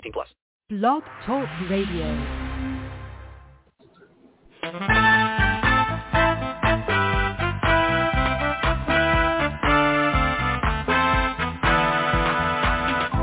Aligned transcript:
18 0.00 0.12
plus. 0.12 0.28
Blog 0.70 1.02
Talk 1.26 1.48
Radio. 1.68 2.06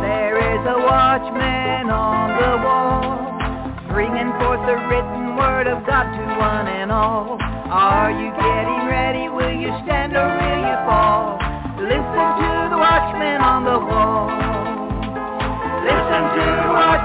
There 0.01 0.37
is 0.37 0.61
a 0.67 0.77
watchman 0.85 1.89
on 1.89 2.29
the 2.37 2.53
wall, 2.61 3.89
bringing 3.89 4.29
forth 4.37 4.61
the 4.67 4.77
written 4.87 5.35
word 5.35 5.65
of 5.67 5.85
God 5.87 6.03
to 6.03 6.25
one 6.37 6.67
and 6.67 6.91
all. 6.91 7.37
Are 7.41 8.11
you 8.11 8.29
getting 8.37 8.87
ready? 8.87 9.29
Will 9.29 9.57
you 9.57 9.73
stand 9.85 10.15
or 10.15 10.27
will 10.27 10.61
you 10.61 10.77
fall? 10.85 11.39
Listen 11.81 12.27
to 12.37 12.69
the 12.69 12.77
watchman 12.77 13.41
on 13.41 13.63
the 13.63 13.79
wall. 13.79 14.26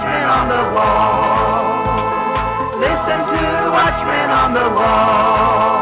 Watchman 0.02 0.24
on 0.24 0.48
the 0.48 0.62
wall. 0.74 1.62
Listen 2.80 3.20
to 3.30 3.70
watchman 3.70 4.30
on 4.30 4.52
the 4.52 4.68
wall. 4.74 5.81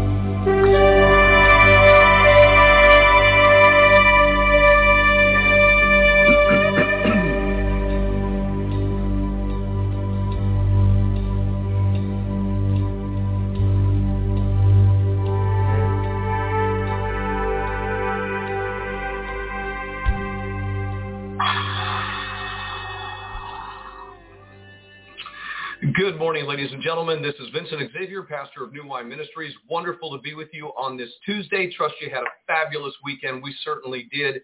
Ladies 26.71 26.85
and 26.85 26.89
gentlemen. 26.89 27.21
This 27.21 27.35
is 27.35 27.49
Vincent 27.53 27.91
Xavier, 27.91 28.23
pastor 28.23 28.63
of 28.63 28.71
New 28.71 28.87
Wine 28.87 29.09
Ministries. 29.09 29.53
Wonderful 29.69 30.15
to 30.15 30.21
be 30.21 30.35
with 30.35 30.47
you 30.53 30.67
on 30.77 30.95
this 30.95 31.09
Tuesday. 31.25 31.69
Trust 31.75 31.95
you 31.99 32.09
had 32.09 32.23
a 32.23 32.31
fabulous 32.47 32.93
weekend. 33.03 33.43
We 33.43 33.53
certainly 33.65 34.07
did. 34.09 34.41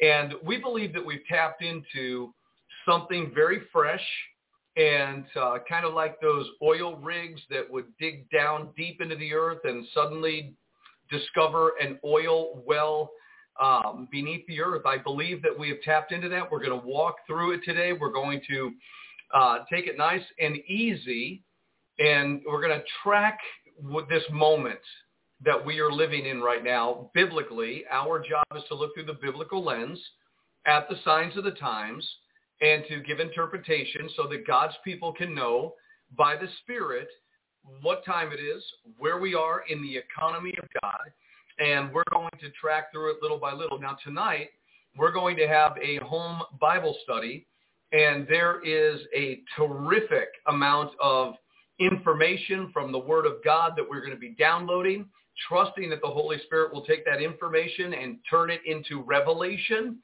And 0.00 0.34
we 0.44 0.58
believe 0.58 0.92
that 0.92 1.04
we've 1.04 1.24
tapped 1.28 1.64
into 1.64 2.32
something 2.88 3.32
very 3.34 3.62
fresh 3.72 4.00
and 4.76 5.24
uh, 5.34 5.58
kind 5.68 5.84
of 5.84 5.94
like 5.94 6.20
those 6.20 6.46
oil 6.62 6.94
rigs 6.98 7.40
that 7.50 7.68
would 7.68 7.86
dig 7.98 8.30
down 8.30 8.68
deep 8.76 9.00
into 9.00 9.16
the 9.16 9.34
earth 9.34 9.58
and 9.64 9.84
suddenly 9.92 10.54
discover 11.10 11.72
an 11.80 11.98
oil 12.04 12.62
well 12.64 13.10
um, 13.60 14.06
beneath 14.12 14.46
the 14.46 14.60
earth. 14.60 14.82
I 14.86 14.98
believe 14.98 15.42
that 15.42 15.58
we 15.58 15.70
have 15.70 15.80
tapped 15.82 16.12
into 16.12 16.28
that. 16.28 16.48
We're 16.52 16.64
going 16.64 16.80
to 16.80 16.86
walk 16.86 17.16
through 17.26 17.54
it 17.54 17.62
today. 17.64 17.92
We're 17.92 18.12
going 18.12 18.42
to 18.48 18.72
uh, 19.34 19.58
take 19.72 19.88
it 19.88 19.98
nice 19.98 20.22
and 20.38 20.58
easy, 20.68 21.42
and 21.98 22.42
we're 22.46 22.60
going 22.60 22.78
to 22.78 22.84
track 23.02 23.38
this 24.08 24.22
moment 24.30 24.80
that 25.44 25.64
we 25.64 25.80
are 25.80 25.92
living 25.92 26.26
in 26.26 26.40
right 26.40 26.64
now 26.64 27.10
biblically. 27.14 27.84
Our 27.90 28.20
job 28.20 28.44
is 28.56 28.62
to 28.68 28.74
look 28.74 28.94
through 28.94 29.06
the 29.06 29.18
biblical 29.20 29.62
lens 29.64 29.98
at 30.66 30.88
the 30.88 30.96
signs 31.04 31.36
of 31.36 31.44
the 31.44 31.52
times 31.52 32.06
and 32.60 32.84
to 32.88 33.00
give 33.00 33.20
interpretation 33.20 34.08
so 34.16 34.26
that 34.28 34.46
God's 34.46 34.74
people 34.84 35.12
can 35.12 35.34
know 35.34 35.74
by 36.16 36.36
the 36.36 36.48
Spirit 36.62 37.08
what 37.82 38.04
time 38.04 38.30
it 38.32 38.40
is, 38.40 38.62
where 38.98 39.18
we 39.18 39.34
are 39.34 39.64
in 39.68 39.82
the 39.82 39.96
economy 39.96 40.54
of 40.62 40.68
God, 40.82 41.10
and 41.58 41.92
we're 41.92 42.04
going 42.10 42.30
to 42.40 42.50
track 42.50 42.92
through 42.92 43.12
it 43.12 43.22
little 43.22 43.38
by 43.38 43.52
little. 43.52 43.78
Now 43.80 43.96
tonight, 44.04 44.50
we're 44.96 45.12
going 45.12 45.36
to 45.36 45.48
have 45.48 45.76
a 45.82 45.96
home 45.98 46.42
Bible 46.60 46.96
study 47.02 47.46
and 47.94 48.26
there 48.26 48.60
is 48.64 49.00
a 49.16 49.40
terrific 49.56 50.28
amount 50.48 50.90
of 51.00 51.34
information 51.78 52.70
from 52.72 52.92
the 52.92 52.98
Word 52.98 53.26
of 53.26 53.44
God 53.44 53.72
that 53.76 53.88
we're 53.88 54.00
going 54.00 54.12
to 54.12 54.18
be 54.18 54.34
downloading, 54.38 55.06
trusting 55.48 55.90
that 55.90 56.00
the 56.00 56.08
Holy 56.08 56.38
Spirit 56.46 56.72
will 56.72 56.84
take 56.84 57.04
that 57.04 57.20
information 57.20 57.94
and 57.94 58.18
turn 58.28 58.50
it 58.50 58.60
into 58.66 59.02
revelation 59.02 59.98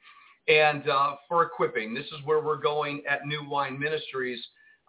and 0.47 0.89
uh, 0.89 1.15
for 1.27 1.43
equipping. 1.43 1.93
This 1.93 2.05
is 2.07 2.25
where 2.25 2.41
we're 2.41 2.57
going 2.57 3.03
at 3.09 3.25
New 3.25 3.47
Wine 3.47 3.79
Ministries. 3.79 4.41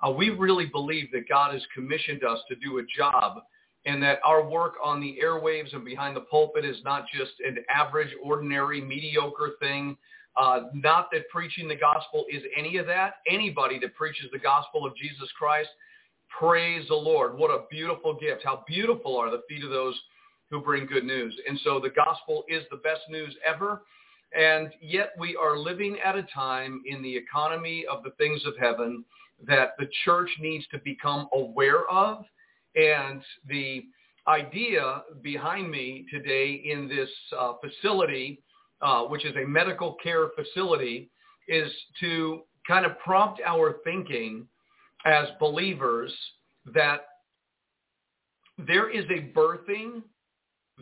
Uh, 0.02 0.10
we 0.10 0.30
really 0.30 0.66
believe 0.66 1.10
that 1.12 1.28
God 1.28 1.52
has 1.52 1.62
commissioned 1.74 2.24
us 2.24 2.40
to 2.48 2.56
do 2.56 2.78
a 2.78 2.82
job 2.96 3.38
and 3.84 4.02
that 4.02 4.18
our 4.24 4.46
work 4.48 4.74
on 4.82 5.00
the 5.00 5.18
airwaves 5.22 5.74
and 5.74 5.84
behind 5.84 6.16
the 6.16 6.20
pulpit 6.22 6.64
is 6.64 6.76
not 6.84 7.04
just 7.12 7.32
an 7.46 7.58
average, 7.68 8.10
ordinary, 8.22 8.80
mediocre 8.80 9.52
thing. 9.60 9.96
Uh, 10.36 10.62
not 10.72 11.08
that 11.12 11.28
preaching 11.28 11.68
the 11.68 11.76
gospel 11.76 12.24
is 12.32 12.42
any 12.56 12.78
of 12.78 12.86
that. 12.86 13.16
Anybody 13.28 13.78
that 13.80 13.94
preaches 13.94 14.26
the 14.32 14.38
gospel 14.38 14.86
of 14.86 14.96
Jesus 14.96 15.28
Christ, 15.36 15.68
praise 16.38 16.86
the 16.88 16.94
Lord. 16.94 17.36
What 17.36 17.50
a 17.50 17.64
beautiful 17.70 18.14
gift. 18.14 18.42
How 18.44 18.64
beautiful 18.66 19.16
are 19.16 19.30
the 19.30 19.42
feet 19.48 19.64
of 19.64 19.70
those 19.70 19.98
who 20.50 20.60
bring 20.60 20.86
good 20.86 21.04
news. 21.04 21.34
And 21.48 21.58
so 21.64 21.80
the 21.80 21.90
gospel 21.90 22.44
is 22.48 22.62
the 22.70 22.76
best 22.78 23.02
news 23.08 23.34
ever. 23.46 23.82
And 24.36 24.70
yet 24.80 25.12
we 25.18 25.36
are 25.36 25.56
living 25.56 25.98
at 26.04 26.16
a 26.16 26.26
time 26.34 26.82
in 26.86 27.02
the 27.02 27.16
economy 27.16 27.84
of 27.90 28.02
the 28.02 28.10
things 28.12 28.42
of 28.46 28.54
heaven 28.58 29.04
that 29.46 29.70
the 29.78 29.88
church 30.04 30.30
needs 30.40 30.66
to 30.70 30.78
become 30.78 31.28
aware 31.34 31.86
of. 31.90 32.24
And 32.76 33.22
the 33.48 33.84
idea 34.26 35.02
behind 35.22 35.70
me 35.70 36.06
today 36.10 36.62
in 36.64 36.88
this 36.88 37.10
uh, 37.38 37.54
facility 37.60 38.42
uh, 38.82 39.04
which 39.04 39.24
is 39.24 39.34
a 39.36 39.46
medical 39.46 39.96
care 40.02 40.28
facility, 40.34 41.08
is 41.46 41.70
to 42.00 42.40
kind 42.66 42.84
of 42.84 42.98
prompt 42.98 43.40
our 43.46 43.76
thinking 43.84 44.46
as 45.04 45.28
believers 45.40 46.12
that 46.74 47.06
there 48.58 48.90
is 48.90 49.04
a 49.06 49.36
birthing 49.36 50.02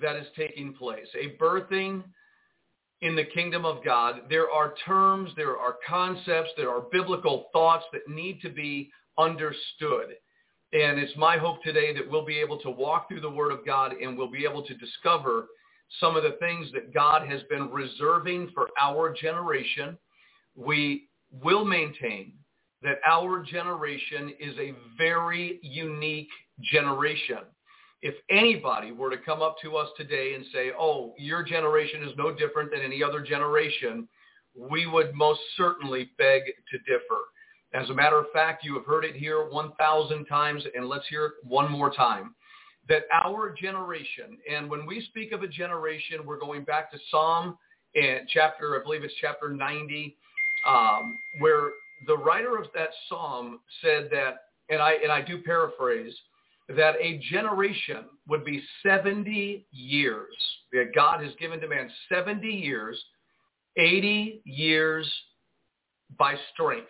that 0.01 0.17
is 0.17 0.27
taking 0.37 0.75
place, 0.75 1.07
a 1.15 1.37
birthing 1.43 2.03
in 3.03 3.17
the 3.17 3.25
kingdom 3.25 3.65
of 3.65 3.85
God. 3.85 4.23
There 4.29 4.51
are 4.51 4.75
terms, 4.85 5.31
there 5.37 5.57
are 5.57 5.77
concepts, 5.89 6.51
there 6.57 6.71
are 6.71 6.83
biblical 6.93 7.49
thoughts 7.53 7.85
that 7.93 8.09
need 8.09 8.41
to 8.43 8.51
be 8.51 8.91
understood. 9.19 10.17
And 10.73 10.99
it's 10.99 11.17
my 11.17 11.37
hope 11.37 11.63
today 11.63 11.93
that 11.95 12.09
we'll 12.09 12.25
be 12.25 12.39
able 12.39 12.59
to 12.61 12.71
walk 12.71 13.09
through 13.09 13.23
the 13.23 13.31
Word 13.31 13.53
of 13.53 13.65
God 13.67 13.93
and 13.93 14.17
we'll 14.17 14.31
be 14.31 14.45
able 14.45 14.63
to 14.65 14.75
discover 14.75 15.47
some 15.99 16.17
of 16.17 16.23
the 16.23 16.37
things 16.39 16.69
that 16.73 16.95
God 16.95 17.27
has 17.27 17.43
been 17.51 17.71
reserving 17.71 18.51
for 18.55 18.69
our 18.81 19.13
generation. 19.13 19.99
We 20.55 21.09
will 21.43 21.65
maintain 21.65 22.35
that 22.83 22.99
our 23.07 23.43
generation 23.43 24.33
is 24.41 24.57
a 24.59 24.75
very 24.97 25.59
unique 25.63 26.31
generation. 26.73 27.39
If 28.03 28.15
anybody 28.31 28.93
were 28.93 29.11
to 29.11 29.19
come 29.19 29.43
up 29.43 29.57
to 29.63 29.77
us 29.77 29.89
today 29.97 30.35
and 30.35 30.45
say, 30.53 30.71
oh, 30.79 31.13
your 31.19 31.43
generation 31.43 32.03
is 32.03 32.13
no 32.17 32.35
different 32.35 32.71
than 32.71 32.81
any 32.81 33.03
other 33.03 33.21
generation, 33.21 34.09
we 34.57 34.87
would 34.87 35.15
most 35.15 35.41
certainly 35.57 36.11
beg 36.17 36.43
to 36.47 36.79
differ. 36.79 37.21
As 37.73 37.89
a 37.91 37.95
matter 37.95 38.19
of 38.19 38.27
fact, 38.33 38.65
you 38.65 38.75
have 38.75 38.87
heard 38.87 39.05
it 39.05 39.15
here 39.15 39.49
1,000 39.49 40.25
times, 40.25 40.65
and 40.75 40.89
let's 40.89 41.07
hear 41.09 41.27
it 41.27 41.33
one 41.45 41.71
more 41.71 41.93
time. 41.93 42.35
That 42.89 43.03
our 43.13 43.55
generation, 43.55 44.39
and 44.51 44.69
when 44.69 44.87
we 44.87 45.03
speak 45.11 45.33
of 45.33 45.43
a 45.43 45.49
generation, 45.49 46.27
we're 46.27 46.41
going 46.41 46.65
back 46.65 46.91
to 46.91 46.99
Psalm 47.11 47.57
and 47.95 48.27
chapter, 48.29 48.81
I 48.81 48.83
believe 48.83 49.05
it's 49.05 49.15
chapter 49.21 49.51
90, 49.51 50.17
um, 50.67 51.19
where 51.39 51.71
the 52.07 52.17
writer 52.17 52.57
of 52.57 52.67
that 52.75 52.91
psalm 53.09 53.61
said 53.83 54.09
that, 54.11 54.45
and 54.69 54.81
I 54.81 54.93
and 55.03 55.11
I 55.11 55.23
do 55.23 55.43
paraphrase, 55.43 56.15
that 56.77 56.95
a 57.01 57.21
generation 57.31 58.05
would 58.29 58.45
be 58.45 58.63
70 58.83 59.67
years. 59.73 60.35
That 60.73 60.93
God 60.95 61.23
has 61.23 61.33
given 61.39 61.61
to 61.61 61.69
man 61.69 61.91
70 62.13 62.47
years, 62.47 63.03
80 63.77 64.43
years 64.45 65.11
by 66.19 66.35
strength. 66.53 66.89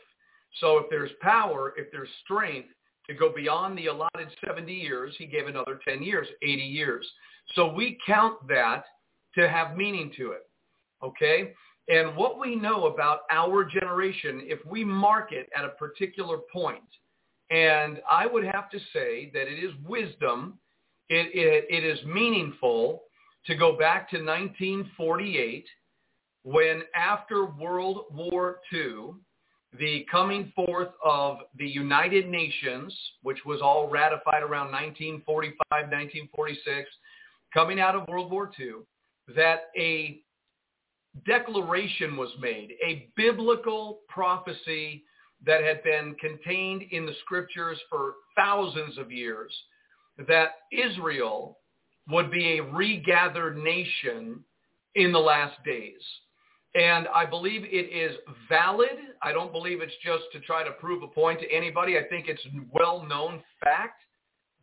So 0.61 0.79
if 0.79 0.87
there's 0.91 1.11
power, 1.21 1.73
if 1.77 1.91
there's 1.93 2.09
strength 2.25 2.69
to 3.07 3.15
go 3.15 3.33
beyond 3.35 3.79
the 3.79 3.87
allotted 3.87 4.29
70 4.47 4.73
years, 4.73 5.15
he 5.19 5.27
gave 5.27 5.47
another 5.47 5.81
10 5.87 6.03
years, 6.03 6.27
80 6.43 6.63
years. 6.63 7.07
So 7.55 7.73
we 7.73 7.99
count 8.07 8.47
that 8.49 8.85
to 9.37 9.49
have 9.49 9.77
meaning 9.77 10.13
to 10.17 10.33
it. 10.33 10.49
Okay? 11.03 11.53
And 11.91 12.17
what 12.17 12.39
we 12.39 12.55
know 12.55 12.87
about 12.87 13.23
our 13.31 13.65
generation, 13.65 14.43
if 14.45 14.65
we 14.65 14.85
mark 14.85 15.33
it 15.33 15.49
at 15.57 15.65
a 15.65 15.71
particular 15.71 16.39
point, 16.53 16.85
and 17.51 18.01
I 18.09 18.27
would 18.27 18.45
have 18.45 18.71
to 18.71 18.79
say 18.93 19.29
that 19.35 19.49
it 19.49 19.59
is 19.59 19.73
wisdom, 19.85 20.59
it, 21.09 21.35
it, 21.35 21.67
it 21.69 21.85
is 21.85 21.99
meaningful 22.07 23.03
to 23.47 23.57
go 23.57 23.77
back 23.77 24.09
to 24.11 24.19
1948 24.19 25.67
when 26.45 26.83
after 26.95 27.47
World 27.47 28.05
War 28.13 28.61
II, 28.73 29.15
the 29.77 30.07
coming 30.11 30.53
forth 30.55 30.91
of 31.05 31.39
the 31.59 31.67
United 31.67 32.29
Nations, 32.29 32.97
which 33.23 33.39
was 33.45 33.61
all 33.61 33.91
ratified 33.91 34.43
around 34.45 34.71
1945, 34.71 35.57
1946, 35.71 36.89
coming 37.53 37.81
out 37.81 37.97
of 37.97 38.07
World 38.07 38.31
War 38.31 38.49
II, 38.59 38.75
that 39.35 39.71
a 39.77 40.23
declaration 41.27 42.17
was 42.17 42.31
made, 42.41 42.75
a 42.85 43.11
biblical 43.17 44.01
prophecy 44.09 45.05
that 45.45 45.63
had 45.63 45.83
been 45.83 46.15
contained 46.21 46.83
in 46.91 47.07
the 47.07 47.15
scriptures 47.25 47.79
for 47.89 48.15
thousands 48.37 48.99
of 48.99 49.11
years, 49.11 49.53
that 50.29 50.53
Israel 50.71 51.59
would 52.09 52.31
be 52.31 52.59
a 52.59 52.63
regathered 52.63 53.57
nation 53.57 54.45
in 54.95 55.13
the 55.13 55.19
last 55.19 55.57
days. 55.65 56.03
And 56.75 57.09
I 57.09 57.27
believe 57.27 57.65
it 57.65 57.93
is 57.93 58.17
valid. 58.49 58.97
I 59.23 59.33
don't 59.33 59.53
believe 59.53 59.81
it's 59.81 59.93
just 60.05 60.25
to 60.33 60.41
try 60.41 60.63
to 60.63 60.71
prove 60.73 61.03
a 61.03 61.09
point 61.09 61.41
to 61.41 61.51
anybody. 61.51 61.99
I 61.99 62.05
think 62.05 62.29
it's 62.29 62.47
well-known 62.73 63.43
fact 63.63 64.03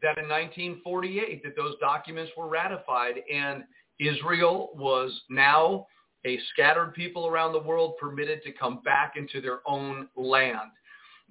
that 0.01 0.17
in 0.17 0.29
1948 0.29 1.43
that 1.43 1.55
those 1.55 1.75
documents 1.79 2.31
were 2.37 2.47
ratified 2.47 3.15
and 3.33 3.63
Israel 3.99 4.69
was 4.75 5.11
now 5.29 5.87
a 6.27 6.39
scattered 6.53 6.93
people 6.93 7.27
around 7.27 7.53
the 7.53 7.59
world 7.59 7.95
permitted 7.99 8.43
to 8.43 8.51
come 8.51 8.81
back 8.83 9.13
into 9.15 9.41
their 9.41 9.59
own 9.65 10.07
land. 10.15 10.71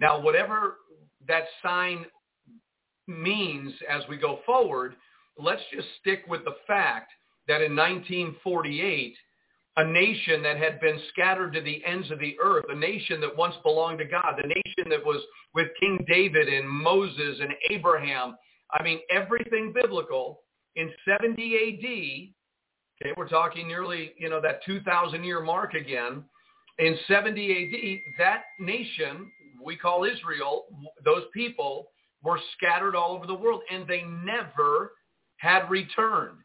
Now, 0.01 0.21
whatever 0.21 0.79
that 1.29 1.45
sign 1.63 2.07
means 3.07 3.73
as 3.89 4.03
we 4.09 4.17
go 4.17 4.41
forward, 4.47 4.97
let's 5.39 5.63
just 5.73 5.87
stick 6.01 6.25
with 6.29 6.45
the 6.45 6.57
fact 6.67 7.13
that 7.47 7.63
in 7.63 7.77
1948, 7.77 9.15
a 9.79 9.85
nation 9.85 10.43
that 10.43 10.57
had 10.57 10.81
been 10.81 10.99
scattered 11.13 11.53
to 11.53 11.61
the 11.61 11.85
ends 11.85 12.11
of 12.11 12.19
the 12.19 12.37
earth, 12.43 12.65
a 12.71 12.75
nation 12.75 13.21
that 13.21 13.37
once 13.37 13.55
belonged 13.63 13.99
to 13.99 14.07
God, 14.07 14.35
the 14.37 14.49
nation 14.49 14.91
that 14.91 15.05
was 15.05 15.23
with 15.55 15.69
King 15.79 16.05
David 16.09 16.49
and 16.49 16.69
Moses 16.69 17.39
and 17.41 17.53
Abraham. 17.71 18.37
I 18.73 18.83
mean, 18.83 19.01
everything 19.11 19.73
biblical 19.75 20.41
in 20.77 20.91
70 21.07 22.33
AD 22.33 22.36
Okay, 23.03 23.13
we're 23.17 23.29
talking 23.29 23.69
nearly, 23.69 24.13
you 24.19 24.31
know, 24.31 24.41
that 24.41 24.65
2,000 24.65 25.23
year 25.23 25.41
mark 25.41 25.75
again. 25.75 26.25
In 26.79 26.97
70 27.09 27.53
AD, 27.53 28.15
that 28.19 28.45
nation 28.59 29.31
we 29.63 29.77
call 29.77 30.05
Israel, 30.05 30.67
those 31.05 31.25
people 31.35 31.89
were 32.23 32.39
scattered 32.57 32.95
all 32.95 33.13
over 33.13 33.27
the 33.27 33.35
world 33.35 33.63
and 33.71 33.87
they 33.87 34.03
never 34.03 34.93
had 35.39 35.69
returned. 35.71 36.39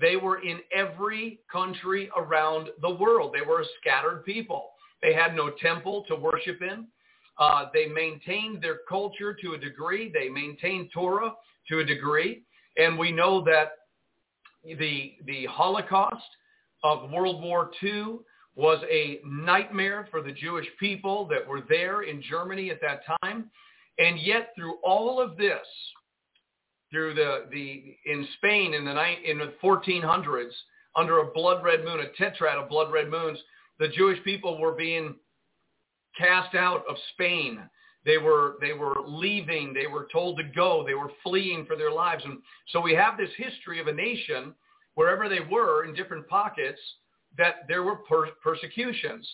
They 0.00 0.16
were 0.16 0.42
in 0.42 0.60
every 0.74 1.40
country 1.50 2.10
around 2.16 2.68
the 2.80 2.94
world. 2.94 3.34
They 3.34 3.46
were 3.46 3.60
a 3.60 3.66
scattered 3.80 4.24
people. 4.24 4.70
They 5.02 5.12
had 5.12 5.34
no 5.34 5.50
temple 5.50 6.04
to 6.08 6.16
worship 6.16 6.62
in. 6.62 6.86
Uh, 7.38 7.66
they 7.72 7.86
maintained 7.86 8.62
their 8.62 8.78
culture 8.88 9.34
to 9.42 9.52
a 9.54 9.58
degree. 9.58 10.10
They 10.12 10.28
maintained 10.28 10.90
Torah 10.92 11.32
to 11.68 11.80
a 11.80 11.84
degree. 11.84 12.42
And 12.76 12.98
we 12.98 13.12
know 13.12 13.42
that 13.44 13.72
the, 14.64 15.14
the 15.26 15.46
Holocaust 15.46 16.24
of 16.82 17.10
World 17.10 17.42
War 17.42 17.70
II 17.82 18.18
was 18.54 18.82
a 18.90 19.20
nightmare 19.24 20.08
for 20.10 20.20
the 20.20 20.32
Jewish 20.32 20.66
people 20.80 21.26
that 21.28 21.46
were 21.46 21.62
there 21.68 22.02
in 22.02 22.22
Germany 22.22 22.70
at 22.70 22.80
that 22.80 23.02
time. 23.22 23.50
And 23.98 24.18
yet 24.20 24.50
through 24.56 24.74
all 24.82 25.20
of 25.20 25.36
this, 25.36 25.66
through 26.90 27.14
the, 27.14 27.46
the 27.52 27.96
in 28.06 28.26
Spain 28.36 28.74
in 28.74 28.84
the 28.84 28.94
night 28.94 29.18
in 29.24 29.38
the 29.38 29.54
1400s, 29.62 30.50
under 30.96 31.18
a 31.18 31.32
blood 31.32 31.62
red 31.62 31.84
moon, 31.84 32.00
a 32.00 32.22
tetrad 32.22 32.60
of 32.60 32.68
blood 32.68 32.90
red 32.92 33.08
moons, 33.08 33.38
the 33.78 33.88
Jewish 33.88 34.22
people 34.24 34.60
were 34.60 34.72
being 34.72 35.14
cast 36.16 36.54
out 36.56 36.82
of 36.88 36.96
Spain. 37.12 37.60
They 38.08 38.16
were 38.16 38.54
they 38.58 38.72
were 38.72 38.96
leaving. 39.06 39.74
They 39.74 39.86
were 39.86 40.08
told 40.10 40.38
to 40.38 40.42
go. 40.42 40.82
They 40.82 40.94
were 40.94 41.12
fleeing 41.22 41.66
for 41.66 41.76
their 41.76 41.92
lives. 41.92 42.24
And 42.24 42.38
so 42.68 42.80
we 42.80 42.94
have 42.94 43.18
this 43.18 43.28
history 43.36 43.80
of 43.80 43.86
a 43.86 43.92
nation 43.92 44.54
wherever 44.94 45.28
they 45.28 45.40
were 45.40 45.84
in 45.84 45.92
different 45.92 46.26
pockets 46.26 46.80
that 47.36 47.68
there 47.68 47.82
were 47.82 47.96
per- 47.96 48.30
persecutions. 48.42 49.28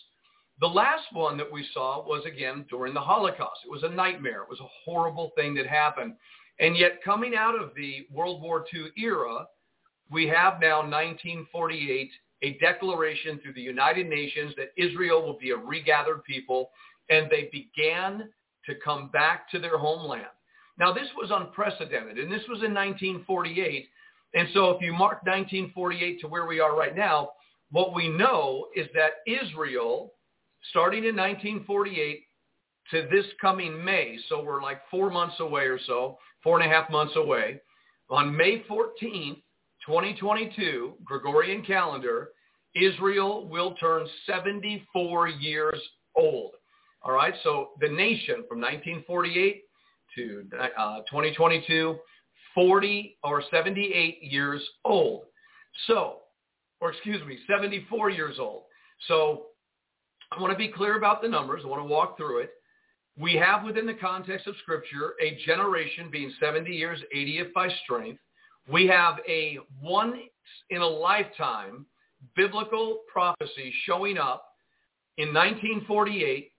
The 0.59 0.67
last 0.67 1.05
one 1.13 1.37
that 1.37 1.49
we 1.49 1.65
saw 1.73 2.05
was 2.05 2.25
again 2.25 2.65
during 2.69 2.93
the 2.93 2.99
Holocaust. 2.99 3.61
It 3.65 3.71
was 3.71 3.83
a 3.83 3.89
nightmare. 3.89 4.41
It 4.41 4.49
was 4.49 4.59
a 4.59 4.73
horrible 4.83 5.31
thing 5.37 5.55
that 5.55 5.67
happened. 5.67 6.15
And 6.59 6.75
yet 6.75 7.01
coming 7.01 7.33
out 7.33 7.55
of 7.55 7.71
the 7.77 8.05
World 8.11 8.41
War 8.41 8.65
II 8.73 8.87
era, 8.97 9.45
we 10.11 10.27
have 10.27 10.59
now 10.59 10.79
1948 10.79 12.11
a 12.41 12.57
declaration 12.57 13.39
through 13.39 13.53
the 13.53 13.61
United 13.61 14.09
Nations 14.09 14.53
that 14.57 14.73
Israel 14.75 15.25
will 15.25 15.39
be 15.39 15.51
a 15.51 15.57
regathered 15.57 16.25
people 16.25 16.71
and 17.09 17.29
they 17.29 17.49
began 17.53 18.29
to 18.65 18.75
come 18.83 19.09
back 19.09 19.49
to 19.51 19.59
their 19.59 19.77
homeland. 19.77 20.25
Now, 20.77 20.91
this 20.91 21.07
was 21.15 21.31
unprecedented, 21.31 22.17
and 22.17 22.31
this 22.31 22.43
was 22.49 22.63
in 22.63 22.73
1948. 22.73 23.87
And 24.33 24.47
so 24.53 24.71
if 24.71 24.81
you 24.81 24.91
mark 24.91 25.23
1948 25.23 26.19
to 26.21 26.27
where 26.27 26.45
we 26.45 26.59
are 26.59 26.75
right 26.75 26.95
now, 26.95 27.31
what 27.71 27.93
we 27.93 28.09
know 28.09 28.67
is 28.75 28.87
that 28.93 29.23
Israel, 29.25 30.13
starting 30.69 31.05
in 31.05 31.15
1948 31.15 32.23
to 32.91 33.07
this 33.11 33.25
coming 33.39 33.83
May, 33.83 34.17
so 34.27 34.43
we're 34.43 34.61
like 34.61 34.81
four 34.91 35.09
months 35.09 35.35
away 35.39 35.63
or 35.63 35.79
so, 35.87 36.17
four 36.43 36.59
and 36.59 36.69
a 36.69 36.73
half 36.73 36.89
months 36.89 37.15
away, 37.15 37.61
on 38.09 38.35
May 38.35 38.63
14th, 38.69 39.41
2022, 39.85 40.93
Gregorian 41.03 41.63
calendar, 41.63 42.29
Israel 42.75 43.47
will 43.47 43.75
turn 43.75 44.05
74 44.27 45.29
years 45.29 45.81
old. 46.15 46.51
All 47.05 47.11
right, 47.11 47.35
so 47.43 47.69
the 47.79 47.87
nation 47.87 48.43
from 48.49 48.59
1948 48.59 49.61
to 50.15 50.43
uh, 50.59 50.97
2022, 51.01 51.97
40 52.55 53.17
or 53.23 53.43
78 53.51 54.23
years 54.23 54.67
old. 54.83 55.25
So, 55.85 56.21
or 56.81 56.93
excuse 56.93 57.23
me, 57.27 57.37
74 57.47 58.09
years 58.09 58.37
old. 58.39 58.63
So 59.07 59.47
I 60.31 60.41
want 60.41 60.51
to 60.51 60.57
be 60.57 60.69
clear 60.69 60.97
about 60.97 61.21
the 61.21 61.27
numbers. 61.27 61.61
I 61.63 61.67
want 61.67 61.83
to 61.83 61.87
walk 61.87 62.17
through 62.17 62.39
it. 62.39 62.49
We 63.19 63.35
have 63.35 63.63
within 63.63 63.85
the 63.85 63.93
context 63.93 64.47
of 64.47 64.55
Scripture 64.63 65.13
a 65.21 65.37
generation 65.45 66.09
being 66.11 66.33
70 66.39 66.71
years, 66.71 66.99
80th 67.15 67.53
by 67.53 67.69
strength. 67.83 68.19
We 68.67 68.87
have 68.87 69.17
a 69.29 69.59
once 69.79 70.17
in 70.71 70.81
a 70.81 70.87
lifetime 70.87 71.85
biblical 72.35 73.01
prophecy 73.13 73.71
showing 73.85 74.17
up 74.17 74.47
in 75.17 75.27
1948 75.27 76.51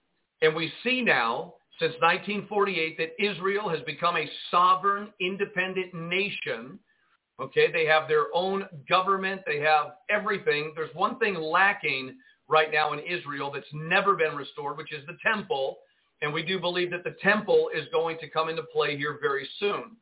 and 0.43 0.55
we 0.55 0.73
see 0.83 1.03
now, 1.03 1.55
since 1.79 1.93
1948, 2.01 2.99
that 2.99 3.23
Israel 3.23 3.69
has 3.69 3.81
become 3.83 4.17
a 4.17 4.29
sovereign, 4.51 5.09
independent 5.21 5.95
nation 5.95 6.79
Okay, 7.39 7.71
they 7.71 7.85
have 7.85 8.09
their 8.09 8.27
own 8.35 8.67
government. 8.89 9.43
They 9.47 9.61
have 9.61 9.93
everything. 10.09 10.73
There's 10.75 10.95
one 10.95 11.19
thing 11.19 11.35
lacking 11.35 12.17
right 12.49 12.73
now 12.73 12.93
in 12.95 13.01
Israel 13.01 13.51
that's 13.53 13.67
never 13.75 14.15
been 14.15 14.35
restored, 14.35 14.79
which 14.79 14.93
is 14.93 15.05
the 15.07 15.19
temple. 15.25 15.77
And 16.23 16.33
we 16.33 16.43
do 16.43 16.59
believe 16.59 16.91
that 16.93 17.05
the 17.05 17.17
temple 17.23 17.69
is 17.75 17.85
going 17.93 18.17
to 18.21 18.31
come 18.31 18.49
into 18.49 18.63
play 18.73 18.97
here 18.97 19.19
very 19.21 19.47
soon. 19.59 19.97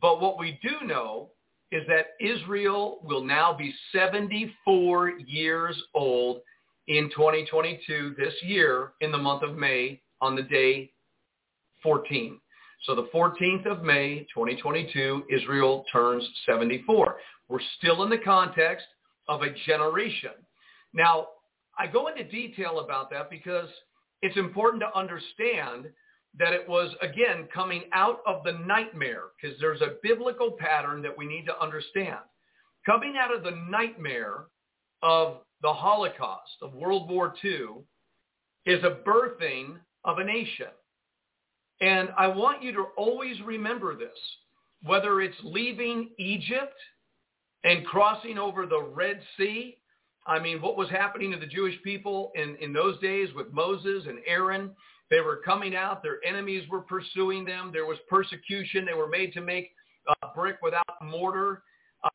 But 0.00 0.22
what 0.22 0.38
we 0.38 0.58
do 0.62 0.86
know 0.86 1.30
is 1.70 1.82
that 1.86 2.14
Israel 2.18 3.00
will 3.04 3.22
now 3.22 3.52
be 3.52 3.74
74 3.92 5.10
years 5.26 5.76
old 5.94 6.40
in 6.90 7.08
2022 7.10 8.16
this 8.18 8.34
year 8.42 8.92
in 9.00 9.12
the 9.12 9.18
month 9.18 9.44
of 9.44 9.56
May 9.56 10.00
on 10.20 10.34
the 10.34 10.42
day 10.42 10.90
14. 11.84 12.40
So 12.82 12.96
the 12.96 13.08
14th 13.14 13.64
of 13.66 13.84
May, 13.84 14.26
2022, 14.34 15.22
Israel 15.30 15.84
turns 15.92 16.28
74. 16.46 17.16
We're 17.48 17.60
still 17.78 18.02
in 18.02 18.10
the 18.10 18.18
context 18.18 18.86
of 19.28 19.42
a 19.42 19.54
generation. 19.66 20.32
Now, 20.92 21.28
I 21.78 21.86
go 21.86 22.08
into 22.08 22.24
detail 22.24 22.80
about 22.80 23.08
that 23.10 23.30
because 23.30 23.68
it's 24.20 24.36
important 24.36 24.82
to 24.82 24.98
understand 24.98 25.86
that 26.40 26.52
it 26.52 26.68
was, 26.68 26.92
again, 27.02 27.46
coming 27.54 27.84
out 27.92 28.18
of 28.26 28.42
the 28.42 28.52
nightmare 28.66 29.26
because 29.40 29.56
there's 29.60 29.80
a 29.80 29.94
biblical 30.02 30.56
pattern 30.58 31.02
that 31.02 31.16
we 31.16 31.24
need 31.24 31.46
to 31.46 31.62
understand. 31.62 32.18
Coming 32.84 33.14
out 33.16 33.32
of 33.32 33.44
the 33.44 33.56
nightmare 33.70 34.46
of 35.02 35.38
the 35.62 35.72
Holocaust, 35.72 36.56
of 36.62 36.74
World 36.74 37.10
War 37.10 37.34
II, 37.44 37.82
is 38.66 38.82
a 38.84 38.98
birthing 39.06 39.76
of 40.04 40.18
a 40.18 40.24
nation. 40.24 40.68
And 41.80 42.10
I 42.16 42.26
want 42.26 42.62
you 42.62 42.72
to 42.72 42.86
always 42.96 43.40
remember 43.42 43.96
this, 43.96 44.16
whether 44.82 45.20
it's 45.20 45.36
leaving 45.42 46.10
Egypt 46.18 46.74
and 47.64 47.84
crossing 47.84 48.38
over 48.38 48.66
the 48.66 48.82
Red 48.82 49.20
Sea. 49.36 49.78
I 50.26 50.38
mean, 50.38 50.60
what 50.60 50.76
was 50.76 50.90
happening 50.90 51.30
to 51.32 51.38
the 51.38 51.46
Jewish 51.46 51.74
people 51.82 52.32
in, 52.34 52.56
in 52.60 52.72
those 52.72 52.98
days 53.00 53.30
with 53.34 53.52
Moses 53.52 54.04
and 54.06 54.18
Aaron? 54.26 54.70
They 55.10 55.20
were 55.20 55.40
coming 55.44 55.74
out. 55.74 56.02
Their 56.02 56.24
enemies 56.24 56.68
were 56.70 56.82
pursuing 56.82 57.44
them. 57.44 57.70
There 57.72 57.86
was 57.86 57.98
persecution. 58.08 58.84
They 58.84 58.94
were 58.94 59.08
made 59.08 59.32
to 59.32 59.40
make 59.40 59.72
uh, 60.06 60.28
brick 60.34 60.56
without 60.62 60.84
mortar. 61.02 61.62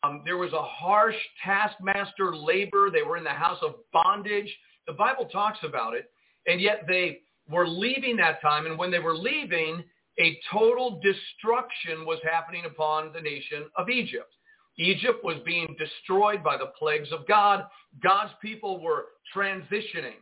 Um, 0.04 0.22
there 0.26 0.38
was 0.38 0.54
a 0.54 0.62
harsh 0.62 1.16
taskmaster 1.44 2.36
labor. 2.36 2.90
They 2.92 3.04
were 3.04 3.18
in 3.18 3.24
the 3.24 3.30
house 3.30 3.60
of 3.62 3.76
bondage. 3.94 4.54
The 4.88 4.94
Bible 4.94 5.26
talks 5.26 5.60
about 5.64 5.94
it. 5.94 6.10
And 6.48 6.60
yet 6.60 6.86
they 6.88 7.20
were 7.50 7.68
leaving 7.68 8.16
that 8.18 8.42
time. 8.42 8.66
And 8.66 8.78
when 8.78 8.92
they 8.92 9.00
were 9.00 9.16
leaving, 9.16 9.84
a 10.20 10.40
total 10.52 11.02
destruction 11.04 12.06
was 12.06 12.20
happening 12.24 12.66
upon 12.66 13.12
the 13.14 13.22
nation 13.22 13.66
of 13.78 13.90
Egypt. 13.90 14.34
Egypt 14.78 15.24
was 15.24 15.38
being 15.46 15.76
destroyed 15.78 16.44
by 16.44 16.58
the 16.58 16.72
plagues 16.78 17.12
of 17.12 17.28
God. 17.28 17.66
God's 18.04 18.34
people 18.42 18.82
were 18.82 19.06
transitioning. 19.36 20.20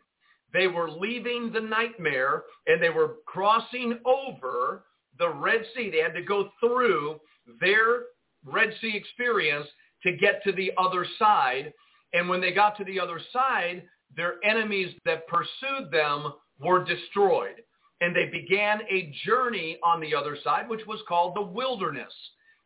They 0.54 0.68
were 0.68 0.90
leaving 0.90 1.52
the 1.52 1.62
nightmare 1.62 2.44
and 2.68 2.82
they 2.82 2.90
were 2.90 3.16
crossing 3.26 4.00
over 4.06 4.86
the 5.18 5.30
Red 5.30 5.62
Sea. 5.76 5.90
They 5.90 6.00
had 6.00 6.14
to 6.14 6.22
go 6.22 6.50
through 6.60 7.20
their 7.60 8.04
Red 8.46 8.74
Sea 8.82 8.96
experience 8.96 9.68
to 10.04 10.16
get 10.18 10.44
to 10.44 10.52
the 10.52 10.72
other 10.78 11.06
side. 11.18 11.74
And 12.14 12.30
when 12.30 12.42
they 12.42 12.54
got 12.54 12.78
to 12.78 12.84
the 12.84 13.00
other 13.00 13.20
side, 13.32 13.84
their 14.16 14.36
enemies 14.44 14.94
that 15.06 15.28
pursued 15.28 15.92
them 15.92 16.34
were 16.60 16.84
destroyed. 16.84 17.62
And 18.02 18.16
they 18.16 18.26
began 18.26 18.82
a 18.90 19.14
journey 19.26 19.78
on 19.84 20.02
the 20.02 20.14
other 20.14 20.38
side, 20.44 20.68
which 20.68 20.86
was 20.88 21.00
called 21.08 21.36
the 21.36 21.42
wilderness. 21.42 22.14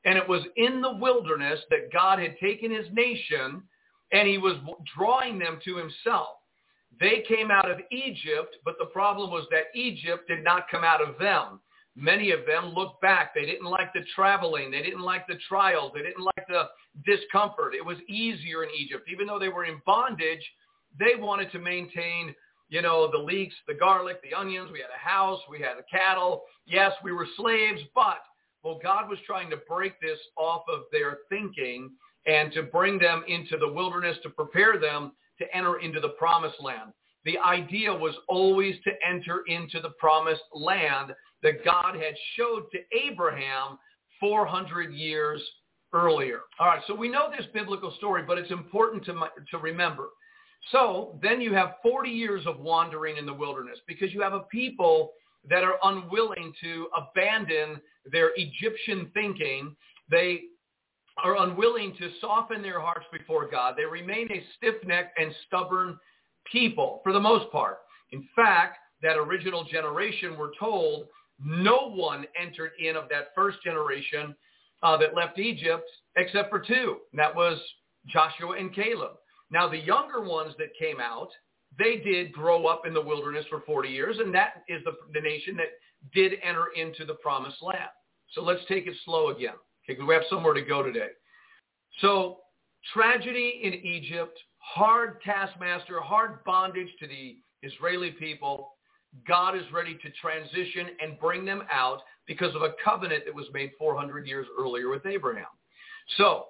And 0.05 0.17
it 0.17 0.27
was 0.27 0.41
in 0.55 0.81
the 0.81 0.95
wilderness 0.95 1.59
that 1.69 1.91
God 1.93 2.19
had 2.19 2.37
taken 2.39 2.71
his 2.71 2.87
nation 2.91 3.61
and 4.11 4.27
he 4.27 4.37
was 4.37 4.55
drawing 4.97 5.37
them 5.37 5.59
to 5.65 5.75
himself. 5.75 6.37
They 6.99 7.23
came 7.27 7.51
out 7.51 7.69
of 7.69 7.79
Egypt, 7.91 8.55
but 8.63 8.75
the 8.79 8.85
problem 8.85 9.29
was 9.29 9.45
that 9.51 9.65
Egypt 9.75 10.27
did 10.27 10.43
not 10.43 10.69
come 10.71 10.83
out 10.83 11.01
of 11.01 11.19
them. 11.19 11.59
Many 11.99 12.31
of 12.31 12.41
them 12.45 12.73
looked 12.75 13.01
back. 13.01 13.33
They 13.33 13.45
didn't 13.45 13.65
like 13.65 13.91
the 13.93 14.05
traveling. 14.15 14.69
They 14.69 14.83
didn't 14.83 15.01
like 15.01 15.25
the 15.27 15.39
trials. 15.49 15.91
They 15.95 16.03
didn't 16.03 16.23
like 16.23 16.47
the 16.47 16.65
discomfort. 17.05 17.73
It 17.73 17.83
was 17.83 17.97
easier 18.07 18.63
in 18.63 18.69
Egypt. 18.77 19.09
Even 19.11 19.25
though 19.25 19.39
they 19.39 19.49
were 19.49 19.65
in 19.65 19.81
bondage, 19.85 20.45
they 20.99 21.15
wanted 21.19 21.51
to 21.51 21.59
maintain 21.59 22.35
you 22.69 22.81
know, 22.81 23.09
the 23.11 23.17
leeks, 23.17 23.55
the 23.67 23.73
garlic, 23.73 24.21
the 24.21 24.37
onions. 24.37 24.69
We 24.71 24.79
had 24.79 24.89
a 24.93 24.99
house. 24.99 25.39
We 25.49 25.59
had 25.59 25.77
a 25.77 25.83
cattle. 25.89 26.43
Yes, 26.65 26.91
we 27.03 27.11
were 27.11 27.27
slaves, 27.37 27.81
but 27.95 28.19
well, 28.63 28.79
God 28.81 29.09
was 29.09 29.19
trying 29.25 29.49
to 29.51 29.57
break 29.67 29.99
this 30.01 30.19
off 30.35 30.63
of 30.71 30.81
their 30.91 31.19
thinking 31.29 31.91
and 32.25 32.51
to 32.53 32.63
bring 32.63 32.99
them 32.99 33.23
into 33.27 33.57
the 33.57 33.71
wilderness 33.71 34.17
to 34.23 34.29
prepare 34.29 34.77
them 34.79 35.13
to 35.39 35.45
enter 35.55 35.79
into 35.79 36.01
the 36.01 36.09
promised 36.09 36.59
land. 36.61 36.91
The 37.23 37.37
idea 37.37 37.93
was 37.93 38.15
always 38.27 38.75
to 38.83 38.91
enter 39.07 39.43
into 39.47 39.79
the 39.79 39.91
promised 39.91 40.41
land 40.53 41.13
that 41.43 41.63
God 41.63 41.95
had 41.95 42.15
showed 42.35 42.65
to 42.71 42.79
Abraham 42.97 43.77
400 44.19 44.93
years 44.93 45.41
earlier. 45.93 46.41
All 46.59 46.67
right, 46.67 46.81
so 46.87 46.95
we 46.95 47.09
know 47.09 47.29
this 47.35 47.47
biblical 47.53 47.93
story, 47.97 48.23
but 48.27 48.37
it's 48.37 48.51
important 48.51 49.05
to, 49.05 49.13
to 49.51 49.57
remember 49.57 50.07
so 50.71 51.17
then 51.21 51.39
you 51.39 51.53
have 51.53 51.75
40 51.81 52.09
years 52.09 52.45
of 52.45 52.59
wandering 52.59 53.17
in 53.17 53.25
the 53.25 53.33
wilderness 53.33 53.79
because 53.87 54.13
you 54.13 54.21
have 54.21 54.33
a 54.33 54.41
people 54.51 55.11
that 55.49 55.63
are 55.63 55.77
unwilling 55.83 56.53
to 56.61 56.87
abandon 56.95 57.79
their 58.11 58.31
Egyptian 58.35 59.09
thinking. 59.13 59.75
They 60.11 60.41
are 61.23 61.41
unwilling 61.41 61.95
to 61.99 62.11
soften 62.19 62.61
their 62.61 62.81
hearts 62.81 63.05
before 63.11 63.49
God. 63.49 63.75
They 63.77 63.85
remain 63.85 64.27
a 64.31 64.43
stiff-necked 64.57 65.17
and 65.19 65.33
stubborn 65.47 65.97
people 66.51 67.01
for 67.03 67.13
the 67.13 67.19
most 67.19 67.49
part. 67.51 67.77
In 68.11 68.27
fact, 68.35 68.77
that 69.01 69.15
original 69.17 69.63
generation, 69.63 70.35
we're 70.37 70.55
told, 70.59 71.07
no 71.43 71.89
one 71.89 72.25
entered 72.39 72.71
in 72.79 72.95
of 72.95 73.09
that 73.09 73.27
first 73.35 73.57
generation 73.63 74.35
uh, 74.83 74.97
that 74.97 75.15
left 75.15 75.39
Egypt 75.39 75.89
except 76.15 76.49
for 76.49 76.59
two. 76.59 76.97
And 77.11 77.19
that 77.19 77.35
was 77.35 77.59
Joshua 78.07 78.57
and 78.57 78.73
Caleb. 78.73 79.17
Now, 79.49 79.69
the 79.69 79.77
younger 79.77 80.21
ones 80.21 80.53
that 80.57 80.69
came 80.77 80.99
out, 80.99 81.29
they 81.77 81.97
did 81.97 82.33
grow 82.33 82.65
up 82.65 82.85
in 82.85 82.93
the 82.93 83.01
wilderness 83.01 83.45
for 83.49 83.61
40 83.61 83.89
years, 83.89 84.17
and 84.19 84.33
that 84.33 84.63
is 84.67 84.83
the, 84.83 84.91
the 85.13 85.21
nation 85.21 85.55
that 85.57 85.67
did 86.13 86.33
enter 86.43 86.67
into 86.75 87.05
the 87.05 87.15
promised 87.15 87.61
land. 87.61 87.89
So 88.31 88.41
let's 88.41 88.61
take 88.67 88.87
it 88.87 88.95
slow 89.05 89.29
again, 89.29 89.53
okay, 89.53 89.93
because 89.93 90.05
we 90.07 90.13
have 90.13 90.23
somewhere 90.29 90.53
to 90.53 90.61
go 90.61 90.83
today. 90.83 91.07
So 91.99 92.39
tragedy 92.93 93.61
in 93.63 93.73
Egypt, 93.73 94.37
hard 94.59 95.21
taskmaster, 95.21 95.99
hard 96.01 96.43
bondage 96.43 96.89
to 96.99 97.07
the 97.07 97.37
Israeli 97.63 98.11
people. 98.11 98.73
God 99.25 99.55
is 99.55 99.63
ready 99.73 99.95
to 99.95 100.09
transition 100.21 100.87
and 101.01 101.19
bring 101.19 101.45
them 101.45 101.63
out 101.71 102.01
because 102.27 102.53
of 102.55 102.61
a 102.61 102.73
covenant 102.83 103.23
that 103.25 103.33
was 103.33 103.47
made 103.53 103.71
400 103.77 104.27
years 104.27 104.47
earlier 104.59 104.89
with 104.89 105.05
Abraham. 105.05 105.45
So 106.17 106.45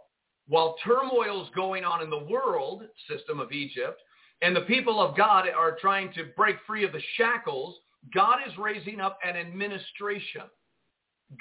while 0.47 0.75
turmoil 0.83 1.43
is 1.43 1.49
going 1.55 1.83
on 1.83 2.01
in 2.01 2.09
the 2.09 2.25
world 2.29 2.83
system 3.09 3.39
of 3.39 3.51
Egypt, 3.51 4.01
and 4.41 4.55
the 4.55 4.61
people 4.61 5.01
of 5.01 5.17
God 5.17 5.45
are 5.49 5.77
trying 5.79 6.13
to 6.13 6.25
break 6.35 6.57
free 6.65 6.85
of 6.85 6.91
the 6.91 7.01
shackles, 7.15 7.75
God 8.13 8.39
is 8.47 8.57
raising 8.57 9.01
up 9.01 9.19
an 9.25 9.35
administration. 9.35 10.43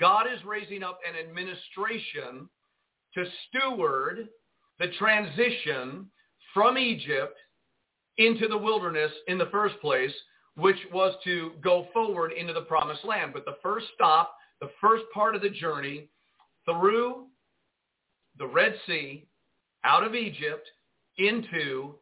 God 0.01 0.27
is 0.27 0.45
raising 0.45 0.83
up 0.83 0.99
an 1.07 1.15
administration 1.17 2.49
to 3.15 3.25
steward 3.49 4.29
the 4.79 4.89
transition 4.99 6.07
from 6.53 6.77
Egypt 6.79 7.37
into 8.19 8.49
the 8.49 8.57
wilderness 8.57 9.13
in 9.29 9.39
the 9.39 9.49
first 9.53 9.79
place, 9.81 10.13
which 10.57 10.79
was 10.93 11.15
to 11.25 11.53
go 11.63 11.87
forward 11.93 12.33
into 12.33 12.53
the 12.53 12.63
promised 12.63 13.05
land. 13.05 13.33
But 13.33 13.45
the 13.45 13.57
first 13.63 13.87
stop, 13.95 14.35
the 14.61 14.71
first 14.81 15.05
part 15.13 15.37
of 15.37 15.43
the 15.43 15.51
journey 15.51 16.09
through 16.65 17.27
the 18.39 18.47
Red 18.47 18.75
Sea, 18.87 19.27
out 19.85 20.03
of 20.03 20.15
Egypt, 20.15 20.69
into 21.19 21.95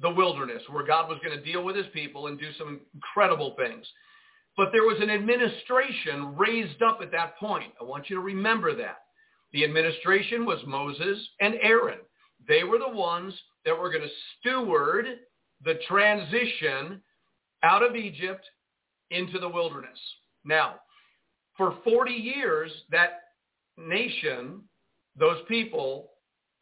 the 0.00 0.10
wilderness 0.10 0.62
where 0.70 0.86
God 0.86 1.08
was 1.08 1.18
going 1.24 1.36
to 1.36 1.44
deal 1.44 1.64
with 1.64 1.76
his 1.76 1.86
people 1.92 2.26
and 2.26 2.38
do 2.38 2.52
some 2.58 2.80
incredible 2.94 3.54
things. 3.56 3.86
But 4.56 4.70
there 4.72 4.84
was 4.84 5.00
an 5.00 5.10
administration 5.10 6.36
raised 6.36 6.82
up 6.82 7.00
at 7.02 7.12
that 7.12 7.36
point. 7.38 7.72
I 7.80 7.84
want 7.84 8.08
you 8.10 8.16
to 8.16 8.22
remember 8.22 8.74
that. 8.76 8.98
The 9.52 9.64
administration 9.64 10.44
was 10.44 10.58
Moses 10.66 11.18
and 11.40 11.54
Aaron. 11.62 11.98
They 12.48 12.64
were 12.64 12.78
the 12.78 12.88
ones 12.88 13.34
that 13.64 13.78
were 13.78 13.90
going 13.90 14.02
to 14.02 14.08
steward 14.40 15.06
the 15.64 15.74
transition 15.88 17.00
out 17.62 17.82
of 17.82 17.96
Egypt 17.96 18.44
into 19.10 19.38
the 19.38 19.48
wilderness. 19.48 19.98
Now, 20.44 20.76
for 21.56 21.78
40 21.84 22.12
years, 22.12 22.70
that 22.90 23.20
nation 23.78 24.62
those 25.18 25.38
people 25.48 26.10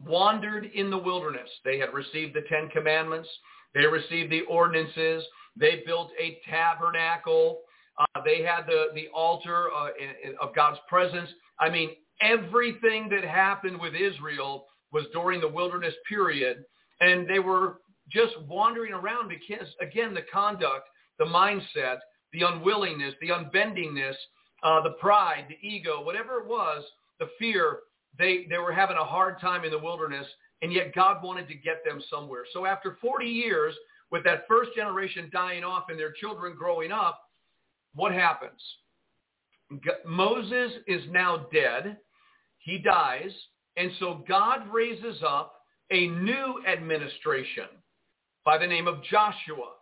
wandered 0.04 0.70
in 0.74 0.90
the 0.90 0.98
wilderness. 0.98 1.48
They 1.64 1.78
had 1.78 1.92
received 1.92 2.34
the 2.34 2.42
Ten 2.48 2.68
Commandments. 2.70 3.28
They 3.74 3.86
received 3.86 4.30
the 4.30 4.42
ordinances. 4.42 5.24
They 5.56 5.82
built 5.86 6.10
a 6.20 6.38
tabernacle. 6.48 7.60
Uh, 7.98 8.20
they 8.24 8.42
had 8.42 8.66
the, 8.66 8.86
the 8.94 9.08
altar 9.14 9.68
uh, 9.72 9.88
in, 10.00 10.30
in, 10.30 10.36
of 10.40 10.54
God's 10.54 10.78
presence. 10.88 11.30
I 11.60 11.70
mean, 11.70 11.90
everything 12.20 13.08
that 13.10 13.24
happened 13.24 13.80
with 13.80 13.94
Israel 13.94 14.66
was 14.92 15.04
during 15.12 15.40
the 15.40 15.48
wilderness 15.48 15.94
period. 16.08 16.64
And 17.00 17.28
they 17.28 17.40
were 17.40 17.78
just 18.10 18.34
wandering 18.48 18.92
around 18.92 19.28
because, 19.28 19.68
again, 19.80 20.14
the 20.14 20.24
conduct, 20.32 20.88
the 21.18 21.24
mindset, 21.24 21.98
the 22.32 22.42
unwillingness, 22.42 23.14
the 23.20 23.28
unbendingness, 23.28 24.14
uh, 24.62 24.82
the 24.82 24.94
pride, 25.00 25.46
the 25.48 25.66
ego, 25.66 26.02
whatever 26.02 26.38
it 26.38 26.46
was, 26.46 26.84
the 27.18 27.28
fear, 27.38 27.80
they, 28.18 28.46
they 28.48 28.58
were 28.58 28.72
having 28.72 28.96
a 28.96 29.04
hard 29.04 29.40
time 29.40 29.64
in 29.64 29.70
the 29.70 29.78
wilderness, 29.78 30.26
and 30.62 30.72
yet 30.72 30.94
God 30.94 31.22
wanted 31.22 31.48
to 31.48 31.54
get 31.54 31.84
them 31.84 32.02
somewhere. 32.10 32.44
So 32.52 32.66
after 32.66 32.96
40 33.00 33.26
years, 33.26 33.74
with 34.10 34.24
that 34.24 34.46
first 34.46 34.70
generation 34.76 35.28
dying 35.32 35.64
off 35.64 35.84
and 35.88 35.98
their 35.98 36.12
children 36.12 36.54
growing 36.56 36.92
up, 36.92 37.20
what 37.94 38.12
happens? 38.12 38.60
Moses 40.06 40.72
is 40.86 41.02
now 41.10 41.46
dead. 41.52 41.96
He 42.58 42.78
dies. 42.78 43.30
And 43.76 43.90
so 43.98 44.24
God 44.28 44.72
raises 44.72 45.22
up 45.26 45.54
a 45.90 46.06
new 46.08 46.62
administration 46.66 47.66
by 48.44 48.58
the 48.58 48.66
name 48.66 48.86
of 48.86 49.02
Joshua. 49.04 49.72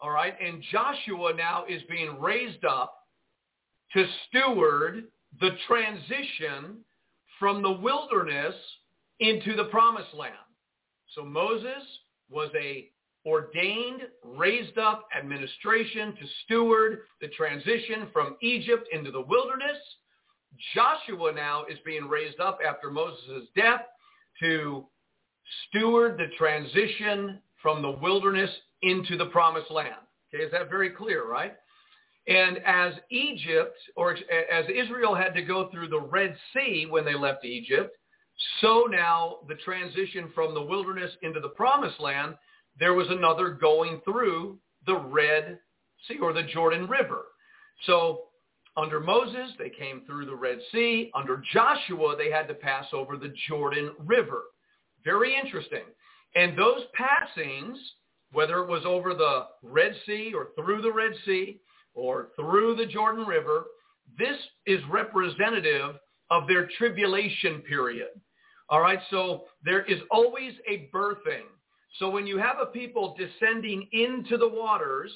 All 0.00 0.10
right. 0.10 0.34
And 0.40 0.62
Joshua 0.70 1.32
now 1.34 1.64
is 1.68 1.82
being 1.88 2.20
raised 2.20 2.64
up 2.64 2.94
to 3.92 4.06
steward 4.28 5.04
the 5.40 5.50
transition 5.66 6.78
from 7.38 7.62
the 7.62 7.70
wilderness 7.70 8.54
into 9.20 9.54
the 9.56 9.64
promised 9.64 10.14
land. 10.14 10.34
So 11.14 11.24
Moses 11.24 11.82
was 12.30 12.50
a 12.60 12.90
ordained, 13.26 14.02
raised 14.24 14.78
up 14.78 15.08
administration 15.16 16.12
to 16.12 16.26
steward 16.44 17.00
the 17.20 17.28
transition 17.28 18.06
from 18.12 18.36
Egypt 18.40 18.88
into 18.92 19.10
the 19.10 19.20
wilderness. 19.20 19.78
Joshua 20.74 21.32
now 21.32 21.64
is 21.64 21.78
being 21.84 22.08
raised 22.08 22.38
up 22.38 22.60
after 22.66 22.90
Moses' 22.90 23.48
death 23.56 23.82
to 24.40 24.86
steward 25.68 26.18
the 26.18 26.28
transition 26.38 27.40
from 27.62 27.82
the 27.82 27.90
wilderness 27.90 28.50
into 28.82 29.16
the 29.16 29.26
promised 29.26 29.70
land. 29.70 29.94
Okay, 30.34 30.44
is 30.44 30.52
that 30.52 30.70
very 30.70 30.90
clear, 30.90 31.28
right? 31.28 31.54
And 32.28 32.58
as 32.66 32.94
Egypt, 33.10 33.76
or 33.94 34.12
as 34.12 34.64
Israel 34.68 35.14
had 35.14 35.32
to 35.34 35.42
go 35.42 35.70
through 35.70 35.88
the 35.88 36.00
Red 36.00 36.36
Sea 36.52 36.86
when 36.88 37.04
they 37.04 37.14
left 37.14 37.44
Egypt, 37.44 37.96
so 38.60 38.86
now 38.90 39.38
the 39.48 39.54
transition 39.54 40.30
from 40.34 40.52
the 40.52 40.62
wilderness 40.62 41.12
into 41.22 41.40
the 41.40 41.50
promised 41.50 42.00
land, 42.00 42.34
there 42.78 42.94
was 42.94 43.06
another 43.10 43.50
going 43.50 44.00
through 44.04 44.58
the 44.86 44.96
Red 44.96 45.58
Sea 46.06 46.18
or 46.20 46.32
the 46.32 46.42
Jordan 46.42 46.86
River. 46.88 47.26
So 47.86 48.24
under 48.76 49.00
Moses, 49.00 49.52
they 49.58 49.70
came 49.70 50.02
through 50.04 50.26
the 50.26 50.34
Red 50.34 50.58
Sea. 50.72 51.10
Under 51.14 51.42
Joshua, 51.52 52.16
they 52.16 52.30
had 52.30 52.48
to 52.48 52.54
pass 52.54 52.86
over 52.92 53.16
the 53.16 53.32
Jordan 53.48 53.92
River. 54.04 54.42
Very 55.04 55.34
interesting. 55.34 55.84
And 56.36 56.56
those 56.56 56.82
passings, 56.94 57.78
whether 58.32 58.58
it 58.58 58.68
was 58.68 58.84
over 58.86 59.14
the 59.14 59.46
Red 59.62 59.94
Sea 60.06 60.32
or 60.34 60.48
through 60.54 60.82
the 60.82 60.92
Red 60.92 61.12
Sea, 61.24 61.60
or 61.96 62.28
through 62.36 62.76
the 62.76 62.86
Jordan 62.86 63.26
River, 63.26 63.64
this 64.18 64.36
is 64.66 64.80
representative 64.90 65.96
of 66.30 66.46
their 66.46 66.68
tribulation 66.78 67.62
period. 67.62 68.08
All 68.68 68.80
right, 68.80 69.00
so 69.10 69.44
there 69.64 69.82
is 69.84 70.00
always 70.10 70.52
a 70.68 70.88
birthing. 70.94 71.46
So 71.98 72.10
when 72.10 72.26
you 72.26 72.36
have 72.36 72.56
a 72.60 72.66
people 72.66 73.16
descending 73.18 73.88
into 73.92 74.36
the 74.36 74.48
waters 74.48 75.10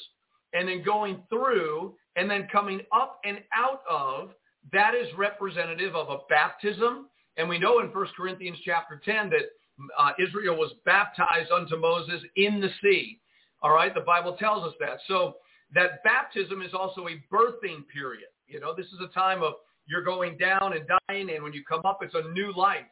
and 0.55 0.69
then 0.69 0.83
going 0.83 1.23
through 1.29 1.95
and 2.17 2.31
then 2.31 2.49
coming 2.51 2.81
up 2.93 3.21
and 3.25 3.41
out 3.55 3.83
of, 3.89 4.31
that 4.73 4.95
is 4.95 5.09
representative 5.17 5.95
of 5.95 6.09
a 6.09 6.19
baptism. 6.29 7.09
And 7.37 7.49
we 7.49 7.59
know 7.59 7.81
in 7.81 7.87
1 7.89 8.07
Corinthians 8.17 8.59
chapter 8.65 9.01
10 9.05 9.31
that 9.31 9.51
uh, 9.99 10.13
Israel 10.19 10.57
was 10.57 10.73
baptized 10.85 11.51
unto 11.51 11.77
Moses 11.77 12.23
in 12.37 12.61
the 12.61 12.71
sea. 12.83 13.21
All 13.63 13.73
right, 13.73 13.95
the 13.95 14.01
Bible 14.01 14.37
tells 14.37 14.67
us 14.67 14.75
that. 14.81 14.99
So 15.07 15.37
that 15.75 16.03
baptism 16.03 16.63
is 16.63 16.75
also 16.75 17.07
a 17.09 17.23
birthing 17.33 17.87
period. 17.93 18.29
You 18.47 18.61
know, 18.61 18.75
this 18.75 18.87
is 18.87 18.99
a 19.03 19.13
time 19.13 19.43
of 19.43 19.55
you're 19.87 20.03
going 20.03 20.37
down 20.37 20.75
and 20.75 20.87
dying, 21.09 21.31
and 21.31 21.43
when 21.43 21.53
you 21.53 21.65
come 21.65 21.83
up, 21.85 22.01
it's 22.03 22.15
a 22.15 22.31
new 22.33 22.53
life. 22.57 22.87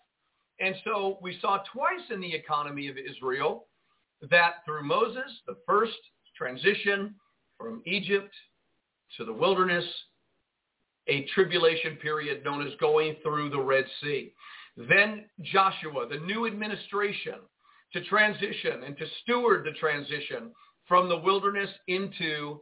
And 0.61 0.75
so 0.85 1.19
we 1.23 1.39
saw 1.41 1.59
twice 1.73 2.11
in 2.11 2.21
the 2.21 2.35
economy 2.35 2.89
of 2.89 2.97
Israel 2.99 3.67
that 4.31 4.65
through 4.65 4.83
Moses, 4.83 5.31
the 5.47 5.57
first 5.67 5.97
transition 6.37 7.15
from 7.57 7.83
Egypt 7.87 8.35
to 9.17 9.25
the 9.25 9.33
wilderness, 9.33 9.85
a 11.07 11.27
tribulation 11.35 11.97
period 11.97 12.45
known 12.45 12.67
as 12.67 12.73
going 12.81 13.17
through 13.23 13.51
the 13.51 13.61
Red 13.61 13.85
Sea. 14.03 14.33
Then 14.79 15.25
Joshua, 15.43 16.07
the 16.09 16.21
new 16.21 16.47
administration 16.47 17.35
to 17.93 18.05
transition 18.05 18.85
and 18.87 18.97
to 18.97 19.07
steward 19.23 19.65
the 19.65 19.73
transition 19.73 20.53
from 20.87 21.09
the 21.09 21.19
wilderness 21.19 21.71
into 21.89 22.61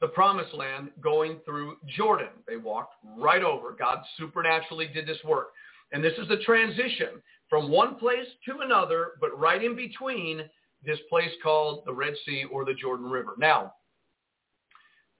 the 0.00 0.08
promised 0.08 0.54
land 0.54 0.90
going 1.00 1.38
through 1.44 1.76
Jordan. 1.96 2.28
They 2.46 2.56
walked 2.56 2.94
right 3.16 3.42
over. 3.42 3.74
God 3.76 3.98
supernaturally 4.18 4.88
did 4.94 5.06
this 5.06 5.18
work. 5.24 5.48
And 5.90 6.02
this 6.02 6.14
is 6.16 6.28
the 6.28 6.38
transition 6.38 7.20
from 7.50 7.70
one 7.70 7.96
place 7.96 8.26
to 8.48 8.60
another, 8.60 9.12
but 9.20 9.38
right 9.38 9.62
in 9.62 9.74
between 9.74 10.42
this 10.84 10.98
place 11.08 11.30
called 11.42 11.82
the 11.86 11.92
Red 11.92 12.14
Sea 12.24 12.44
or 12.50 12.64
the 12.64 12.74
Jordan 12.74 13.10
River. 13.10 13.34
Now, 13.36 13.74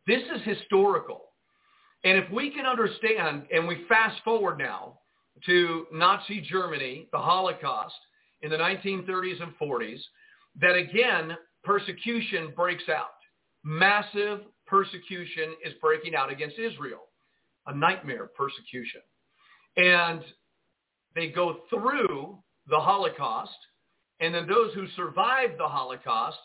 this 0.07 0.23
is 0.23 0.43
historical. 0.45 1.23
And 2.05 2.17
if 2.19 2.31
we 2.31 2.51
can 2.51 2.67
understand, 2.67 3.45
and 3.53 3.67
we 3.67 3.85
fast 3.89 4.23
forward 4.25 4.59
now 4.59 4.99
to 5.47 5.87
Nazi 5.93 6.41
Germany, 6.41 7.09
the 7.13 7.19
Holocaust 7.19 7.95
in 8.43 8.51
the 8.51 8.57
1930s 8.57 9.43
and 9.43 9.53
40s, 9.61 10.01
that 10.61 10.77
again, 10.77 11.37
persecution 11.65 12.53
breaks 12.55 12.89
out. 12.89 13.15
Massive 13.65 14.41
persecution 14.67 15.55
is 15.65 15.73
breaking 15.81 16.15
out 16.15 16.31
against 16.31 16.59
Israel, 16.59 17.09
a 17.67 17.75
nightmare 17.75 18.29
persecution. 18.37 19.01
And 19.77 20.23
they 21.15 21.29
go 21.29 21.61
through 21.71 22.39
the 22.69 22.79
Holocaust, 22.79 23.57
and 24.21 24.35
then 24.35 24.47
those 24.47 24.73
who 24.75 24.87
survived 24.97 25.59
the 25.59 25.69
Holocaust 25.69 26.39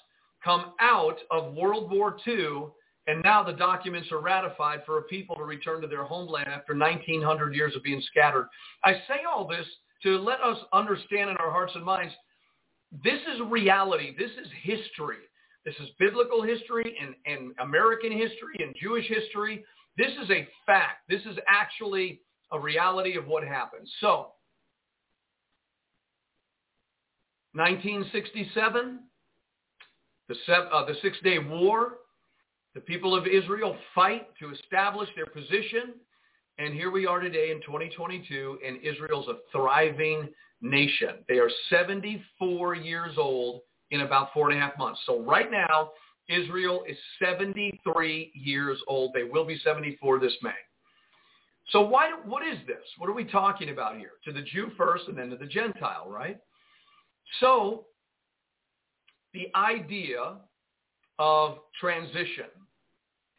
come 0.44 0.74
out 0.80 1.18
of 1.32 1.54
World 1.54 1.92
War 1.92 2.18
II, 2.28 2.68
and 3.08 3.24
now 3.24 3.42
the 3.42 3.54
documents 3.54 4.12
are 4.12 4.20
ratified 4.20 4.82
for 4.86 4.98
a 4.98 5.04
people 5.04 5.36
to 5.38 5.44
return 5.44 5.82
to 5.82 5.88
their 5.88 6.04
homeland 6.04 6.50
after 6.50 6.78
1900 6.78 7.56
years 7.56 7.74
of 7.76 7.84
being 7.84 8.02
scattered. 8.12 8.50
I 8.84 8.94
say 9.08 9.22
all 9.28 9.48
this 9.48 9.66
to 10.04 10.18
let 10.18 10.42
us 10.42 10.58
understand 10.74 11.30
in 11.30 11.38
our 11.38 11.50
hearts 11.50 11.72
and 11.74 11.86
minds, 11.86 12.14
this 13.04 13.20
is 13.34 13.42
reality. 13.50 14.16
This 14.18 14.32
is 14.32 14.48
history. 14.62 15.18
This 15.66 15.76
is 15.82 15.90
biblical 16.00 16.44
history 16.44 16.96
and, 17.02 17.16
and 17.26 17.54
American 17.60 18.12
history 18.12 18.56
and 18.60 18.76
Jewish 18.82 19.08
history. 19.08 19.64
This 19.98 20.12
is 20.24 20.30
a 20.30 20.48
fact. 20.66 21.08
This 21.10 21.22
is 21.22 21.38
actually 21.48 22.22
a 22.52 22.60
reality 22.60 23.18
of 23.18 23.28
what 23.28 23.44
happened. 23.44 23.88
So, 24.00 24.34
1967, 27.54 29.00
the, 30.30 30.36
uh, 30.54 30.86
the 30.86 30.94
Six-Day 31.02 31.40
War, 31.40 31.96
the 32.78 32.82
people 32.82 33.16
of 33.16 33.26
Israel 33.26 33.76
fight 33.96 34.28
to 34.40 34.52
establish 34.52 35.10
their 35.16 35.26
position. 35.26 35.96
And 36.60 36.76
here 36.76 36.92
we 36.92 37.08
are 37.08 37.20
today 37.20 37.50
in 37.50 37.60
2022, 37.62 38.60
and 38.64 38.78
Israel's 38.84 39.28
a 39.28 39.38
thriving 39.52 40.30
nation. 40.62 41.26
They 41.28 41.40
are 41.40 41.50
74 41.72 42.76
years 42.76 43.16
old 43.18 43.62
in 43.90 44.02
about 44.02 44.32
four 44.32 44.52
and 44.52 44.60
a 44.60 44.62
half 44.62 44.78
months. 44.78 45.00
So 45.08 45.24
right 45.24 45.50
now, 45.50 45.90
Israel 46.30 46.84
is 46.88 46.96
73 47.18 48.32
years 48.36 48.78
old. 48.86 49.12
They 49.16 49.24
will 49.24 49.46
be 49.46 49.60
74 49.64 50.20
this 50.20 50.38
May. 50.44 50.52
So 51.70 51.82
why, 51.82 52.12
what 52.26 52.46
is 52.46 52.60
this? 52.68 52.86
What 53.00 53.10
are 53.10 53.14
we 53.14 53.24
talking 53.24 53.72
about 53.72 53.98
here? 53.98 54.12
To 54.26 54.32
the 54.32 54.44
Jew 54.44 54.70
first 54.78 55.06
and 55.08 55.18
then 55.18 55.32
to 55.32 55.36
the 55.36 55.48
Gentile, 55.48 56.12
right? 56.12 56.38
So 57.40 57.86
the 59.34 59.48
idea 59.56 60.36
of 61.18 61.58
transition 61.82 62.46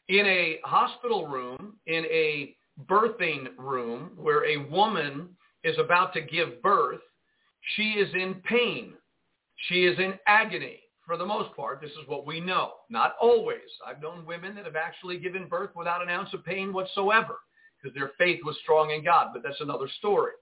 in 0.08 0.26
a 0.26 0.58
hospital 0.64 1.26
room, 1.26 1.76
in 1.86 2.04
a 2.06 2.54
birthing 2.88 3.48
room 3.58 4.10
where 4.16 4.44
a 4.46 4.68
woman 4.70 5.28
is 5.64 5.76
about 5.78 6.12
to 6.14 6.20
give 6.20 6.62
birth, 6.62 7.00
she 7.76 7.92
is 7.92 8.12
in 8.14 8.36
pain. 8.44 8.94
She 9.68 9.84
is 9.84 9.98
in 9.98 10.14
agony 10.26 10.80
for 11.04 11.16
the 11.16 11.26
most 11.26 11.54
part. 11.56 11.80
This 11.80 11.90
is 11.90 12.06
what 12.06 12.26
we 12.26 12.40
know. 12.40 12.72
Not 12.90 13.16
always. 13.20 13.58
I've 13.86 14.00
known 14.00 14.24
women 14.24 14.54
that 14.54 14.64
have 14.64 14.76
actually 14.76 15.18
given 15.18 15.48
birth 15.48 15.70
without 15.74 16.02
an 16.02 16.08
ounce 16.08 16.32
of 16.32 16.44
pain 16.44 16.72
whatsoever 16.72 17.38
because 17.82 17.94
their 17.94 18.12
faith 18.18 18.40
was 18.44 18.56
strong 18.62 18.90
in 18.90 19.04
God, 19.04 19.28
but 19.32 19.42
that's 19.42 19.60
another 19.60 19.88
story. 19.98 20.32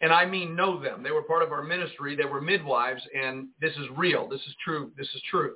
And 0.00 0.12
I 0.12 0.26
mean 0.26 0.56
know 0.56 0.80
them. 0.82 1.02
They 1.02 1.12
were 1.12 1.22
part 1.22 1.42
of 1.42 1.52
our 1.52 1.62
ministry. 1.62 2.16
They 2.16 2.24
were 2.24 2.40
midwives, 2.40 3.02
and 3.14 3.48
this 3.60 3.72
is 3.76 3.86
real. 3.96 4.28
This 4.28 4.40
is 4.40 4.54
true. 4.64 4.90
This 4.98 5.08
is 5.14 5.22
true. 5.30 5.54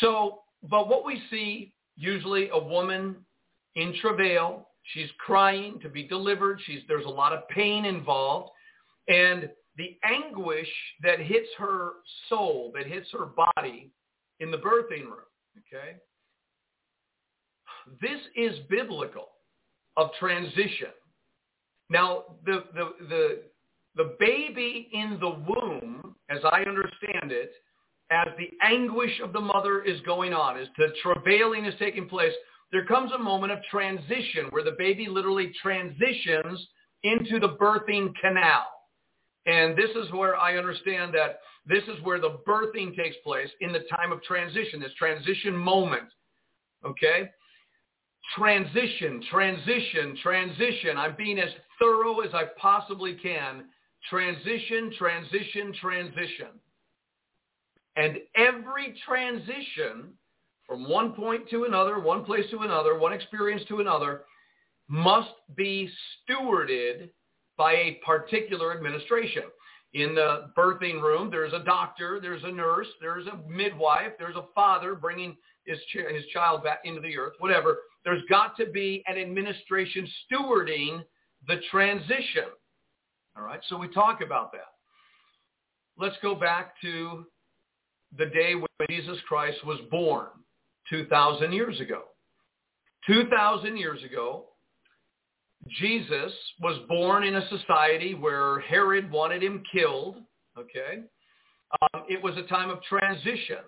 So, 0.00 0.40
but 0.68 0.88
what 0.88 1.04
we 1.04 1.22
see, 1.30 1.72
usually 1.96 2.48
a 2.50 2.58
woman 2.58 3.16
in 3.76 3.94
travail, 4.00 4.68
She's 4.92 5.08
crying 5.18 5.78
to 5.80 5.88
be 5.88 6.02
delivered. 6.02 6.60
She's, 6.66 6.80
there's 6.88 7.06
a 7.06 7.10
lot 7.10 7.32
of 7.32 7.48
pain 7.48 7.84
involved. 7.86 8.50
And 9.08 9.48
the 9.76 9.96
anguish 10.04 10.68
that 11.02 11.18
hits 11.20 11.48
her 11.58 11.92
soul, 12.28 12.70
that 12.76 12.86
hits 12.86 13.08
her 13.12 13.26
body 13.56 13.90
in 14.40 14.50
the 14.50 14.58
birthing 14.58 15.04
room, 15.04 15.24
okay? 15.58 15.96
This 18.00 18.20
is 18.36 18.58
biblical 18.68 19.28
of 19.96 20.10
transition. 20.18 20.88
Now, 21.88 22.24
the, 22.44 22.64
the, 22.74 23.06
the, 23.08 23.42
the 23.96 24.16
baby 24.18 24.88
in 24.92 25.18
the 25.20 25.30
womb, 25.30 26.14
as 26.28 26.38
I 26.44 26.60
understand 26.60 27.32
it, 27.32 27.52
as 28.10 28.28
the 28.38 28.50
anguish 28.62 29.20
of 29.22 29.32
the 29.32 29.40
mother 29.40 29.82
is 29.82 30.00
going 30.02 30.32
on, 30.32 30.58
as 30.58 30.68
the 30.76 30.88
travailing 31.02 31.64
is 31.64 31.74
taking 31.78 32.08
place, 32.08 32.32
there 32.72 32.84
comes 32.84 33.12
a 33.12 33.18
moment 33.18 33.52
of 33.52 33.58
transition 33.70 34.46
where 34.50 34.64
the 34.64 34.74
baby 34.78 35.06
literally 35.08 35.52
transitions 35.62 36.66
into 37.02 37.38
the 37.38 37.56
birthing 37.60 38.12
canal. 38.20 38.64
And 39.46 39.76
this 39.76 39.90
is 39.90 40.10
where 40.12 40.36
I 40.36 40.56
understand 40.56 41.14
that 41.14 41.40
this 41.66 41.82
is 41.84 42.02
where 42.02 42.20
the 42.20 42.38
birthing 42.46 42.96
takes 42.96 43.16
place 43.24 43.48
in 43.60 43.72
the 43.72 43.84
time 43.90 44.12
of 44.12 44.22
transition, 44.22 44.80
this 44.80 44.94
transition 44.98 45.56
moment. 45.56 46.08
Okay? 46.84 47.30
Transition, 48.36 49.22
transition, 49.30 50.16
transition. 50.22 50.96
I'm 50.96 51.14
being 51.16 51.38
as 51.38 51.50
thorough 51.78 52.20
as 52.20 52.32
I 52.34 52.44
possibly 52.60 53.14
can. 53.14 53.64
Transition, 54.08 54.92
transition, 54.98 55.74
transition. 55.80 56.48
And 57.96 58.18
every 58.36 59.00
transition 59.06 60.12
from 60.66 60.88
one 60.88 61.12
point 61.12 61.48
to 61.50 61.64
another, 61.64 62.00
one 62.00 62.24
place 62.24 62.44
to 62.50 62.60
another, 62.60 62.98
one 62.98 63.12
experience 63.12 63.62
to 63.68 63.80
another, 63.80 64.22
must 64.88 65.30
be 65.56 65.88
stewarded 66.28 67.10
by 67.56 67.72
a 67.72 68.00
particular 68.04 68.74
administration. 68.74 69.44
In 69.92 70.14
the 70.14 70.50
birthing 70.58 71.00
room, 71.00 71.30
there's 71.30 71.52
a 71.52 71.60
doctor, 71.60 72.18
there's 72.20 72.42
a 72.42 72.50
nurse, 72.50 72.88
there's 73.00 73.26
a 73.28 73.38
midwife, 73.48 74.12
there's 74.18 74.34
a 74.34 74.46
father 74.54 74.96
bringing 74.96 75.36
his, 75.66 75.78
ch- 75.88 76.12
his 76.12 76.26
child 76.32 76.64
back 76.64 76.80
into 76.84 77.00
the 77.00 77.16
earth, 77.16 77.34
whatever. 77.38 77.78
There's 78.04 78.22
got 78.28 78.56
to 78.56 78.66
be 78.66 79.04
an 79.06 79.16
administration 79.16 80.08
stewarding 80.26 81.04
the 81.46 81.60
transition. 81.70 82.50
All 83.36 83.44
right, 83.44 83.60
so 83.68 83.78
we 83.78 83.88
talk 83.88 84.20
about 84.20 84.50
that. 84.52 84.72
Let's 85.96 86.16
go 86.22 86.34
back 86.34 86.74
to 86.82 87.24
the 88.18 88.26
day 88.26 88.54
when 88.54 88.68
Jesus 88.88 89.18
Christ 89.28 89.64
was 89.64 89.78
born, 89.90 90.28
2,000 90.90 91.52
years 91.52 91.80
ago. 91.80 92.02
2,000 93.06 93.76
years 93.76 94.02
ago, 94.02 94.46
Jesus 95.80 96.32
was 96.60 96.78
born 96.88 97.24
in 97.24 97.36
a 97.36 97.48
society 97.48 98.14
where 98.14 98.60
Herod 98.60 99.10
wanted 99.10 99.42
him 99.42 99.62
killed. 99.72 100.16
Okay. 100.58 101.02
Um, 101.82 102.04
it 102.08 102.22
was 102.22 102.36
a 102.36 102.42
time 102.44 102.70
of 102.70 102.82
transition. 102.82 103.58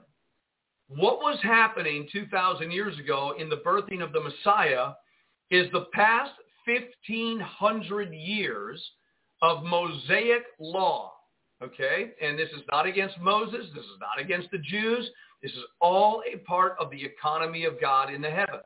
What 0.89 1.19
was 1.19 1.39
happening 1.43 2.07
2,000 2.13 2.71
years 2.71 2.99
ago 2.99 3.35
in 3.39 3.49
the 3.49 3.57
birthing 3.57 4.03
of 4.03 4.13
the 4.13 4.21
Messiah 4.21 4.93
is 5.51 5.71
the 5.73 5.87
past 5.93 6.33
1,500 6.67 8.13
years 8.15 8.85
of 9.43 9.65
Mosaic 9.65 10.43
law. 10.61 11.15
Okay. 11.62 12.12
And 12.21 12.38
this 12.38 12.51
is 12.51 12.62
not 12.71 12.87
against 12.87 13.19
Moses. 13.19 13.66
This 13.75 13.85
is 13.85 13.99
not 14.01 14.21
against 14.21 14.51
the 14.51 14.59
Jews. 14.59 15.09
This 15.42 15.53
is 15.53 15.64
all 15.81 16.23
a 16.33 16.38
part 16.38 16.77
of 16.81 16.90
the 16.90 17.03
economy 17.03 17.64
of 17.64 17.81
God 17.81 18.12
in 18.12 18.21
the 18.21 18.31
heavens. 18.31 18.64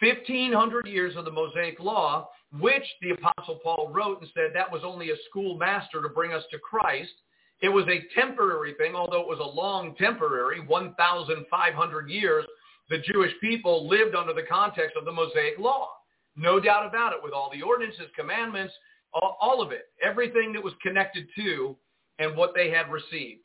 1,500 0.00 0.86
years 0.86 1.14
of 1.16 1.24
the 1.24 1.30
Mosaic 1.30 1.78
Law, 1.78 2.28
which 2.58 2.82
the 3.00 3.10
Apostle 3.10 3.60
Paul 3.62 3.90
wrote 3.94 4.20
and 4.20 4.30
said 4.34 4.50
that 4.52 4.70
was 4.70 4.82
only 4.84 5.10
a 5.10 5.16
schoolmaster 5.30 6.02
to 6.02 6.08
bring 6.08 6.32
us 6.32 6.42
to 6.50 6.58
Christ. 6.58 7.12
It 7.60 7.68
was 7.68 7.86
a 7.86 8.02
temporary 8.18 8.74
thing, 8.74 8.96
although 8.96 9.20
it 9.20 9.28
was 9.28 9.38
a 9.38 9.56
long 9.56 9.94
temporary, 9.94 10.60
1,500 10.66 12.10
years, 12.10 12.44
the 12.90 12.98
Jewish 12.98 13.32
people 13.40 13.88
lived 13.88 14.16
under 14.16 14.32
the 14.32 14.42
context 14.42 14.96
of 14.96 15.04
the 15.04 15.12
Mosaic 15.12 15.58
Law. 15.58 15.88
No 16.34 16.58
doubt 16.58 16.86
about 16.86 17.12
it, 17.12 17.20
with 17.22 17.32
all 17.32 17.50
the 17.52 17.62
ordinances, 17.62 18.08
commandments, 18.16 18.74
all, 19.14 19.36
all 19.40 19.62
of 19.62 19.72
it, 19.72 19.86
everything 20.02 20.52
that 20.52 20.62
was 20.62 20.72
connected 20.82 21.26
to 21.36 21.76
and 22.18 22.36
what 22.36 22.52
they 22.54 22.70
had 22.70 22.90
received. 22.90 23.42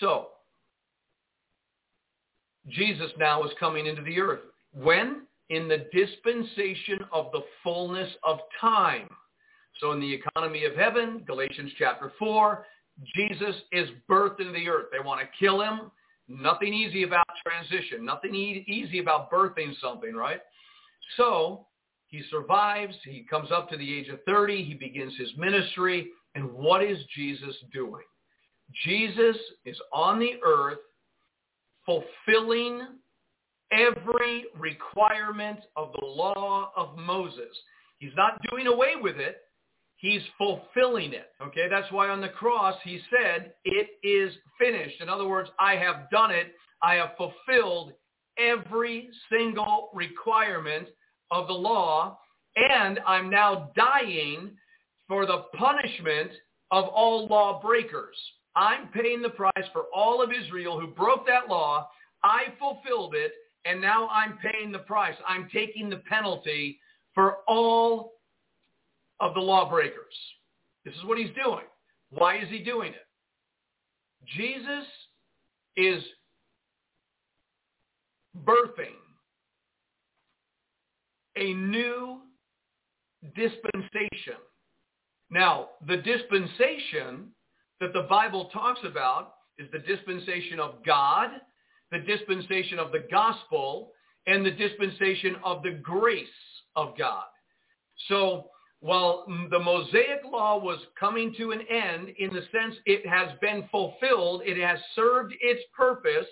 So, 0.00 0.28
Jesus 2.68 3.10
now 3.18 3.42
is 3.44 3.50
coming 3.58 3.86
into 3.86 4.02
the 4.02 4.18
earth. 4.20 4.40
When? 4.72 5.22
In 5.48 5.68
the 5.68 5.86
dispensation 5.92 6.98
of 7.12 7.30
the 7.32 7.42
fullness 7.62 8.10
of 8.24 8.38
time. 8.60 9.08
So 9.80 9.92
in 9.92 10.00
the 10.00 10.12
economy 10.12 10.64
of 10.64 10.74
heaven, 10.74 11.22
Galatians 11.26 11.70
chapter 11.78 12.12
4, 12.18 12.66
Jesus 13.14 13.54
is 13.72 13.88
birthed 14.10 14.40
into 14.40 14.52
the 14.52 14.68
earth. 14.68 14.86
They 14.90 15.04
want 15.04 15.20
to 15.20 15.26
kill 15.38 15.60
him. 15.60 15.92
Nothing 16.28 16.74
easy 16.74 17.04
about 17.04 17.26
transition. 17.46 18.04
Nothing 18.04 18.34
e- 18.34 18.64
easy 18.66 18.98
about 18.98 19.30
birthing 19.30 19.72
something, 19.80 20.14
right? 20.14 20.40
So 21.16 21.66
he 22.08 22.22
survives. 22.30 22.94
He 23.04 23.26
comes 23.28 23.50
up 23.50 23.68
to 23.70 23.76
the 23.76 23.98
age 23.98 24.08
of 24.08 24.22
30. 24.24 24.64
He 24.64 24.74
begins 24.74 25.14
his 25.16 25.30
ministry. 25.36 26.08
And 26.34 26.52
what 26.52 26.82
is 26.82 26.98
Jesus 27.14 27.54
doing? 27.72 28.04
Jesus 28.84 29.36
is 29.64 29.78
on 29.92 30.18
the 30.18 30.34
earth 30.44 30.78
fulfilling 31.84 32.82
every 33.72 34.44
requirement 34.58 35.60
of 35.76 35.92
the 35.98 36.06
law 36.06 36.72
of 36.76 36.96
Moses. 36.96 37.56
He's 37.98 38.14
not 38.16 38.40
doing 38.50 38.66
away 38.66 38.94
with 39.00 39.16
it. 39.16 39.38
He's 39.96 40.22
fulfilling 40.36 41.14
it. 41.14 41.30
Okay, 41.42 41.68
that's 41.70 41.90
why 41.90 42.08
on 42.08 42.20
the 42.20 42.28
cross 42.28 42.76
he 42.84 43.00
said, 43.10 43.54
it 43.64 43.88
is 44.02 44.32
finished. 44.58 45.00
In 45.00 45.08
other 45.08 45.26
words, 45.26 45.48
I 45.58 45.74
have 45.76 46.10
done 46.10 46.30
it. 46.30 46.52
I 46.82 46.94
have 46.94 47.12
fulfilled 47.16 47.92
every 48.38 49.08
single 49.32 49.90
requirement 49.94 50.88
of 51.30 51.46
the 51.46 51.52
law, 51.52 52.18
and 52.56 53.00
I'm 53.06 53.30
now 53.30 53.70
dying 53.76 54.52
for 55.08 55.26
the 55.26 55.44
punishment 55.58 56.30
of 56.70 56.86
all 56.86 57.26
lawbreakers. 57.26 58.16
I'm 58.54 58.88
paying 58.88 59.22
the 59.22 59.30
price 59.30 59.52
for 59.72 59.84
all 59.94 60.22
of 60.22 60.30
Israel 60.32 60.80
who 60.80 60.88
broke 60.88 61.26
that 61.26 61.48
law. 61.48 61.88
I 62.24 62.44
fulfilled 62.58 63.14
it, 63.14 63.32
and 63.64 63.80
now 63.80 64.08
I'm 64.08 64.38
paying 64.38 64.72
the 64.72 64.78
price. 64.80 65.14
I'm 65.28 65.48
taking 65.52 65.90
the 65.90 66.02
penalty 66.08 66.78
for 67.14 67.36
all 67.46 68.14
of 69.20 69.34
the 69.34 69.40
lawbreakers. 69.40 70.14
This 70.84 70.94
is 70.94 71.04
what 71.04 71.18
he's 71.18 71.34
doing. 71.42 71.64
Why 72.10 72.38
is 72.38 72.48
he 72.48 72.58
doing 72.58 72.92
it? 72.92 73.06
Jesus 74.36 74.86
is 75.76 76.02
birthing 78.44 78.96
a 81.36 81.54
new 81.54 82.20
dispensation. 83.34 84.40
Now, 85.30 85.70
the 85.86 85.96
dispensation 85.96 87.30
that 87.80 87.92
the 87.92 88.06
Bible 88.08 88.46
talks 88.52 88.80
about 88.84 89.34
is 89.58 89.68
the 89.72 89.78
dispensation 89.80 90.60
of 90.60 90.84
God, 90.84 91.30
the 91.90 91.98
dispensation 91.98 92.78
of 92.78 92.92
the 92.92 93.04
gospel, 93.10 93.92
and 94.26 94.44
the 94.44 94.50
dispensation 94.50 95.36
of 95.44 95.62
the 95.62 95.78
grace 95.82 96.26
of 96.74 96.96
God. 96.98 97.24
So 98.08 98.50
while 98.80 99.24
the 99.50 99.58
Mosaic 99.58 100.20
law 100.24 100.58
was 100.58 100.78
coming 100.98 101.34
to 101.38 101.52
an 101.52 101.60
end 101.70 102.10
in 102.18 102.32
the 102.32 102.42
sense 102.52 102.76
it 102.84 103.06
has 103.06 103.30
been 103.40 103.68
fulfilled, 103.70 104.42
it 104.44 104.60
has 104.62 104.78
served 104.94 105.34
its 105.40 105.62
purpose, 105.76 106.26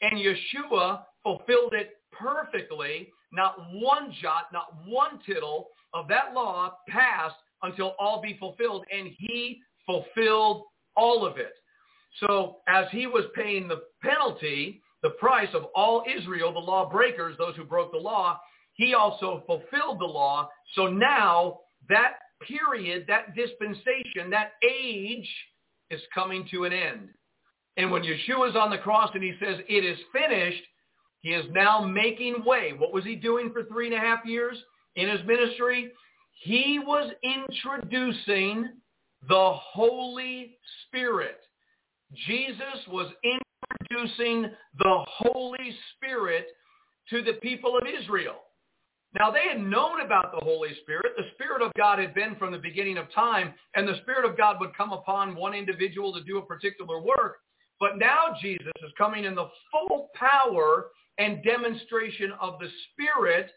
and 0.00 0.12
Yeshua 0.12 1.02
fulfilled 1.22 1.74
it 1.74 1.96
perfectly, 2.12 3.10
not 3.32 3.56
one 3.72 4.14
jot, 4.20 4.46
not 4.52 4.74
one 4.86 5.20
tittle 5.24 5.68
of 5.94 6.08
that 6.08 6.34
law 6.34 6.76
passed 6.88 7.36
until 7.62 7.94
all 7.98 8.20
be 8.20 8.36
fulfilled, 8.38 8.84
and 8.92 9.08
he 9.18 9.60
fulfilled 9.86 10.64
all 10.96 11.26
of 11.26 11.38
it. 11.38 11.52
So 12.18 12.58
as 12.68 12.86
he 12.90 13.06
was 13.06 13.24
paying 13.34 13.68
the 13.68 13.82
penalty, 14.02 14.82
the 15.02 15.10
price 15.10 15.48
of 15.54 15.64
all 15.74 16.04
Israel, 16.08 16.52
the 16.52 16.58
lawbreakers, 16.58 17.36
those 17.38 17.56
who 17.56 17.64
broke 17.64 17.92
the 17.92 17.98
law, 17.98 18.38
he 18.74 18.94
also 18.94 19.42
fulfilled 19.46 20.00
the 20.00 20.06
law. 20.06 20.48
So 20.74 20.86
now 20.88 21.60
that 21.88 22.14
period, 22.46 23.04
that 23.08 23.34
dispensation, 23.34 24.30
that 24.30 24.52
age 24.68 25.28
is 25.90 26.00
coming 26.14 26.46
to 26.50 26.64
an 26.64 26.72
end. 26.72 27.08
And 27.76 27.90
when 27.90 28.02
Yeshua 28.02 28.50
is 28.50 28.56
on 28.56 28.70
the 28.70 28.78
cross 28.78 29.10
and 29.14 29.22
he 29.22 29.34
says, 29.40 29.58
it 29.68 29.84
is 29.84 29.98
finished, 30.12 30.62
he 31.22 31.30
is 31.30 31.44
now 31.52 31.80
making 31.84 32.44
way. 32.44 32.72
What 32.76 32.92
was 32.92 33.04
he 33.04 33.14
doing 33.14 33.52
for 33.52 33.64
three 33.64 33.86
and 33.86 33.94
a 33.94 33.98
half 33.98 34.24
years 34.24 34.56
in 34.96 35.08
his 35.08 35.20
ministry? 35.26 35.92
He 36.42 36.78
was 36.78 37.12
introducing 37.22 38.70
the 39.28 39.52
Holy 39.54 40.56
Spirit. 40.86 41.38
Jesus 42.26 42.86
was 42.88 43.12
introducing 43.22 44.50
the 44.78 45.04
Holy 45.06 45.76
Spirit 45.94 46.46
to 47.10 47.22
the 47.22 47.34
people 47.34 47.76
of 47.76 47.86
Israel. 47.86 48.36
Now 49.18 49.30
they 49.30 49.46
had 49.48 49.60
known 49.60 50.00
about 50.00 50.32
the 50.32 50.44
Holy 50.44 50.70
Spirit. 50.82 51.12
The 51.16 51.24
Spirit 51.34 51.62
of 51.62 51.72
God 51.76 51.98
had 51.98 52.14
been 52.14 52.36
from 52.36 52.52
the 52.52 52.58
beginning 52.58 52.96
of 52.96 53.12
time, 53.12 53.52
and 53.74 53.86
the 53.86 53.98
Spirit 54.02 54.24
of 54.24 54.36
God 54.36 54.56
would 54.60 54.76
come 54.76 54.92
upon 54.92 55.34
one 55.34 55.52
individual 55.52 56.12
to 56.14 56.22
do 56.22 56.38
a 56.38 56.46
particular 56.46 57.00
work. 57.00 57.38
But 57.80 57.98
now 57.98 58.36
Jesus 58.40 58.72
is 58.84 58.92
coming 58.96 59.24
in 59.24 59.34
the 59.34 59.48
full 59.72 60.10
power 60.14 60.86
and 61.20 61.44
demonstration 61.44 62.32
of 62.40 62.58
the 62.58 62.68
Spirit, 62.90 63.50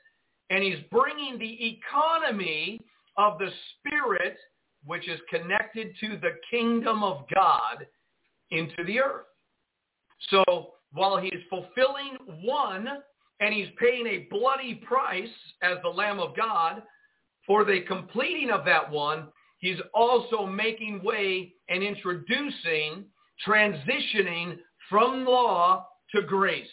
and 0.49 0.62
he's 0.62 0.84
bringing 0.91 1.39
the 1.39 1.78
economy 1.80 2.80
of 3.17 3.39
the 3.39 3.49
Spirit, 3.80 4.38
which 4.86 5.08
is 5.08 5.19
connected 5.30 5.95
to 6.02 6.17
the 6.17 6.36
kingdom 6.52 7.04
of 7.04 7.23
God, 7.34 7.88
into 8.52 8.84
the 8.84 8.99
earth. 8.99 9.26
So 10.30 10.73
while 10.91 11.17
he 11.17 11.30
is 11.30 11.41
fulfilling 11.49 12.17
one 12.43 12.88
and 13.39 13.54
he's 13.54 13.69
paying 13.80 14.06
a 14.08 14.28
bloody 14.30 14.76
price 14.76 15.28
as 15.62 15.78
the 15.82 15.89
Lamb 15.89 16.19
of 16.19 16.36
God 16.36 16.84
for 17.47 17.63
the 17.63 17.82
completing 17.88 18.52
of 18.52 18.65
that 18.65 18.91
one, 18.91 19.30
he's 19.60 19.80
also 19.93 20.45
making 20.45 21.02
way 21.02 21.54
and 21.69 21.82
introducing, 21.82 23.06
transitioning 23.47 24.58
from 24.89 25.26
law 25.26 25.88
to 26.13 26.21
grace. 26.21 26.67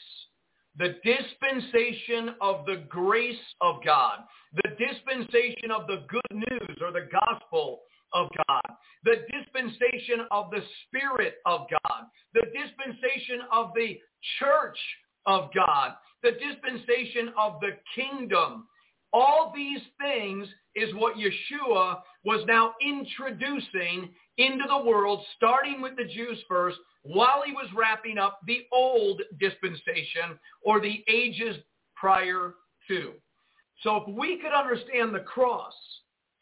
The 0.80 0.96
dispensation 1.04 2.36
of 2.40 2.64
the 2.64 2.84
grace 2.88 3.36
of 3.60 3.84
God. 3.84 4.20
The 4.54 4.70
dispensation 4.78 5.70
of 5.70 5.86
the 5.86 6.04
good 6.08 6.38
news 6.50 6.78
or 6.80 6.90
the 6.90 7.06
gospel 7.12 7.82
of 8.14 8.28
God, 8.48 8.76
the 9.04 9.16
dispensation 9.30 10.26
of 10.30 10.50
the 10.50 10.62
Spirit 10.86 11.34
of 11.44 11.66
God, 11.70 12.04
the 12.32 12.46
dispensation 12.46 13.40
of 13.52 13.72
the 13.74 13.98
church 14.38 14.78
of 15.26 15.50
God, 15.54 15.92
the 16.22 16.32
dispensation 16.32 17.32
of 17.38 17.60
the 17.60 17.76
kingdom. 17.94 18.66
All 19.12 19.52
these 19.54 19.82
things 20.00 20.48
is 20.74 20.94
what 20.94 21.16
Yeshua 21.16 21.98
was 22.24 22.44
now 22.46 22.74
introducing 22.80 24.10
into 24.38 24.64
the 24.68 24.84
world, 24.84 25.24
starting 25.36 25.80
with 25.80 25.96
the 25.96 26.04
Jews 26.04 26.38
first, 26.48 26.76
while 27.02 27.42
he 27.44 27.52
was 27.52 27.68
wrapping 27.74 28.18
up 28.18 28.40
the 28.46 28.66
old 28.72 29.22
dispensation 29.38 30.38
or 30.62 30.80
the 30.80 31.02
ages 31.08 31.56
prior 31.96 32.54
to. 32.88 33.12
So 33.82 33.96
if 33.96 34.14
we 34.14 34.38
could 34.38 34.52
understand 34.52 35.14
the 35.14 35.20
cross 35.20 35.72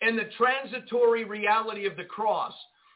and 0.01 0.19
the 0.19 0.31
transitory 0.37 1.25
reality 1.25 1.87
of 1.87 1.97
the 1.97 2.05
cross, 2.05 2.55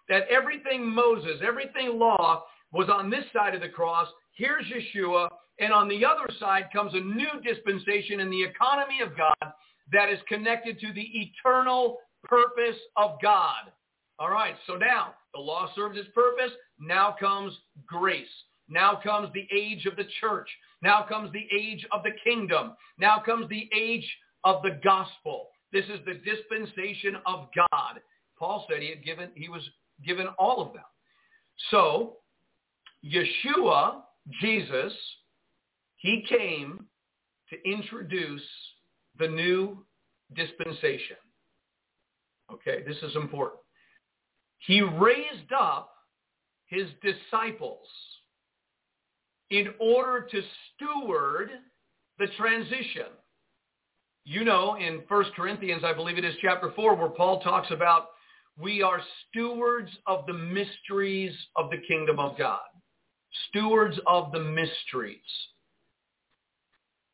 that 0.09 0.27
everything 0.29 0.89
Moses, 0.89 1.41
everything 1.47 1.99
law 1.99 2.45
was 2.73 2.89
on 2.89 3.11
this 3.11 3.25
side 3.33 3.55
of 3.55 3.61
the 3.61 3.69
cross, 3.69 4.09
here's 4.35 4.67
Yeshua, 4.67 5.29
and 5.61 5.73
on 5.73 5.89
the 5.89 6.05
other 6.05 6.29
side 6.41 6.65
comes 6.73 6.93
a 6.95 7.01
new 7.01 7.41
dispensation 7.45 8.21
in 8.21 8.31
the 8.31 8.43
economy 8.43 9.01
of 9.01 9.17
God 9.17 9.53
that 9.93 10.09
is 10.09 10.19
connected 10.27 10.81
to 10.81 10.93
the 10.93 11.03
eternal 11.03 11.99
purpose 12.25 12.77
of 12.97 13.19
God. 13.23 13.73
All 14.19 14.31
right, 14.31 14.55
so 14.67 14.75
now 14.77 15.15
the 15.35 15.41
law 15.41 15.71
serves 15.75 15.99
its 15.99 16.09
purpose. 16.15 16.53
Now 16.79 17.17
comes 17.19 17.57
grace. 17.87 18.27
Now 18.69 19.01
comes 19.03 19.29
the 19.35 19.47
age 19.55 19.87
of 19.87 19.97
the 19.97 20.07
church. 20.21 20.49
Now 20.83 21.05
comes 21.09 21.33
the 21.33 21.47
age 21.55 21.87
of 21.93 22.03
the 22.03 22.13
kingdom. 22.25 22.73
Now 22.99 23.21
comes 23.25 23.49
the 23.49 23.69
age 23.77 24.09
of 24.45 24.63
the 24.63 24.79
gospel. 24.83 25.49
This 25.73 25.85
is 25.87 26.01
the 26.05 26.15
dispensation 26.15 27.17
of 27.27 27.49
God. 27.55 28.01
Paul 28.39 28.67
said 28.69 28.83
he 28.83 28.91
had 28.91 29.05
given, 29.05 29.31
he 29.35 29.49
was 29.49 29.63
given 30.05 30.27
all 30.39 30.61
of 30.61 30.73
them. 30.73 30.83
So 31.71 32.17
Yeshua, 33.05 34.03
Jesus, 34.41 34.93
he 35.97 36.25
came 36.29 36.85
to 37.51 37.71
introduce 37.71 38.43
the 39.19 39.29
new 39.29 39.85
dispensation. 40.35 41.17
Okay, 42.51 42.83
this 42.87 42.97
is 43.03 43.15
important. 43.17 43.61
He 44.59 44.81
raised 44.81 45.53
up 45.59 45.91
his 46.67 46.87
disciples 47.03 47.87
in 49.51 49.69
order 49.79 50.27
to 50.31 50.43
steward 50.75 51.51
the 52.19 52.27
transition. 52.39 53.07
You 54.25 54.45
know, 54.45 54.77
in 54.77 55.03
1 55.09 55.25
Corinthians, 55.37 55.83
I 55.85 55.93
believe 55.93 56.17
it 56.17 56.25
is 56.25 56.35
chapter 56.41 56.73
4, 56.75 56.95
where 56.95 57.09
Paul 57.09 57.41
talks 57.41 57.71
about 57.71 58.07
we 58.59 58.83
are 58.83 59.01
stewards 59.29 59.91
of 60.07 60.27
the 60.27 60.33
mysteries 60.33 61.35
of 61.57 61.71
the 61.71 61.79
kingdom 61.89 62.19
of 62.19 62.39
God. 62.39 62.61
Stewards 63.49 63.99
of 64.07 64.31
the 64.33 64.41
mysteries. 64.41 65.19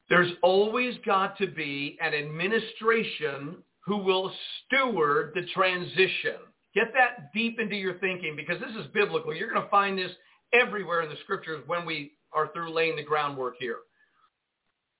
There's 0.08 0.32
always 0.42 0.94
got 1.04 1.36
to 1.38 1.46
be 1.46 1.98
an 2.00 2.14
administration 2.14 3.56
who 3.88 3.96
will 3.96 4.30
steward 4.66 5.32
the 5.34 5.46
transition. 5.54 6.36
Get 6.74 6.92
that 6.92 7.32
deep 7.32 7.58
into 7.58 7.74
your 7.74 7.98
thinking 7.98 8.36
because 8.36 8.60
this 8.60 8.76
is 8.76 8.86
biblical. 8.92 9.34
You're 9.34 9.50
going 9.50 9.62
to 9.62 9.70
find 9.70 9.98
this 9.98 10.12
everywhere 10.52 11.00
in 11.00 11.08
the 11.08 11.16
scriptures 11.24 11.64
when 11.66 11.86
we 11.86 12.12
are 12.32 12.50
through 12.52 12.72
laying 12.72 12.96
the 12.96 13.02
groundwork 13.02 13.54
here. 13.58 13.78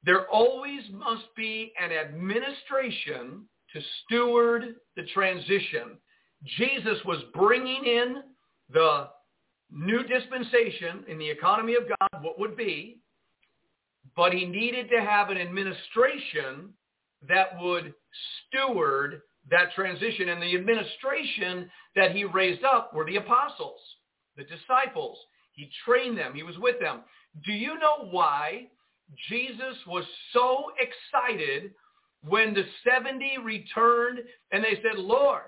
There 0.05 0.27
always 0.29 0.81
must 0.91 1.27
be 1.37 1.73
an 1.79 1.93
administration 1.93 3.43
to 3.75 3.81
steward 4.05 4.77
the 4.97 5.05
transition. 5.13 5.99
Jesus 6.57 6.99
was 7.05 7.19
bringing 7.35 7.85
in 7.85 8.23
the 8.73 9.09
new 9.71 10.03
dispensation 10.05 11.05
in 11.09 11.19
the 11.19 11.29
economy 11.29 11.75
of 11.75 11.83
God, 11.89 12.23
what 12.23 12.39
would 12.39 12.57
be, 12.57 13.01
but 14.17 14.33
he 14.33 14.47
needed 14.47 14.89
to 14.89 15.01
have 15.03 15.29
an 15.29 15.37
administration 15.37 16.71
that 17.27 17.61
would 17.61 17.95
steward 18.47 19.23
that 19.51 19.73
transition. 19.75 20.29
And 20.29 20.43
the 20.43 20.57
administration 20.57 21.71
that 21.97 22.13
he 22.13 22.25
raised 22.25 22.65
up 22.65 22.95
were 22.95 23.05
the 23.05 23.17
apostles, 23.17 23.81
the 24.37 24.45
disciples. 24.45 25.19
He 25.53 25.71
trained 25.85 26.17
them. 26.17 26.35
He 26.35 26.43
was 26.43 26.59
with 26.59 26.79
them. 26.81 27.01
Do 27.45 27.53
you 27.53 27.79
know 27.79 28.09
why 28.11 28.69
Jesus 29.29 29.75
was 29.87 30.05
so 30.33 30.67
excited 30.79 31.73
when 32.23 32.55
the 32.55 32.65
70 32.89 33.39
returned 33.43 34.21
and 34.53 34.63
they 34.63 34.81
said, 34.83 34.99
Lord, 34.99 35.43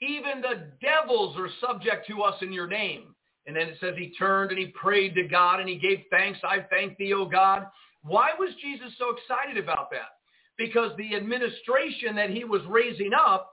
even 0.00 0.40
the 0.40 0.70
devils 0.80 1.36
are 1.38 1.48
subject 1.66 2.06
to 2.08 2.22
us 2.22 2.34
in 2.42 2.52
your 2.52 2.66
name. 2.66 3.14
And 3.46 3.54
then 3.54 3.68
it 3.68 3.76
says 3.80 3.94
he 3.96 4.12
turned 4.18 4.50
and 4.50 4.58
he 4.58 4.68
prayed 4.68 5.14
to 5.14 5.28
God 5.28 5.60
and 5.60 5.68
he 5.68 5.76
gave 5.76 6.00
thanks. 6.10 6.38
I 6.42 6.60
thank 6.70 6.96
thee, 6.96 7.12
O 7.12 7.26
God. 7.26 7.66
Why 8.02 8.30
was 8.38 8.50
Jesus 8.60 8.92
so 8.98 9.14
excited 9.16 9.62
about 9.62 9.90
that? 9.90 10.18
Because 10.56 10.92
the 10.96 11.16
administration 11.16 12.14
that 12.16 12.30
he 12.30 12.44
was 12.44 12.62
raising 12.68 13.12
up, 13.12 13.50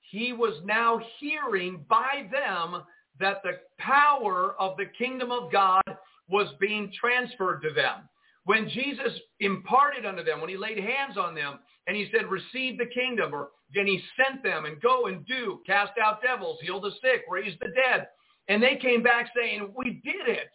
he 0.00 0.32
was 0.32 0.54
now 0.64 1.00
hearing 1.18 1.84
by 1.88 2.28
them 2.30 2.82
that 3.20 3.42
the 3.42 3.58
power 3.78 4.54
of 4.58 4.76
the 4.76 4.86
kingdom 4.96 5.32
of 5.32 5.50
God 5.52 5.82
was 6.28 6.48
being 6.60 6.92
transferred 6.98 7.60
to 7.62 7.72
them. 7.74 8.08
When 8.44 8.68
Jesus 8.68 9.12
imparted 9.40 10.06
unto 10.06 10.24
them, 10.24 10.40
when 10.40 10.48
he 10.48 10.56
laid 10.56 10.78
hands 10.78 11.18
on 11.18 11.34
them, 11.34 11.58
and 11.86 11.96
he 11.96 12.08
said, 12.12 12.30
receive 12.30 12.78
the 12.78 12.86
kingdom, 12.86 13.34
or 13.34 13.48
then 13.74 13.86
he 13.86 14.00
sent 14.16 14.42
them 14.42 14.64
and 14.64 14.80
go 14.80 15.06
and 15.06 15.26
do, 15.26 15.60
cast 15.66 15.92
out 16.02 16.22
devils, 16.22 16.58
heal 16.62 16.80
the 16.80 16.92
sick, 17.02 17.22
raise 17.28 17.54
the 17.60 17.68
dead. 17.68 18.08
And 18.48 18.62
they 18.62 18.76
came 18.76 19.02
back 19.02 19.30
saying, 19.36 19.72
we 19.76 20.00
did 20.04 20.28
it. 20.28 20.50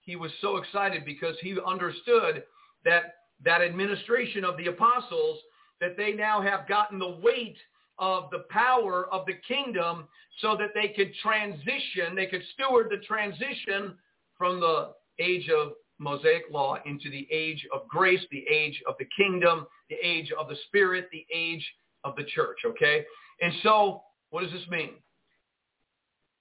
He 0.00 0.16
was 0.16 0.32
so 0.40 0.56
excited 0.56 1.04
because 1.04 1.36
he 1.40 1.56
understood 1.64 2.44
that 2.84 3.14
that 3.44 3.62
administration 3.62 4.44
of 4.44 4.56
the 4.56 4.66
apostles, 4.66 5.38
that 5.80 5.96
they 5.96 6.12
now 6.12 6.40
have 6.40 6.68
gotten 6.68 6.98
the 6.98 7.18
weight 7.22 7.56
of 7.98 8.30
the 8.30 8.44
power 8.50 9.06
of 9.12 9.26
the 9.26 9.34
kingdom 9.46 10.06
so 10.40 10.56
that 10.56 10.70
they 10.74 10.88
could 10.88 11.12
transition, 11.22 12.14
they 12.14 12.26
could 12.26 12.42
steward 12.54 12.88
the 12.90 13.04
transition 13.06 13.96
from 14.36 14.60
the 14.60 14.92
age 15.18 15.48
of 15.48 15.72
Mosaic 15.98 16.44
law 16.50 16.76
into 16.84 17.10
the 17.10 17.26
age 17.30 17.66
of 17.72 17.88
grace, 17.88 18.20
the 18.30 18.44
age 18.50 18.82
of 18.86 18.94
the 18.98 19.06
kingdom, 19.16 19.66
the 19.88 19.96
age 20.02 20.30
of 20.38 20.48
the 20.48 20.56
spirit, 20.66 21.08
the 21.10 21.26
age 21.34 21.66
of 22.04 22.14
the 22.16 22.24
church, 22.24 22.58
okay? 22.66 23.04
And 23.40 23.52
so 23.62 24.02
what 24.30 24.42
does 24.42 24.52
this 24.52 24.68
mean? 24.68 24.90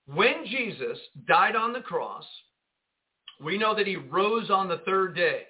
When 0.07 0.45
Jesus 0.45 0.97
died 1.27 1.55
on 1.55 1.73
the 1.73 1.79
cross, 1.79 2.25
we 3.41 3.57
know 3.57 3.75
that 3.75 3.87
he 3.87 3.95
rose 3.95 4.49
on 4.49 4.67
the 4.67 4.81
third 4.85 5.15
day. 5.15 5.43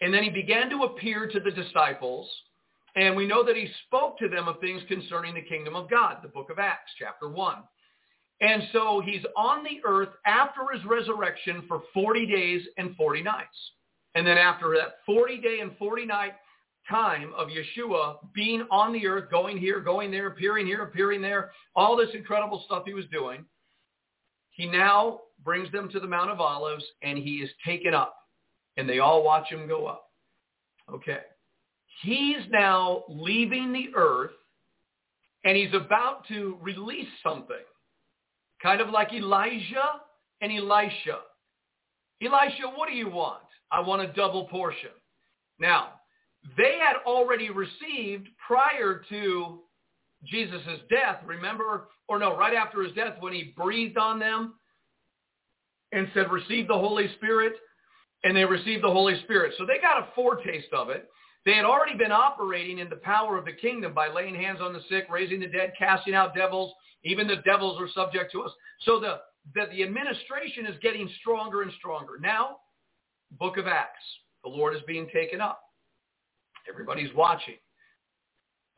And 0.00 0.12
then 0.14 0.22
he 0.22 0.30
began 0.30 0.70
to 0.70 0.84
appear 0.84 1.26
to 1.26 1.40
the 1.40 1.50
disciples. 1.50 2.28
And 2.96 3.16
we 3.16 3.26
know 3.26 3.44
that 3.44 3.56
he 3.56 3.68
spoke 3.86 4.18
to 4.18 4.28
them 4.28 4.48
of 4.48 4.60
things 4.60 4.82
concerning 4.88 5.34
the 5.34 5.42
kingdom 5.42 5.76
of 5.76 5.90
God, 5.90 6.18
the 6.22 6.28
book 6.28 6.50
of 6.50 6.58
Acts, 6.58 6.92
chapter 6.98 7.28
1. 7.28 7.56
And 8.40 8.62
so 8.72 9.02
he's 9.04 9.22
on 9.36 9.64
the 9.64 9.80
earth 9.84 10.10
after 10.24 10.60
his 10.72 10.84
resurrection 10.84 11.64
for 11.66 11.82
40 11.92 12.26
days 12.26 12.62
and 12.76 12.94
40 12.96 13.22
nights. 13.22 13.56
And 14.14 14.26
then 14.26 14.38
after 14.38 14.74
that 14.76 14.98
40 15.06 15.40
day 15.40 15.58
and 15.60 15.76
40 15.76 16.06
night 16.06 16.32
time 16.88 17.32
of 17.36 17.48
Yeshua 17.48 18.16
being 18.34 18.66
on 18.70 18.92
the 18.92 19.06
earth, 19.06 19.30
going 19.30 19.58
here, 19.58 19.80
going 19.80 20.10
there, 20.10 20.28
appearing 20.28 20.66
here, 20.66 20.82
appearing 20.82 21.20
there, 21.20 21.50
all 21.76 21.96
this 21.96 22.08
incredible 22.14 22.62
stuff 22.64 22.84
he 22.86 22.94
was 22.94 23.04
doing, 23.12 23.44
he 24.50 24.66
now 24.66 25.20
brings 25.44 25.70
them 25.72 25.88
to 25.90 26.00
the 26.00 26.06
Mount 26.06 26.30
of 26.30 26.40
Olives 26.40 26.84
and 27.02 27.18
he 27.18 27.36
is 27.36 27.50
taken 27.64 27.94
up 27.94 28.16
and 28.78 28.88
they 28.88 29.00
all 29.00 29.22
watch 29.22 29.48
him 29.50 29.68
go 29.68 29.86
up. 29.86 30.04
Okay. 30.90 31.18
he's 32.02 32.38
now 32.50 33.04
leaving 33.10 33.74
the 33.74 33.88
earth 33.94 34.30
and 35.44 35.54
he's 35.54 35.74
about 35.74 36.26
to 36.28 36.56
release 36.62 37.08
something, 37.22 37.56
kind 38.62 38.80
of 38.80 38.88
like 38.88 39.12
Elijah 39.12 40.00
and 40.40 40.50
Elisha. 40.50 41.18
Elisha, 42.22 42.62
what 42.74 42.88
do 42.88 42.94
you 42.94 43.10
want? 43.10 43.42
I 43.70 43.80
want 43.80 44.02
a 44.02 44.12
double 44.14 44.46
portion. 44.46 44.90
Now, 45.60 45.88
they 46.56 46.78
had 46.80 46.96
already 47.06 47.50
received 47.50 48.28
prior 48.46 49.02
to 49.10 49.58
Jesus' 50.24 50.80
death, 50.90 51.20
remember, 51.26 51.88
or 52.08 52.18
no, 52.18 52.36
right 52.36 52.54
after 52.54 52.82
his 52.82 52.92
death 52.94 53.16
when 53.20 53.32
he 53.32 53.54
breathed 53.56 53.98
on 53.98 54.18
them 54.18 54.54
and 55.92 56.08
said, 56.14 56.30
receive 56.30 56.66
the 56.66 56.74
Holy 56.74 57.12
Spirit, 57.16 57.54
and 58.24 58.36
they 58.36 58.44
received 58.44 58.82
the 58.82 58.90
Holy 58.90 59.20
Spirit. 59.22 59.54
So 59.58 59.64
they 59.64 59.78
got 59.80 60.02
a 60.02 60.08
foretaste 60.14 60.72
of 60.72 60.90
it. 60.90 61.08
They 61.44 61.54
had 61.54 61.64
already 61.64 61.96
been 61.96 62.12
operating 62.12 62.78
in 62.78 62.88
the 62.88 62.96
power 62.96 63.38
of 63.38 63.44
the 63.44 63.52
kingdom 63.52 63.94
by 63.94 64.08
laying 64.08 64.34
hands 64.34 64.58
on 64.60 64.72
the 64.72 64.80
sick, 64.88 65.06
raising 65.10 65.40
the 65.40 65.46
dead, 65.46 65.72
casting 65.78 66.14
out 66.14 66.34
devils. 66.34 66.72
Even 67.04 67.28
the 67.28 67.36
devils 67.44 67.80
are 67.80 67.88
subject 67.94 68.32
to 68.32 68.42
us. 68.42 68.50
So 68.80 68.98
the, 69.00 69.20
the, 69.54 69.66
the 69.70 69.82
administration 69.82 70.66
is 70.66 70.76
getting 70.82 71.08
stronger 71.20 71.62
and 71.62 71.72
stronger. 71.78 72.18
Now, 72.20 72.56
book 73.38 73.56
of 73.56 73.66
Acts, 73.66 74.04
the 74.42 74.50
Lord 74.50 74.74
is 74.74 74.82
being 74.86 75.08
taken 75.14 75.40
up. 75.40 75.60
Everybody's 76.68 77.14
watching. 77.14 77.54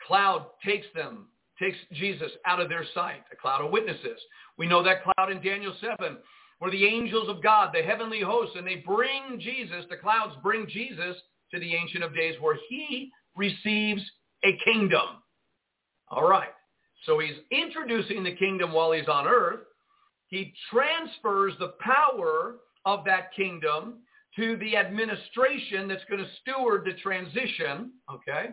Cloud 0.07 0.47
takes 0.65 0.87
them, 0.95 1.27
takes 1.59 1.77
Jesus 1.93 2.31
out 2.47 2.61
of 2.61 2.69
their 2.69 2.85
sight, 2.95 3.25
a 3.33 3.37
cloud 3.37 3.65
of 3.65 3.71
witnesses. 3.71 4.21
We 4.59 4.67
know 4.67 4.83
that 4.83 5.03
cloud 5.03 5.31
in 5.31 5.43
Daniel 5.43 5.75
7 5.81 6.19
where 6.61 6.71
the 6.71 6.87
angels 6.87 7.29
of 7.29 7.43
God, 7.43 7.71
the 7.75 7.83
heavenly 7.83 8.21
hosts, 8.21 8.55
and 8.57 8.67
they 8.67 8.77
bring 8.77 9.41
Jesus, 9.41 9.85
the 9.89 9.97
clouds 9.97 10.35
bring 10.43 10.69
Jesus 10.69 11.17
to 11.53 11.59
the 11.59 11.75
Ancient 11.75 12.05
of 12.05 12.15
Days 12.15 12.37
where 12.39 12.59
he 12.69 13.11
receives 13.35 14.03
a 14.45 14.57
kingdom. 14.65 15.23
All 16.09 16.29
right. 16.29 16.51
So 17.07 17.19
he's 17.19 17.37
introducing 17.51 18.23
the 18.23 18.37
kingdom 18.37 18.73
while 18.73 18.93
he's 18.93 19.09
on 19.09 19.27
earth. 19.27 19.61
He 20.29 20.53
transfers 20.71 21.55
the 21.59 21.75
power 21.81 22.57
of 22.85 23.05
that 23.07 23.35
kingdom 23.35 24.01
to 24.37 24.57
the 24.59 24.77
administration 24.77 25.89
that's 25.89 26.05
going 26.11 26.23
to 26.23 26.31
steward 26.43 26.85
the 26.85 26.93
transition. 27.03 27.93
Okay. 28.13 28.51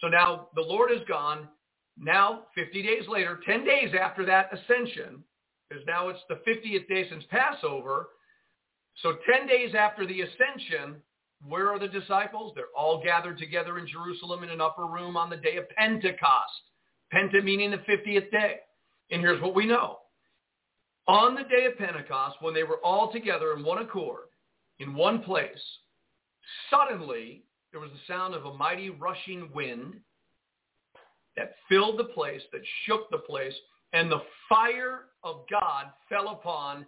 So 0.00 0.08
now 0.08 0.48
the 0.54 0.62
Lord 0.62 0.90
is 0.90 1.02
gone. 1.06 1.48
Now, 1.98 2.44
50 2.54 2.82
days 2.82 3.04
later, 3.06 3.38
10 3.46 3.64
days 3.64 3.94
after 4.00 4.24
that 4.26 4.50
ascension, 4.52 5.22
because 5.74 5.86
now 5.86 6.08
it's 6.08 6.20
the 6.28 6.40
50th 6.48 6.88
day 6.88 7.08
since 7.08 7.24
Passover. 7.30 8.10
So 9.02 9.16
10 9.30 9.46
days 9.48 9.74
after 9.74 10.06
the 10.06 10.20
ascension, 10.20 10.96
where 11.46 11.68
are 11.68 11.78
the 11.78 11.88
disciples? 11.88 12.52
They're 12.54 12.64
all 12.76 13.02
gathered 13.02 13.38
together 13.38 13.78
in 13.78 13.86
Jerusalem 13.86 14.44
in 14.44 14.50
an 14.50 14.60
upper 14.60 14.86
room 14.86 15.16
on 15.16 15.30
the 15.30 15.36
day 15.36 15.56
of 15.56 15.68
Pentecost. 15.70 16.52
Penta 17.12 17.42
meaning 17.42 17.72
the 17.72 17.78
50th 17.78 18.30
day. 18.30 18.60
And 19.10 19.20
here's 19.20 19.42
what 19.42 19.54
we 19.54 19.66
know. 19.66 19.98
On 21.06 21.34
the 21.34 21.42
day 21.42 21.66
of 21.66 21.76
Pentecost, 21.76 22.36
when 22.40 22.54
they 22.54 22.62
were 22.62 22.78
all 22.82 23.12
together 23.12 23.52
in 23.54 23.64
one 23.64 23.82
accord, 23.82 24.28
in 24.78 24.94
one 24.94 25.22
place, 25.22 25.60
suddenly 26.70 27.42
there 27.72 27.80
was 27.80 27.90
the 27.90 28.12
sound 28.12 28.34
of 28.34 28.46
a 28.46 28.54
mighty 28.54 28.90
rushing 28.90 29.50
wind 29.52 29.94
that 31.36 31.56
filled 31.68 31.98
the 31.98 32.04
place, 32.04 32.40
that 32.52 32.62
shook 32.86 33.10
the 33.10 33.18
place, 33.18 33.54
and 33.94 34.10
the 34.10 34.22
fire 34.48 35.06
of 35.22 35.46
God 35.50 35.86
fell 36.08 36.28
upon 36.28 36.84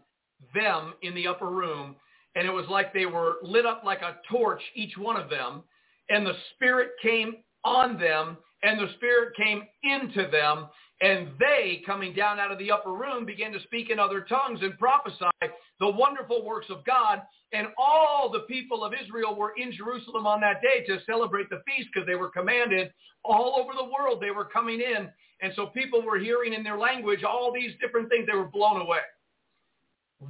them 0.54 0.92
in 1.02 1.14
the 1.14 1.26
upper 1.26 1.48
room. 1.48 1.96
And 2.34 2.46
it 2.46 2.50
was 2.50 2.66
like 2.68 2.92
they 2.92 3.06
were 3.06 3.36
lit 3.42 3.64
up 3.64 3.82
like 3.84 4.02
a 4.02 4.16
torch, 4.30 4.60
each 4.74 4.98
one 4.98 5.16
of 5.16 5.30
them. 5.30 5.62
And 6.10 6.26
the 6.26 6.34
Spirit 6.54 6.90
came 7.00 7.36
on 7.64 7.98
them 7.98 8.36
and 8.62 8.78
the 8.78 8.92
Spirit 8.96 9.34
came 9.36 9.62
into 9.82 10.28
them. 10.30 10.66
And 11.02 11.28
they, 11.38 11.82
coming 11.84 12.14
down 12.14 12.40
out 12.40 12.50
of 12.50 12.58
the 12.58 12.70
upper 12.70 12.92
room, 12.92 13.26
began 13.26 13.52
to 13.52 13.62
speak 13.64 13.90
in 13.90 13.98
other 13.98 14.22
tongues 14.22 14.60
and 14.62 14.78
prophesy 14.78 15.52
the 15.78 15.90
wonderful 15.90 16.44
works 16.44 16.66
of 16.70 16.84
God. 16.84 17.20
And 17.52 17.68
all 17.76 18.30
the 18.32 18.46
people 18.48 18.82
of 18.82 18.94
Israel 18.94 19.36
were 19.36 19.52
in 19.58 19.72
Jerusalem 19.72 20.26
on 20.26 20.40
that 20.40 20.62
day 20.62 20.86
to 20.86 21.04
celebrate 21.04 21.50
the 21.50 21.62
feast 21.66 21.90
because 21.92 22.06
they 22.06 22.14
were 22.14 22.30
commanded 22.30 22.92
all 23.24 23.60
over 23.60 23.72
the 23.76 23.84
world. 23.84 24.22
They 24.22 24.30
were 24.30 24.46
coming 24.46 24.80
in 24.80 25.10
and 25.40 25.52
so 25.54 25.66
people 25.66 26.02
were 26.02 26.18
hearing 26.18 26.54
in 26.54 26.62
their 26.62 26.78
language 26.78 27.22
all 27.22 27.52
these 27.52 27.72
different 27.80 28.08
things. 28.08 28.26
They 28.26 28.36
were 28.36 28.44
blown 28.44 28.80
away. 28.80 29.00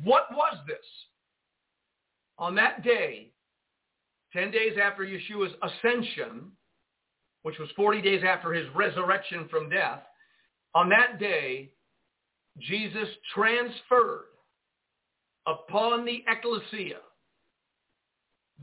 What 0.02 0.26
was 0.32 0.56
this? 0.66 0.76
On 2.38 2.54
that 2.56 2.82
day, 2.82 3.30
10 4.32 4.50
days 4.50 4.76
after 4.82 5.04
Yeshua's 5.04 5.54
ascension, 5.62 6.50
which 7.42 7.58
was 7.58 7.68
40 7.76 8.02
days 8.02 8.22
after 8.26 8.52
his 8.52 8.66
resurrection 8.74 9.48
from 9.48 9.70
death, 9.70 10.02
on 10.76 10.90
that 10.90 11.18
day, 11.18 11.70
Jesus 12.60 13.08
transferred 13.34 14.26
upon 15.46 16.04
the 16.04 16.22
ecclesia 16.28 16.98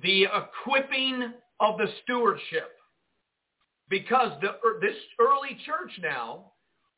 the 0.03 0.25
equipping 0.25 1.33
of 1.59 1.77
the 1.79 1.87
stewardship 2.03 2.71
because 3.89 4.31
the, 4.41 4.49
er, 4.49 4.79
this 4.79 4.95
early 5.19 5.57
church 5.65 5.91
now 6.01 6.51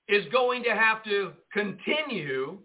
is 0.09 0.25
going 0.33 0.63
to 0.63 0.75
have 0.75 1.01
to 1.05 1.31
continue 1.53 2.57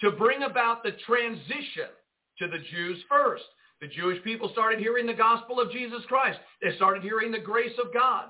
to 0.00 0.10
bring 0.12 0.42
about 0.42 0.82
the 0.82 0.92
transition 1.06 1.90
to 2.38 2.48
the 2.48 2.58
Jews 2.72 2.98
first. 3.08 3.44
The 3.80 3.88
Jewish 3.88 4.22
people 4.24 4.50
started 4.52 4.80
hearing 4.80 5.06
the 5.06 5.14
gospel 5.14 5.60
of 5.60 5.70
Jesus 5.70 6.02
Christ. 6.08 6.38
They 6.62 6.74
started 6.76 7.04
hearing 7.04 7.30
the 7.30 7.38
grace 7.38 7.78
of 7.84 7.94
God. 7.94 8.26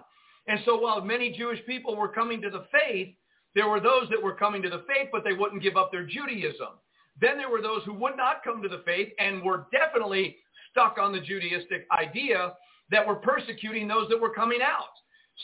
And 0.47 0.61
so 0.67 0.79
while 0.79 1.01
many 1.01 1.33
Jewish 1.37 1.65
people 1.67 1.97
were 1.97 2.09
coming 2.09 2.43
to 2.43 2.51
the 2.51 2.67
faith, 2.71 3.15
there 3.55 3.69
were 3.69 3.81
those 3.81 4.09
that 4.11 4.23
were 4.23 4.35
coming 4.35 4.63
to 4.63 4.71
the 4.71 4.85
faith, 4.87 5.09
but 5.11 5.25
they 5.25 5.33
wouldn't 5.33 5.63
give 5.63 5.77
up 5.77 5.91
their 5.91 6.05
Judaism. 6.05 6.79
Then 7.21 7.37
there 7.37 7.51
were 7.51 7.63
those 7.63 7.83
who 7.85 7.95
would 7.95 8.17
not 8.17 8.43
come 8.45 8.63
to 8.63 8.69
the 8.69 8.83
faith 8.85 9.13
and 9.19 9.43
were 9.43 9.67
definitely 9.73 10.37
stuck 10.71 10.97
on 10.99 11.13
the 11.13 11.19
Judaistic 11.19 11.85
idea 11.93 12.55
that 12.91 13.07
were 13.07 13.17
persecuting 13.17 13.89
those 13.89 14.09
that 14.09 14.21
were 14.21 14.33
coming 14.33 14.61
out. 14.63 14.93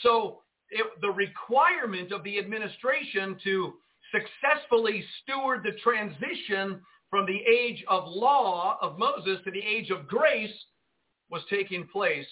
So 0.03 0.41
it, 0.69 0.85
the 1.01 1.11
requirement 1.11 2.11
of 2.11 2.23
the 2.23 2.39
administration 2.39 3.37
to 3.43 3.73
successfully 4.11 5.03
steward 5.21 5.63
the 5.63 5.73
transition 5.83 6.81
from 7.09 7.25
the 7.25 7.39
age 7.49 7.83
of 7.87 8.03
law 8.07 8.77
of 8.81 8.97
Moses 8.97 9.39
to 9.45 9.51
the 9.51 9.61
age 9.61 9.91
of 9.91 10.07
grace 10.07 10.53
was 11.29 11.41
taking 11.49 11.87
place 11.87 12.27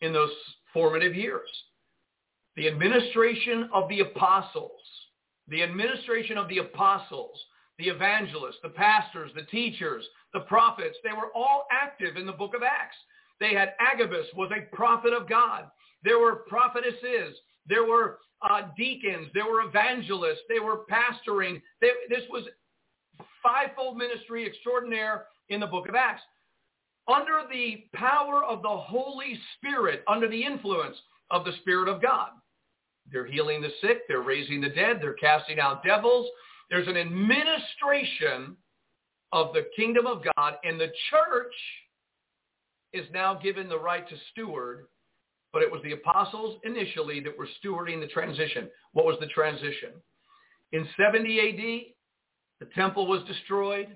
in 0.00 0.12
those 0.12 0.30
formative 0.72 1.14
years. 1.14 1.48
The 2.58 2.66
administration 2.66 3.70
of 3.72 3.88
the 3.88 4.00
apostles, 4.00 4.80
the 5.46 5.62
administration 5.62 6.36
of 6.36 6.48
the 6.48 6.58
apostles, 6.58 7.38
the 7.78 7.86
evangelists, 7.86 8.58
the 8.64 8.70
pastors, 8.70 9.30
the 9.36 9.44
teachers, 9.44 10.04
the 10.34 10.40
prophets, 10.40 10.96
they 11.04 11.12
were 11.12 11.30
all 11.36 11.68
active 11.70 12.16
in 12.16 12.26
the 12.26 12.32
book 12.32 12.56
of 12.56 12.64
Acts. 12.64 12.96
They 13.38 13.54
had 13.54 13.74
Agabus 13.78 14.26
was 14.36 14.50
a 14.50 14.74
prophet 14.74 15.12
of 15.12 15.28
God. 15.28 15.70
There 16.02 16.18
were 16.18 16.42
prophetesses. 16.48 17.38
There 17.68 17.84
were 17.84 18.18
uh, 18.42 18.62
deacons. 18.76 19.28
There 19.34 19.46
were 19.46 19.60
evangelists. 19.60 20.42
They 20.48 20.58
were 20.58 20.80
pastoring. 20.90 21.62
They, 21.80 21.90
this 22.08 22.24
was 22.28 22.42
fivefold 23.40 23.96
ministry 23.96 24.44
extraordinaire 24.44 25.26
in 25.48 25.60
the 25.60 25.66
book 25.68 25.88
of 25.88 25.94
Acts. 25.94 26.22
Under 27.06 27.42
the 27.48 27.84
power 27.94 28.42
of 28.42 28.62
the 28.62 28.68
Holy 28.68 29.38
Spirit, 29.56 30.02
under 30.08 30.26
the 30.26 30.42
influence 30.42 30.96
of 31.30 31.44
the 31.44 31.52
Spirit 31.62 31.86
of 31.86 32.02
God. 32.02 32.30
They're 33.12 33.26
healing 33.26 33.62
the 33.62 33.70
sick. 33.80 34.06
They're 34.08 34.22
raising 34.22 34.60
the 34.60 34.68
dead. 34.68 34.98
They're 35.00 35.14
casting 35.14 35.58
out 35.58 35.82
devils. 35.84 36.28
There's 36.70 36.88
an 36.88 36.96
administration 36.96 38.56
of 39.32 39.52
the 39.52 39.66
kingdom 39.76 40.06
of 40.06 40.22
God, 40.36 40.54
and 40.64 40.78
the 40.78 40.92
church 41.10 41.54
is 42.92 43.06
now 43.12 43.34
given 43.34 43.68
the 43.68 43.78
right 43.78 44.08
to 44.08 44.14
steward, 44.32 44.86
but 45.52 45.62
it 45.62 45.70
was 45.70 45.82
the 45.82 45.92
apostles 45.92 46.58
initially 46.64 47.20
that 47.20 47.36
were 47.36 47.48
stewarding 47.62 48.00
the 48.00 48.06
transition. 48.06 48.68
What 48.92 49.06
was 49.06 49.16
the 49.20 49.26
transition? 49.26 49.90
In 50.72 50.86
70 50.98 51.40
AD, 51.40 52.66
the 52.66 52.74
temple 52.74 53.06
was 53.06 53.22
destroyed. 53.26 53.88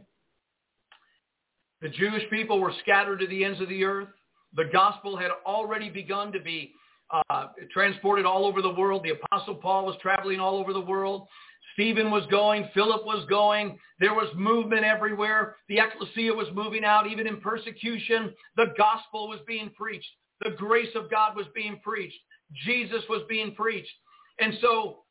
The 1.81 1.89
Jewish 1.89 2.29
people 2.31 2.61
were 2.61 2.73
scattered 2.83 3.21
to 3.21 3.27
the 3.27 3.45
ends 3.45 3.61
of 3.61 3.69
the 3.69 3.85
earth. 3.85 4.09
The 4.55 4.71
gospel 4.73 5.17
had 5.17 5.31
already 5.47 5.91
begun 5.91 6.33
to 6.33 6.41
be 6.41 6.73
uh, 7.13 7.49
transported 7.73 8.25
all 8.25 8.45
over 8.47 8.63
the 8.63 8.73
world. 8.73 9.03
The 9.05 9.11
apostle 9.23 9.57
Paul 9.57 9.87
was 9.87 9.97
traveling 10.01 10.41
all 10.41 10.57
over 10.57 10.73
the 10.73 10.81
world. 10.81 11.29
Stephen 11.75 12.11
was 12.11 12.25
going, 12.31 12.69
Philip 12.75 13.05
was 13.05 13.25
going, 13.31 13.79
there 13.99 14.15
was 14.15 14.29
movement 14.37 14.85
everywhere. 14.85 15.57
The 15.69 15.79
ecclesia 15.79 16.33
was 16.33 16.49
moving 16.53 16.85
out, 16.85 17.07
even 17.07 17.27
in 17.27 17.41
persecution. 17.41 18.35
The 18.57 18.75
gospel 18.77 19.29
was 19.29 19.41
being 19.47 19.71
preached. 19.71 20.11
The 20.45 20.51
grace 20.51 20.95
of 20.95 21.11
God 21.11 21.37
was 21.37 21.47
being 21.55 21.81
preached. 21.83 22.19
Jesus 22.67 23.03
was 23.09 23.23
being 23.29 23.55
preached. 23.55 23.93
And 24.39 24.55
so 24.61 25.05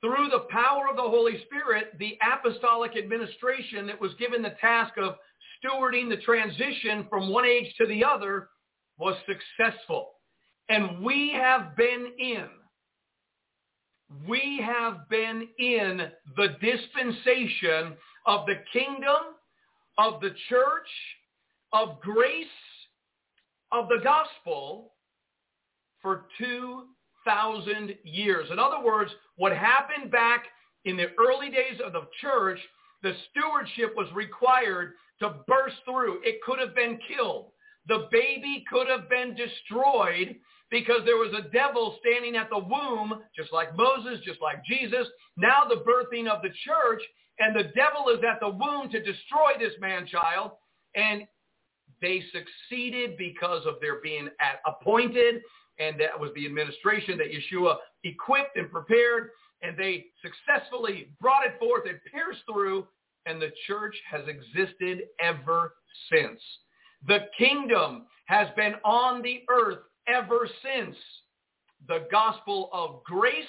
through 0.00 0.28
the 0.30 0.46
power 0.50 0.88
of 0.88 0.96
the 0.96 1.02
Holy 1.02 1.42
Spirit, 1.46 1.98
the 1.98 2.16
apostolic 2.22 2.96
administration 2.96 3.86
that 3.86 4.00
was 4.00 4.12
given 4.18 4.42
the 4.42 4.56
task 4.60 4.94
of 4.96 5.16
stewarding 5.58 6.08
the 6.08 6.18
transition 6.18 7.06
from 7.10 7.30
one 7.30 7.44
age 7.44 7.74
to 7.78 7.86
the 7.86 8.04
other 8.04 8.48
was 8.98 9.16
successful. 9.26 10.12
And 10.68 11.04
we 11.04 11.32
have 11.32 11.76
been 11.76 12.12
in, 12.18 12.48
we 14.28 14.60
have 14.64 15.08
been 15.08 15.48
in 15.58 16.10
the 16.36 16.48
dispensation 16.60 17.94
of 18.26 18.46
the 18.46 18.56
kingdom, 18.72 19.34
of 19.98 20.20
the 20.20 20.30
church, 20.48 20.88
of 21.72 22.00
grace, 22.00 22.46
of 23.72 23.88
the 23.88 24.00
gospel 24.02 24.92
for 26.02 26.26
2,000 26.38 27.94
years. 28.04 28.48
In 28.50 28.58
other 28.58 28.84
words, 28.84 29.10
what 29.36 29.52
happened 29.52 30.10
back 30.10 30.46
in 30.84 30.96
the 30.96 31.10
early 31.18 31.50
days 31.50 31.80
of 31.84 31.92
the 31.92 32.06
church, 32.20 32.58
the 33.02 33.12
stewardship 33.30 33.94
was 33.96 34.08
required 34.14 34.92
to 35.20 35.34
burst 35.46 35.76
through. 35.84 36.20
It 36.24 36.42
could 36.42 36.58
have 36.58 36.74
been 36.74 36.98
killed. 37.08 37.50
The 37.88 38.08
baby 38.10 38.64
could 38.70 38.88
have 38.88 39.08
been 39.08 39.36
destroyed 39.36 40.36
because 40.70 41.00
there 41.04 41.16
was 41.16 41.32
a 41.32 41.48
devil 41.50 41.96
standing 42.00 42.36
at 42.36 42.50
the 42.50 42.58
womb, 42.58 43.22
just 43.36 43.52
like 43.52 43.76
Moses, 43.76 44.20
just 44.24 44.40
like 44.42 44.64
Jesus. 44.64 45.06
Now 45.36 45.64
the 45.68 45.76
birthing 45.76 46.28
of 46.28 46.42
the 46.42 46.50
church, 46.64 47.02
and 47.38 47.54
the 47.54 47.70
devil 47.74 48.08
is 48.08 48.20
at 48.28 48.40
the 48.40 48.48
womb 48.48 48.90
to 48.90 48.98
destroy 49.02 49.52
this 49.58 49.72
man-child. 49.80 50.52
And 50.94 51.26
they 52.02 52.22
succeeded 52.32 53.16
because 53.16 53.64
of 53.66 53.74
their 53.80 54.00
being 54.00 54.28
appointed, 54.66 55.42
and 55.78 56.00
that 56.00 56.18
was 56.18 56.30
the 56.34 56.46
administration 56.46 57.18
that 57.18 57.28
Yeshua 57.30 57.76
equipped 58.04 58.56
and 58.56 58.70
prepared, 58.70 59.30
and 59.62 59.76
they 59.78 60.06
successfully 60.22 61.10
brought 61.20 61.46
it 61.46 61.58
forth. 61.58 61.86
It 61.86 62.00
pierced 62.12 62.42
through, 62.50 62.86
and 63.26 63.40
the 63.40 63.52
church 63.66 63.94
has 64.10 64.22
existed 64.26 65.02
ever 65.20 65.74
since. 66.10 66.40
The 67.06 67.28
kingdom 67.38 68.06
has 68.26 68.48
been 68.56 68.74
on 68.84 69.22
the 69.22 69.42
earth 69.48 69.78
ever 70.08 70.48
since. 70.62 70.96
The 71.88 72.06
gospel 72.10 72.70
of 72.72 73.04
grace, 73.04 73.44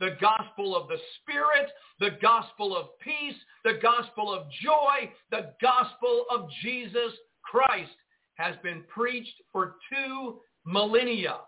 the 0.00 0.16
gospel 0.20 0.76
of 0.76 0.88
the 0.88 0.98
Spirit, 1.20 1.70
the 2.00 2.16
gospel 2.22 2.76
of 2.76 2.98
peace, 3.00 3.36
the 3.64 3.78
gospel 3.82 4.32
of 4.32 4.46
joy, 4.62 5.10
the 5.30 5.52
gospel 5.60 6.24
of 6.30 6.48
Jesus 6.62 7.12
Christ 7.42 7.90
has 8.34 8.54
been 8.62 8.84
preached 8.88 9.34
for 9.52 9.76
two 9.90 10.40
millennia, 10.64 11.38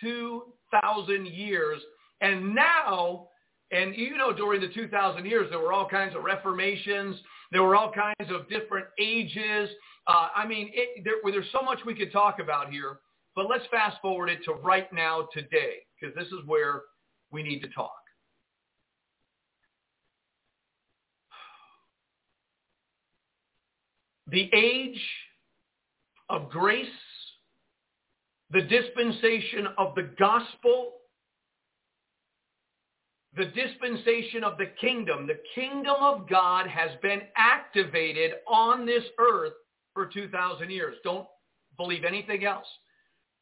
2,000 0.00 1.26
years. 1.26 1.80
And 2.20 2.54
now, 2.54 3.28
and 3.72 3.96
you 3.96 4.16
know 4.16 4.32
during 4.32 4.60
the 4.60 4.68
2,000 4.68 5.24
years, 5.24 5.48
there 5.50 5.58
were 5.58 5.72
all 5.72 5.88
kinds 5.88 6.14
of 6.14 6.22
reformations. 6.24 7.16
There 7.52 7.62
were 7.62 7.76
all 7.76 7.92
kinds 7.92 8.30
of 8.30 8.48
different 8.48 8.86
ages. 8.98 9.70
Uh, 10.06 10.28
I 10.34 10.46
mean, 10.46 10.70
it, 10.72 11.04
there, 11.04 11.14
there's 11.24 11.50
so 11.52 11.62
much 11.62 11.78
we 11.86 11.94
could 11.94 12.12
talk 12.12 12.38
about 12.38 12.70
here. 12.70 12.98
But 13.36 13.50
let's 13.50 13.66
fast 13.70 13.98
forward 14.00 14.30
it 14.30 14.42
to 14.46 14.54
right 14.54 14.90
now, 14.92 15.28
today, 15.32 15.84
because 16.00 16.14
this 16.16 16.26
is 16.28 16.44
where 16.46 16.82
we 17.30 17.42
need 17.42 17.60
to 17.60 17.68
talk. 17.68 17.92
The 24.28 24.50
age 24.52 25.00
of 26.30 26.48
grace, 26.48 26.86
the 28.50 28.62
dispensation 28.62 29.68
of 29.76 29.94
the 29.94 30.10
gospel, 30.18 30.94
the 33.36 33.44
dispensation 33.44 34.42
of 34.42 34.56
the 34.56 34.70
kingdom. 34.80 35.26
The 35.26 35.38
kingdom 35.54 35.96
of 36.00 36.26
God 36.26 36.66
has 36.66 36.90
been 37.02 37.20
activated 37.36 38.32
on 38.48 38.86
this 38.86 39.04
earth 39.18 39.52
for 39.92 40.06
2,000 40.06 40.70
years. 40.70 40.96
Don't 41.04 41.26
believe 41.76 42.04
anything 42.04 42.46
else. 42.46 42.66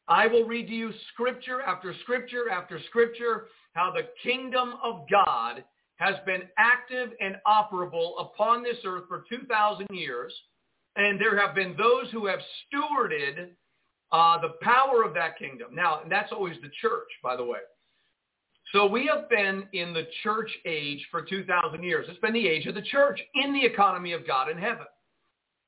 I 0.07 0.27
will 0.27 0.45
read 0.45 0.67
to 0.67 0.73
you 0.73 0.91
scripture 1.13 1.61
after 1.61 1.93
scripture 2.03 2.49
after 2.49 2.79
scripture 2.89 3.47
how 3.73 3.91
the 3.91 4.07
kingdom 4.23 4.75
of 4.83 5.05
God 5.09 5.63
has 5.97 6.15
been 6.25 6.43
active 6.57 7.11
and 7.19 7.37
operable 7.47 8.13
upon 8.19 8.63
this 8.63 8.77
earth 8.85 9.03
for 9.07 9.25
2,000 9.29 9.87
years. 9.89 10.33
And 10.95 11.19
there 11.19 11.37
have 11.39 11.55
been 11.55 11.75
those 11.77 12.09
who 12.11 12.25
have 12.27 12.39
stewarded 12.39 13.49
uh, 14.11 14.39
the 14.41 14.53
power 14.61 15.03
of 15.03 15.13
that 15.15 15.37
kingdom. 15.39 15.73
Now, 15.73 16.01
that's 16.09 16.31
always 16.31 16.55
the 16.61 16.69
church, 16.81 17.09
by 17.23 17.35
the 17.35 17.43
way. 17.43 17.59
So 18.71 18.85
we 18.85 19.07
have 19.07 19.29
been 19.29 19.63
in 19.73 19.93
the 19.93 20.07
church 20.23 20.49
age 20.65 21.05
for 21.11 21.21
2,000 21.21 21.83
years. 21.83 22.07
It's 22.09 22.19
been 22.19 22.33
the 22.33 22.47
age 22.47 22.65
of 22.67 22.75
the 22.75 22.81
church 22.81 23.19
in 23.35 23.53
the 23.53 23.65
economy 23.65 24.13
of 24.13 24.27
God 24.27 24.49
in 24.49 24.57
heaven. 24.57 24.85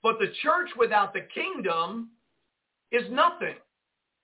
But 0.04 0.20
the 0.20 0.32
church 0.42 0.70
without 0.78 1.14
the 1.14 1.28
kingdom 1.34 2.10
is 2.92 3.04
nothing. 3.12 3.56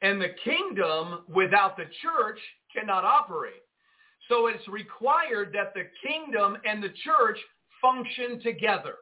And 0.03 0.21
the 0.21 0.35
kingdom 0.43 1.23
without 1.27 1.77
the 1.77 1.85
church 2.01 2.39
cannot 2.75 3.03
operate. 3.03 3.63
So 4.29 4.47
it's 4.47 4.67
required 4.67 5.53
that 5.53 5.73
the 5.73 5.85
kingdom 6.05 6.57
and 6.65 6.83
the 6.83 6.93
church 7.03 7.39
function 7.81 8.39
together. 8.41 8.95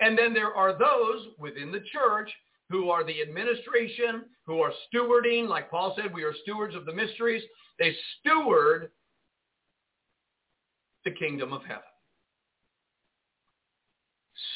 And 0.00 0.16
then 0.18 0.32
there 0.32 0.54
are 0.54 0.72
those 0.72 1.28
within 1.38 1.72
the 1.72 1.82
church 1.92 2.30
who 2.70 2.90
are 2.90 3.04
the 3.04 3.22
administration, 3.22 4.24
who 4.46 4.60
are 4.60 4.72
stewarding, 4.92 5.48
like 5.48 5.70
Paul 5.70 5.96
said, 5.96 6.12
we 6.12 6.24
are 6.24 6.34
stewards 6.42 6.74
of 6.74 6.84
the 6.84 6.92
mysteries. 6.92 7.42
They 7.78 7.94
steward 8.18 8.90
the 11.04 11.12
kingdom 11.12 11.52
of 11.52 11.62
heaven. 11.62 11.82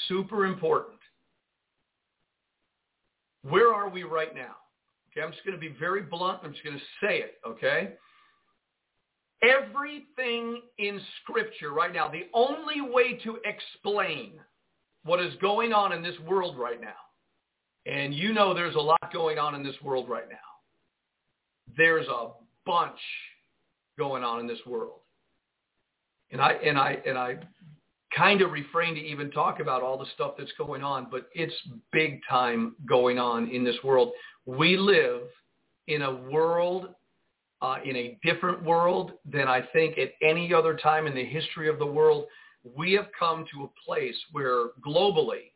Super 0.08 0.46
important. 0.46 0.98
Where 3.42 3.72
are 3.72 3.88
we 3.88 4.02
right 4.02 4.34
now? 4.34 4.56
Okay, 5.10 5.24
I'm 5.24 5.32
just 5.32 5.44
going 5.44 5.56
to 5.56 5.60
be 5.60 5.74
very 5.78 6.02
blunt. 6.02 6.40
I'm 6.44 6.52
just 6.52 6.64
going 6.64 6.76
to 6.76 6.84
say 7.02 7.18
it, 7.18 7.34
okay? 7.46 7.94
Everything 9.42 10.60
in 10.78 11.00
Scripture 11.22 11.72
right 11.72 11.92
now, 11.92 12.08
the 12.08 12.26
only 12.34 12.80
way 12.80 13.14
to 13.24 13.38
explain 13.44 14.34
what 15.04 15.20
is 15.20 15.34
going 15.40 15.72
on 15.72 15.92
in 15.92 16.02
this 16.02 16.18
world 16.28 16.58
right 16.58 16.80
now, 16.80 16.88
and 17.86 18.14
you 18.14 18.32
know 18.32 18.54
there's 18.54 18.74
a 18.74 18.80
lot 18.80 19.12
going 19.12 19.38
on 19.38 19.54
in 19.54 19.64
this 19.64 19.76
world 19.82 20.08
right 20.08 20.28
now. 20.28 20.36
There's 21.76 22.06
a 22.08 22.28
bunch 22.66 22.98
going 23.98 24.22
on 24.24 24.40
in 24.40 24.46
this 24.46 24.58
world. 24.66 25.00
And 26.32 26.40
I 26.40 26.52
and 26.52 26.78
I 26.78 26.98
and 27.06 27.18
I 27.18 27.36
kind 28.16 28.40
of 28.40 28.50
refrain 28.50 28.94
to 28.94 29.00
even 29.00 29.30
talk 29.30 29.60
about 29.60 29.82
all 29.82 29.98
the 29.98 30.06
stuff 30.14 30.34
that's 30.38 30.52
going 30.58 30.82
on, 30.82 31.06
but 31.10 31.28
it's 31.34 31.54
big 31.92 32.20
time 32.28 32.74
going 32.88 33.18
on 33.18 33.48
in 33.50 33.64
this 33.64 33.76
world. 33.84 34.12
We 34.46 34.76
live 34.76 35.22
in 35.86 36.02
a 36.02 36.14
world, 36.30 36.94
uh, 37.62 37.76
in 37.84 37.96
a 37.96 38.18
different 38.22 38.62
world 38.62 39.12
than 39.24 39.48
I 39.48 39.62
think 39.72 39.98
at 39.98 40.12
any 40.22 40.52
other 40.54 40.76
time 40.76 41.06
in 41.06 41.14
the 41.14 41.24
history 41.24 41.68
of 41.68 41.78
the 41.78 41.86
world. 41.86 42.26
We 42.76 42.92
have 42.92 43.06
come 43.18 43.46
to 43.54 43.64
a 43.64 43.68
place 43.86 44.16
where 44.32 44.68
globally, 44.86 45.52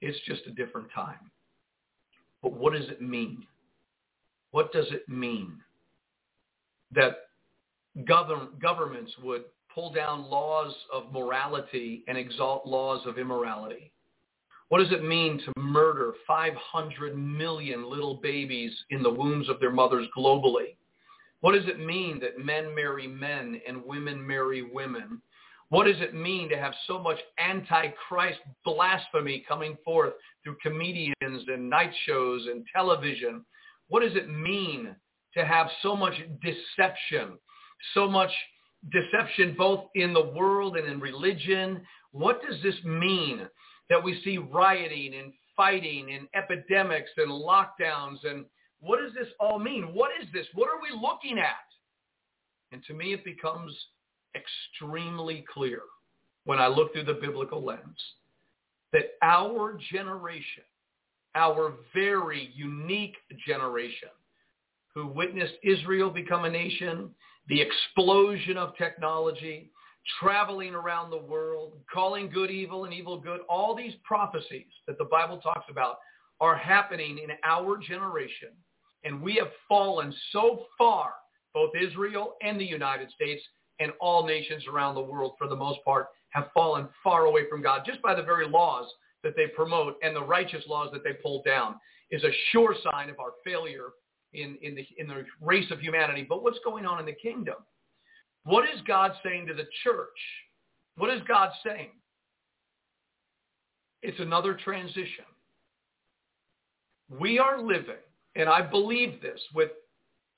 it's 0.00 0.18
just 0.26 0.46
a 0.46 0.50
different 0.50 0.88
time. 0.94 1.30
But 2.42 2.52
what 2.52 2.72
does 2.72 2.88
it 2.88 3.02
mean? 3.02 3.44
What 4.52 4.72
does 4.72 4.86
it 4.90 5.08
mean 5.08 5.60
that 6.92 7.28
govern, 8.06 8.48
governments 8.60 9.12
would 9.22 9.44
pull 9.74 9.92
down 9.92 10.30
laws 10.30 10.74
of 10.92 11.12
morality 11.12 12.04
and 12.08 12.16
exalt 12.16 12.66
laws 12.66 13.06
of 13.06 13.18
immorality? 13.18 13.92
What 14.68 14.80
does 14.80 14.92
it 14.92 15.02
mean 15.02 15.40
to 15.44 15.60
murder 15.60 16.12
500 16.26 17.16
million 17.16 17.88
little 17.88 18.16
babies 18.16 18.72
in 18.90 19.02
the 19.02 19.10
wombs 19.10 19.48
of 19.48 19.60
their 19.60 19.70
mothers 19.70 20.06
globally? 20.16 20.76
What 21.40 21.52
does 21.52 21.66
it 21.68 21.80
mean 21.80 22.20
that 22.20 22.44
men 22.44 22.74
marry 22.74 23.06
men 23.06 23.60
and 23.66 23.82
women 23.84 24.26
marry 24.26 24.62
women? 24.62 25.22
What 25.70 25.84
does 25.84 26.00
it 26.00 26.14
mean 26.14 26.50
to 26.50 26.58
have 26.58 26.74
so 26.86 26.98
much 26.98 27.18
antichrist 27.38 28.40
blasphemy 28.64 29.44
coming 29.48 29.76
forth 29.84 30.14
through 30.42 30.56
comedians 30.62 31.14
and 31.20 31.70
night 31.70 31.92
shows 32.04 32.46
and 32.46 32.66
television? 32.74 33.44
What 33.88 34.00
does 34.00 34.16
it 34.16 34.28
mean 34.28 34.94
to 35.34 35.46
have 35.46 35.68
so 35.82 35.96
much 35.96 36.14
deception, 36.42 37.38
so 37.94 38.08
much 38.08 38.30
deception 38.92 39.54
both 39.56 39.84
in 39.94 40.12
the 40.12 40.30
world 40.30 40.76
and 40.76 40.86
in 40.86 41.00
religion? 41.00 41.86
What 42.12 42.42
does 42.46 42.62
this 42.62 42.82
mean 42.84 43.48
that 43.88 44.02
we 44.02 44.20
see 44.22 44.38
rioting 44.38 45.14
and 45.14 45.32
fighting 45.56 46.12
and 46.12 46.28
epidemics 46.34 47.10
and 47.16 47.30
lockdowns 47.30 48.24
and 48.24 48.44
what 48.80 49.00
does 49.00 49.12
this 49.12 49.32
all 49.40 49.58
mean? 49.58 49.92
What 49.92 50.10
is 50.22 50.28
this? 50.32 50.46
What 50.54 50.68
are 50.68 50.80
we 50.80 50.90
looking 51.00 51.38
at? 51.38 51.66
And 52.70 52.82
to 52.84 52.94
me, 52.94 53.12
it 53.12 53.24
becomes 53.24 53.74
extremely 54.36 55.44
clear 55.52 55.80
when 56.44 56.58
I 56.58 56.68
look 56.68 56.92
through 56.92 57.04
the 57.04 57.14
biblical 57.14 57.64
lens 57.64 57.98
that 58.92 59.16
our 59.22 59.78
generation, 59.90 60.62
our 61.34 61.74
very 61.94 62.52
unique 62.54 63.16
generation 63.46 64.08
who 64.94 65.06
witnessed 65.06 65.54
Israel 65.62 66.10
become 66.10 66.44
a 66.44 66.50
nation, 66.50 67.10
the 67.48 67.60
explosion 67.60 68.56
of 68.56 68.76
technology, 68.76 69.70
traveling 70.20 70.74
around 70.74 71.10
the 71.10 71.18
world, 71.18 71.72
calling 71.92 72.30
good 72.30 72.50
evil 72.50 72.84
and 72.84 72.94
evil 72.94 73.18
good, 73.18 73.40
all 73.48 73.74
these 73.74 73.94
prophecies 74.04 74.66
that 74.86 74.98
the 74.98 75.04
Bible 75.04 75.38
talks 75.38 75.66
about 75.70 75.98
are 76.40 76.56
happening 76.56 77.18
in 77.18 77.30
our 77.44 77.76
generation. 77.78 78.48
And 79.04 79.22
we 79.22 79.34
have 79.36 79.48
fallen 79.68 80.14
so 80.32 80.66
far, 80.76 81.12
both 81.54 81.70
Israel 81.80 82.34
and 82.42 82.60
the 82.60 82.64
United 82.64 83.10
States 83.10 83.42
and 83.80 83.92
all 84.00 84.26
nations 84.26 84.64
around 84.66 84.94
the 84.94 85.00
world 85.00 85.32
for 85.38 85.48
the 85.48 85.56
most 85.56 85.80
part 85.84 86.08
have 86.30 86.50
fallen 86.52 86.88
far 87.02 87.24
away 87.26 87.48
from 87.48 87.62
God 87.62 87.82
just 87.86 88.02
by 88.02 88.14
the 88.14 88.22
very 88.22 88.46
laws 88.46 88.86
that 89.22 89.34
they 89.36 89.46
promote 89.46 89.96
and 90.02 90.14
the 90.14 90.22
righteous 90.22 90.64
laws 90.68 90.90
that 90.92 91.02
they 91.04 91.12
pull 91.12 91.42
down 91.44 91.76
is 92.10 92.22
a 92.24 92.30
sure 92.50 92.74
sign 92.90 93.10
of 93.10 93.18
our 93.18 93.32
failure 93.44 93.90
in, 94.32 94.56
in, 94.62 94.74
the, 94.74 94.86
in 94.98 95.08
the 95.08 95.24
race 95.40 95.70
of 95.70 95.80
humanity. 95.80 96.24
But 96.28 96.42
what's 96.42 96.58
going 96.64 96.86
on 96.86 97.00
in 97.00 97.06
the 97.06 97.12
kingdom? 97.12 97.56
What 98.44 98.64
is 98.64 98.80
God 98.86 99.12
saying 99.24 99.46
to 99.46 99.54
the 99.54 99.66
church? 99.82 100.08
What 100.96 101.12
is 101.12 101.20
God 101.28 101.50
saying? 101.64 101.90
It's 104.02 104.20
another 104.20 104.54
transition. 104.54 105.24
We 107.08 107.38
are 107.38 107.60
living, 107.60 108.02
and 108.36 108.48
I 108.48 108.62
believe 108.62 109.20
this 109.20 109.40
with 109.54 109.70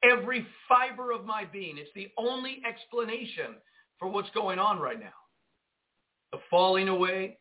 every 0.02 0.46
fiber 0.68 1.12
of 1.12 1.24
my 1.24 1.44
being. 1.44 1.76
It's 1.78 1.90
the 1.94 2.08
only 2.16 2.62
explanation 2.66 3.56
for 3.98 4.08
what's 4.08 4.30
going 4.30 4.58
on 4.58 4.78
right 4.78 4.98
now. 4.98 5.08
The 6.32 6.38
falling 6.48 6.88
away, 6.88 7.38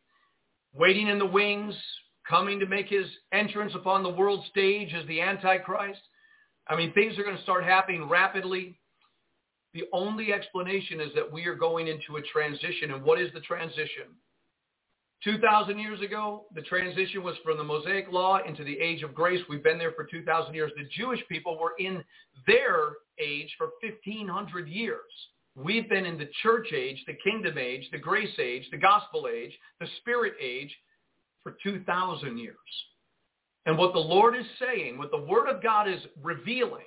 waiting 0.74 1.08
in 1.08 1.20
the 1.20 1.26
wings, 1.26 1.76
coming 2.28 2.60
to 2.60 2.66
make 2.66 2.88
his 2.88 3.08
entrance 3.34 3.74
upon 3.76 4.04
the 4.04 4.10
world 4.10 4.44
stage 4.50 4.94
as 4.94 5.06
the 5.08 5.22
Antichrist. 5.22 6.02
I 6.68 6.76
mean, 6.76 6.94
things 6.94 7.18
are 7.18 7.24
going 7.24 7.38
to 7.38 7.44
start 7.44 7.64
happening 7.64 8.08
rapidly. 8.08 8.79
The 9.74 9.84
only 9.94 10.34
explanation 10.34 11.00
is 11.00 11.10
that 11.16 11.32
we 11.32 11.46
are 11.46 11.56
going 11.56 11.88
into 11.88 12.18
a 12.18 12.22
transition. 12.22 12.92
And 12.92 13.04
what 13.04 13.22
is 13.22 13.32
the 13.34 13.42
transition? 13.42 14.06
2,000 15.24 15.78
years 15.78 16.02
ago, 16.02 16.46
the 16.56 16.62
transition 16.62 17.24
was 17.24 17.36
from 17.44 17.58
the 17.58 17.64
Mosaic 17.64 18.10
Law 18.10 18.40
into 18.48 18.64
the 18.64 18.80
age 18.80 19.04
of 19.04 19.14
grace. 19.14 19.42
We've 19.50 19.64
been 19.64 19.78
there 19.78 19.92
for 19.92 20.06
2,000 20.06 20.54
years. 20.54 20.72
The 20.78 20.88
Jewish 20.98 21.20
people 21.28 21.60
were 21.60 21.74
in 21.78 22.04
their 22.48 22.94
age 23.20 23.54
for 23.58 23.68
1,500 23.82 24.70
years. 24.70 25.00
We've 25.56 25.90
been 25.90 26.06
in 26.06 26.18
the 26.18 26.30
church 26.42 26.72
age, 26.74 27.04
the 27.06 27.18
kingdom 27.22 27.58
age, 27.58 27.90
the 27.92 27.98
grace 27.98 28.40
age, 28.40 28.64
the 28.72 28.78
gospel 28.78 29.28
age, 29.32 29.52
the 29.82 29.88
spirit 29.98 30.34
age 30.42 30.74
for 31.44 31.58
2,000 31.64 32.38
years. 32.38 32.56
And 33.66 33.78
what 33.78 33.94
the 33.94 34.00
Lord 34.00 34.38
is 34.38 34.46
saying, 34.58 34.98
what 34.98 35.12
the 35.12 35.18
Word 35.22 35.50
of 35.50 35.62
God 35.62 35.90
is 35.90 36.00
revealing, 36.24 36.86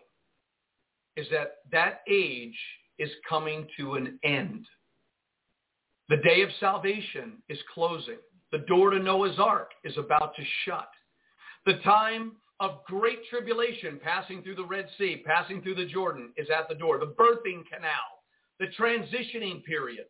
is 1.17 1.27
that 1.31 1.57
that 1.71 2.01
age 2.09 2.59
is 2.99 3.11
coming 3.29 3.67
to 3.79 3.95
an 3.95 4.19
end. 4.25 4.67
The 6.09 6.17
day 6.19 6.43
of 6.43 6.51
salvation 6.61 7.43
is 7.49 7.59
closing. 7.73 8.19
The 8.51 8.59
door 8.59 8.91
to 8.91 8.99
Noah's 8.99 9.39
ark 9.39 9.71
is 9.85 9.97
about 9.97 10.35
to 10.37 10.43
shut. 10.65 10.89
The 11.65 11.79
time 11.85 12.33
of 12.61 12.85
great 12.87 13.19
tribulation 13.31 13.99
passing 14.03 14.43
through 14.43 14.57
the 14.57 14.65
Red 14.65 14.87
Sea, 14.99 15.23
passing 15.27 15.63
through 15.63 15.77
the 15.77 15.87
Jordan 15.87 16.33
is 16.37 16.49
at 16.51 16.69
the 16.69 16.75
door. 16.75 16.99
The 16.99 17.15
birthing 17.19 17.63
canal, 17.67 18.23
the 18.61 18.67
transitioning 18.79 19.65
period. 19.65 20.07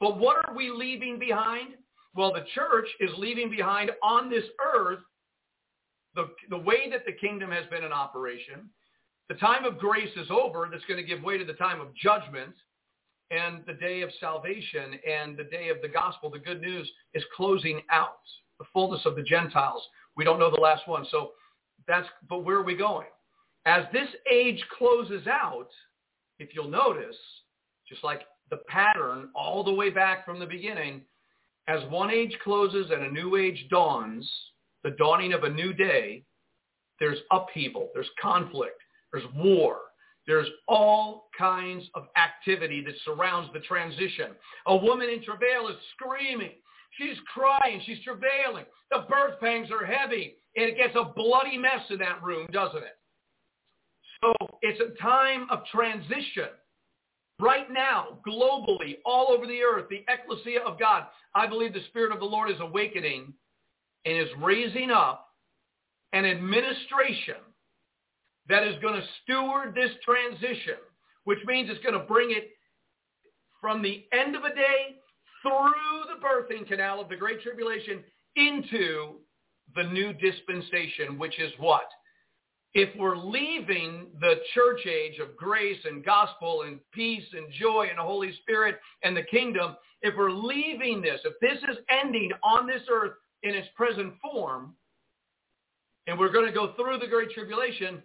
But 0.00 0.18
what 0.18 0.36
are 0.46 0.54
we 0.54 0.70
leaving 0.70 1.18
behind? 1.18 1.74
Well, 2.14 2.32
the 2.32 2.44
church 2.54 2.88
is 3.00 3.10
leaving 3.18 3.50
behind 3.50 3.90
on 4.02 4.30
this 4.30 4.44
earth 4.74 5.00
the, 6.14 6.28
the 6.50 6.58
way 6.58 6.90
that 6.90 7.04
the 7.06 7.12
kingdom 7.12 7.50
has 7.50 7.64
been 7.70 7.84
in 7.84 7.92
operation. 7.92 8.70
The 9.28 9.34
time 9.34 9.64
of 9.64 9.78
grace 9.78 10.10
is 10.16 10.30
over. 10.30 10.68
That's 10.70 10.84
going 10.86 11.00
to 11.00 11.06
give 11.06 11.22
way 11.22 11.38
to 11.38 11.44
the 11.44 11.52
time 11.54 11.80
of 11.80 11.94
judgment 11.94 12.54
and 13.30 13.62
the 13.66 13.74
day 13.74 14.00
of 14.00 14.10
salvation 14.20 14.98
and 15.06 15.36
the 15.36 15.44
day 15.44 15.68
of 15.68 15.82
the 15.82 15.88
gospel, 15.88 16.30
the 16.30 16.38
good 16.38 16.62
news, 16.62 16.90
is 17.12 17.22
closing 17.36 17.82
out. 17.90 18.20
The 18.58 18.64
fullness 18.72 19.02
of 19.04 19.16
the 19.16 19.22
Gentiles. 19.22 19.82
We 20.16 20.24
don't 20.24 20.38
know 20.38 20.50
the 20.50 20.60
last 20.60 20.88
one. 20.88 21.06
So 21.10 21.32
that's, 21.86 22.08
but 22.28 22.44
where 22.44 22.56
are 22.56 22.64
we 22.64 22.76
going? 22.76 23.06
As 23.66 23.84
this 23.92 24.08
age 24.32 24.64
closes 24.76 25.26
out, 25.26 25.68
if 26.38 26.54
you'll 26.54 26.70
notice, 26.70 27.16
just 27.88 28.02
like 28.02 28.22
the 28.50 28.60
pattern 28.68 29.28
all 29.34 29.62
the 29.62 29.72
way 29.72 29.90
back 29.90 30.24
from 30.24 30.40
the 30.40 30.46
beginning, 30.46 31.02
as 31.68 31.80
one 31.90 32.10
age 32.10 32.36
closes 32.42 32.90
and 32.90 33.02
a 33.02 33.10
new 33.10 33.36
age 33.36 33.66
dawns, 33.70 34.28
the 34.84 34.90
dawning 34.92 35.34
of 35.34 35.44
a 35.44 35.50
new 35.50 35.72
day, 35.72 36.24
there's 36.98 37.18
upheaval, 37.30 37.90
there's 37.94 38.08
conflict, 38.20 38.80
there's 39.12 39.24
war, 39.34 39.76
there's 40.26 40.48
all 40.68 41.30
kinds 41.36 41.84
of 41.94 42.04
activity 42.16 42.84
that 42.84 42.94
surrounds 43.04 43.48
the 43.54 43.60
transition. 43.60 44.32
A 44.66 44.76
woman 44.76 45.08
in 45.08 45.24
travail 45.24 45.68
is 45.68 45.76
screaming. 45.96 46.52
She's 46.98 47.16
crying. 47.32 47.80
She's 47.86 48.02
travailing. 48.04 48.66
The 48.90 49.06
birth 49.08 49.40
pangs 49.40 49.68
are 49.70 49.86
heavy. 49.86 50.36
And 50.56 50.68
it 50.68 50.76
gets 50.76 50.94
a 50.96 51.12
bloody 51.16 51.56
mess 51.56 51.80
in 51.88 51.98
that 52.00 52.22
room, 52.22 52.46
doesn't 52.52 52.82
it? 52.82 52.98
So 54.20 54.34
it's 54.60 54.80
a 54.80 55.00
time 55.02 55.46
of 55.50 55.60
transition. 55.72 56.48
Right 57.40 57.70
now, 57.70 58.18
globally, 58.26 58.96
all 59.06 59.28
over 59.30 59.46
the 59.46 59.62
earth, 59.62 59.86
the 59.88 60.04
ecclesia 60.08 60.60
of 60.66 60.78
God, 60.78 61.04
I 61.34 61.46
believe 61.46 61.72
the 61.72 61.84
Spirit 61.88 62.12
of 62.12 62.18
the 62.18 62.26
Lord 62.26 62.50
is 62.50 62.56
awakening 62.60 63.32
and 64.04 64.18
is 64.18 64.28
raising 64.42 64.90
up 64.90 65.28
an 66.12 66.24
administration 66.24 67.36
that 68.48 68.66
is 68.66 68.74
going 68.80 68.94
to 68.94 69.06
steward 69.22 69.74
this 69.74 69.90
transition, 70.04 70.76
which 71.24 71.38
means 71.46 71.68
it's 71.70 71.82
going 71.82 71.98
to 71.98 72.06
bring 72.06 72.30
it 72.30 72.50
from 73.60 73.82
the 73.82 74.04
end 74.12 74.36
of 74.36 74.44
a 74.44 74.54
day 74.54 74.96
through 75.42 76.02
the 76.08 76.24
birthing 76.24 76.66
canal 76.66 77.00
of 77.00 77.08
the 77.08 77.16
Great 77.16 77.42
Tribulation 77.42 78.02
into 78.36 79.16
the 79.76 79.84
new 79.84 80.12
dispensation, 80.14 81.18
which 81.18 81.38
is 81.38 81.52
what? 81.58 81.86
If 82.74 82.88
we're 82.98 83.16
leaving 83.16 84.06
the 84.20 84.36
church 84.54 84.86
age 84.86 85.18
of 85.18 85.36
grace 85.36 85.78
and 85.84 86.04
gospel 86.04 86.62
and 86.66 86.78
peace 86.92 87.24
and 87.32 87.46
joy 87.52 87.86
and 87.88 87.98
the 87.98 88.02
Holy 88.02 88.32
Spirit 88.42 88.76
and 89.02 89.16
the 89.16 89.22
kingdom, 89.22 89.76
if 90.02 90.14
we're 90.16 90.30
leaving 90.30 91.02
this, 91.02 91.20
if 91.24 91.34
this 91.40 91.58
is 91.70 91.78
ending 91.90 92.30
on 92.42 92.66
this 92.66 92.82
earth 92.90 93.12
in 93.42 93.54
its 93.54 93.68
present 93.76 94.14
form, 94.22 94.74
and 96.06 96.18
we're 96.18 96.32
going 96.32 96.46
to 96.46 96.52
go 96.52 96.72
through 96.74 96.98
the 96.98 97.06
Great 97.06 97.30
Tribulation, 97.30 98.02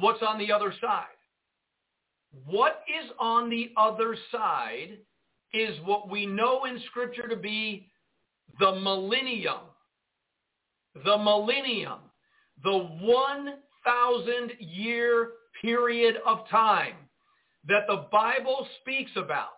what's 0.00 0.22
on 0.22 0.38
the 0.38 0.52
other 0.52 0.72
side? 0.80 1.06
What 2.46 2.82
is 2.88 3.10
on 3.20 3.48
the 3.48 3.70
other 3.76 4.16
side 4.32 4.98
is 5.52 5.78
what 5.84 6.10
we 6.10 6.26
know 6.26 6.64
in 6.64 6.80
Scripture 6.90 7.28
to 7.28 7.36
be 7.36 7.90
the 8.58 8.74
millennium. 8.74 9.60
The 11.04 11.16
millennium. 11.16 11.98
The 12.62 12.76
1,000 12.76 14.52
year 14.58 15.32
period 15.62 16.16
of 16.26 16.48
time 16.48 16.94
that 17.66 17.86
the 17.86 18.06
Bible 18.10 18.66
speaks 18.80 19.12
about. 19.16 19.48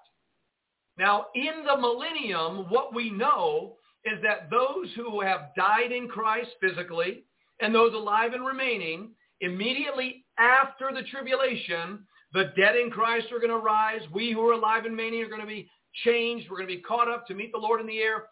Now, 0.99 1.27
in 1.35 1.65
the 1.65 1.77
millennium, 1.77 2.71
what 2.71 2.95
we 2.95 3.11
know 3.11 3.77
is 4.05 4.19
that 4.23 4.51
those 4.51 4.89
who 4.95 5.21
have 5.21 5.55
died 5.57 5.93
in 5.93 6.09
Christ 6.09 6.51
physically 6.61 7.25
and 7.61 7.75
those 7.75 7.93
alive 7.93 8.33
and 8.33 8.47
remaining 8.47 9.11
immediately 9.41 10.26
after 10.39 10.91
the 10.93 11.03
tribulation, 11.03 12.01
the 12.33 12.53
dead 12.57 12.77
in 12.77 12.91
Christ 12.91 13.27
are 13.33 13.39
going 13.39 13.51
to 13.51 13.59
rise. 13.59 14.01
We 14.13 14.33
who 14.33 14.49
are 14.49 14.53
alive 14.53 14.85
and 14.85 14.97
many 14.97 15.23
are 15.23 15.29
going 15.29 15.41
to 15.41 15.47
be 15.47 15.69
changed. 16.05 16.49
We're 16.51 16.59
going 16.59 16.69
to 16.69 16.77
be 16.77 16.83
caught 16.83 17.09
up 17.09 17.27
to 17.29 17.35
meet 17.35 17.53
the 17.53 17.59
Lord 17.59 17.81
in 17.81 17.87
the 17.87 17.99
air. 17.99 18.25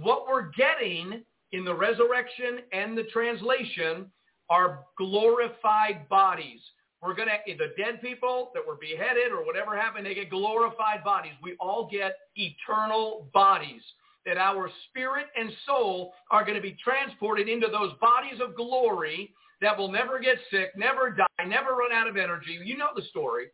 What 0.00 0.26
we're 0.28 0.50
getting 0.50 1.22
in 1.52 1.64
the 1.64 1.74
resurrection 1.74 2.60
and 2.72 2.96
the 2.96 3.04
translation 3.04 4.06
are 4.50 4.80
glorified 4.96 6.08
bodies. 6.08 6.60
We're 7.02 7.14
going 7.14 7.28
to, 7.28 7.54
the 7.56 7.72
dead 7.82 8.00
people 8.00 8.50
that 8.54 8.66
were 8.66 8.76
beheaded 8.76 9.30
or 9.30 9.44
whatever 9.44 9.76
happened, 9.76 10.06
they 10.06 10.14
get 10.14 10.30
glorified 10.30 11.04
bodies. 11.04 11.32
We 11.42 11.56
all 11.60 11.88
get 11.90 12.14
eternal 12.34 13.28
bodies 13.32 13.82
that 14.26 14.36
our 14.36 14.70
spirit 14.88 15.26
and 15.36 15.50
soul 15.64 16.12
are 16.30 16.44
going 16.44 16.56
to 16.56 16.62
be 16.62 16.76
transported 16.82 17.48
into 17.48 17.68
those 17.68 17.92
bodies 18.00 18.40
of 18.42 18.56
glory 18.56 19.32
that 19.60 19.76
will 19.76 19.90
never 19.90 20.18
get 20.18 20.36
sick, 20.50 20.70
never 20.76 21.10
die, 21.10 21.44
never 21.46 21.72
run 21.72 21.92
out 21.92 22.08
of 22.08 22.16
energy. 22.16 22.58
You 22.64 22.76
know 22.76 22.88
the 22.94 23.02
story. 23.10 23.46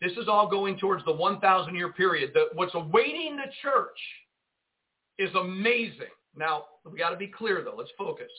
This 0.00 0.12
is 0.12 0.28
all 0.28 0.48
going 0.48 0.78
towards 0.78 1.04
the 1.04 1.12
1,000 1.12 1.74
year 1.74 1.92
period. 1.92 2.30
The, 2.34 2.46
what's 2.54 2.74
awaiting 2.74 3.36
the 3.36 3.50
church 3.62 3.98
is 5.18 5.34
amazing. 5.34 6.06
Now, 6.36 6.64
we 6.88 6.98
got 6.98 7.10
to 7.10 7.16
be 7.16 7.26
clear 7.26 7.62
though. 7.64 7.74
Let's 7.76 7.90
focus. 7.98 8.30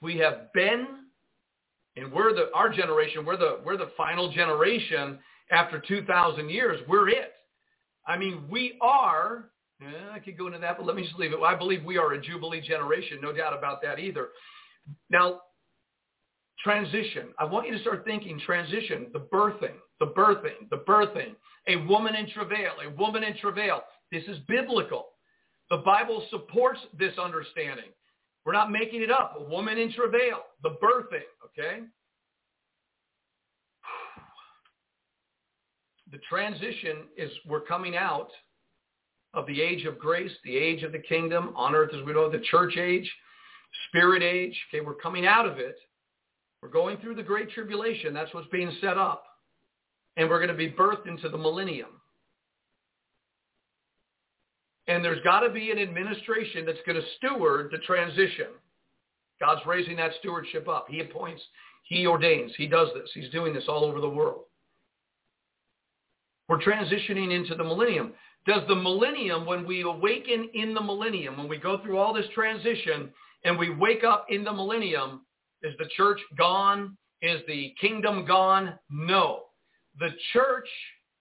We 0.00 0.16
have 0.18 0.52
been, 0.52 0.86
and 1.96 2.12
we're 2.12 2.32
the, 2.32 2.50
our 2.54 2.68
generation, 2.68 3.24
we're 3.24 3.36
the, 3.36 3.60
we're 3.64 3.76
the 3.76 3.90
final 3.96 4.30
generation 4.32 5.18
after 5.50 5.80
2,000 5.80 6.48
years. 6.48 6.80
We're 6.88 7.08
it. 7.08 7.32
I 8.06 8.16
mean, 8.16 8.44
we 8.50 8.78
are 8.80 9.50
Eh, 9.82 10.12
I 10.12 10.18
could 10.20 10.38
go 10.38 10.46
into 10.46 10.58
that, 10.58 10.76
but 10.76 10.86
let 10.86 10.94
me 10.94 11.02
just 11.02 11.18
leave 11.18 11.32
it. 11.32 11.40
I 11.40 11.54
believe 11.54 11.84
we 11.84 11.98
are 11.98 12.12
a 12.12 12.20
Jubilee 12.20 12.60
generation, 12.60 13.18
no 13.20 13.32
doubt 13.32 13.56
about 13.56 13.82
that 13.82 13.98
either. 13.98 14.28
Now, 15.10 15.40
transition. 16.62 17.28
I 17.38 17.44
want 17.44 17.66
you 17.66 17.74
to 17.74 17.80
start 17.80 18.04
thinking 18.04 18.38
transition, 18.38 19.08
the 19.12 19.20
birthing, 19.20 19.74
the 19.98 20.06
birthing, 20.06 20.68
the 20.70 20.78
birthing, 20.78 21.34
a 21.68 21.76
woman 21.86 22.14
in 22.14 22.30
travail, 22.30 22.72
a 22.84 22.90
woman 22.90 23.24
in 23.24 23.36
travail. 23.38 23.82
This 24.12 24.24
is 24.28 24.38
biblical. 24.46 25.06
The 25.70 25.78
Bible 25.78 26.24
supports 26.30 26.80
this 26.98 27.14
understanding. 27.18 27.86
We're 28.44 28.52
not 28.52 28.70
making 28.70 29.02
it 29.02 29.10
up. 29.10 29.34
A 29.38 29.42
woman 29.42 29.78
in 29.78 29.92
travail, 29.92 30.42
the 30.62 30.76
birthing, 30.82 31.22
okay? 31.46 31.80
The 36.10 36.18
transition 36.28 37.08
is 37.16 37.30
we're 37.48 37.62
coming 37.62 37.96
out 37.96 38.28
of 39.34 39.46
the 39.46 39.60
age 39.60 39.84
of 39.84 39.98
grace, 39.98 40.32
the 40.44 40.56
age 40.56 40.82
of 40.82 40.92
the 40.92 40.98
kingdom 40.98 41.52
on 41.56 41.74
earth 41.74 41.90
as 41.94 42.04
we 42.04 42.12
know, 42.12 42.30
the 42.30 42.40
church 42.50 42.76
age, 42.76 43.10
spirit 43.88 44.22
age. 44.22 44.58
Okay, 44.68 44.84
we're 44.84 44.94
coming 44.94 45.26
out 45.26 45.46
of 45.46 45.58
it. 45.58 45.76
We're 46.60 46.68
going 46.68 46.98
through 46.98 47.16
the 47.16 47.22
great 47.22 47.50
tribulation. 47.50 48.14
That's 48.14 48.32
what's 48.34 48.48
being 48.48 48.72
set 48.80 48.96
up. 48.96 49.24
And 50.16 50.28
we're 50.28 50.38
going 50.38 50.50
to 50.50 50.54
be 50.54 50.70
birthed 50.70 51.08
into 51.08 51.28
the 51.28 51.38
millennium. 51.38 51.88
And 54.86 55.04
there's 55.04 55.22
got 55.22 55.40
to 55.40 55.50
be 55.50 55.70
an 55.70 55.78
administration 55.78 56.66
that's 56.66 56.78
going 56.86 57.00
to 57.00 57.06
steward 57.16 57.70
the 57.72 57.78
transition. 57.78 58.48
God's 59.40 59.62
raising 59.66 59.96
that 59.96 60.12
stewardship 60.20 60.68
up. 60.68 60.86
He 60.88 61.00
appoints, 61.00 61.42
he 61.84 62.06
ordains, 62.06 62.52
he 62.56 62.66
does 62.66 62.88
this. 62.94 63.10
He's 63.14 63.30
doing 63.30 63.54
this 63.54 63.64
all 63.68 63.84
over 63.84 64.00
the 64.00 64.08
world. 64.08 64.42
We're 66.48 66.60
transitioning 66.60 67.34
into 67.34 67.54
the 67.54 67.64
millennium. 67.64 68.12
Does 68.46 68.62
the 68.66 68.74
millennium, 68.74 69.46
when 69.46 69.66
we 69.66 69.82
awaken 69.82 70.50
in 70.54 70.74
the 70.74 70.80
millennium, 70.80 71.36
when 71.36 71.48
we 71.48 71.58
go 71.58 71.80
through 71.82 71.98
all 71.98 72.12
this 72.12 72.26
transition 72.34 73.10
and 73.44 73.58
we 73.58 73.70
wake 73.70 74.02
up 74.02 74.26
in 74.30 74.42
the 74.42 74.52
millennium, 74.52 75.24
is 75.62 75.74
the 75.78 75.88
church 75.96 76.20
gone? 76.36 76.96
Is 77.20 77.40
the 77.46 77.72
kingdom 77.80 78.26
gone? 78.26 78.74
No. 78.90 79.44
The 80.00 80.10
church 80.32 80.68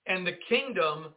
and 0.08 0.26
the 0.26 0.38
kingdom 0.50 1.14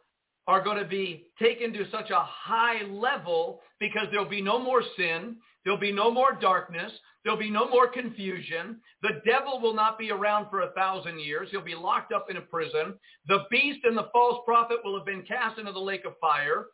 are 0.47 0.63
going 0.63 0.77
to 0.77 0.87
be 0.87 1.25
taken 1.41 1.73
to 1.73 1.89
such 1.89 2.11
a 2.11 2.23
high 2.23 2.83
level 2.83 3.61
because 3.79 4.07
there'll 4.11 4.29
be 4.29 4.43
no 4.43 4.59
more 4.59 4.83
sin. 4.95 5.37
There'll 5.65 5.79
be 5.79 5.91
no 5.91 6.11
more 6.11 6.37
darkness. 6.39 6.91
There'll 7.23 7.39
be 7.39 7.49
no 7.49 7.67
more 7.67 7.87
confusion. 7.87 8.79
The 9.01 9.21
devil 9.25 9.59
will 9.59 9.73
not 9.73 9.97
be 9.97 10.11
around 10.11 10.49
for 10.49 10.61
a 10.61 10.71
thousand 10.71 11.19
years. 11.19 11.49
He'll 11.51 11.61
be 11.61 11.75
locked 11.75 12.13
up 12.13 12.29
in 12.29 12.37
a 12.37 12.41
prison. 12.41 12.93
The 13.27 13.39
beast 13.49 13.79
and 13.83 13.97
the 13.97 14.09
false 14.13 14.39
prophet 14.45 14.77
will 14.83 14.95
have 14.95 15.07
been 15.07 15.23
cast 15.23 15.57
into 15.57 15.71
the 15.71 15.79
lake 15.79 16.05
of 16.05 16.13
fire. 16.21 16.67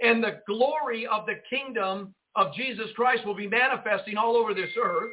And 0.00 0.22
the 0.22 0.40
glory 0.46 1.06
of 1.06 1.26
the 1.26 1.40
kingdom 1.50 2.14
of 2.36 2.54
Jesus 2.54 2.86
Christ 2.94 3.26
will 3.26 3.34
be 3.34 3.48
manifesting 3.48 4.16
all 4.16 4.36
over 4.36 4.54
this 4.54 4.70
earth. 4.80 5.10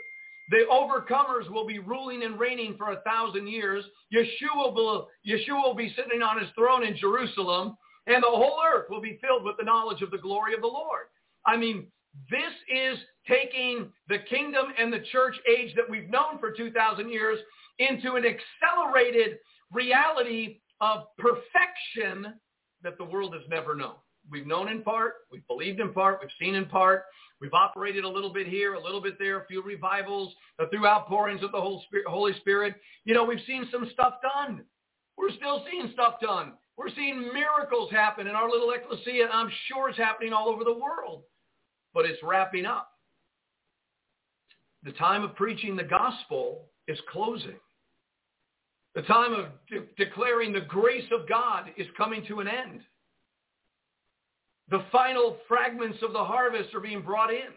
The 0.51 0.65
overcomers 0.71 1.49
will 1.49 1.65
be 1.65 1.79
ruling 1.79 2.23
and 2.23 2.39
reigning 2.39 2.75
for 2.77 2.91
a 2.91 3.01
thousand 3.01 3.47
years. 3.47 3.83
Yeshua 4.13 4.75
will, 4.75 5.07
Yeshua 5.27 5.63
will 5.63 5.73
be 5.73 5.93
sitting 5.95 6.21
on 6.21 6.39
his 6.39 6.49
throne 6.55 6.83
in 6.83 6.95
Jerusalem 6.97 7.77
and 8.07 8.21
the 8.21 8.27
whole 8.27 8.59
earth 8.73 8.89
will 8.89 9.01
be 9.01 9.17
filled 9.21 9.43
with 9.43 9.55
the 9.57 9.63
knowledge 9.63 10.01
of 10.01 10.11
the 10.11 10.17
glory 10.17 10.53
of 10.53 10.61
the 10.61 10.67
Lord. 10.67 11.05
I 11.45 11.57
mean, 11.57 11.87
this 12.29 12.53
is 12.69 12.97
taking 13.27 13.91
the 14.09 14.19
kingdom 14.29 14.65
and 14.77 14.91
the 14.91 15.03
church 15.11 15.35
age 15.47 15.73
that 15.75 15.89
we've 15.89 16.09
known 16.09 16.39
for 16.39 16.51
2,000 16.51 17.09
years 17.09 17.39
into 17.79 18.15
an 18.15 18.23
accelerated 18.25 19.37
reality 19.71 20.59
of 20.81 21.05
perfection 21.17 22.33
that 22.83 22.97
the 22.97 23.03
world 23.03 23.33
has 23.33 23.43
never 23.49 23.75
known. 23.75 23.95
We've 24.29 24.47
known 24.47 24.69
in 24.69 24.81
part, 24.81 25.15
we've 25.31 25.47
believed 25.47 25.79
in 25.79 25.91
part, 25.93 26.19
we've 26.21 26.29
seen 26.39 26.55
in 26.55 26.65
part, 26.65 27.03
we've 27.41 27.53
operated 27.53 28.05
a 28.05 28.09
little 28.09 28.31
bit 28.31 28.47
here, 28.47 28.75
a 28.75 28.81
little 28.81 29.01
bit 29.01 29.19
there, 29.19 29.41
a 29.41 29.45
few 29.47 29.61
revivals, 29.61 30.33
a 30.59 30.69
few 30.69 30.85
outpourings 30.85 31.43
of 31.43 31.51
the 31.51 31.79
Holy 32.07 32.33
Spirit. 32.39 32.75
You 33.03 33.13
know, 33.13 33.25
we've 33.25 33.43
seen 33.45 33.67
some 33.71 33.89
stuff 33.91 34.15
done. 34.21 34.63
We're 35.17 35.31
still 35.31 35.65
seeing 35.69 35.91
stuff 35.93 36.15
done. 36.21 36.53
We're 36.77 36.93
seeing 36.95 37.31
miracles 37.33 37.91
happen 37.91 38.27
in 38.27 38.35
our 38.35 38.49
little 38.49 38.71
ecclesia. 38.71 39.27
I'm 39.31 39.51
sure 39.67 39.89
it's 39.89 39.97
happening 39.97 40.31
all 40.33 40.47
over 40.47 40.63
the 40.63 40.73
world, 40.73 41.23
but 41.93 42.05
it's 42.05 42.23
wrapping 42.23 42.65
up. 42.65 42.92
The 44.83 44.91
time 44.93 45.23
of 45.23 45.35
preaching 45.35 45.75
the 45.75 45.83
gospel 45.83 46.65
is 46.87 46.99
closing. 47.11 47.59
The 48.95 49.03
time 49.03 49.33
of 49.33 49.45
de- 49.69 49.87
declaring 50.03 50.53
the 50.53 50.61
grace 50.61 51.07
of 51.11 51.27
God 51.27 51.71
is 51.77 51.87
coming 51.97 52.25
to 52.27 52.39
an 52.39 52.47
end. 52.47 52.81
The 54.69 54.83
final 54.91 55.37
fragments 55.47 55.97
of 56.01 56.13
the 56.13 56.23
harvest 56.23 56.73
are 56.73 56.79
being 56.79 57.01
brought 57.01 57.31
in. 57.31 57.51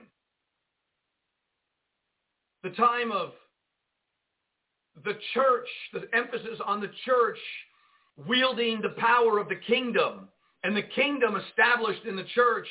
The 2.63 2.71
time 2.71 3.13
of 3.13 3.33
the 5.05 5.19
church, 5.35 5.69
the 5.93 6.09
emphasis 6.15 6.59
on 6.65 6.81
the 6.81 6.91
church 7.05 7.39
wielding 8.27 8.81
the 8.81 8.95
power 8.99 9.39
of 9.39 9.49
the 9.49 9.61
kingdom 9.67 10.29
and 10.65 10.77
the 10.77 10.83
kingdom 10.83 11.37
established 11.37 12.05
in 12.07 12.17
the 12.17 12.25
church, 12.35 12.67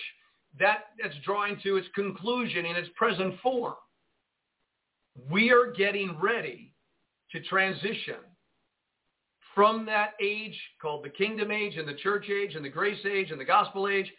that, 0.60 0.88
that's 1.01 1.16
drawing 1.24 1.58
to 1.64 1.78
its 1.78 1.88
conclusion 1.93 2.66
in 2.66 2.76
its 2.76 2.89
present 2.95 3.36
form. 3.41 3.76
We 5.30 5.51
are 5.51 5.72
getting 5.72 6.18
ready 6.20 6.74
to 7.32 7.41
transition 7.43 8.16
from 9.53 9.86
that 9.86 10.11
age 10.22 10.59
called 10.82 11.05
the 11.05 11.09
kingdom 11.09 11.49
age 11.49 11.78
and 11.78 11.88
the 11.88 11.93
church 11.95 12.30
age 12.30 12.55
and 12.55 12.66
the 12.66 12.70
grace 12.70 13.03
age 13.05 13.32
and 13.32 13.39
the 13.39 13.45
gospel 13.45 13.88
age 13.88 14.11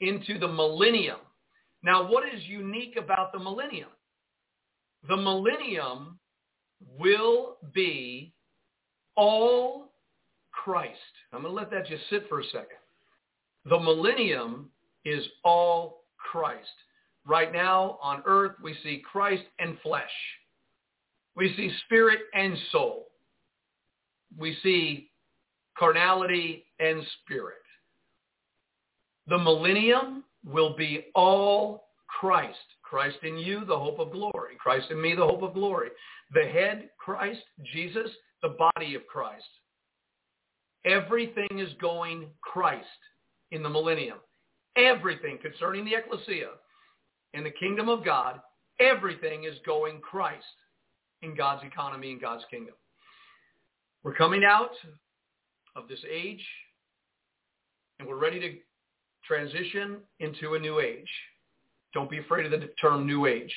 into 0.00 0.38
the 0.38 0.48
millennium. 0.48 1.18
Now, 1.82 2.08
what 2.08 2.24
is 2.32 2.42
unique 2.44 2.96
about 2.96 3.32
the 3.32 3.38
millennium? 3.38 3.88
The 5.08 5.16
millennium 5.16 6.18
will 6.98 7.56
be 7.74 8.34
all 9.16 9.92
Christ. 10.52 10.98
I'm 11.32 11.42
going 11.42 11.54
to 11.54 11.56
let 11.60 11.70
that 11.70 11.86
just 11.86 12.08
sit 12.10 12.28
for 12.28 12.40
a 12.40 12.44
second. 12.44 12.78
The 13.64 13.80
millennium 13.80 14.70
is 15.04 15.24
all 15.44 16.04
Christ. 16.18 16.68
Right 17.26 17.52
now 17.52 17.98
on 18.02 18.22
earth, 18.26 18.52
we 18.62 18.76
see 18.82 19.02
Christ 19.10 19.44
and 19.58 19.78
flesh. 19.82 20.10
We 21.36 21.54
see 21.56 21.70
spirit 21.86 22.20
and 22.34 22.56
soul. 22.70 23.06
We 24.38 24.56
see 24.62 25.10
carnality 25.78 26.64
and 26.78 27.02
spirit. 27.22 27.56
The 29.28 29.38
millennium 29.38 30.24
will 30.44 30.76
be 30.76 31.06
all 31.14 31.88
Christ. 32.08 32.58
Christ 32.82 33.18
in 33.22 33.38
you, 33.38 33.64
the 33.64 33.78
hope 33.78 33.98
of 33.98 34.12
glory. 34.12 34.56
Christ 34.58 34.90
in 34.90 35.00
me, 35.00 35.14
the 35.14 35.26
hope 35.26 35.42
of 35.42 35.54
glory. 35.54 35.88
The 36.34 36.44
head, 36.44 36.90
Christ, 36.98 37.40
Jesus, 37.72 38.10
the 38.42 38.50
body 38.50 38.94
of 38.94 39.06
Christ. 39.06 39.44
Everything 40.84 41.58
is 41.58 41.72
going 41.80 42.26
Christ 42.42 42.86
in 43.52 43.62
the 43.62 43.70
millennium. 43.70 44.18
Everything 44.76 45.38
concerning 45.38 45.84
the 45.84 45.94
ecclesia 45.94 46.48
and 47.34 47.46
the 47.46 47.50
kingdom 47.50 47.88
of 47.88 48.04
God, 48.04 48.40
everything 48.80 49.44
is 49.44 49.54
going 49.64 50.00
Christ 50.00 50.44
in 51.22 51.34
God's 51.34 51.64
economy 51.64 52.12
and 52.12 52.20
God's 52.20 52.44
kingdom. 52.50 52.74
We're 54.02 54.14
coming 54.14 54.44
out 54.44 54.72
of 55.76 55.88
this 55.88 56.00
age 56.10 56.44
and 57.98 58.08
we're 58.08 58.18
ready 58.18 58.40
to 58.40 58.56
transition 59.24 59.98
into 60.20 60.54
a 60.54 60.58
new 60.58 60.80
age. 60.80 61.08
Don't 61.94 62.10
be 62.10 62.18
afraid 62.18 62.46
of 62.46 62.52
the 62.52 62.68
term 62.80 63.06
new 63.06 63.26
age. 63.26 63.52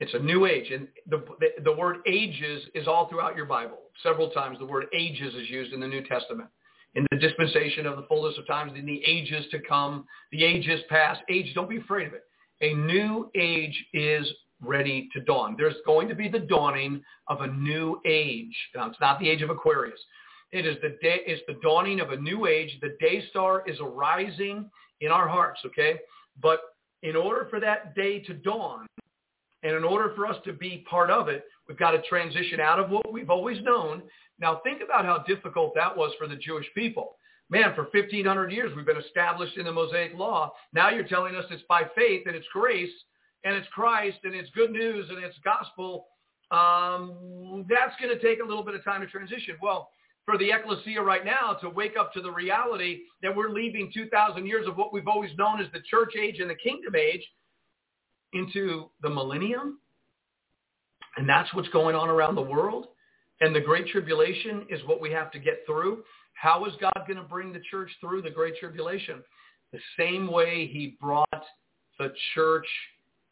It's 0.00 0.14
a 0.14 0.18
new 0.18 0.46
age. 0.46 0.70
And 0.70 0.88
the, 1.08 1.24
the, 1.40 1.62
the, 1.64 1.72
word 1.72 1.98
ages 2.06 2.62
is 2.74 2.86
all 2.86 3.08
throughout 3.08 3.36
your 3.36 3.46
Bible. 3.46 3.78
Several 4.02 4.30
times 4.30 4.58
the 4.58 4.66
word 4.66 4.86
ages 4.94 5.34
is 5.34 5.50
used 5.50 5.72
in 5.72 5.80
the 5.80 5.88
New 5.88 6.02
Testament. 6.04 6.48
In 6.94 7.06
the 7.10 7.18
dispensation 7.18 7.84
of 7.84 7.96
the 7.96 8.04
fullness 8.04 8.38
of 8.38 8.46
times, 8.46 8.72
in 8.76 8.86
the 8.86 9.02
ages 9.06 9.44
to 9.50 9.58
come, 9.60 10.06
the 10.32 10.44
ages 10.44 10.80
past. 10.88 11.20
Age, 11.28 11.52
don't 11.54 11.68
be 11.68 11.78
afraid 11.78 12.06
of 12.06 12.14
it. 12.14 12.24
A 12.60 12.74
new 12.74 13.30
age 13.34 13.84
is 13.92 14.26
ready 14.62 15.08
to 15.12 15.20
dawn. 15.20 15.54
There's 15.56 15.76
going 15.86 16.08
to 16.08 16.14
be 16.14 16.28
the 16.28 16.40
dawning 16.40 17.02
of 17.28 17.40
a 17.40 17.46
new 17.46 18.00
age. 18.04 18.56
Now, 18.74 18.88
it's 18.88 19.00
not 19.00 19.18
the 19.20 19.28
age 19.28 19.42
of 19.42 19.50
Aquarius. 19.50 20.00
It 20.50 20.66
is 20.66 20.76
the 20.82 20.96
day, 21.02 21.20
it's 21.26 21.42
the 21.46 21.58
dawning 21.62 22.00
of 22.00 22.10
a 22.10 22.16
new 22.16 22.46
age. 22.46 22.76
The 22.80 22.96
day 23.00 23.24
star 23.30 23.62
is 23.66 23.78
arising 23.80 24.68
in 25.00 25.10
our 25.10 25.28
hearts, 25.28 25.60
okay? 25.66 25.98
But 26.40 26.60
in 27.02 27.16
order 27.16 27.46
for 27.50 27.60
that 27.60 27.94
day 27.94 28.20
to 28.20 28.34
dawn, 28.34 28.86
and 29.62 29.74
in 29.74 29.84
order 29.84 30.12
for 30.14 30.26
us 30.26 30.36
to 30.44 30.52
be 30.52 30.84
part 30.88 31.10
of 31.10 31.28
it, 31.28 31.44
we've 31.68 31.78
got 31.78 31.90
to 31.90 32.02
transition 32.02 32.60
out 32.60 32.78
of 32.78 32.90
what 32.90 33.12
we've 33.12 33.30
always 33.30 33.60
known. 33.62 34.02
Now 34.40 34.60
think 34.62 34.82
about 34.82 35.04
how 35.04 35.24
difficult 35.26 35.74
that 35.74 35.96
was 35.96 36.12
for 36.18 36.28
the 36.28 36.36
Jewish 36.36 36.66
people. 36.74 37.16
Man, 37.50 37.74
for 37.74 37.88
1500 37.92 38.52
years 38.52 38.72
we've 38.76 38.86
been 38.86 38.98
established 38.98 39.56
in 39.56 39.64
the 39.64 39.72
Mosaic 39.72 40.14
law. 40.14 40.52
Now 40.72 40.90
you're 40.90 41.08
telling 41.08 41.34
us 41.34 41.44
it's 41.50 41.62
by 41.68 41.82
faith 41.96 42.22
and 42.26 42.36
it's 42.36 42.46
grace 42.52 42.90
and 43.44 43.54
it's 43.54 43.68
Christ 43.68 44.18
and 44.24 44.34
it's 44.34 44.50
good 44.50 44.70
news 44.70 45.06
and 45.10 45.22
it's 45.22 45.36
gospel. 45.44 46.06
Um, 46.50 47.66
that's 47.68 47.94
going 48.00 48.16
to 48.16 48.22
take 48.22 48.40
a 48.40 48.46
little 48.46 48.64
bit 48.64 48.74
of 48.74 48.84
time 48.84 49.00
to 49.00 49.06
transition. 49.06 49.56
Well, 49.62 49.90
for 50.24 50.36
the 50.36 50.50
ecclesia 50.50 51.00
right 51.00 51.24
now 51.24 51.54
to 51.54 51.70
wake 51.70 51.94
up 51.98 52.12
to 52.12 52.20
the 52.20 52.30
reality 52.30 53.00
that 53.22 53.34
we're 53.34 53.48
leaving 53.48 53.90
2,000 53.94 54.46
years 54.46 54.66
of 54.66 54.76
what 54.76 54.92
we've 54.92 55.08
always 55.08 55.30
known 55.38 55.60
as 55.60 55.66
the 55.72 55.80
church 55.90 56.12
age 56.20 56.38
and 56.40 56.50
the 56.50 56.54
kingdom 56.54 56.94
age 56.94 57.26
into 58.34 58.90
the 59.02 59.08
millennium. 59.08 59.78
And 61.16 61.28
that's 61.28 61.52
what's 61.54 61.68
going 61.70 61.96
on 61.96 62.10
around 62.10 62.34
the 62.34 62.42
world. 62.42 62.88
And 63.40 63.54
the 63.54 63.60
Great 63.60 63.88
Tribulation 63.88 64.66
is 64.68 64.80
what 64.84 65.00
we 65.00 65.10
have 65.12 65.30
to 65.32 65.38
get 65.38 65.60
through. 65.66 66.02
How 66.34 66.64
is 66.66 66.72
God 66.80 67.04
going 67.06 67.16
to 67.16 67.22
bring 67.22 67.52
the 67.52 67.62
church 67.70 67.90
through 68.00 68.22
the 68.22 68.30
Great 68.30 68.56
Tribulation? 68.58 69.22
The 69.72 69.80
same 69.98 70.30
way 70.30 70.66
he 70.66 70.96
brought 71.00 71.44
the 71.98 72.12
church 72.34 72.66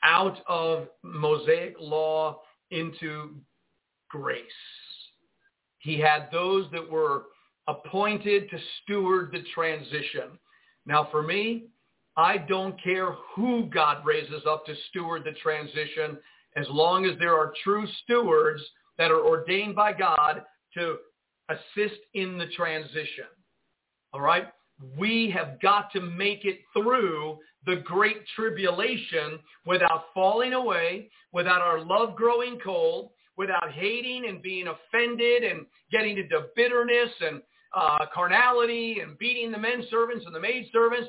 out 0.06 0.38
of 0.46 0.86
Mosaic 1.02 1.74
law 1.78 2.40
into 2.70 3.34
grace. 4.08 4.40
He 5.78 5.98
had 5.98 6.28
those 6.32 6.66
that 6.72 6.88
were 6.90 7.24
appointed 7.68 8.48
to 8.50 8.58
steward 8.82 9.32
the 9.32 9.42
transition. 9.52 10.38
Now 10.86 11.08
for 11.10 11.22
me, 11.22 11.66
I 12.16 12.38
don't 12.38 12.82
care 12.82 13.12
who 13.34 13.66
God 13.66 14.06
raises 14.06 14.42
up 14.48 14.64
to 14.66 14.74
steward 14.88 15.24
the 15.24 15.32
transition 15.42 16.16
as 16.56 16.66
long 16.70 17.04
as 17.04 17.18
there 17.18 17.36
are 17.36 17.52
true 17.62 17.86
stewards 18.04 18.62
that 18.96 19.10
are 19.10 19.26
ordained 19.26 19.74
by 19.74 19.92
God 19.92 20.42
to 20.74 20.96
assist 21.50 22.00
in 22.14 22.38
the 22.38 22.46
transition. 22.56 23.26
All 24.12 24.20
right? 24.20 24.46
We 24.98 25.30
have 25.30 25.60
got 25.60 25.90
to 25.92 26.00
make 26.00 26.44
it 26.44 26.60
through 26.72 27.38
the 27.64 27.76
great 27.76 28.26
tribulation 28.34 29.38
without 29.64 30.04
falling 30.14 30.52
away, 30.52 31.10
without 31.32 31.62
our 31.62 31.80
love 31.80 32.14
growing 32.14 32.58
cold, 32.62 33.10
without 33.36 33.72
hating 33.72 34.26
and 34.28 34.42
being 34.42 34.66
offended 34.68 35.44
and 35.44 35.66
getting 35.90 36.18
into 36.18 36.46
bitterness 36.54 37.10
and 37.20 37.42
uh, 37.74 38.06
carnality 38.14 39.00
and 39.00 39.18
beating 39.18 39.50
the 39.50 39.58
men 39.58 39.84
servants 39.90 40.24
and 40.26 40.34
the 40.34 40.40
maid 40.40 40.68
servants. 40.72 41.08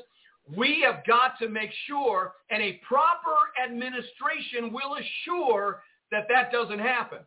We 0.56 0.82
have 0.82 1.04
got 1.06 1.38
to 1.40 1.48
make 1.48 1.70
sure, 1.86 2.32
and 2.50 2.62
a 2.62 2.80
proper 2.86 3.36
administration 3.62 4.72
will 4.72 4.96
assure 4.96 5.82
that 6.10 6.24
that 6.30 6.50
doesn't 6.50 6.78
happen. 6.78 7.18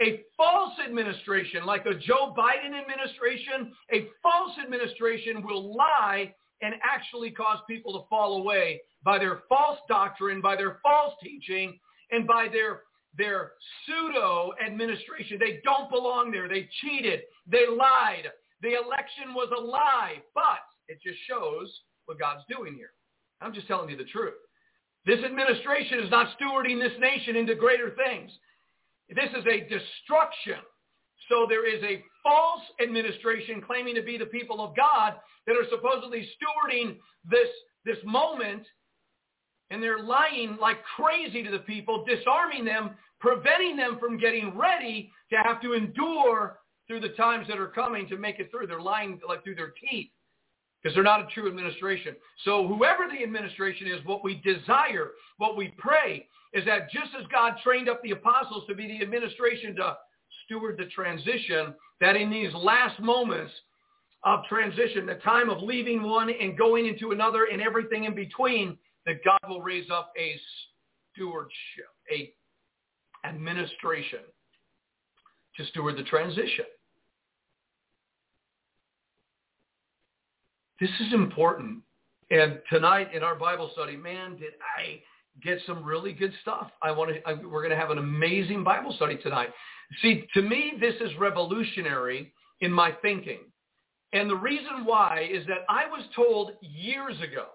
A 0.00 0.20
false 0.36 0.74
administration, 0.84 1.66
like 1.66 1.84
a 1.86 1.94
Joe 1.94 2.34
Biden 2.36 2.78
administration, 2.80 3.72
a 3.92 4.08
false 4.22 4.52
administration 4.62 5.42
will 5.44 5.74
lie 5.74 6.32
and 6.62 6.74
actually 6.84 7.30
cause 7.30 7.58
people 7.68 7.92
to 7.94 8.08
fall 8.08 8.40
away 8.40 8.80
by 9.04 9.18
their 9.18 9.42
false 9.48 9.78
doctrine, 9.88 10.40
by 10.40 10.56
their 10.56 10.78
false 10.82 11.14
teaching, 11.22 11.78
and 12.10 12.26
by 12.26 12.48
their 12.52 12.82
their 13.16 13.52
pseudo 13.84 14.52
administration. 14.64 15.38
They 15.40 15.60
don't 15.64 15.90
belong 15.90 16.30
there. 16.30 16.48
They 16.48 16.68
cheated. 16.80 17.22
They 17.50 17.66
lied. 17.66 18.30
The 18.62 18.74
election 18.74 19.34
was 19.34 19.50
a 19.56 19.60
lie, 19.60 20.22
but 20.34 20.60
it 20.88 20.98
just 21.02 21.18
shows 21.26 21.72
what 22.06 22.18
God's 22.18 22.42
doing 22.48 22.74
here. 22.74 22.90
I'm 23.40 23.54
just 23.54 23.66
telling 23.66 23.90
you 23.90 23.96
the 23.96 24.04
truth. 24.04 24.34
This 25.06 25.24
administration 25.24 26.00
is 26.00 26.10
not 26.10 26.28
stewarding 26.38 26.80
this 26.80 26.98
nation 27.00 27.36
into 27.36 27.54
greater 27.54 27.94
things. 27.96 28.30
This 29.08 29.30
is 29.30 29.44
a 29.46 29.60
destruction. 29.60 30.60
So 31.28 31.46
there 31.48 31.66
is 31.66 31.82
a 31.82 32.02
false 32.22 32.62
administration 32.82 33.60
claiming 33.60 33.94
to 33.94 34.02
be 34.02 34.18
the 34.18 34.26
people 34.26 34.64
of 34.64 34.76
God 34.76 35.14
that 35.46 35.56
are 35.56 35.68
supposedly 35.70 36.28
stewarding 36.36 36.96
this, 37.28 37.48
this 37.84 37.98
moment, 38.04 38.62
and 39.70 39.82
they're 39.82 40.02
lying 40.02 40.56
like 40.60 40.78
crazy 40.96 41.42
to 41.42 41.50
the 41.50 41.58
people, 41.60 42.04
disarming 42.06 42.64
them, 42.64 42.90
preventing 43.20 43.76
them 43.76 43.98
from 43.98 44.18
getting 44.18 44.56
ready 44.56 45.10
to 45.30 45.36
have 45.36 45.60
to 45.62 45.74
endure 45.74 46.58
through 46.86 47.00
the 47.00 47.10
times 47.10 47.46
that 47.48 47.58
are 47.58 47.68
coming 47.68 48.08
to 48.08 48.16
make 48.16 48.38
it 48.38 48.50
through. 48.50 48.66
They're 48.66 48.80
lying 48.80 49.20
like 49.28 49.44
through 49.44 49.56
their 49.56 49.74
teeth 49.90 50.08
because 50.82 50.94
they're 50.94 51.04
not 51.04 51.20
a 51.20 51.26
true 51.34 51.48
administration. 51.48 52.14
So 52.44 52.66
whoever 52.66 53.04
the 53.10 53.22
administration 53.22 53.88
is, 53.88 54.04
what 54.04 54.24
we 54.24 54.36
desire, 54.36 55.10
what 55.36 55.56
we 55.56 55.74
pray 55.76 56.26
is 56.52 56.64
that 56.64 56.90
just 56.90 57.10
as 57.18 57.26
God 57.30 57.54
trained 57.62 57.88
up 57.88 58.02
the 58.02 58.12
apostles 58.12 58.64
to 58.68 58.74
be 58.74 58.86
the 58.86 59.02
administration 59.02 59.76
to 59.76 59.96
steward 60.44 60.76
the 60.78 60.86
transition, 60.86 61.74
that 62.00 62.16
in 62.16 62.30
these 62.30 62.52
last 62.54 62.98
moments 63.00 63.52
of 64.24 64.40
transition, 64.48 65.06
the 65.06 65.14
time 65.16 65.50
of 65.50 65.62
leaving 65.62 66.02
one 66.02 66.30
and 66.30 66.56
going 66.56 66.86
into 66.86 67.12
another 67.12 67.46
and 67.52 67.60
everything 67.60 68.04
in 68.04 68.14
between, 68.14 68.76
that 69.06 69.24
God 69.24 69.38
will 69.48 69.62
raise 69.62 69.90
up 69.90 70.12
a 70.18 70.38
stewardship, 71.12 71.88
a 72.12 72.32
administration 73.26 74.20
to 75.56 75.64
steward 75.66 75.96
the 75.96 76.04
transition. 76.04 76.64
This 80.80 80.90
is 81.00 81.12
important. 81.12 81.82
And 82.30 82.60
tonight 82.70 83.12
in 83.14 83.22
our 83.22 83.34
Bible 83.34 83.70
study, 83.72 83.96
man, 83.96 84.36
did 84.36 84.52
I 84.78 85.00
get 85.42 85.58
some 85.66 85.84
really 85.84 86.12
good 86.12 86.32
stuff. 86.42 86.70
I 86.82 86.90
want 86.90 87.14
to, 87.14 87.28
I, 87.28 87.34
we're 87.34 87.62
going 87.62 87.70
to 87.70 87.76
have 87.76 87.90
an 87.90 87.98
amazing 87.98 88.64
Bible 88.64 88.92
study 88.94 89.16
tonight. 89.16 89.48
See, 90.02 90.24
to 90.34 90.42
me, 90.42 90.74
this 90.80 90.94
is 91.00 91.10
revolutionary 91.18 92.32
in 92.60 92.72
my 92.72 92.92
thinking. 93.02 93.40
And 94.12 94.28
the 94.28 94.36
reason 94.36 94.84
why 94.84 95.28
is 95.30 95.46
that 95.46 95.64
I 95.68 95.86
was 95.86 96.04
told 96.16 96.52
years 96.60 97.16
ago, 97.20 97.46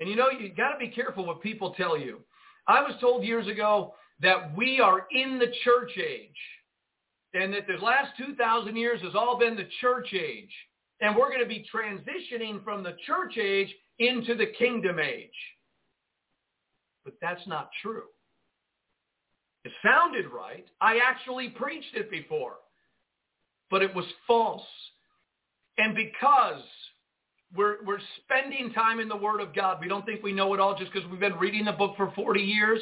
and 0.00 0.08
you 0.08 0.16
know, 0.16 0.30
you 0.30 0.50
got 0.50 0.72
to 0.72 0.78
be 0.78 0.88
careful 0.88 1.26
what 1.26 1.42
people 1.42 1.74
tell 1.74 1.98
you. 1.98 2.20
I 2.66 2.82
was 2.82 2.94
told 3.00 3.24
years 3.24 3.48
ago 3.48 3.94
that 4.20 4.56
we 4.56 4.80
are 4.80 5.06
in 5.10 5.38
the 5.38 5.52
church 5.64 5.92
age 5.96 6.30
and 7.34 7.52
that 7.52 7.66
the 7.66 7.82
last 7.84 8.12
2,000 8.18 8.76
years 8.76 9.00
has 9.02 9.14
all 9.14 9.38
been 9.38 9.56
the 9.56 9.68
church 9.80 10.12
age 10.12 10.52
and 11.00 11.16
we're 11.16 11.28
going 11.28 11.42
to 11.42 11.46
be 11.46 11.64
transitioning 11.72 12.62
from 12.64 12.82
the 12.82 12.96
church 13.06 13.38
age 13.38 13.72
into 13.98 14.34
the 14.34 14.46
kingdom 14.58 14.98
age. 14.98 15.30
But 17.08 17.14
that's 17.22 17.46
not 17.46 17.70
true. 17.80 18.02
It 19.64 19.72
sounded 19.82 20.26
right. 20.26 20.66
I 20.82 20.98
actually 21.02 21.48
preached 21.48 21.94
it 21.94 22.10
before. 22.10 22.56
But 23.70 23.82
it 23.82 23.94
was 23.94 24.04
false. 24.26 24.62
And 25.78 25.94
because 25.94 26.62
we're, 27.56 27.82
we're 27.86 27.98
spending 28.24 28.74
time 28.74 29.00
in 29.00 29.08
the 29.08 29.16
Word 29.16 29.40
of 29.40 29.54
God, 29.54 29.78
we 29.80 29.88
don't 29.88 30.04
think 30.04 30.22
we 30.22 30.32
know 30.32 30.52
it 30.52 30.60
all 30.60 30.76
just 30.76 30.92
because 30.92 31.08
we've 31.10 31.18
been 31.18 31.38
reading 31.38 31.64
the 31.64 31.72
book 31.72 31.96
for 31.96 32.12
40 32.14 32.40
years. 32.40 32.80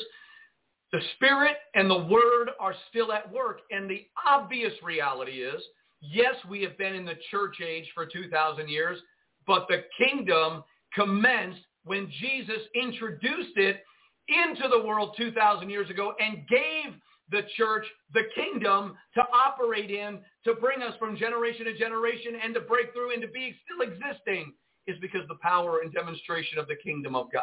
The 0.90 1.00
Spirit 1.14 1.56
and 1.76 1.88
the 1.88 2.04
Word 2.04 2.50
are 2.58 2.74
still 2.90 3.12
at 3.12 3.32
work. 3.32 3.60
And 3.70 3.88
the 3.88 4.06
obvious 4.26 4.72
reality 4.82 5.42
is 5.42 5.62
Yes, 6.00 6.34
we 6.48 6.62
have 6.62 6.76
been 6.76 6.94
in 6.94 7.04
the 7.04 7.18
church 7.30 7.60
age 7.64 7.90
for 7.94 8.06
2,000 8.06 8.68
years, 8.68 8.98
but 9.46 9.66
the 9.68 9.84
kingdom 9.98 10.62
commenced 10.94 11.62
when 11.84 12.10
Jesus 12.20 12.62
introduced 12.74 13.56
it 13.56 13.82
into 14.28 14.68
the 14.68 14.86
world 14.86 15.14
2,000 15.16 15.70
years 15.70 15.90
ago 15.90 16.14
and 16.18 16.46
gave 16.48 16.94
the 17.30 17.42
church 17.56 17.84
the 18.14 18.22
kingdom 18.34 18.94
to 19.14 19.22
operate 19.34 19.90
in, 19.90 20.20
to 20.44 20.54
bring 20.54 20.82
us 20.82 20.94
from 20.98 21.16
generation 21.16 21.64
to 21.64 21.76
generation 21.76 22.34
and 22.42 22.54
to 22.54 22.60
break 22.60 22.92
through 22.92 23.12
into 23.12 23.28
being 23.28 23.54
still 23.64 23.86
existing 23.86 24.52
is 24.86 24.96
because 25.00 25.26
the 25.28 25.38
power 25.42 25.80
and 25.82 25.92
demonstration 25.92 26.58
of 26.58 26.68
the 26.68 26.76
kingdom 26.76 27.16
of 27.16 27.26
God, 27.32 27.42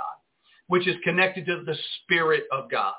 which 0.68 0.88
is 0.88 0.96
connected 1.04 1.46
to 1.46 1.64
the 1.66 1.76
Spirit 2.04 2.44
of 2.52 2.72
God. 2.72 2.94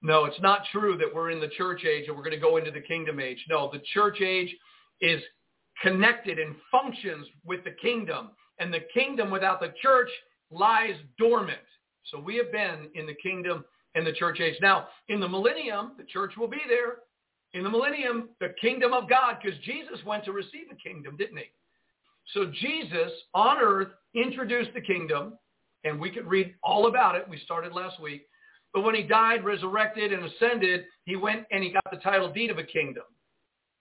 No, 0.00 0.24
it's 0.26 0.40
not 0.40 0.62
true 0.70 0.96
that 0.98 1.12
we're 1.12 1.30
in 1.30 1.40
the 1.40 1.48
church 1.48 1.84
age 1.84 2.06
and 2.06 2.16
we're 2.16 2.22
going 2.22 2.36
to 2.36 2.40
go 2.40 2.56
into 2.56 2.70
the 2.70 2.80
kingdom 2.80 3.18
age. 3.18 3.44
No, 3.48 3.68
the 3.72 3.82
church 3.92 4.20
age 4.20 4.54
is 5.00 5.20
connected 5.82 6.38
and 6.38 6.54
functions 6.70 7.26
with 7.44 7.64
the 7.64 7.74
kingdom. 7.82 8.30
And 8.60 8.72
the 8.72 8.84
kingdom 8.94 9.30
without 9.30 9.60
the 9.60 9.72
church 9.82 10.10
lies 10.50 10.94
dormant. 11.18 11.58
So 12.10 12.18
we 12.18 12.36
have 12.36 12.52
been 12.52 12.88
in 12.94 13.06
the 13.06 13.14
kingdom 13.14 13.64
and 13.94 14.06
the 14.06 14.12
church 14.12 14.40
age. 14.40 14.56
Now, 14.60 14.88
in 15.08 15.20
the 15.20 15.28
millennium, 15.28 15.92
the 15.96 16.04
church 16.04 16.32
will 16.36 16.48
be 16.48 16.60
there. 16.68 16.98
In 17.54 17.64
the 17.64 17.70
millennium, 17.70 18.28
the 18.40 18.54
kingdom 18.60 18.92
of 18.92 19.08
God, 19.08 19.36
because 19.42 19.58
Jesus 19.60 19.98
went 20.06 20.24
to 20.24 20.32
receive 20.32 20.68
the 20.68 20.76
kingdom, 20.76 21.16
didn't 21.16 21.38
he? 21.38 21.44
So 22.34 22.52
Jesus 22.60 23.10
on 23.32 23.56
earth 23.58 23.88
introduced 24.14 24.70
the 24.74 24.82
kingdom, 24.82 25.38
and 25.84 25.98
we 25.98 26.10
could 26.10 26.26
read 26.26 26.54
all 26.62 26.86
about 26.86 27.14
it. 27.14 27.26
We 27.28 27.38
started 27.38 27.72
last 27.72 28.00
week. 28.00 28.26
But 28.74 28.82
when 28.82 28.94
he 28.94 29.02
died, 29.02 29.44
resurrected, 29.44 30.12
and 30.12 30.24
ascended, 30.24 30.84
he 31.04 31.16
went 31.16 31.46
and 31.50 31.64
he 31.64 31.72
got 31.72 31.90
the 31.90 31.96
title 31.98 32.30
deed 32.30 32.50
of 32.50 32.58
a 32.58 32.64
kingdom. 32.64 33.04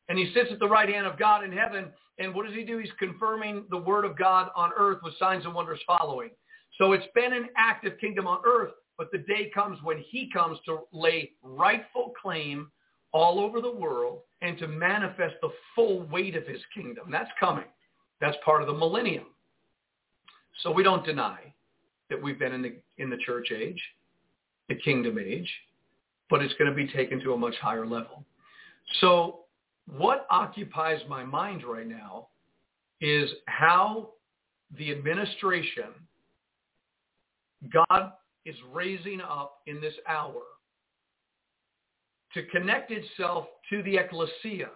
And 0.07 0.17
he 0.17 0.31
sits 0.33 0.49
at 0.51 0.59
the 0.59 0.67
right 0.67 0.87
hand 0.87 1.05
of 1.05 1.19
God 1.19 1.43
in 1.43 1.51
heaven. 1.51 1.87
And 2.19 2.33
what 2.33 2.45
does 2.45 2.55
he 2.55 2.63
do? 2.63 2.77
He's 2.77 2.89
confirming 2.97 3.65
the 3.69 3.77
word 3.77 4.05
of 4.05 4.17
God 4.17 4.49
on 4.55 4.71
earth 4.77 4.99
with 5.03 5.17
signs 5.19 5.43
and 5.43 5.53
wonders 5.53 5.79
following. 5.85 6.29
So 6.77 6.93
it's 6.93 7.07
been 7.15 7.33
an 7.33 7.49
active 7.57 7.99
kingdom 7.99 8.27
on 8.27 8.39
earth, 8.45 8.71
but 8.97 9.11
the 9.11 9.19
day 9.19 9.49
comes 9.53 9.79
when 9.83 10.03
he 10.09 10.29
comes 10.31 10.59
to 10.65 10.79
lay 10.91 11.31
rightful 11.41 12.13
claim 12.21 12.71
all 13.13 13.39
over 13.39 13.61
the 13.61 13.71
world 13.71 14.19
and 14.41 14.57
to 14.59 14.67
manifest 14.67 15.35
the 15.41 15.49
full 15.73 16.03
weight 16.03 16.35
of 16.35 16.45
his 16.45 16.61
kingdom. 16.73 17.09
That's 17.11 17.31
coming. 17.39 17.65
That's 18.21 18.37
part 18.43 18.61
of 18.61 18.67
the 18.67 18.73
millennium. 18.73 19.25
So 20.61 20.71
we 20.71 20.83
don't 20.83 21.05
deny 21.05 21.53
that 22.09 22.21
we've 22.21 22.39
been 22.39 22.53
in 22.53 22.61
the, 22.61 22.75
in 22.97 23.09
the 23.09 23.17
church 23.17 23.51
age 23.51 23.81
the 24.69 24.75
kingdom 24.75 25.17
age, 25.17 25.49
but 26.29 26.41
it's 26.41 26.53
going 26.55 26.69
to 26.69 26.75
be 26.75 26.87
taken 26.87 27.21
to 27.21 27.33
a 27.33 27.37
much 27.37 27.55
higher 27.61 27.85
level. 27.87 28.25
So 28.99 29.45
what 29.97 30.27
occupies 30.29 30.99
my 31.07 31.23
mind 31.23 31.63
right 31.63 31.87
now 31.87 32.27
is 32.99 33.29
how 33.45 34.09
the 34.77 34.91
administration 34.91 35.85
God 37.73 38.11
is 38.45 38.55
raising 38.71 39.21
up 39.21 39.59
in 39.67 39.81
this 39.81 39.93
hour 40.07 40.41
to 42.33 42.43
connect 42.47 42.91
itself 42.91 43.47
to 43.69 43.81
the 43.83 43.97
ecclesia 43.97 44.69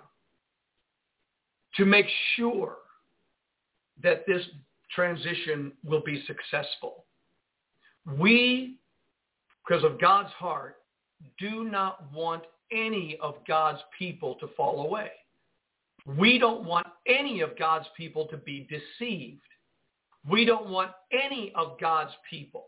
to 1.76 1.86
make 1.86 2.08
sure 2.36 2.78
that 4.04 4.26
this 4.28 4.42
transition 4.94 5.72
will 5.84 6.02
be 6.04 6.24
successful. 6.26 7.06
We 8.18 8.80
because 9.68 9.84
of 9.84 10.00
God's 10.00 10.32
heart, 10.34 10.78
do 11.40 11.66
not 11.66 12.12
want 12.14 12.44
any 12.72 13.18
of 13.22 13.36
God's 13.48 13.80
people 13.98 14.36
to 14.36 14.48
fall 14.58 14.86
away. 14.86 15.12
We 16.06 16.40
don't 16.40 16.64
want 16.64 16.88
any 17.08 17.42
of 17.42 17.58
God's 17.58 17.86
people 17.96 18.26
to 18.28 18.38
be 18.38 18.68
deceived. 18.70 19.42
We 20.28 20.46
don't 20.46 20.70
want 20.70 20.92
any 21.12 21.52
of 21.56 21.80
God's 21.80 22.12
people. 22.30 22.66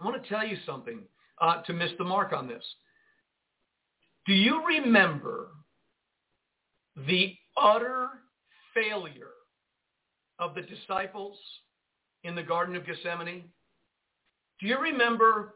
I 0.00 0.04
want 0.04 0.22
to 0.22 0.28
tell 0.28 0.46
you 0.46 0.56
something 0.66 1.00
uh, 1.40 1.62
to 1.62 1.72
miss 1.72 1.90
the 1.98 2.04
mark 2.04 2.32
on 2.32 2.48
this. 2.48 2.64
Do 4.26 4.32
you 4.32 4.62
remember 4.66 5.48
the 7.06 7.34
utter 7.60 8.08
failure 8.72 9.30
of 10.38 10.54
the 10.54 10.62
disciples 10.62 11.38
in 12.24 12.34
the 12.34 12.42
Garden 12.42 12.74
of 12.74 12.86
Gethsemane? 12.86 13.44
Do 14.60 14.66
you 14.66 14.78
remember 14.78 15.54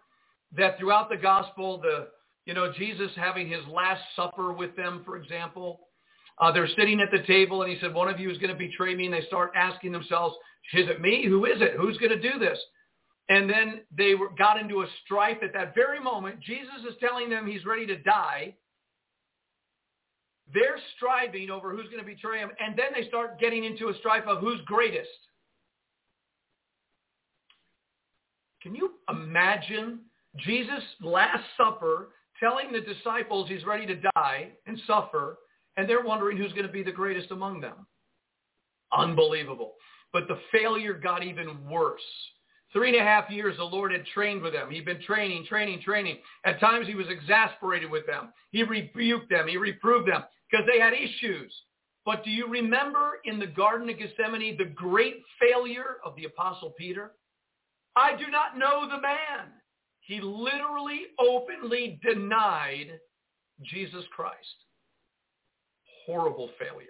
that 0.56 0.78
throughout 0.78 1.08
the 1.08 1.16
gospel, 1.16 1.80
the 1.80 2.08
you 2.46 2.54
know 2.54 2.72
Jesus 2.72 3.10
having 3.16 3.48
his 3.48 3.66
last 3.68 4.02
supper 4.16 4.52
with 4.52 4.74
them, 4.76 5.02
for 5.04 5.16
example, 5.16 5.80
uh, 6.38 6.52
they're 6.52 6.68
sitting 6.78 7.00
at 7.00 7.10
the 7.10 7.26
table, 7.26 7.62
and 7.62 7.72
he 7.72 7.78
said, 7.80 7.94
"One 7.94 8.08
of 8.08 8.20
you 8.20 8.30
is 8.30 8.38
going 8.38 8.52
to 8.52 8.58
betray 8.58 8.94
me," 8.94 9.06
and 9.06 9.14
they 9.14 9.26
start 9.26 9.52
asking 9.54 9.92
themselves, 9.92 10.36
"Is 10.74 10.88
it 10.88 11.00
me? 11.00 11.26
Who 11.26 11.44
is 11.44 11.60
it? 11.60 11.74
Who's 11.74 11.98
going 11.98 12.12
to 12.12 12.32
do 12.32 12.38
this?" 12.38 12.58
And 13.28 13.48
then 13.48 13.82
they 13.96 14.14
got 14.38 14.58
into 14.58 14.80
a 14.82 14.86
strife 15.04 15.38
at 15.42 15.52
that 15.52 15.74
very 15.74 16.00
moment. 16.00 16.40
Jesus 16.40 16.84
is 16.88 16.94
telling 16.98 17.28
them 17.28 17.46
he's 17.46 17.66
ready 17.66 17.86
to 17.86 17.96
die. 17.98 18.54
They're 20.52 20.78
striving 20.96 21.50
over 21.50 21.76
who's 21.76 21.86
going 21.90 21.98
to 21.98 22.04
betray 22.04 22.38
him, 22.38 22.50
and 22.58 22.78
then 22.78 22.86
they 22.94 23.06
start 23.06 23.38
getting 23.38 23.64
into 23.64 23.88
a 23.88 23.94
strife 23.98 24.24
of 24.26 24.38
who's 24.38 24.60
greatest. 24.64 25.10
Can 28.62 28.74
you 28.74 28.92
imagine 29.10 30.00
Jesus' 30.38 30.82
Last 31.02 31.44
Supper 31.56 32.08
telling 32.40 32.72
the 32.72 32.80
disciples 32.80 33.48
he's 33.48 33.64
ready 33.66 33.86
to 33.86 34.00
die 34.14 34.48
and 34.66 34.80
suffer, 34.86 35.38
and 35.76 35.88
they're 35.88 36.02
wondering 36.02 36.38
who's 36.38 36.52
going 36.52 36.66
to 36.66 36.72
be 36.72 36.82
the 36.82 36.90
greatest 36.90 37.30
among 37.30 37.60
them? 37.60 37.86
Unbelievable. 38.96 39.74
But 40.14 40.28
the 40.28 40.38
failure 40.50 40.94
got 40.94 41.22
even 41.22 41.68
worse. 41.68 42.00
Three 42.72 42.90
and 42.90 42.98
a 42.98 43.08
half 43.08 43.30
years 43.30 43.56
the 43.56 43.64
Lord 43.64 43.92
had 43.92 44.04
trained 44.06 44.42
with 44.42 44.52
them. 44.52 44.70
He'd 44.70 44.84
been 44.84 45.00
training, 45.02 45.46
training, 45.48 45.80
training. 45.82 46.18
At 46.44 46.60
times 46.60 46.86
he 46.86 46.94
was 46.94 47.06
exasperated 47.08 47.90
with 47.90 48.06
them. 48.06 48.32
He 48.50 48.62
rebuked 48.62 49.30
them. 49.30 49.48
He 49.48 49.56
reproved 49.56 50.08
them 50.08 50.24
because 50.50 50.66
they 50.70 50.78
had 50.78 50.92
issues. 50.92 51.52
But 52.04 52.24
do 52.24 52.30
you 52.30 52.46
remember 52.46 53.20
in 53.24 53.38
the 53.38 53.46
Garden 53.46 53.88
of 53.88 53.98
Gethsemane 53.98 54.56
the 54.58 54.66
great 54.66 55.22
failure 55.40 55.96
of 56.04 56.14
the 56.16 56.24
Apostle 56.24 56.74
Peter? 56.76 57.12
I 57.96 58.16
do 58.16 58.30
not 58.30 58.58
know 58.58 58.86
the 58.88 59.00
man. 59.00 59.52
He 60.00 60.20
literally 60.20 61.00
openly 61.18 62.00
denied 62.02 62.98
Jesus 63.62 64.04
Christ. 64.14 64.36
Horrible 66.06 66.50
failure. 66.58 66.88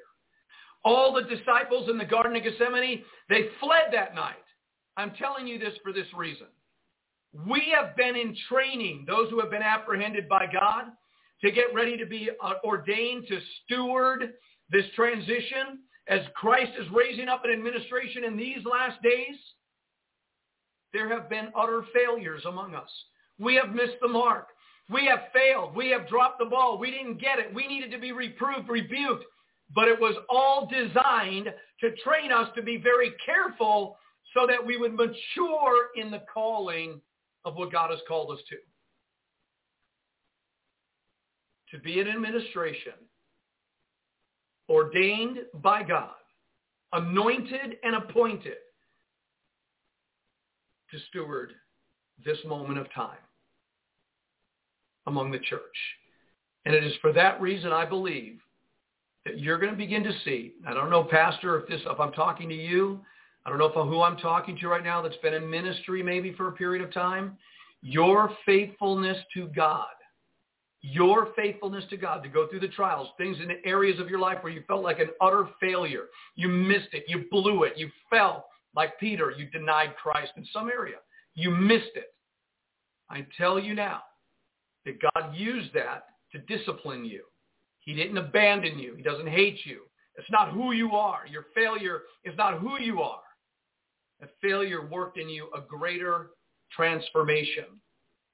All 0.85 1.12
the 1.12 1.22
disciples 1.22 1.89
in 1.91 1.99
the 1.99 2.05
Garden 2.05 2.37
of 2.37 2.43
Gethsemane, 2.43 3.03
they 3.29 3.49
fled 3.61 3.93
that 3.93 4.14
night. 4.14 4.37
I'm 4.99 5.12
telling 5.12 5.46
you 5.46 5.61
this 5.61 5.74
for 5.82 5.92
this 5.92 6.07
reason. 6.14 6.49
We 7.49 7.72
have 7.74 7.96
been 7.96 8.16
in 8.16 8.36
training, 8.49 9.05
those 9.07 9.30
who 9.30 9.38
have 9.38 9.51
been 9.51 9.62
apprehended 9.62 10.28
by 10.28 10.46
God, 10.53 10.86
to 11.42 11.53
get 11.53 11.72
ready 11.72 11.96
to 11.96 12.05
be 12.05 12.30
uh, 12.42 12.55
ordained 12.64 13.28
to 13.28 13.38
steward 13.64 14.34
this 14.70 14.84
transition 14.96 15.78
as 16.09 16.20
Christ 16.34 16.72
is 16.80 16.86
raising 16.92 17.28
up 17.28 17.44
an 17.44 17.53
administration 17.53 18.24
in 18.24 18.36
these 18.36 18.59
last 18.70 19.01
days. 19.03 19.36
There 20.92 21.09
have 21.09 21.30
been 21.30 21.53
utter 21.57 21.84
failures 21.94 22.42
among 22.44 22.74
us. 22.74 22.90
We 23.38 23.55
have 23.55 23.74
missed 23.74 23.99
the 24.03 24.09
mark. 24.09 24.49
We 24.90 25.07
have 25.07 25.20
failed. 25.32 25.76
We 25.76 25.90
have 25.90 26.09
dropped 26.09 26.40
the 26.40 26.46
ball. 26.46 26.76
We 26.76 26.90
didn't 26.90 27.20
get 27.20 27.38
it. 27.38 27.55
We 27.55 27.68
needed 27.68 27.92
to 27.92 27.99
be 27.99 28.11
reproved, 28.11 28.68
rebuked. 28.68 29.24
But 29.74 29.86
it 29.86 30.01
was 30.01 30.16
all 30.28 30.66
designed 30.66 31.53
to 31.82 31.94
train 32.03 32.32
us 32.32 32.49
to 32.57 32.62
be 32.62 32.78
very 32.78 33.12
careful 33.24 33.96
so 34.39 34.47
that 34.47 34.64
we 34.64 34.76
would 34.76 34.95
mature 34.95 35.89
in 35.97 36.11
the 36.11 36.22
calling 36.32 37.01
of 37.45 37.57
what 37.57 37.72
God 37.72 37.91
has 37.91 37.99
called 38.07 38.30
us 38.30 38.39
to. 38.49 38.57
To 41.76 41.82
be 41.82 42.01
an 42.01 42.09
administration 42.09 42.93
ordained 44.68 45.39
by 45.62 45.82
God, 45.82 46.14
anointed 46.93 47.78
and 47.82 47.97
appointed 47.97 48.59
to 50.91 50.99
steward 51.09 51.53
this 52.24 52.39
moment 52.47 52.78
of 52.78 52.93
time 52.95 53.18
among 55.07 55.30
the 55.30 55.39
church. 55.39 55.61
And 56.64 56.74
it 56.74 56.84
is 56.84 56.93
for 57.01 57.12
that 57.12 57.41
reason 57.41 57.72
I 57.72 57.86
believe 57.86 58.41
that 59.24 59.39
you're 59.39 59.59
going 59.59 59.72
to 59.72 59.76
begin 59.76 60.05
to 60.05 60.12
see, 60.24 60.53
I 60.66 60.74
don't 60.74 60.91
know, 60.91 61.05
Pastor, 61.05 61.61
if 61.61 61.68
this, 61.68 61.80
if 61.86 61.99
I'm 61.99 62.12
talking 62.12 62.49
to 62.49 62.55
you, 62.55 63.01
I 63.49 63.51
don't 63.51 63.61
know 63.61 63.64
if 63.64 63.88
who 63.88 64.03
I'm 64.03 64.18
talking 64.18 64.59
to 64.59 64.68
right 64.68 64.84
now 64.84 65.01
that's 65.01 65.16
been 65.22 65.32
in 65.32 65.49
ministry 65.49 66.03
maybe 66.03 66.34
for 66.34 66.49
a 66.49 66.53
period 66.53 66.84
of 66.84 66.92
time, 66.92 67.38
your 67.80 68.30
faithfulness 68.44 69.16
to 69.32 69.46
God, 69.46 69.86
your 70.82 71.28
faithfulness 71.34 71.84
to 71.88 71.96
God 71.96 72.22
to 72.22 72.28
go 72.28 72.46
through 72.46 72.61
the 72.61 72.68
trials, 72.68 73.09
things 73.16 73.38
in 73.40 73.49
the 73.49 73.66
areas 73.66 73.99
of 74.01 74.11
your 74.11 74.18
life 74.18 74.36
where 74.42 74.53
you 74.53 74.62
felt 74.68 74.82
like 74.82 74.99
an 74.99 75.09
utter 75.22 75.49
failure. 75.62 76.09
You 76.36 76.49
missed 76.49 76.88
it. 76.92 77.05
You 77.09 77.24
blew 77.30 77.62
it. 77.62 77.72
You 77.78 77.88
fell 78.11 78.49
like 78.76 79.01
Peter. 79.01 79.30
You 79.30 79.46
denied 79.46 79.96
Christ 79.96 80.32
in 80.36 80.46
some 80.53 80.68
area. 80.68 80.96
You 81.34 81.51
missed 81.51 81.92
it. 81.94 82.12
I 83.09 83.26
tell 83.38 83.59
you 83.59 83.72
now 83.72 84.03
that 84.84 84.99
God 85.01 85.34
used 85.34 85.72
that 85.72 86.09
to 86.32 86.38
discipline 86.55 87.07
you. 87.07 87.22
He 87.78 87.94
didn't 87.94 88.18
abandon 88.18 88.78
you. 88.78 88.94
He 88.94 89.03
doesn't 89.03 89.28
hate 89.28 89.61
you. 89.64 89.84
It's 90.18 90.30
not 90.30 90.53
who 90.53 90.72
you 90.72 90.92
are. 90.96 91.20
Your 91.26 91.46
failure 91.55 92.03
is 92.26 92.36
not 92.36 92.59
who 92.59 92.78
you 92.78 93.01
are. 93.01 93.20
A 94.23 94.27
failure 94.43 94.87
worked 94.87 95.19
in 95.19 95.29
you 95.29 95.49
a 95.57 95.61
greater 95.61 96.31
transformation. 96.73 97.64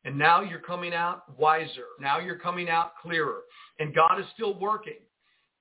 And 0.04 0.18
now 0.18 0.42
you're 0.42 0.58
coming 0.58 0.92
out 0.92 1.38
wiser. 1.38 1.86
Now 2.00 2.18
you're 2.18 2.38
coming 2.38 2.68
out 2.68 2.92
clearer. 3.00 3.40
And 3.78 3.94
God 3.94 4.20
is 4.20 4.26
still 4.34 4.58
working. 4.58 5.00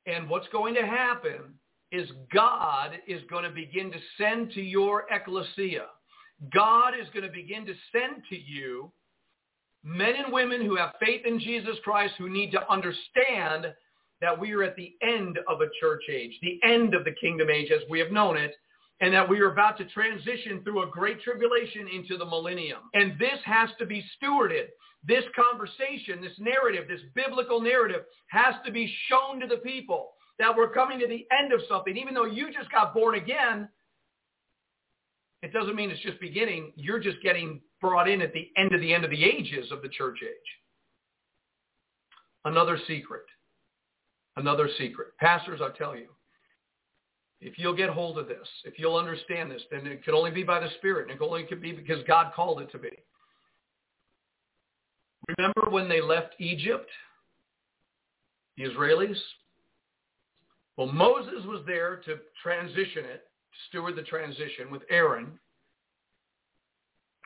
And 0.05 0.29
what's 0.29 0.47
going 0.49 0.75
to 0.75 0.85
happen 0.85 1.53
is 1.91 2.09
God 2.33 2.91
is 3.07 3.21
going 3.29 3.43
to 3.43 3.49
begin 3.49 3.91
to 3.91 3.99
send 4.17 4.51
to 4.51 4.61
your 4.61 5.05
ecclesia 5.11 5.85
God 6.51 6.93
is 6.99 7.07
going 7.13 7.25
to 7.25 7.31
begin 7.31 7.65
to 7.65 7.73
send 7.91 8.23
to 8.29 8.37
you 8.37 8.91
men 9.83 10.15
and 10.15 10.33
women 10.33 10.65
who 10.65 10.75
have 10.75 10.93
faith 10.99 11.21
in 11.25 11.39
Jesus 11.39 11.77
Christ 11.83 12.15
who 12.17 12.29
need 12.29 12.51
to 12.51 12.71
understand 12.71 13.73
that 14.21 14.39
we 14.39 14.53
are 14.53 14.63
at 14.63 14.75
the 14.75 14.93
end 15.01 15.37
of 15.47 15.61
a 15.61 15.69
church 15.79 16.03
age, 16.11 16.37
the 16.41 16.59
end 16.63 16.93
of 16.93 17.03
the 17.03 17.15
kingdom 17.19 17.49
age 17.49 17.71
as 17.71 17.81
we 17.89 17.99
have 17.99 18.11
known 18.11 18.37
it, 18.37 18.55
and 19.03 19.13
that 19.13 19.27
we 19.27 19.41
are 19.41 19.51
about 19.51 19.77
to 19.77 19.83
transition 19.83 20.63
through 20.63 20.81
a 20.81 20.87
great 20.87 21.21
tribulation 21.21 21.89
into 21.93 22.15
the 22.17 22.23
millennium. 22.23 22.79
And 22.93 23.19
this 23.19 23.37
has 23.43 23.69
to 23.77 23.85
be 23.85 24.01
stewarded. 24.15 24.67
This 25.05 25.25
conversation, 25.35 26.21
this 26.21 26.39
narrative, 26.39 26.85
this 26.87 27.01
biblical 27.13 27.59
narrative 27.59 28.03
has 28.27 28.55
to 28.65 28.71
be 28.71 28.89
shown 29.09 29.41
to 29.41 29.47
the 29.47 29.57
people 29.57 30.11
that 30.39 30.55
we're 30.55 30.69
coming 30.69 30.99
to 30.99 31.07
the 31.07 31.27
end 31.37 31.51
of 31.51 31.59
something. 31.67 31.97
Even 31.97 32.13
though 32.13 32.23
you 32.23 32.47
just 32.53 32.71
got 32.71 32.93
born 32.93 33.15
again, 33.15 33.67
it 35.41 35.51
doesn't 35.51 35.75
mean 35.75 35.91
it's 35.91 36.01
just 36.01 36.21
beginning. 36.21 36.71
You're 36.77 37.01
just 37.01 37.21
getting 37.21 37.59
brought 37.81 38.07
in 38.07 38.21
at 38.21 38.31
the 38.31 38.51
end 38.55 38.73
of 38.73 38.79
the 38.79 38.93
end 38.93 39.03
of 39.03 39.09
the 39.09 39.21
ages 39.21 39.69
of 39.73 39.81
the 39.81 39.89
church 39.89 40.19
age. 40.23 40.29
Another 42.45 42.79
secret. 42.87 43.25
Another 44.37 44.69
secret. 44.77 45.09
Pastors, 45.19 45.59
I 45.61 45.77
tell 45.77 45.93
you, 45.93 46.07
if 47.43 47.59
you'll 47.59 47.75
get 47.75 47.89
hold 47.89 48.17
of 48.17 48.27
this, 48.27 48.47
if 48.63 48.79
you'll 48.79 48.95
understand 48.95 49.51
this, 49.51 49.61
then 49.69 49.85
it 49.85 50.03
could 50.05 50.13
only 50.13 50.31
be 50.31 50.43
by 50.43 50.59
the 50.59 50.69
Spirit. 50.77 51.09
And 51.09 51.19
it 51.19 51.23
only 51.23 51.43
could 51.43 51.61
be 51.61 51.73
because 51.73 52.03
God 52.07 52.33
called 52.33 52.61
it 52.61 52.71
to 52.71 52.77
be. 52.77 52.89
Remember 55.37 55.69
when 55.69 55.89
they 55.89 56.01
left 56.01 56.35
Egypt, 56.39 56.89
the 58.57 58.63
Israelis? 58.63 59.17
Well, 60.77 60.87
Moses 60.87 61.45
was 61.45 61.63
there 61.67 61.97
to 62.05 62.17
transition 62.41 63.05
it 63.05 63.25
steward 63.69 63.95
the 63.95 64.01
transition 64.03 64.71
with 64.71 64.81
Aaron, 64.89 65.39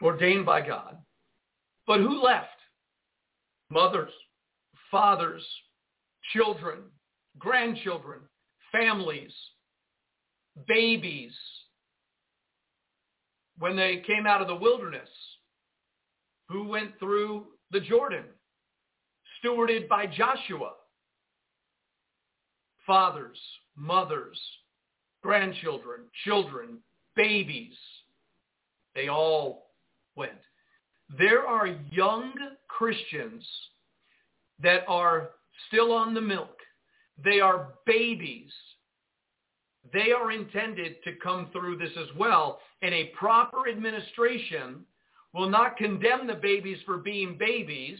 ordained 0.02 0.46
by 0.46 0.66
God. 0.66 0.98
But 1.86 2.00
who 2.00 2.22
left? 2.22 2.50
Mothers, 3.70 4.12
fathers, 4.92 5.46
children, 6.34 6.80
grandchildren, 7.38 8.20
families, 8.72 9.32
babies. 10.68 11.34
When 13.60 13.76
they 13.76 14.04
came 14.06 14.28
out 14.28 14.42
of 14.42 14.48
the 14.48 14.56
wilderness, 14.56 15.10
who 16.50 16.68
went 16.68 16.98
through 17.00 17.46
the 17.72 17.80
Jordan, 17.80 18.24
stewarded 19.44 19.88
by 19.88 20.06
Joshua? 20.08 20.74
Fathers, 22.86 23.38
mothers, 23.76 24.40
grandchildren, 25.22 26.02
children, 26.24 26.78
babies. 27.16 27.76
They 28.96 29.10
all 29.10 29.72
went. 30.16 30.32
there 31.18 31.46
are 31.46 31.68
young 31.92 32.34
Christians 32.68 33.46
that 34.62 34.84
are 34.88 35.30
still 35.68 35.92
on 35.92 36.14
the 36.14 36.22
milk. 36.22 36.58
They 37.24 37.40
are 37.40 37.74
babies. 37.86 38.52
They 39.94 40.12
are 40.12 40.32
intended 40.32 41.04
to 41.04 41.14
come 41.24 41.50
through 41.52 41.78
this 41.78 41.92
as 41.98 42.08
well. 42.18 42.60
And 42.82 42.94
a 42.94 43.12
proper 43.18 43.70
administration 43.70 44.86
will 45.34 45.50
not 45.50 45.78
condemn 45.78 46.28
the 46.28 46.36
babies 46.36 46.78
for 46.86 46.98
being 46.98 47.38
babies. 47.38 48.00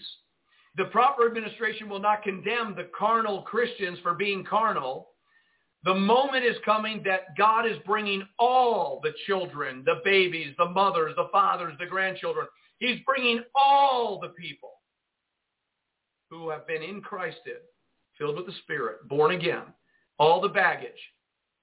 The 0.76 0.86
proper 0.86 1.26
administration 1.26 1.90
will 1.90 2.00
not 2.00 2.24
condemn 2.24 2.76
the 2.76 2.90
carnal 2.98 3.42
Christians 3.42 4.00
for 4.04 4.14
being 4.14 4.44
carnal. 4.44 5.10
The 5.84 5.94
moment 5.94 6.44
is 6.44 6.58
coming 6.66 7.02
that 7.06 7.38
God 7.38 7.66
is 7.66 7.78
bringing 7.86 8.28
all 8.38 9.00
the 9.02 9.14
children, 9.26 9.84
the 9.86 10.02
babies, 10.04 10.54
the 10.58 10.70
mothers, 10.70 11.14
the 11.16 11.30
fathers, 11.32 11.74
the 11.80 11.86
grandchildren. 11.86 12.48
He's 12.80 13.00
bringing 13.06 13.44
all 13.56 14.20
the 14.20 14.30
people 14.30 14.72
who 16.30 16.50
have 16.50 16.68
been 16.68 16.84
in 16.84 17.02
Christ, 17.02 17.38
filled 18.18 18.36
with 18.36 18.48
the 18.48 18.54
Spirit, 18.64 19.08
born 19.08 19.32
again, 19.32 19.64
all 20.20 20.42
the 20.42 20.50
baggage. 20.50 20.92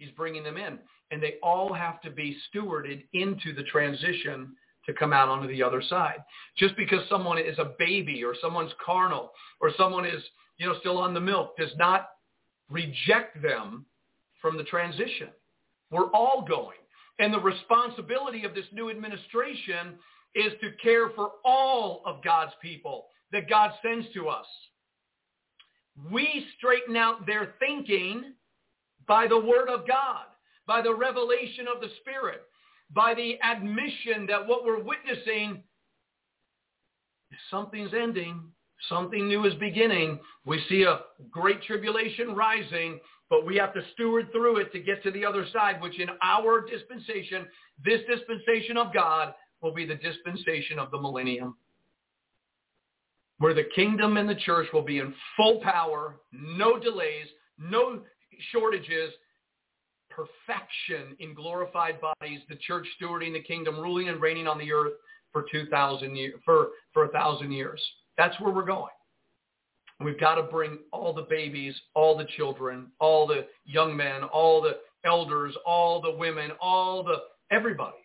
He's 0.05 0.15
bringing 0.15 0.43
them 0.43 0.57
in. 0.57 0.79
And 1.11 1.23
they 1.23 1.35
all 1.43 1.73
have 1.73 2.01
to 2.03 2.11
be 2.11 2.37
stewarded 2.55 3.05
into 3.13 3.55
the 3.55 3.63
transition 3.65 4.55
to 4.87 4.93
come 4.93 5.13
out 5.13 5.29
onto 5.29 5.49
the 5.49 5.63
other 5.63 5.83
side. 5.83 6.19
Just 6.59 6.77
because 6.77 7.09
someone 7.09 7.39
is 7.39 7.59
a 7.59 7.73
baby 7.79 8.23
or 8.23 8.35
someone's 8.41 8.73
carnal 8.85 9.33
or 9.61 9.71
someone 9.77 10.05
is, 10.05 10.23
you 10.59 10.67
know, 10.67 10.75
still 10.81 10.99
on 10.99 11.15
the 11.15 11.21
milk 11.21 11.57
does 11.57 11.71
not 11.79 12.11
reject 12.71 13.41
them 13.43 13.87
from 14.41 14.57
the 14.57 14.65
transition. 14.65 15.29
We're 15.91 16.11
all 16.11 16.45
going. 16.47 16.79
And 17.19 17.33
the 17.33 17.41
responsibility 17.41 18.45
of 18.45 18.55
this 18.55 18.67
new 18.73 18.91
administration 18.91 19.95
is 20.35 20.53
to 20.61 20.73
care 20.83 21.11
for 21.11 21.33
all 21.45 22.03
of 22.05 22.23
God's 22.25 22.53
people 22.61 23.07
that 23.33 23.49
God 23.49 23.71
sends 23.83 24.07
to 24.15 24.29
us. 24.29 24.47
We 26.11 26.47
straighten 26.59 26.97
out 26.97 27.25
their 27.25 27.55
thinking 27.61 28.33
by 29.07 29.27
the 29.27 29.39
word 29.39 29.69
of 29.69 29.87
God, 29.87 30.25
by 30.67 30.83
the 30.83 30.95
revelation 30.95 31.67
of 31.73 31.81
the 31.81 31.89
Spirit, 32.01 32.43
by 32.95 33.15
the 33.15 33.39
admission 33.43 34.27
that 34.29 34.47
what 34.47 34.65
we're 34.65 34.83
witnessing, 34.83 35.63
something's 37.51 37.93
ending, 37.95 38.41
something 38.89 39.29
new 39.29 39.45
is 39.47 39.55
beginning. 39.55 40.19
We 40.47 40.63
see 40.69 40.83
a 40.83 41.01
great 41.31 41.63
tribulation 41.63 42.35
rising, 42.35 43.01
but 43.31 43.47
we 43.47 43.57
have 43.57 43.75
to 43.75 43.83
steward 43.95 44.31
through 44.33 44.59
it 44.59 44.73
to 44.73 44.81
get 44.81 45.03
to 45.03 45.11
the 45.11 45.25
other 45.25 45.47
side, 45.53 45.81
which 45.81 45.99
in 45.99 46.09
our 46.23 46.61
dispensation, 46.61 47.47
this 47.85 48.01
dispensation 48.09 48.77
of 48.77 48.93
God, 48.93 49.35
will 49.61 49.73
be 49.73 49.87
the 49.87 49.95
dispensation 49.95 50.79
of 50.79 50.91
the 50.91 51.01
millennium, 51.01 51.57
where 53.39 53.55
the 53.55 53.65
kingdom 53.75 54.19
and 54.19 54.29
the 54.29 54.35
church 54.35 54.69
will 54.73 54.83
be 54.83 54.99
in 54.99 55.15
full 55.37 55.61
power, 55.63 56.17
no 56.33 56.79
delays, 56.79 57.27
no 57.59 58.03
shortages, 58.53 59.13
perfection 60.11 61.17
in 61.19 61.35
glorified 61.35 61.99
bodies, 62.01 62.41
the 62.49 62.57
church 62.57 62.87
stewarding 63.01 63.33
the 63.33 63.43
kingdom, 63.43 63.79
ruling 63.79 64.09
and 64.09 64.21
reigning 64.21 64.47
on 64.47 64.59
the 64.59 64.73
earth 64.73 64.93
for 65.33 65.45
2,000 65.51 66.15
years, 66.15 66.35
for, 66.45 66.69
for 66.93 67.07
a 67.07 67.09
thousand 67.09 67.53
years. 67.53 67.83
That's 68.17 68.39
where 68.41 68.53
we're 68.53 68.65
going. 68.65 68.93
We've 70.01 70.19
got 70.19 70.37
to 70.37 70.43
bring 70.43 70.79
all 70.93 71.13
the 71.13 71.27
babies, 71.29 71.75
all 71.95 72.17
the 72.17 72.27
children, 72.37 72.89
all 73.01 73.27
the 73.27 73.47
young 73.65 73.97
men, 73.97 74.23
all 74.25 74.61
the 74.61 74.79
elders, 75.05 75.55
all 75.67 76.01
the 76.01 76.11
women, 76.11 76.51
all 76.61 77.03
the, 77.03 77.17
everybody 77.51 77.97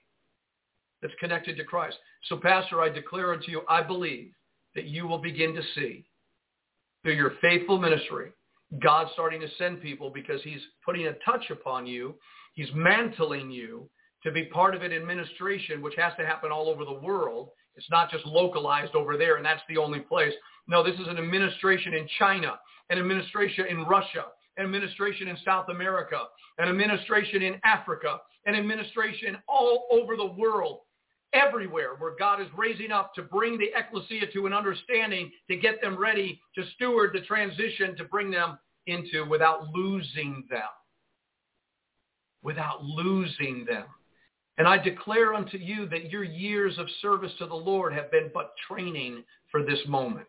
that's 1.02 1.14
connected 1.20 1.58
to 1.58 1.64
Christ. 1.64 1.98
So 2.26 2.38
Pastor, 2.38 2.82
I 2.82 2.90
declare 2.90 3.34
unto 3.34 3.52
you, 3.52 3.62
I 3.70 3.82
believe 3.82 4.34
that 4.76 4.86
you 4.86 5.08
will 5.08 5.18
begin 5.18 5.54
to 5.56 5.62
see 5.76 6.06
through 7.04 7.14
your 7.14 7.34
faithful 7.42 7.80
ministry 7.80 8.32
God 8.78 9.08
starting 9.14 9.42
to 9.42 9.48
send 9.58 9.82
people 9.82 10.12
because 10.14 10.42
he's 10.44 10.62
putting 10.86 11.08
a 11.08 11.14
touch 11.26 11.50
upon 11.50 11.88
you. 11.88 12.16
He's 12.54 12.70
mantling 12.76 13.50
you 13.50 13.90
to 14.24 14.32
be 14.32 14.46
part 14.46 14.76
of 14.76 14.84
an 14.84 14.94
administration, 14.94 15.82
which 15.82 15.96
has 15.98 16.14
to 16.20 16.26
happen 16.26 16.52
all 16.52 16.70
over 16.70 16.86
the 16.86 17.00
world. 17.00 17.50
It's 17.76 17.90
not 17.90 18.12
just 18.12 18.26
localized 18.26 18.94
over 18.94 19.18
there, 19.18 19.38
and 19.38 19.46
that's 19.46 19.62
the 19.70 19.78
only 19.78 20.02
place. 20.02 20.34
No, 20.68 20.84
this 20.84 21.00
is 21.00 21.08
an 21.08 21.18
administration 21.18 21.94
in 21.94 22.08
China, 22.20 22.60
an 22.90 23.00
administration 23.00 23.66
in 23.68 23.86
Russia, 23.86 24.26
an 24.58 24.66
administration 24.66 25.30
in 25.30 25.38
South 25.44 25.70
America, 25.70 26.20
an 26.58 26.70
administration 26.70 27.42
in 27.42 27.60
Africa, 27.64 28.20
an 28.46 28.56
administration 28.56 29.38
all 29.48 29.88
over 29.92 30.16
the 30.16 30.34
world 30.38 30.82
everywhere 31.34 31.96
where 31.98 32.16
God 32.18 32.42
is 32.42 32.48
raising 32.58 32.92
up 32.92 33.14
to 33.16 33.22
bring 33.22 33.58
the 33.58 33.70
ecclesia 33.76 34.28
to 34.34 34.46
an 34.46 34.54
understanding 34.54 35.32
to 35.50 35.56
get 35.56 35.82
them 35.82 35.98
ready 35.98 36.42
to 36.56 36.64
steward 36.76 37.12
the 37.14 37.22
transition 37.22 37.96
to 37.98 38.04
bring 38.04 38.32
them 38.32 38.58
into 38.88 39.26
without 39.26 39.68
losing 39.74 40.44
them. 40.50 40.62
Without 42.42 42.84
losing 42.84 43.66
them. 43.66 43.86
And 44.58 44.68
I 44.68 44.78
declare 44.78 45.34
unto 45.34 45.58
you 45.58 45.88
that 45.88 46.12
your 46.12 46.24
years 46.24 46.78
of 46.78 46.88
service 47.02 47.32
to 47.40 47.46
the 47.46 47.56
Lord 47.56 47.94
have 47.94 48.12
been 48.12 48.30
but 48.34 48.54
training 48.68 49.24
for 49.52 49.64
this 49.64 49.80
moment. 49.88 50.28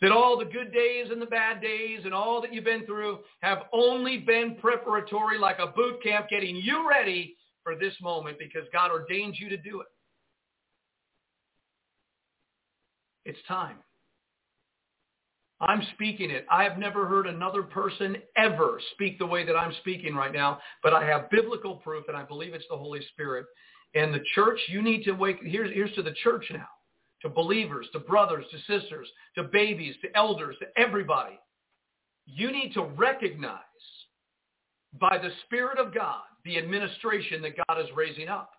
That 0.00 0.12
all 0.12 0.38
the 0.38 0.44
good 0.44 0.72
days 0.72 1.06
and 1.10 1.20
the 1.20 1.26
bad 1.26 1.60
days 1.60 2.00
and 2.04 2.14
all 2.14 2.40
that 2.42 2.52
you've 2.52 2.64
been 2.64 2.86
through 2.86 3.20
have 3.40 3.62
only 3.72 4.18
been 4.18 4.56
preparatory 4.60 5.38
like 5.38 5.58
a 5.58 5.66
boot 5.66 6.02
camp 6.02 6.28
getting 6.28 6.56
you 6.56 6.88
ready 6.88 7.36
for 7.68 7.76
this 7.76 7.92
moment 8.00 8.38
because 8.38 8.66
God 8.72 8.90
ordained 8.90 9.34
you 9.38 9.50
to 9.50 9.56
do 9.58 9.82
it. 9.82 9.86
It's 13.26 13.38
time. 13.46 13.76
I'm 15.60 15.82
speaking 15.94 16.30
it. 16.30 16.46
I 16.50 16.62
have 16.62 16.78
never 16.78 17.06
heard 17.06 17.26
another 17.26 17.62
person 17.62 18.16
ever 18.38 18.80
speak 18.92 19.18
the 19.18 19.26
way 19.26 19.44
that 19.44 19.56
I'm 19.56 19.74
speaking 19.80 20.14
right 20.14 20.32
now, 20.32 20.60
but 20.82 20.94
I 20.94 21.04
have 21.04 21.28
biblical 21.30 21.76
proof, 21.76 22.04
and 22.08 22.16
I 22.16 22.22
believe 22.22 22.54
it's 22.54 22.64
the 22.70 22.76
Holy 22.76 23.00
Spirit. 23.12 23.44
And 23.94 24.14
the 24.14 24.24
church, 24.34 24.58
you 24.68 24.80
need 24.80 25.02
to 25.04 25.12
wake. 25.12 25.38
Here's, 25.42 25.74
here's 25.74 25.92
to 25.96 26.02
the 26.02 26.14
church 26.22 26.46
now, 26.50 26.68
to 27.22 27.28
believers, 27.28 27.86
to 27.92 27.98
brothers, 27.98 28.46
to 28.50 28.80
sisters, 28.80 29.08
to 29.34 29.42
babies, 29.42 29.96
to 30.02 30.16
elders, 30.16 30.56
to 30.60 30.66
everybody. 30.80 31.38
You 32.24 32.50
need 32.50 32.72
to 32.74 32.84
recognize 32.84 33.58
by 34.98 35.18
the 35.18 35.30
Spirit 35.44 35.78
of 35.78 35.92
God 35.92 36.22
the 36.48 36.56
administration 36.56 37.42
that 37.42 37.52
God 37.68 37.78
is 37.78 37.86
raising 37.94 38.26
up 38.26 38.52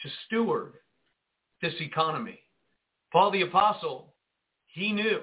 to 0.00 0.08
steward 0.26 0.74
this 1.60 1.74
economy. 1.80 2.38
Paul 3.12 3.32
the 3.32 3.42
Apostle, 3.42 4.14
he 4.68 4.92
knew 4.92 5.22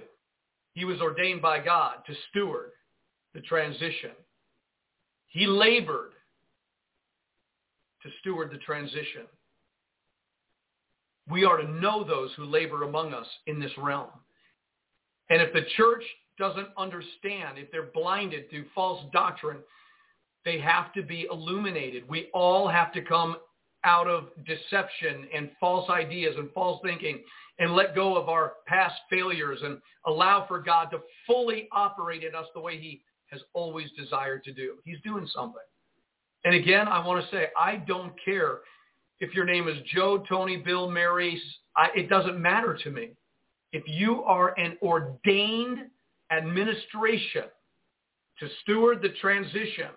he 0.73 0.83
was 0.83 0.99
ordained 0.99 1.41
by 1.41 1.63
God 1.63 1.99
to 2.07 2.13
steward 2.29 2.71
the 3.33 3.39
transition. 3.39 4.11
He 5.27 5.47
labored 5.47 6.11
to 8.03 8.09
steward 8.19 8.51
the 8.51 8.57
transition. 8.57 9.23
We 11.29 11.45
are 11.45 11.57
to 11.57 11.71
know 11.71 12.03
those 12.03 12.31
who 12.35 12.43
labor 12.43 12.83
among 12.83 13.13
us 13.13 13.27
in 13.47 13.61
this 13.61 13.71
realm. 13.77 14.09
And 15.29 15.41
if 15.41 15.53
the 15.53 15.65
church 15.77 16.03
doesn't 16.37 16.67
understand, 16.77 17.57
if 17.57 17.71
they're 17.71 17.91
blinded 17.93 18.49
through 18.49 18.65
false 18.75 19.03
doctrine, 19.13 19.59
they 20.47 20.59
have 20.61 20.93
to 20.93 21.03
be 21.03 21.27
illuminated. 21.29 22.07
We 22.07 22.29
all 22.33 22.69
have 22.69 22.93
to 22.93 23.01
come 23.01 23.35
out 23.83 24.07
of 24.07 24.29
deception 24.45 25.27
and 25.35 25.51
false 25.59 25.89
ideas 25.89 26.35
and 26.37 26.49
false 26.53 26.79
thinking 26.81 27.21
and 27.59 27.73
let 27.73 27.93
go 27.93 28.15
of 28.15 28.29
our 28.29 28.53
past 28.65 28.95
failures 29.09 29.59
and 29.61 29.79
allow 30.05 30.45
for 30.47 30.61
God 30.61 30.85
to 30.91 30.99
fully 31.25 31.67
operate 31.73 32.23
in 32.23 32.33
us 32.33 32.45
the 32.55 32.61
way 32.61 32.79
he 32.79 33.01
has 33.29 33.41
always 33.53 33.89
desired 33.99 34.45
to 34.45 34.53
do. 34.53 34.75
He's 34.85 35.01
doing 35.03 35.27
something. 35.35 35.59
And 36.45 36.55
again, 36.55 36.87
I 36.87 37.05
want 37.05 37.25
to 37.25 37.29
say, 37.29 37.47
I 37.59 37.75
don't 37.75 38.13
care 38.23 38.59
if 39.19 39.33
your 39.35 39.43
name 39.43 39.67
is 39.67 39.75
Joe, 39.93 40.23
Tony, 40.29 40.55
Bill, 40.55 40.89
Mary. 40.89 41.41
I, 41.75 41.89
it 41.93 42.07
doesn't 42.07 42.41
matter 42.41 42.79
to 42.85 42.89
me. 42.89 43.09
If 43.73 43.83
you 43.85 44.23
are 44.23 44.57
an 44.57 44.77
ordained 44.81 45.79
administration 46.31 47.43
to 48.39 48.47
steward 48.61 49.01
the 49.01 49.09
transition 49.19 49.89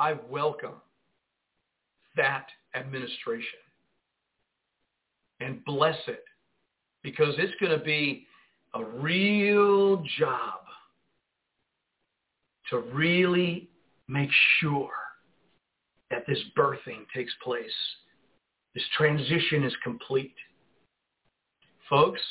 I 0.00 0.14
welcome 0.30 0.80
that 2.16 2.46
administration 2.74 3.58
and 5.40 5.62
bless 5.66 5.98
it 6.06 6.24
because 7.02 7.34
it's 7.36 7.52
going 7.60 7.78
to 7.78 7.84
be 7.84 8.26
a 8.72 8.82
real 8.82 10.02
job 10.18 10.60
to 12.70 12.78
really 12.94 13.68
make 14.08 14.30
sure 14.60 14.88
that 16.10 16.24
this 16.26 16.40
birthing 16.56 17.04
takes 17.14 17.32
place. 17.44 17.66
This 18.74 18.84
transition 18.96 19.64
is 19.64 19.74
complete. 19.84 20.34
Folks, 21.90 22.22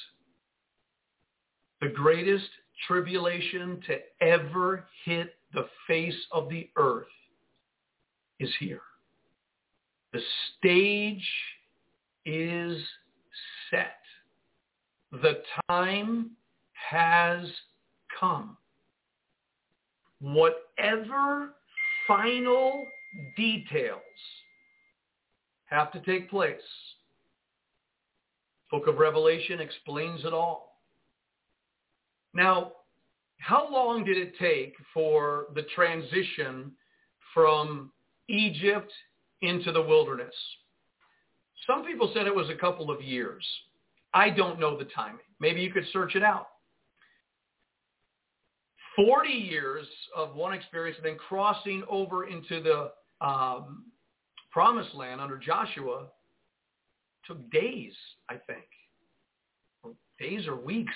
the 1.81 1.89
greatest 1.89 2.49
tribulation 2.87 3.79
to 3.85 4.25
ever 4.25 4.85
hit 5.05 5.35
the 5.53 5.67
face 5.87 6.17
of 6.31 6.49
the 6.49 6.67
earth 6.75 7.05
is 8.39 8.49
here. 8.59 8.81
The 10.13 10.21
stage 10.57 11.27
is 12.25 12.81
set. 13.69 13.99
The 15.11 15.41
time 15.69 16.31
has 16.89 17.45
come. 18.19 18.57
Whatever 20.21 21.53
final 22.07 22.85
details 23.37 24.01
have 25.65 25.91
to 25.91 25.99
take 26.01 26.29
place, 26.29 26.55
Book 28.71 28.87
of 28.87 28.97
Revelation 28.97 29.59
explains 29.59 30.25
it 30.25 30.33
all. 30.33 30.79
Now, 32.33 32.73
how 33.37 33.71
long 33.71 34.03
did 34.03 34.17
it 34.17 34.33
take 34.37 34.75
for 34.93 35.47
the 35.55 35.63
transition 35.73 36.71
from 37.33 37.91
Egypt 38.29 38.91
into 39.41 39.71
the 39.71 39.81
wilderness? 39.81 40.33
Some 41.67 41.83
people 41.83 42.11
said 42.13 42.27
it 42.27 42.35
was 42.35 42.49
a 42.49 42.55
couple 42.55 42.89
of 42.89 43.01
years. 43.01 43.45
I 44.13 44.29
don't 44.29 44.59
know 44.59 44.77
the 44.77 44.85
timing. 44.85 45.19
Maybe 45.39 45.61
you 45.61 45.71
could 45.71 45.85
search 45.91 46.15
it 46.15 46.23
out. 46.23 46.47
40 48.95 49.29
years 49.29 49.85
of 50.15 50.35
one 50.35 50.53
experience 50.53 50.97
and 50.97 51.05
then 51.05 51.17
crossing 51.17 51.83
over 51.89 52.27
into 52.27 52.61
the 52.61 53.25
um, 53.25 53.85
promised 54.51 54.93
land 54.95 55.21
under 55.21 55.37
Joshua 55.37 56.07
took 57.25 57.49
days, 57.51 57.93
I 58.29 58.35
think. 58.35 58.65
Days 60.19 60.47
or 60.47 60.55
weeks. 60.55 60.91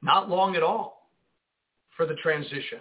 Not 0.00 0.30
long 0.30 0.56
at 0.56 0.62
all 0.62 1.10
for 1.96 2.06
the 2.06 2.14
transition. 2.14 2.78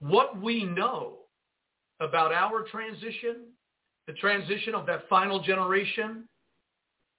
What 0.00 0.40
we 0.40 0.64
know 0.64 1.18
about 2.00 2.32
our 2.32 2.62
transition, 2.62 3.46
the 4.06 4.12
transition 4.14 4.74
of 4.74 4.86
that 4.86 5.08
final 5.08 5.40
generation, 5.40 6.28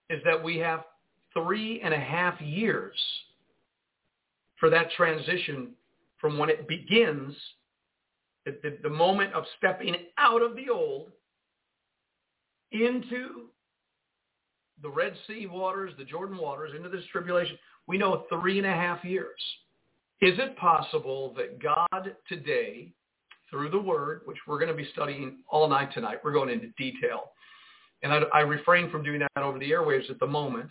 is 0.10 0.22
that 0.24 0.42
we 0.42 0.58
have 0.58 0.84
three 1.34 1.82
and 1.82 1.94
a 1.94 2.00
half 2.00 2.40
years 2.42 2.96
for 4.60 4.70
that 4.70 4.92
transition 4.92 5.70
from 6.20 6.38
when 6.38 6.50
it 6.50 6.68
begins, 6.68 7.36
the, 8.46 8.58
the, 8.64 8.78
the 8.84 8.90
moment 8.90 9.34
of 9.34 9.44
stepping 9.58 9.96
out 10.18 10.42
of 10.42 10.56
the 10.56 10.70
old 10.70 11.12
into 12.72 13.48
the 14.82 14.90
Red 14.90 15.14
Sea 15.28 15.48
waters, 15.48 15.94
the 15.98 16.06
Jordan 16.06 16.38
waters, 16.38 16.72
into 16.76 16.90
this 16.90 17.04
tribulation, 17.12 17.58
we 17.88 17.98
know 17.98 18.26
three 18.30 18.58
and 18.58 18.68
a 18.68 18.72
half 18.72 19.04
years. 19.04 19.40
Is 20.22 20.38
it 20.40 20.58
possible 20.58 21.34
that 21.38 21.62
God 21.62 22.16
today, 22.28 22.92
through 23.50 23.70
the 23.70 23.80
Word, 23.80 24.22
which 24.26 24.38
we're 24.48 24.60
going 24.60 24.72
to 24.72 24.76
be 24.76 24.90
studying 24.92 25.38
all 25.50 25.68
night 25.70 25.94
tonight, 25.94 26.20
we're 26.24 26.34
going 26.34 26.50
into 26.50 26.68
detail, 26.78 27.32
and 28.04 28.14
I, 28.14 28.22
I 28.34 28.40
refrain 28.42 28.90
from 28.90 29.04
doing 29.04 29.20
that 29.20 29.42
over 29.42 29.60
the 29.60 29.72
airwaves 29.72 30.10
at 30.10 30.20
the 30.20 30.28
moment. 30.28 30.70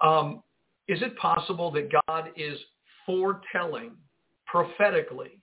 Um, 0.00 0.42
is 0.88 1.00
it 1.02 1.16
possible 1.16 1.70
that 1.72 1.90
God 2.06 2.30
is 2.36 2.58
foretelling 3.06 3.92
prophetically 4.46 5.40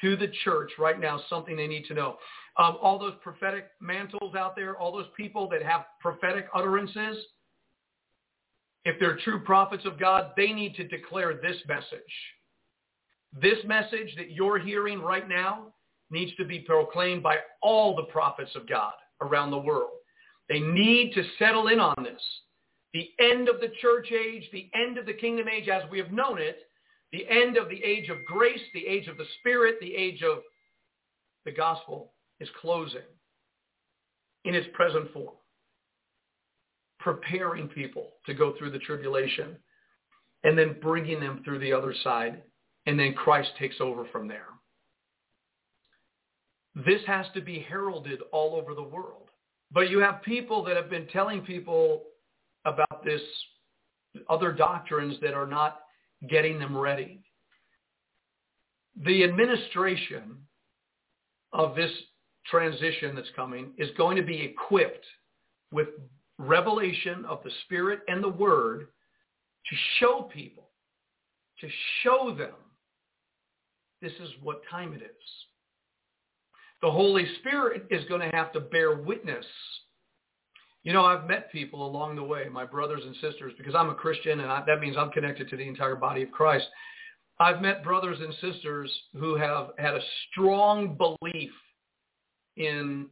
to 0.00 0.16
the 0.16 0.28
church 0.44 0.72
right 0.78 0.98
now 1.00 1.20
something 1.28 1.56
they 1.56 1.66
need 1.66 1.84
to 1.86 1.94
know? 1.94 2.16
Um, 2.56 2.76
all 2.80 2.98
those 2.98 3.14
prophetic 3.22 3.70
mantles 3.80 4.34
out 4.36 4.54
there, 4.54 4.76
all 4.76 4.92
those 4.92 5.08
people 5.16 5.48
that 5.50 5.62
have 5.62 5.86
prophetic 6.00 6.46
utterances, 6.54 7.16
if 8.84 9.00
they're 9.00 9.18
true 9.24 9.40
prophets 9.40 9.84
of 9.86 9.98
God, 9.98 10.32
they 10.36 10.52
need 10.52 10.74
to 10.76 10.86
declare 10.86 11.34
this 11.34 11.56
message. 11.66 12.00
This 13.40 13.58
message 13.64 14.14
that 14.16 14.30
you're 14.30 14.58
hearing 14.58 15.00
right 15.00 15.28
now 15.28 15.72
needs 16.14 16.34
to 16.36 16.44
be 16.46 16.60
proclaimed 16.60 17.22
by 17.22 17.36
all 17.60 17.94
the 17.94 18.04
prophets 18.04 18.52
of 18.54 18.68
God 18.68 18.94
around 19.20 19.50
the 19.50 19.58
world. 19.58 19.90
They 20.48 20.60
need 20.60 21.12
to 21.14 21.24
settle 21.38 21.68
in 21.68 21.80
on 21.80 21.94
this. 22.02 22.22
The 22.94 23.10
end 23.18 23.48
of 23.48 23.60
the 23.60 23.72
church 23.80 24.12
age, 24.12 24.48
the 24.52 24.70
end 24.74 24.96
of 24.96 25.04
the 25.04 25.12
kingdom 25.12 25.48
age 25.48 25.68
as 25.68 25.82
we 25.90 25.98
have 25.98 26.12
known 26.12 26.40
it, 26.40 26.58
the 27.12 27.28
end 27.28 27.56
of 27.56 27.68
the 27.68 27.82
age 27.82 28.08
of 28.08 28.24
grace, 28.24 28.60
the 28.72 28.86
age 28.86 29.08
of 29.08 29.18
the 29.18 29.26
Spirit, 29.40 29.76
the 29.80 29.94
age 29.94 30.22
of 30.22 30.38
the 31.44 31.52
gospel 31.52 32.12
is 32.40 32.48
closing 32.60 33.02
in 34.44 34.54
its 34.54 34.68
present 34.74 35.12
form, 35.12 35.34
preparing 37.00 37.68
people 37.68 38.12
to 38.26 38.34
go 38.34 38.54
through 38.56 38.70
the 38.70 38.78
tribulation 38.78 39.56
and 40.44 40.56
then 40.56 40.76
bringing 40.80 41.20
them 41.20 41.40
through 41.44 41.58
the 41.58 41.72
other 41.72 41.94
side, 42.02 42.42
and 42.86 42.98
then 42.98 43.14
Christ 43.14 43.50
takes 43.58 43.76
over 43.80 44.06
from 44.12 44.28
there. 44.28 44.48
This 46.74 47.00
has 47.06 47.26
to 47.34 47.40
be 47.40 47.60
heralded 47.68 48.20
all 48.32 48.56
over 48.56 48.74
the 48.74 48.82
world. 48.82 49.28
But 49.70 49.90
you 49.90 49.98
have 50.00 50.22
people 50.22 50.64
that 50.64 50.76
have 50.76 50.90
been 50.90 51.06
telling 51.08 51.42
people 51.42 52.04
about 52.64 53.04
this 53.04 53.20
other 54.28 54.52
doctrines 54.52 55.16
that 55.20 55.34
are 55.34 55.46
not 55.46 55.80
getting 56.28 56.58
them 56.58 56.76
ready. 56.76 57.20
The 59.04 59.24
administration 59.24 60.36
of 61.52 61.74
this 61.74 61.90
transition 62.46 63.14
that's 63.14 63.30
coming 63.34 63.72
is 63.78 63.90
going 63.96 64.16
to 64.16 64.22
be 64.22 64.40
equipped 64.40 65.04
with 65.72 65.88
revelation 66.38 67.24
of 67.24 67.40
the 67.44 67.50
Spirit 67.64 68.00
and 68.08 68.22
the 68.22 68.28
Word 68.28 68.88
to 69.68 69.76
show 69.98 70.28
people, 70.32 70.70
to 71.60 71.68
show 72.02 72.34
them 72.36 72.54
this 74.02 74.12
is 74.20 74.30
what 74.42 74.62
time 74.70 74.92
it 74.92 75.02
is. 75.02 75.10
The 76.84 76.90
Holy 76.90 77.24
Spirit 77.38 77.86
is 77.90 78.04
going 78.10 78.20
to 78.20 78.36
have 78.36 78.52
to 78.52 78.60
bear 78.60 78.96
witness. 78.96 79.46
You 80.82 80.92
know, 80.92 81.02
I've 81.02 81.26
met 81.26 81.50
people 81.50 81.86
along 81.86 82.16
the 82.16 82.22
way, 82.22 82.44
my 82.52 82.66
brothers 82.66 83.00
and 83.06 83.14
sisters, 83.22 83.54
because 83.56 83.74
I'm 83.74 83.88
a 83.88 83.94
Christian 83.94 84.40
and 84.40 84.50
I, 84.50 84.62
that 84.66 84.80
means 84.80 84.94
I'm 84.94 85.08
connected 85.10 85.48
to 85.48 85.56
the 85.56 85.66
entire 85.66 85.96
body 85.96 86.22
of 86.24 86.30
Christ. 86.30 86.66
I've 87.40 87.62
met 87.62 87.84
brothers 87.84 88.18
and 88.20 88.34
sisters 88.34 88.92
who 89.14 89.34
have 89.34 89.68
had 89.78 89.94
a 89.94 90.00
strong 90.30 90.98
belief 90.98 91.52
in 92.58 93.06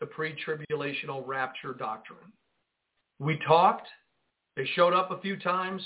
the 0.00 0.06
pre-tribulational 0.06 1.22
rapture 1.26 1.74
doctrine. 1.74 2.32
We 3.18 3.38
talked, 3.46 3.86
they 4.56 4.64
showed 4.76 4.94
up 4.94 5.10
a 5.10 5.20
few 5.20 5.36
times, 5.36 5.82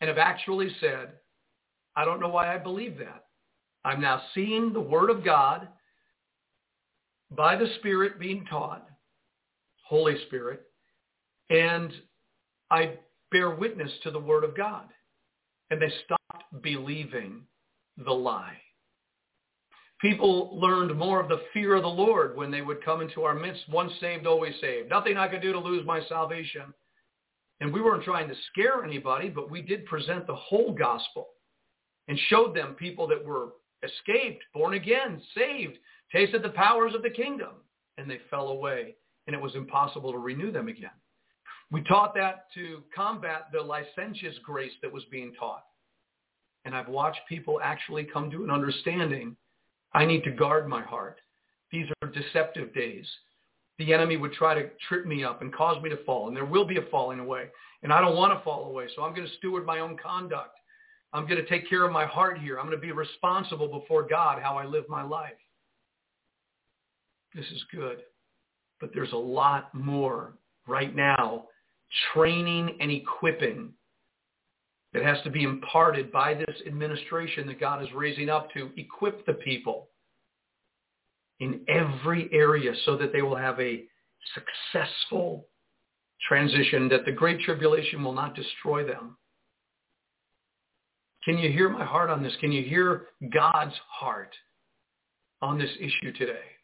and 0.00 0.06
have 0.06 0.18
actually 0.18 0.68
said, 0.80 1.08
I 1.96 2.04
don't 2.04 2.20
know 2.20 2.28
why 2.28 2.54
I 2.54 2.58
believe 2.58 2.98
that. 2.98 3.24
I'm 3.84 4.00
now 4.00 4.22
seeing 4.32 4.72
the 4.72 4.80
Word 4.80 5.10
of 5.10 5.24
God 5.24 5.66
by 7.30 7.56
the 7.56 7.68
Spirit 7.78 8.18
being 8.18 8.44
taught, 8.46 8.86
Holy 9.84 10.16
Spirit, 10.26 10.62
and 11.50 11.92
I 12.70 12.94
bear 13.30 13.50
witness 13.50 13.90
to 14.02 14.10
the 14.10 14.18
Word 14.18 14.44
of 14.44 14.56
God. 14.56 14.86
And 15.70 15.82
they 15.82 15.92
stopped 16.04 16.62
believing 16.62 17.42
the 18.04 18.12
lie. 18.12 18.56
People 20.00 20.60
learned 20.60 20.96
more 20.96 21.20
of 21.20 21.28
the 21.28 21.42
fear 21.52 21.74
of 21.74 21.82
the 21.82 21.88
Lord 21.88 22.36
when 22.36 22.50
they 22.50 22.62
would 22.62 22.84
come 22.84 23.00
into 23.00 23.22
our 23.22 23.34
midst. 23.34 23.68
Once 23.68 23.92
saved, 24.00 24.26
always 24.26 24.54
saved. 24.60 24.90
Nothing 24.90 25.16
I 25.16 25.26
could 25.26 25.42
do 25.42 25.52
to 25.52 25.58
lose 25.58 25.84
my 25.86 26.00
salvation. 26.08 26.72
And 27.60 27.72
we 27.72 27.80
weren't 27.80 28.04
trying 28.04 28.28
to 28.28 28.34
scare 28.52 28.84
anybody, 28.84 29.28
but 29.28 29.50
we 29.50 29.62
did 29.62 29.86
present 29.86 30.26
the 30.26 30.34
whole 30.34 30.72
gospel 30.72 31.28
and 32.08 32.18
showed 32.28 32.54
them 32.54 32.74
people 32.74 33.06
that 33.08 33.24
were 33.24 33.48
escaped, 33.82 34.44
born 34.54 34.74
again, 34.74 35.20
saved, 35.34 35.78
tasted 36.12 36.42
the 36.42 36.50
powers 36.50 36.94
of 36.94 37.02
the 37.02 37.10
kingdom, 37.10 37.54
and 37.98 38.10
they 38.10 38.20
fell 38.30 38.48
away, 38.48 38.94
and 39.26 39.34
it 39.34 39.42
was 39.42 39.54
impossible 39.54 40.12
to 40.12 40.18
renew 40.18 40.50
them 40.52 40.68
again. 40.68 40.90
We 41.70 41.82
taught 41.82 42.14
that 42.14 42.46
to 42.54 42.82
combat 42.94 43.48
the 43.52 43.60
licentious 43.60 44.36
grace 44.44 44.72
that 44.82 44.92
was 44.92 45.04
being 45.10 45.32
taught. 45.34 45.64
And 46.64 46.74
I've 46.74 46.88
watched 46.88 47.20
people 47.28 47.60
actually 47.62 48.04
come 48.04 48.30
to 48.30 48.44
an 48.44 48.50
understanding 48.50 49.36
I 49.92 50.04
need 50.04 50.24
to 50.24 50.30
guard 50.30 50.68
my 50.68 50.82
heart. 50.82 51.20
These 51.72 51.86
are 52.02 52.08
deceptive 52.08 52.74
days. 52.74 53.06
The 53.78 53.92
enemy 53.92 54.16
would 54.16 54.32
try 54.32 54.54
to 54.54 54.70
trip 54.88 55.06
me 55.06 55.24
up 55.24 55.42
and 55.42 55.54
cause 55.54 55.82
me 55.82 55.90
to 55.90 56.04
fall, 56.04 56.28
and 56.28 56.36
there 56.36 56.44
will 56.44 56.64
be 56.64 56.78
a 56.78 56.82
falling 56.90 57.18
away. 57.18 57.46
And 57.82 57.92
I 57.92 58.00
don't 58.00 58.16
want 58.16 58.36
to 58.36 58.44
fall 58.44 58.66
away, 58.66 58.86
so 58.94 59.02
I'm 59.02 59.14
going 59.14 59.26
to 59.26 59.34
steward 59.36 59.66
my 59.66 59.80
own 59.80 59.96
conduct. 59.96 60.56
I'm 61.12 61.26
going 61.26 61.42
to 61.42 61.48
take 61.48 61.68
care 61.68 61.84
of 61.84 61.92
my 61.92 62.04
heart 62.04 62.38
here. 62.38 62.58
I'm 62.58 62.66
going 62.66 62.76
to 62.76 62.86
be 62.86 62.92
responsible 62.92 63.68
before 63.68 64.06
God 64.06 64.40
how 64.42 64.56
I 64.56 64.64
live 64.64 64.84
my 64.88 65.02
life. 65.02 65.34
This 67.36 67.46
is 67.52 67.62
good. 67.70 67.98
But 68.80 68.90
there's 68.94 69.12
a 69.12 69.16
lot 69.16 69.72
more 69.74 70.32
right 70.66 70.94
now 70.94 71.44
training 72.12 72.76
and 72.80 72.90
equipping 72.90 73.72
that 74.92 75.02
has 75.02 75.18
to 75.24 75.30
be 75.30 75.44
imparted 75.44 76.10
by 76.10 76.34
this 76.34 76.56
administration 76.66 77.46
that 77.46 77.60
God 77.60 77.82
is 77.82 77.88
raising 77.94 78.30
up 78.30 78.50
to 78.54 78.70
equip 78.76 79.26
the 79.26 79.34
people 79.34 79.88
in 81.40 81.60
every 81.68 82.30
area 82.32 82.72
so 82.86 82.96
that 82.96 83.12
they 83.12 83.20
will 83.20 83.36
have 83.36 83.60
a 83.60 83.84
successful 84.34 85.46
transition, 86.26 86.88
that 86.88 87.04
the 87.04 87.12
Great 87.12 87.40
Tribulation 87.40 88.02
will 88.02 88.14
not 88.14 88.34
destroy 88.34 88.86
them. 88.86 89.18
Can 91.24 91.36
you 91.36 91.52
hear 91.52 91.68
my 91.68 91.84
heart 91.84 92.08
on 92.08 92.22
this? 92.22 92.34
Can 92.40 92.52
you 92.52 92.62
hear 92.62 93.08
God's 93.34 93.74
heart 93.90 94.34
on 95.42 95.58
this 95.58 95.70
issue 95.78 96.12
today? 96.12 96.55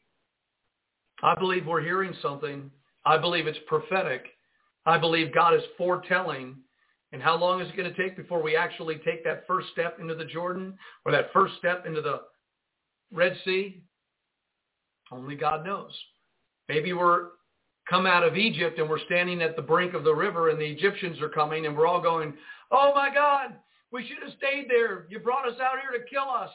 I 1.23 1.35
believe 1.35 1.66
we're 1.66 1.82
hearing 1.82 2.15
something. 2.20 2.70
I 3.05 3.19
believe 3.19 3.47
it's 3.47 3.59
prophetic. 3.66 4.27
I 4.86 4.99
believe 4.99 5.35
God 5.35 5.55
is 5.55 5.62
foretelling. 5.78 6.57
And 7.12 7.23
how 7.23 7.36
long 7.36 7.61
is 7.61 7.69
it 7.69 7.77
going 7.77 7.93
to 7.93 8.03
take 8.03 8.16
before 8.16 8.43
we 8.43 8.57
actually 8.57 8.97
take 9.05 9.23
that 9.24 9.47
first 9.47 9.69
step 9.73 9.99
into 10.01 10.15
the 10.15 10.24
Jordan 10.24 10.77
or 11.05 11.12
that 11.12 11.32
first 11.32 11.55
step 11.59 11.86
into 11.86 12.01
the 12.01 12.23
Red 13.12 13.36
Sea? 13.44 13.82
Only 15.11 15.36
God 15.36 15.65
knows. 15.65 15.93
Maybe 16.69 16.93
we're 16.93 17.28
come 17.89 18.07
out 18.07 18.24
of 18.24 18.36
Egypt 18.36 18.78
and 18.78 18.89
we're 18.89 19.05
standing 19.07 19.43
at 19.43 19.57
the 19.57 19.62
brink 19.62 19.94
of 19.94 20.05
the 20.05 20.15
river 20.15 20.51
and 20.51 20.61
the 20.61 20.65
Egyptians 20.65 21.20
are 21.20 21.28
coming 21.28 21.66
and 21.66 21.77
we're 21.77 21.86
all 21.86 22.01
going, 22.01 22.32
oh 22.70 22.93
my 22.94 23.12
God, 23.12 23.55
we 23.90 24.07
should 24.07 24.23
have 24.23 24.36
stayed 24.39 24.66
there. 24.69 25.07
You 25.11 25.19
brought 25.19 25.49
us 25.49 25.59
out 25.61 25.78
here 25.81 25.99
to 25.99 26.09
kill 26.09 26.31
us. 26.31 26.51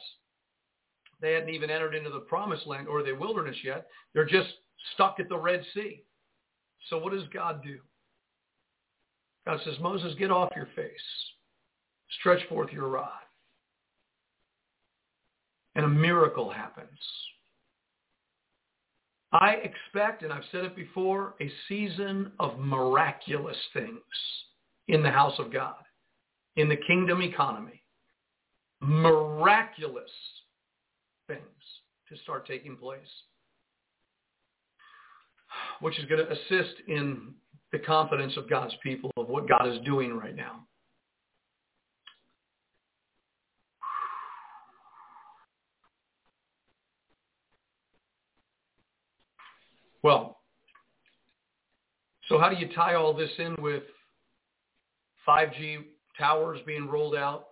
They 1.22 1.34
hadn't 1.34 1.49
even 1.49 1.69
entered 1.69 1.95
into 1.95 2.10
the 2.10 2.19
promised 2.19 2.68
land 2.68 2.88
or 2.88 3.03
the 3.03 3.14
wilderness 3.14 3.57
yet. 3.64 3.88
They're 4.14 4.26
just 4.26 4.49
stuck 4.94 5.19
at 5.19 5.30
the 5.30 5.38
Red 5.38 5.64
Sea. 5.73 6.03
So 6.89 6.98
what 6.98 7.14
does 7.14 7.27
God 7.34 7.64
do? 7.64 7.80
God 9.45 9.60
says, 9.65 9.76
Moses, 9.80 10.14
get 10.19 10.31
off 10.31 10.52
your 10.56 10.68
face. 10.76 10.91
Stretch 12.19 12.48
forth 12.49 12.72
your 12.72 12.88
rod. 12.88 13.10
And 15.76 15.85
a 15.85 15.89
miracle 15.89 16.49
happens. 16.49 16.99
I 19.31 19.56
expect, 19.56 20.23
and 20.23 20.31
I've 20.31 20.44
said 20.52 20.64
it 20.64 20.76
before, 20.76 21.35
a 21.41 21.52
season 21.68 22.31
of 22.39 22.57
miraculous 22.60 23.57
things 23.73 23.99
in 24.88 25.03
the 25.03 25.11
house 25.11 25.38
of 25.38 25.52
God, 25.52 25.84
in 26.56 26.69
the 26.69 26.77
kingdom 26.88 27.22
economy. 27.22 27.84
Miraculous 28.80 30.11
things 31.27 31.41
to 32.09 32.17
start 32.23 32.47
taking 32.47 32.77
place, 32.77 32.99
which 35.81 35.99
is 35.99 36.05
going 36.05 36.25
to 36.25 36.31
assist 36.31 36.75
in 36.87 37.33
the 37.71 37.79
confidence 37.79 38.35
of 38.37 38.49
God's 38.49 38.73
people 38.81 39.11
of 39.17 39.27
what 39.27 39.47
God 39.47 39.67
is 39.67 39.79
doing 39.85 40.17
right 40.17 40.35
now. 40.35 40.63
Well, 50.03 50.37
so 52.29 52.39
how 52.39 52.49
do 52.49 52.55
you 52.55 52.69
tie 52.73 52.95
all 52.95 53.13
this 53.13 53.31
in 53.39 53.55
with 53.59 53.83
5G 55.27 55.79
towers 56.17 56.59
being 56.65 56.87
rolled 56.87 57.15
out? 57.15 57.47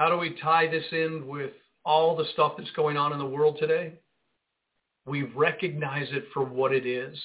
How 0.00 0.08
do 0.08 0.16
we 0.16 0.34
tie 0.40 0.66
this 0.66 0.86
in 0.92 1.26
with 1.26 1.50
all 1.84 2.16
the 2.16 2.24
stuff 2.32 2.54
that's 2.56 2.70
going 2.70 2.96
on 2.96 3.12
in 3.12 3.18
the 3.18 3.26
world 3.26 3.58
today? 3.60 3.92
We 5.04 5.24
recognize 5.24 6.08
it 6.12 6.24
for 6.32 6.42
what 6.42 6.72
it 6.72 6.86
is. 6.86 7.18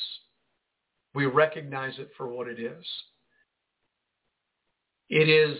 We 1.13 1.25
recognize 1.25 1.93
it 1.99 2.09
for 2.17 2.27
what 2.27 2.49
it 2.49 2.59
is. 2.59 2.85
It 5.09 5.29
is 5.29 5.57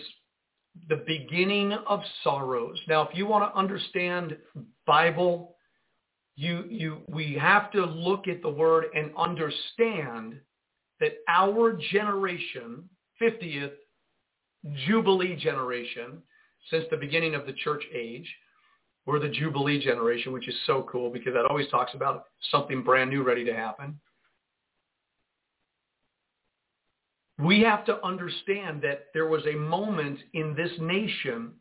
the 0.90 1.06
beginning 1.08 1.72
of 1.88 2.02
sorrows. 2.22 2.78
Now, 2.90 3.08
if 3.08 3.16
you 3.16 3.26
want 3.26 3.50
to 3.50 3.58
understand 3.58 4.36
Bible, 4.86 5.56
you, 6.36 6.66
you, 6.70 6.98
we 7.08 7.38
have 7.40 7.72
to 7.72 7.86
look 7.86 8.28
at 8.28 8.42
the 8.42 8.50
word 8.50 8.88
and 8.94 9.12
understand 9.18 10.38
that 11.00 11.14
our 11.30 11.80
generation, 11.94 12.90
50th 13.22 13.72
Jubilee 14.86 15.38
generation, 15.38 16.22
since 16.70 16.86
the 16.90 16.98
beginning 16.98 17.36
of 17.36 17.46
the 17.46 17.54
church 17.54 17.84
age, 17.94 18.28
we're 19.06 19.20
the 19.20 19.30
Jubilee 19.30 19.84
generation, 19.84 20.32
which 20.32 20.48
is 20.48 20.56
so 20.66 20.88
cool 20.92 21.12
because 21.12 21.34
that 21.34 21.46
always 21.46 21.68
talks 21.70 21.94
about 21.94 22.26
something 22.50 22.84
brand 22.84 23.10
new 23.10 23.24
ready 23.24 23.46
to 23.46 23.54
happen. 23.54 24.00
We 27.38 27.62
have 27.62 27.86
to 27.86 28.04
understand 28.04 28.82
that 28.82 29.08
there 29.14 29.28
was 29.28 29.46
a 29.46 29.56
moment 29.56 30.20
in 30.34 30.56
this 30.56 30.72
nation 30.80 31.52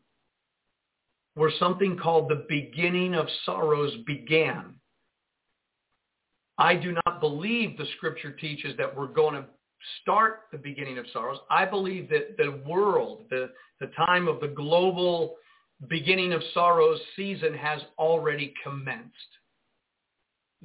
where 1.35 1.51
something 1.59 1.97
called 1.97 2.29
the 2.29 2.45
beginning 2.47 3.13
of 3.13 3.27
sorrows 3.45 3.93
began. 4.07 4.73
I 6.57 6.75
do 6.75 6.93
not 7.05 7.19
believe 7.19 7.77
the 7.77 7.85
scripture 7.97 8.31
teaches 8.31 8.77
that 8.77 8.95
we're 8.95 9.07
going 9.07 9.35
to 9.35 9.45
start 10.01 10.41
the 10.51 10.57
beginning 10.57 10.97
of 10.97 11.05
sorrows. 11.11 11.39
I 11.49 11.65
believe 11.65 12.09
that 12.09 12.37
the 12.37 12.61
world, 12.67 13.25
the, 13.29 13.49
the 13.79 13.87
time 13.95 14.27
of 14.27 14.39
the 14.39 14.47
global 14.47 15.35
beginning 15.89 16.33
of 16.33 16.41
sorrows 16.53 16.99
season 17.15 17.53
has 17.53 17.81
already 17.97 18.53
commenced. 18.63 19.11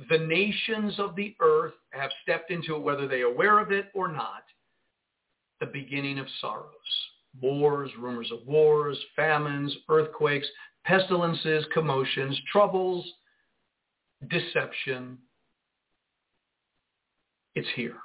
The 0.09 0.19
nations 0.19 0.99
of 0.99 1.17
the 1.17 1.35
earth 1.41 1.75
have 1.93 2.11
stepped 2.23 2.51
into 2.51 2.77
it, 2.77 2.83
whether 2.83 3.07
they 3.07 3.21
are 3.23 3.33
aware 3.33 3.59
of 3.59 3.73
it 3.73 3.87
or 3.95 4.09
not, 4.09 4.45
the 5.59 5.67
beginning 5.67 6.19
of 6.19 6.27
sorrows. 6.41 6.71
Wars, 7.41 7.91
rumors 7.99 8.31
of 8.33 8.47
wars, 8.47 8.99
famines, 9.15 9.75
earthquakes, 9.89 10.47
pestilences, 10.85 11.65
commotions, 11.75 12.41
troubles, 12.51 13.05
deception. 14.29 15.19
It's 17.55 17.69
here. 17.75 17.97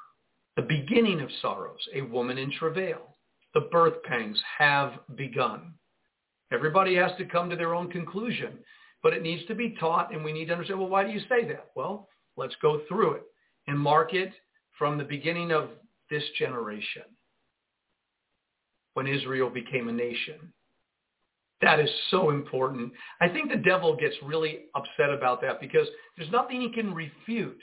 The 0.55 0.61
beginning 0.61 1.21
of 1.21 1.29
sorrows, 1.41 1.79
a 1.93 2.01
woman 2.01 2.37
in 2.37 2.51
travail. 2.51 3.17
The 3.53 3.67
birth 3.71 4.01
pangs 4.03 4.41
have 4.57 4.93
begun. 5.15 5.73
Everybody 6.51 6.95
has 6.95 7.11
to 7.17 7.25
come 7.25 7.49
to 7.49 7.55
their 7.55 7.75
own 7.75 7.89
conclusion, 7.91 8.59
but 9.03 9.13
it 9.13 9.21
needs 9.21 9.45
to 9.47 9.55
be 9.55 9.75
taught 9.79 10.13
and 10.13 10.23
we 10.23 10.33
need 10.33 10.45
to 10.45 10.53
understand, 10.53 10.79
well, 10.79 10.89
why 10.89 11.03
do 11.03 11.11
you 11.11 11.21
say 11.21 11.45
that? 11.47 11.67
Well, 11.75 12.07
let's 12.37 12.55
go 12.61 12.81
through 12.87 13.13
it 13.13 13.23
and 13.67 13.79
mark 13.79 14.13
it 14.13 14.31
from 14.77 14.97
the 14.97 15.03
beginning 15.03 15.51
of 15.51 15.69
this 16.09 16.23
generation 16.37 17.03
when 18.93 19.07
Israel 19.07 19.49
became 19.49 19.89
a 19.89 19.93
nation. 19.93 20.53
That 21.61 21.79
is 21.79 21.89
so 22.11 22.29
important. 22.29 22.91
I 23.21 23.29
think 23.29 23.49
the 23.49 23.57
devil 23.57 23.95
gets 23.95 24.15
really 24.23 24.65
upset 24.75 25.09
about 25.09 25.41
that 25.41 25.59
because 25.59 25.87
there's 26.17 26.31
nothing 26.31 26.61
he 26.61 26.71
can 26.71 26.93
refute 26.93 27.59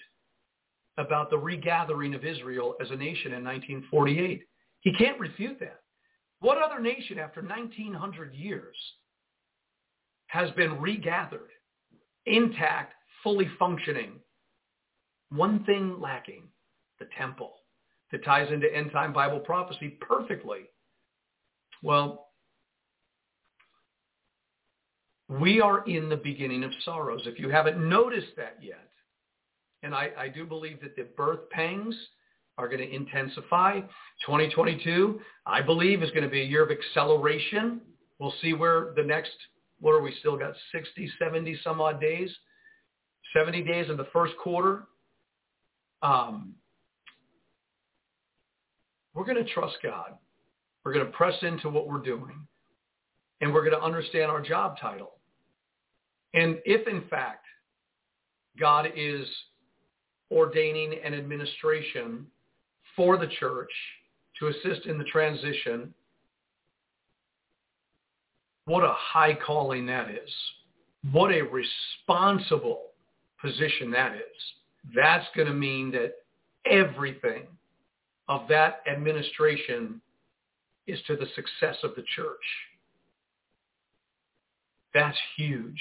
about 0.99 1.31
the 1.31 1.39
regathering 1.39 2.15
of 2.15 2.25
Israel 2.25 2.75
as 2.81 2.91
a 2.91 2.97
nation 2.97 3.33
in 3.33 3.45
1948. 3.45 4.43
He 4.81 4.93
can't 4.95 5.19
refute 5.19 5.59
that. 5.61 5.81
What 6.41 6.61
other 6.61 6.81
nation 6.81 7.19
after 7.19 7.41
1900 7.41 8.35
years 8.35 8.77
has 10.27 10.51
been 10.53 10.81
regathered, 10.81 11.51
intact, 12.27 12.95
fully 13.23 13.49
functioning? 13.59 14.15
One 15.31 15.65
thing 15.65 16.01
lacking, 16.01 16.49
the 16.99 17.07
temple, 17.17 17.53
that 18.11 18.25
ties 18.25 18.53
into 18.53 18.75
end 18.75 18.93
time 18.93 19.13
Bible 19.13 19.41
prophecy 19.41 19.97
perfectly. 20.01 20.69
Well, 21.83 22.27
we 25.29 25.61
are 25.61 25.85
in 25.87 26.09
the 26.09 26.17
beginning 26.17 26.65
of 26.65 26.71
sorrows. 26.85 27.23
If 27.25 27.39
you 27.39 27.49
haven't 27.49 27.79
noticed 27.89 28.37
that 28.37 28.59
yet, 28.61 28.92
and 29.83 29.95
I, 29.95 30.11
I 30.17 30.29
do 30.29 30.45
believe 30.45 30.81
that 30.81 30.97
the 30.97 31.05
birth 31.17 31.49
pangs 31.51 31.95
are 32.59 32.69
going 32.69 32.81
to 32.81 32.95
intensify. 32.95 33.81
2022, 34.27 35.21
I 35.47 35.63
believe, 35.63 36.03
is 36.03 36.11
going 36.11 36.23
to 36.23 36.29
be 36.29 36.43
a 36.43 36.45
year 36.45 36.63
of 36.63 36.71
acceleration. 36.71 37.81
We'll 38.19 38.35
see 38.43 38.53
where 38.53 38.93
the 38.95 39.03
next, 39.03 39.33
what 39.81 39.93
are 39.93 40.03
we 40.03 40.15
still 40.21 40.37
got, 40.37 40.55
60, 40.73 41.11
70 41.19 41.59
some 41.65 41.81
odd 41.81 42.01
days? 42.01 42.31
70 43.35 43.63
days 43.65 43.89
in 43.89 43.97
the 43.97 44.07
first 44.13 44.35
quarter. 44.43 44.85
Um, 46.03 46.55
we're 49.15 49.25
going 49.25 49.43
to 49.45 49.53
trust 49.53 49.77
God. 49.83 50.13
We're 50.85 50.93
going 50.93 51.07
to 51.07 51.13
press 51.13 51.35
into 51.43 51.69
what 51.69 51.89
we're 51.89 52.01
doing. 52.01 52.47
And 53.41 53.53
we're 53.53 53.69
going 53.69 53.79
to 53.79 53.85
understand 53.85 54.31
our 54.31 54.41
job 54.41 54.77
title. 54.81 55.13
And 56.35 56.59
if, 56.65 56.87
in 56.87 57.03
fact, 57.09 57.45
God 58.59 58.89
is 58.97 59.27
ordaining 60.33 60.99
an 61.05 61.15
administration 61.15 62.27
for 62.97 63.17
the 63.17 63.29
church 63.39 63.71
to 64.39 64.49
assist 64.49 64.87
in 64.87 64.99
the 64.99 65.05
transition. 65.05 65.93
What 68.65 68.85
a 68.85 68.95
high 68.97 69.35
calling 69.35 69.87
that 69.87 70.11
is. 70.11 70.31
What 71.11 71.33
a 71.33 71.43
responsible 71.43 72.93
position 73.41 73.91
that 73.91 74.15
is. 74.15 74.93
That's 74.95 75.27
going 75.35 75.49
to 75.49 75.55
mean 75.55 75.91
that 75.93 76.15
everything 76.65 77.47
of 78.29 78.49
that 78.49 78.83
administration 78.91 80.01
is 80.87 80.99
to 81.07 81.17
the 81.17 81.27
success 81.35 81.77
of 81.83 81.95
the 81.97 82.05
church. 82.15 82.37
That's 84.95 85.19
huge. 85.37 85.81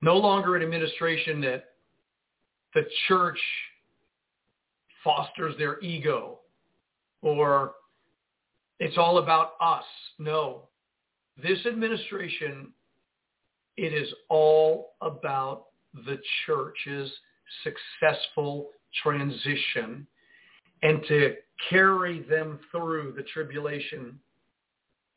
No 0.00 0.16
longer 0.16 0.56
an 0.56 0.62
administration 0.62 1.40
that 1.42 1.71
the 2.74 2.82
church 3.08 3.38
fosters 5.04 5.56
their 5.58 5.80
ego 5.80 6.38
or 7.22 7.74
it's 8.78 8.98
all 8.98 9.18
about 9.18 9.52
us. 9.60 9.84
No. 10.18 10.68
This 11.40 11.64
administration, 11.66 12.72
it 13.76 13.94
is 13.94 14.12
all 14.28 14.94
about 15.00 15.66
the 15.94 16.18
church's 16.46 17.10
successful 17.62 18.70
transition 19.02 20.06
and 20.82 21.02
to 21.08 21.36
carry 21.70 22.22
them 22.22 22.58
through 22.70 23.14
the 23.16 23.22
tribulation. 23.22 24.18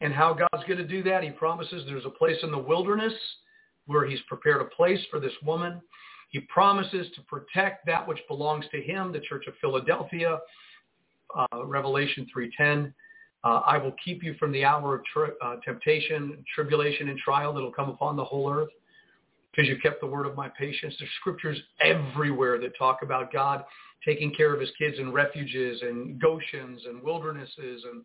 And 0.01 0.13
how 0.13 0.33
God's 0.33 0.63
going 0.67 0.77
to 0.77 0.87
do 0.87 1.01
that, 1.03 1.23
he 1.23 1.31
promises 1.31 1.83
there's 1.87 2.05
a 2.05 2.09
place 2.09 2.37
in 2.43 2.51
the 2.51 2.57
wilderness 2.57 3.13
where 3.87 4.05
he's 4.05 4.19
prepared 4.27 4.61
a 4.61 4.65
place 4.65 4.99
for 5.09 5.19
this 5.19 5.33
woman. 5.43 5.81
He 6.29 6.39
promises 6.41 7.07
to 7.15 7.21
protect 7.21 7.85
that 7.85 8.07
which 8.07 8.19
belongs 8.27 8.65
to 8.71 8.81
him, 8.81 9.11
the 9.11 9.21
church 9.21 9.45
of 9.47 9.53
Philadelphia, 9.61 10.39
uh, 11.35 11.65
Revelation 11.65 12.27
3.10. 12.35 12.93
Uh, 13.43 13.61
I 13.65 13.77
will 13.77 13.93
keep 14.03 14.23
you 14.23 14.33
from 14.39 14.51
the 14.51 14.65
hour 14.65 14.95
of 14.95 15.01
tri- 15.05 15.29
uh, 15.41 15.57
temptation, 15.63 16.43
tribulation, 16.53 17.09
and 17.09 17.19
trial 17.19 17.53
that 17.53 17.61
will 17.61 17.71
come 17.71 17.89
upon 17.89 18.15
the 18.15 18.23
whole 18.23 18.51
earth 18.51 18.69
because 19.51 19.69
you 19.69 19.77
kept 19.77 20.01
the 20.01 20.07
word 20.07 20.25
of 20.25 20.35
my 20.35 20.49
patience. 20.49 20.95
There's 20.99 21.11
scriptures 21.19 21.57
everywhere 21.79 22.59
that 22.59 22.77
talk 22.77 23.03
about 23.03 23.31
God 23.31 23.63
taking 24.03 24.33
care 24.33 24.53
of 24.53 24.59
his 24.59 24.71
kids 24.77 24.97
in 24.99 25.11
refuges 25.11 25.81
and 25.81 26.21
Goshens 26.21 26.87
and 26.87 27.01
wildernesses 27.01 27.83
and 27.91 28.03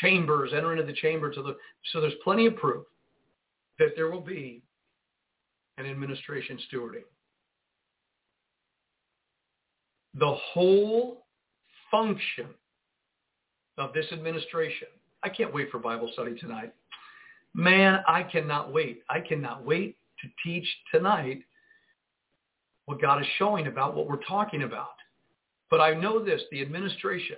chambers, 0.00 0.52
enter 0.54 0.72
into 0.72 0.84
the 0.84 0.98
chamber 0.98 1.32
to 1.32 1.42
the 1.42 1.56
so 1.92 2.00
there's 2.00 2.14
plenty 2.22 2.46
of 2.46 2.56
proof 2.56 2.84
that 3.78 3.90
there 3.96 4.10
will 4.10 4.20
be 4.20 4.62
an 5.78 5.86
administration 5.86 6.58
stewarding. 6.70 7.04
The 10.18 10.34
whole 10.52 11.26
function 11.90 12.46
of 13.76 13.92
this 13.92 14.06
administration. 14.12 14.88
I 15.22 15.28
can't 15.28 15.54
wait 15.54 15.70
for 15.70 15.78
Bible 15.78 16.10
study 16.12 16.34
tonight. 16.38 16.74
Man, 17.54 18.00
I 18.06 18.22
cannot 18.24 18.72
wait. 18.72 19.02
I 19.08 19.20
cannot 19.20 19.64
wait 19.64 19.96
to 20.22 20.28
teach 20.44 20.66
tonight 20.92 21.42
what 22.86 23.00
God 23.00 23.20
is 23.20 23.26
showing 23.38 23.66
about 23.66 23.94
what 23.94 24.08
we're 24.08 24.22
talking 24.28 24.62
about. 24.62 24.96
But 25.70 25.80
I 25.80 25.94
know 25.94 26.24
this, 26.24 26.42
the 26.50 26.62
administration 26.62 27.36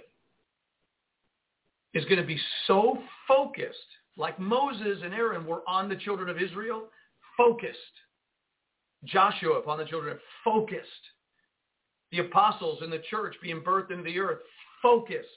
is 1.95 2.05
going 2.05 2.21
to 2.21 2.27
be 2.27 2.39
so 2.67 2.99
focused, 3.27 3.79
like 4.17 4.39
Moses 4.39 4.99
and 5.03 5.13
Aaron 5.13 5.45
were 5.45 5.63
on 5.67 5.89
the 5.89 5.97
children 5.97 6.29
of 6.29 6.41
Israel, 6.41 6.85
focused. 7.37 7.79
Joshua 9.05 9.59
upon 9.59 9.79
the 9.79 9.85
children, 9.87 10.19
focused. 10.45 10.87
The 12.13 12.19
apostles 12.19 12.81
in 12.83 12.91
the 12.91 13.03
church 13.11 13.37
being 13.43 13.61
birthed 13.61 13.91
into 13.91 14.03
the 14.05 14.19
earth, 14.19 14.41
focused. 14.83 15.29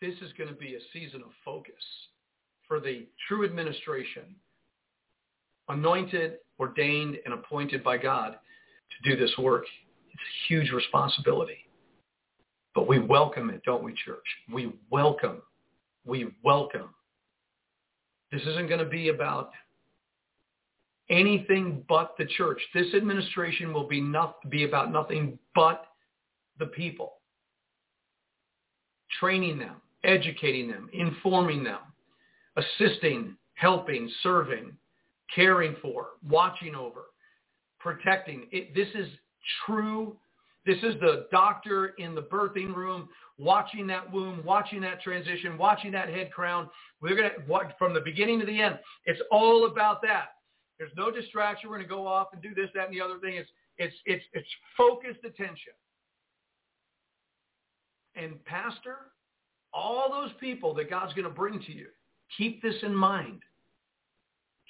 This 0.00 0.14
is 0.20 0.32
going 0.36 0.50
to 0.50 0.56
be 0.56 0.74
a 0.74 0.80
season 0.92 1.22
of 1.22 1.30
focus 1.44 1.74
for 2.66 2.80
the 2.80 3.06
true 3.28 3.44
administration, 3.44 4.34
anointed, 5.68 6.38
ordained, 6.58 7.18
and 7.24 7.34
appointed 7.34 7.84
by 7.84 7.98
God 7.98 8.32
to 8.32 9.10
do 9.10 9.16
this 9.16 9.32
work. 9.38 9.64
It's 10.12 10.22
a 10.22 10.52
huge 10.52 10.72
responsibility. 10.72 11.58
But 12.74 12.88
we 12.88 12.98
welcome 12.98 13.50
it, 13.50 13.62
don't 13.64 13.84
we, 13.84 13.94
church? 14.04 14.24
We 14.52 14.72
welcome. 14.90 15.42
We 16.04 16.34
welcome. 16.42 16.90
This 18.32 18.42
isn't 18.42 18.68
going 18.68 18.84
to 18.84 18.90
be 18.90 19.10
about 19.10 19.50
anything 21.10 21.84
but 21.88 22.14
the 22.18 22.26
church. 22.36 22.60
This 22.74 22.94
administration 22.94 23.72
will 23.72 23.86
be, 23.86 24.00
not, 24.00 24.36
be 24.50 24.64
about 24.64 24.92
nothing 24.92 25.38
but 25.54 25.86
the 26.58 26.66
people. 26.66 27.14
Training 29.20 29.58
them, 29.58 29.76
educating 30.02 30.68
them, 30.68 30.88
informing 30.92 31.62
them, 31.64 31.80
assisting, 32.56 33.36
helping, 33.54 34.10
serving, 34.22 34.72
caring 35.34 35.76
for, 35.80 36.08
watching 36.28 36.74
over, 36.74 37.02
protecting. 37.78 38.46
It, 38.50 38.74
this 38.74 38.88
is 38.94 39.08
true. 39.66 40.16
This 40.66 40.78
is 40.78 40.94
the 41.00 41.26
doctor 41.30 41.88
in 41.98 42.14
the 42.14 42.22
birthing 42.22 42.74
room 42.74 43.08
watching 43.38 43.86
that 43.88 44.10
womb, 44.10 44.42
watching 44.44 44.80
that 44.80 45.02
transition, 45.02 45.58
watching 45.58 45.92
that 45.92 46.08
head 46.08 46.30
crown. 46.32 46.70
We're 47.00 47.16
going 47.16 47.30
to, 47.30 47.74
from 47.78 47.92
the 47.92 48.00
beginning 48.00 48.40
to 48.40 48.46
the 48.46 48.60
end, 48.60 48.78
it's 49.04 49.20
all 49.30 49.66
about 49.66 50.00
that. 50.02 50.28
There's 50.78 50.92
no 50.96 51.10
distraction. 51.10 51.70
We're 51.70 51.76
going 51.76 51.88
to 51.88 51.94
go 51.94 52.06
off 52.06 52.28
and 52.32 52.42
do 52.42 52.54
this, 52.54 52.70
that, 52.74 52.88
and 52.88 52.94
the 52.94 53.00
other 53.00 53.18
thing. 53.18 53.36
It's, 53.36 53.48
it's, 53.78 53.94
it's, 54.06 54.24
it's 54.32 54.48
focused 54.76 55.24
attention. 55.24 55.72
And 58.16 58.44
pastor, 58.44 58.96
all 59.72 60.08
those 60.10 60.30
people 60.40 60.74
that 60.74 60.90
God's 60.90 61.12
going 61.14 61.28
to 61.28 61.34
bring 61.34 61.60
to 61.60 61.72
you, 61.72 61.86
keep 62.36 62.62
this 62.62 62.76
in 62.82 62.94
mind. 62.94 63.42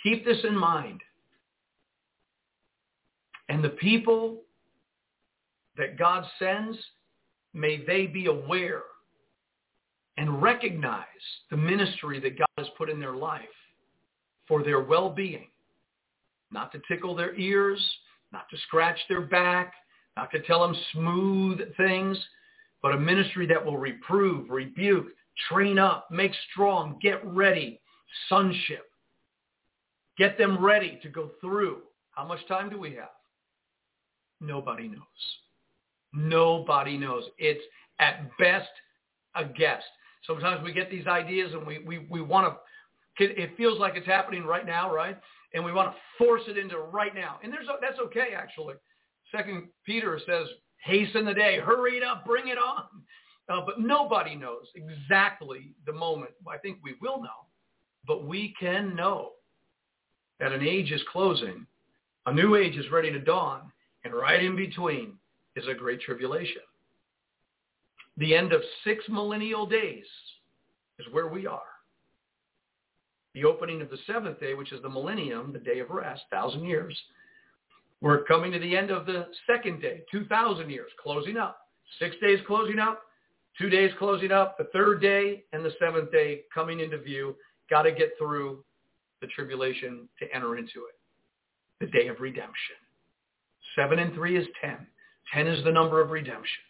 Keep 0.03 0.25
this 0.25 0.39
in 0.45 0.57
mind. 0.57 1.01
And 3.49 3.63
the 3.63 3.71
people 3.71 4.43
that 5.77 5.99
God 5.99 6.25
sends, 6.39 6.79
may 7.53 7.85
they 7.85 8.07
be 8.07 8.27
aware 8.27 8.83
and 10.17 10.41
recognize 10.41 11.05
the 11.51 11.57
ministry 11.57 12.21
that 12.21 12.39
God 12.39 12.47
has 12.57 12.69
put 12.79 12.89
in 12.89 13.01
their 13.01 13.17
life 13.17 13.43
for 14.47 14.63
their 14.63 14.81
well-being, 14.81 15.49
not 16.55 16.73
to 16.73 16.81
tickle 16.89 17.15
their 17.15 17.35
ears, 17.35 17.85
not 18.33 18.49
to 18.49 18.57
scratch 18.67 18.99
their 19.09 19.21
back, 19.21 19.75
not 20.17 20.31
to 20.31 20.41
tell 20.41 20.63
them 20.63 20.75
smooth 20.93 21.61
things, 21.77 22.17
but 22.81 22.95
a 22.95 22.99
ministry 22.99 23.47
that 23.47 23.63
will 23.63 23.77
reprove, 23.77 24.49
rebuke, 24.49 25.09
train 25.49 25.79
up, 25.79 26.09
make 26.11 26.33
strong, 26.51 26.99
get 27.03 27.21
ready, 27.27 27.81
sonship. 28.29 28.91
Get 30.17 30.39
them 30.39 30.65
ready 30.65 31.01
to 31.03 31.09
go 31.09 31.33
through. 31.41 31.79
How 32.13 32.25
much 32.25 32.47
time 32.47 32.71
do 32.71 32.79
we 32.79 32.95
have? 32.95 33.09
Nobody 34.41 34.87
knows. 34.87 35.01
Nobody 36.13 36.97
knows. 36.97 37.25
It's 37.39 37.65
at 37.99 38.31
best 38.39 38.69
a 39.35 39.45
guess. 39.45 39.83
Sometimes 40.25 40.63
we 40.63 40.73
get 40.73 40.91
these 40.91 41.09
ideas 41.09 41.53
and 41.53 41.67
we, 41.67 41.81
we, 41.81 42.07
we 42.09 42.21
want 42.21 42.55
to, 43.19 43.25
it 43.25 43.57
feels 43.57 43.81
like 43.81 43.95
it's 43.97 44.07
happening 44.07 44.45
right 44.45 44.65
now, 44.65 44.95
right? 44.95 45.19
And 45.55 45.65
we 45.65 45.73
want 45.73 45.93
to 45.93 45.97
force 46.19 46.43
it 46.49 46.59
into 46.59 46.79
right 46.79 47.15
now. 47.15 47.39
And 47.43 47.53
there's 47.53 47.67
that's 47.81 47.99
okay, 48.07 48.35
actually. 48.37 48.75
Second 49.31 49.69
Peter 49.87 50.21
says, 50.27 50.47
hasten 50.83 51.25
the 51.25 51.35
day, 51.35 51.59
hurry 51.59 51.97
it 51.97 52.03
up, 52.03 52.25
bring 52.27 52.49
it 52.49 52.59
on. 52.59 52.85
Uh, 53.49 53.61
but 53.65 53.81
nobody 53.81 54.35
knows 54.35 54.67
exactly 54.75 55.73
the 55.87 55.93
moment. 55.93 56.31
I 56.49 56.59
think 56.59 56.79
we 56.83 56.95
will 57.01 57.23
know, 57.23 57.47
but 58.07 58.27
we 58.27 58.55
can 58.59 58.95
know 58.95 59.33
that 60.41 60.53
an 60.53 60.67
age 60.67 60.91
is 60.93 61.03
closing, 61.13 61.67
a 62.27 62.33
new 62.33 62.57
age 62.57 62.77
is 62.77 62.91
ready 62.91 63.13
to 63.13 63.19
dawn, 63.19 63.71
and 64.05 64.15
right 64.15 64.43
in 64.43 64.57
between 64.57 65.13
is 65.57 65.65
a 65.69 65.75
great 65.75 66.01
tribulation. 66.01 66.63
The 68.17 68.35
end 68.35 68.53
of 68.53 68.63
six 68.85 69.05
millennial 69.09 69.67
days 69.67 70.07
is 70.99 71.07
where 71.13 71.29
we 71.29 71.47
are. 71.47 71.61
The 73.35 73.45
opening 73.45 73.83
of 73.83 73.91
the 73.91 73.99
seventh 74.07 74.41
day, 74.41 74.55
which 74.55 74.73
is 74.73 74.81
the 74.83 74.89
millennium, 74.89 75.53
the 75.53 75.59
day 75.59 75.81
of 75.81 75.91
rest, 75.91 76.23
thousand 76.31 76.65
years. 76.65 76.97
We're 78.01 78.25
coming 78.25 78.53
to 78.53 78.59
the 78.59 78.77
end 78.77 78.91
of 78.91 79.07
the 79.07 79.27
second 79.47 79.81
day, 79.81 80.03
2,000 80.13 80.71
years, 80.71 80.91
closing 81.03 81.37
up. 81.37 81.59
Six 81.99 82.17
days 82.21 82.39
closing 82.47 82.79
up, 82.79 83.03
two 83.59 83.71
days 83.71 83.91
closing 83.99 84.33
up, 84.33 84.59
the 84.59 84.69
third 84.73 85.01
day 85.01 85.45
and 85.53 85.65
the 85.65 85.73
seventh 85.79 86.11
day 86.11 86.43
coming 86.53 86.81
into 86.81 86.99
view. 86.99 87.37
Got 87.71 87.83
to 87.83 87.93
get 87.93 88.13
through 88.19 88.65
the 89.21 89.27
tribulation 89.29 90.09
to 90.19 90.27
enter 90.35 90.57
into 90.57 90.87
it. 90.89 90.99
The 91.81 91.87
day 91.87 92.09
of 92.09 92.21
redemption. 92.21 92.77
Seven 93.77 93.99
and 93.99 94.15
three 94.15 94.37
is 94.37 94.47
ten. 94.61 94.87
Ten 95.33 95.47
is 95.47 95.65
the 95.65 95.73
number 95.73 96.01
of 96.01 96.11
redemption. 96.11 96.63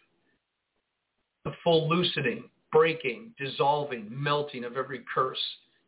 The 1.43 1.53
full 1.63 1.89
loosening, 1.89 2.45
breaking, 2.71 3.33
dissolving, 3.37 4.07
melting 4.09 4.63
of 4.63 4.77
every 4.77 5.01
curse, 5.13 5.37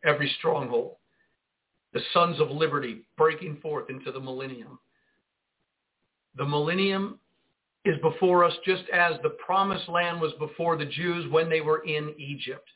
every 0.08 0.34
stronghold. 0.40 0.96
The 1.94 2.02
sons 2.14 2.40
of 2.40 2.50
liberty 2.50 3.04
breaking 3.18 3.58
forth 3.62 3.90
into 3.90 4.12
the 4.12 4.20
millennium. 4.20 4.80
The 6.36 6.46
millennium 6.46 7.20
is 7.86 7.96
before 8.02 8.44
us 8.44 8.54
just 8.66 8.84
as 8.94 9.14
the 9.24 9.30
promised 9.46 9.88
land 9.88 10.20
was 10.20 10.34
before 10.40 10.78
the 10.78 10.86
Jews 10.86 11.32
when 11.32 11.50
they 11.50 11.62
were 11.62 11.84
in 11.84 12.14
Egypt. 12.18 12.68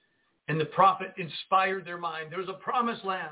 And 0.48 0.60
the 0.60 0.66
prophet 0.66 1.14
inspired 1.18 1.86
their 1.86 1.98
mind. 1.98 2.28
There's 2.32 2.50
a 2.50 2.54
promised 2.54 3.06
land 3.06 3.32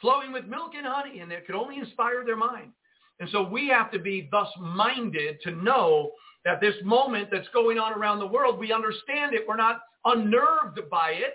flowing 0.00 0.32
with 0.32 0.46
milk 0.46 0.72
and 0.76 0.86
honey, 0.86 1.20
and 1.20 1.30
it 1.32 1.46
could 1.46 1.54
only 1.54 1.78
inspire 1.78 2.24
their 2.24 2.36
mind. 2.36 2.72
And 3.20 3.28
so 3.30 3.42
we 3.42 3.68
have 3.68 3.90
to 3.92 3.98
be 3.98 4.28
thus 4.30 4.48
minded 4.58 5.40
to 5.42 5.50
know 5.50 6.10
that 6.44 6.60
this 6.60 6.74
moment 6.84 7.28
that's 7.30 7.48
going 7.52 7.78
on 7.78 7.92
around 7.92 8.18
the 8.18 8.26
world, 8.26 8.58
we 8.58 8.72
understand 8.72 9.34
it. 9.34 9.44
We're 9.46 9.56
not 9.56 9.80
unnerved 10.04 10.80
by 10.90 11.10
it. 11.10 11.34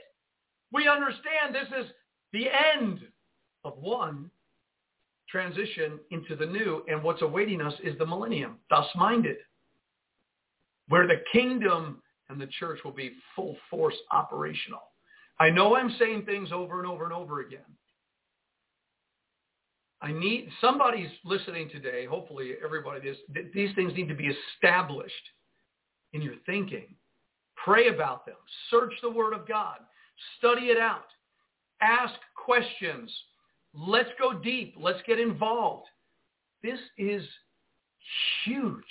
We 0.72 0.88
understand 0.88 1.54
this 1.54 1.68
is 1.80 1.92
the 2.36 2.48
end 2.76 3.00
of 3.64 3.78
one 3.78 4.30
transition 5.30 6.00
into 6.12 6.36
the 6.36 6.46
new, 6.46 6.84
and 6.90 7.02
what's 7.02 7.22
awaiting 7.22 7.62
us 7.62 7.74
is 7.82 7.98
the 7.98 8.06
millennium, 8.06 8.58
thus 8.70 8.86
minded, 8.94 9.38
where 10.90 11.08
the 11.08 11.22
kingdom 11.32 12.02
and 12.30 12.40
the 12.40 12.48
church 12.60 12.80
will 12.84 12.92
be 12.92 13.14
full 13.36 13.56
force 13.70 13.96
operational. 14.12 14.82
I 15.40 15.50
know 15.50 15.78
I'm 15.78 15.96
saying 15.98 16.24
things 16.26 16.52
over 16.52 16.80
and 16.80 16.88
over 16.88 17.06
and 17.06 17.14
over 17.14 17.40
again. 17.40 17.60
I 20.02 20.12
need 20.12 20.50
somebody's 20.60 21.10
listening 21.24 21.70
today. 21.70 22.06
Hopefully, 22.06 22.52
everybody. 22.64 23.00
This, 23.00 23.18
these 23.54 23.74
things 23.76 23.94
need 23.96 24.10
to 24.10 24.16
be 24.16 24.30
established 24.58 25.14
in 26.12 26.22
your 26.22 26.36
thinking. 26.46 26.96
Pray 27.64 27.88
about 27.88 28.26
them. 28.26 28.36
Search 28.70 28.94
the 29.02 29.10
Word 29.10 29.34
of 29.34 29.48
God. 29.48 29.78
Study 30.38 30.68
it 30.68 30.78
out. 30.78 31.06
Ask 31.82 32.16
questions. 32.36 33.12
Let's 33.74 34.10
go 34.20 34.34
deep. 34.34 34.76
Let's 34.80 35.02
get 35.06 35.20
involved. 35.20 35.88
This 36.64 36.80
is 36.98 37.24
huge. 38.44 38.84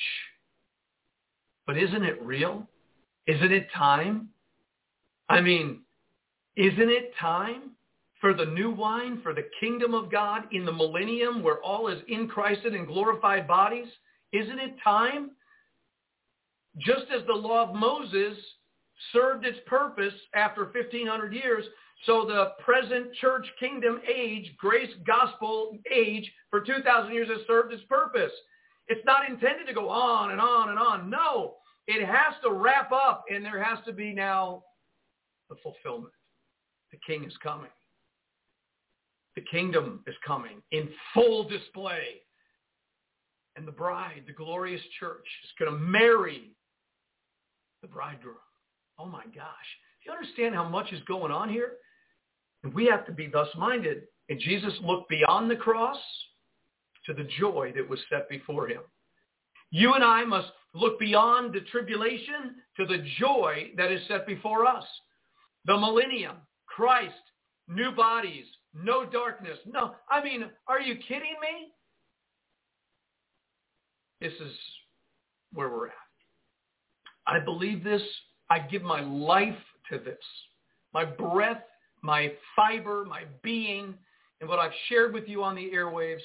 But 1.66 1.78
isn't 1.78 2.05
it 2.05 2.20
real? 2.23 2.69
Isn't 3.27 3.52
it 3.52 3.69
time? 3.74 4.28
I 5.28 5.40
mean, 5.40 5.81
isn't 6.56 6.90
it 6.90 7.12
time 7.19 7.70
for 8.20 8.35
the 8.35 8.44
new 8.44 8.70
wine, 8.70 9.20
for 9.23 9.32
the 9.35 9.48
kingdom 9.59 9.94
of 9.94 10.11
God 10.11 10.44
in 10.52 10.65
the 10.65 10.73
millennium 10.73 11.43
where 11.43 11.61
all 11.62 11.89
is 11.89 12.01
in 12.09 12.28
Christ 12.28 12.61
and 12.65 12.77
in 12.77 12.85
glorified 12.85 13.48
bodies? 13.48 13.89
Isn't 14.32 14.59
it 14.59 14.74
time? 14.82 15.31
Just 16.78 17.06
as 17.15 17.27
the 17.27 17.32
law 17.32 17.69
of 17.69 17.74
Moses 17.74 18.36
served 19.12 19.47
its 19.47 19.59
purpose 19.66 20.15
after 20.35 20.65
1500 20.65 21.32
years, 21.32 21.65
so 22.06 22.24
the 22.26 22.52
present 22.62 23.14
church 23.14 23.47
kingdom 23.59 24.01
age, 24.12 24.52
grace 24.59 24.90
gospel 25.06 25.78
age 25.93 26.31
for 26.51 26.60
2,000 26.60 27.12
years 27.12 27.28
has 27.28 27.47
served 27.47 27.72
its 27.72 27.82
purpose. 27.89 28.32
It's 28.89 29.05
not 29.06 29.28
intended 29.28 29.66
to 29.66 29.74
go 29.74 29.89
on 29.89 30.32
and 30.32 30.40
on 30.40 30.68
and 30.68 30.78
on. 30.78 31.09
No, 31.09 31.55
it 31.86 32.05
has 32.05 32.35
to 32.43 32.52
wrap 32.52 32.93
up 32.93 33.24
and 33.31 33.44
there 33.44 33.62
has 33.62 33.78
to 33.86 33.93
be 33.93 34.12
now 34.12 34.64
the 35.48 35.56
fulfillment. 35.62 36.12
The 36.93 36.98
king 37.06 37.24
is 37.24 37.35
coming. 37.43 37.70
The 39.36 39.43
kingdom 39.51 40.01
is 40.06 40.14
coming 40.26 40.62
in 40.70 40.89
full 41.12 41.48
display. 41.48 42.20
And 43.56 43.66
the 43.66 43.72
bride, 43.72 44.24
the 44.26 44.32
glorious 44.32 44.82
church, 44.98 45.26
is 45.44 45.51
going 45.59 45.72
to 45.72 45.78
marry 45.78 46.51
the 47.82 47.89
bridegroom. 47.89 48.36
Oh 48.98 49.06
my 49.06 49.24
gosh. 49.35 49.68
Do 50.02 50.10
you 50.10 50.12
understand 50.12 50.55
how 50.55 50.68
much 50.68 50.93
is 50.93 51.01
going 51.06 51.32
on 51.32 51.48
here? 51.48 51.72
And 52.64 52.72
we 52.72 52.86
have 52.86 53.06
to 53.06 53.12
be 53.12 53.28
thus 53.28 53.48
minded. 53.56 54.04
And 54.30 54.40
Jesus 54.40 54.72
looked 54.82 55.10
beyond 55.10 55.50
the 55.50 55.56
cross 55.56 55.98
to 57.06 57.12
the 57.12 57.28
joy 57.38 57.72
that 57.76 57.88
was 57.88 58.00
set 58.10 58.28
before 58.28 58.66
him. 58.68 58.80
You 59.70 59.92
and 59.94 60.02
I 60.02 60.24
must 60.24 60.48
look 60.72 60.98
beyond 60.98 61.52
the 61.52 61.60
tribulation 61.60 62.56
to 62.78 62.86
the 62.86 63.04
joy 63.18 63.70
that 63.76 63.92
is 63.92 64.00
set 64.08 64.26
before 64.26 64.66
us. 64.66 64.84
The 65.66 65.76
millennium, 65.76 66.36
Christ, 66.66 67.12
new 67.68 67.92
bodies, 67.92 68.46
no 68.72 69.04
darkness. 69.04 69.58
No, 69.66 69.94
I 70.10 70.22
mean, 70.24 70.46
are 70.66 70.80
you 70.80 70.96
kidding 70.96 71.36
me? 71.40 71.72
This 74.20 74.32
is 74.40 74.52
where 75.52 75.68
we're 75.68 75.88
at. 75.88 75.92
I 77.26 77.40
believe 77.40 77.84
this. 77.84 78.02
I 78.48 78.58
give 78.58 78.82
my 78.82 79.00
life 79.00 79.56
to 79.90 79.98
this. 79.98 80.18
My 80.92 81.04
breath 81.04 81.62
my 82.05 82.31
fiber, 82.55 83.06
my 83.06 83.22
being, 83.43 83.94
and 84.40 84.48
what 84.48 84.59
I've 84.59 84.72
shared 84.89 85.14
with 85.14 85.26
you 85.26 85.43
on 85.43 85.55
the 85.56 85.70
airwaves. 85.74 86.18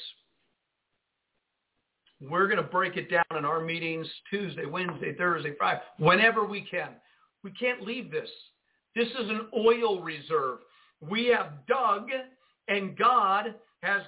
We're 2.22 2.48
going 2.48 2.58
to 2.58 2.64
break 2.64 2.98
it 2.98 3.10
down 3.10 3.24
in 3.38 3.46
our 3.46 3.62
meetings 3.62 4.06
Tuesday, 4.30 4.66
Wednesday, 4.66 5.16
Thursday, 5.16 5.54
Friday, 5.58 5.80
whenever 5.98 6.46
we 6.46 6.68
can. 6.70 6.90
We 7.46 7.52
can't 7.52 7.82
leave 7.82 8.12
this. 8.12 8.30
This 8.94 9.08
is 9.08 9.30
an 9.30 9.48
oil 9.56 10.02
reserve. 10.02 10.60
We 11.00 11.28
have 11.28 11.66
dug 11.66 12.10
and 12.68 12.98
God 12.98 13.56
has 13.82 14.02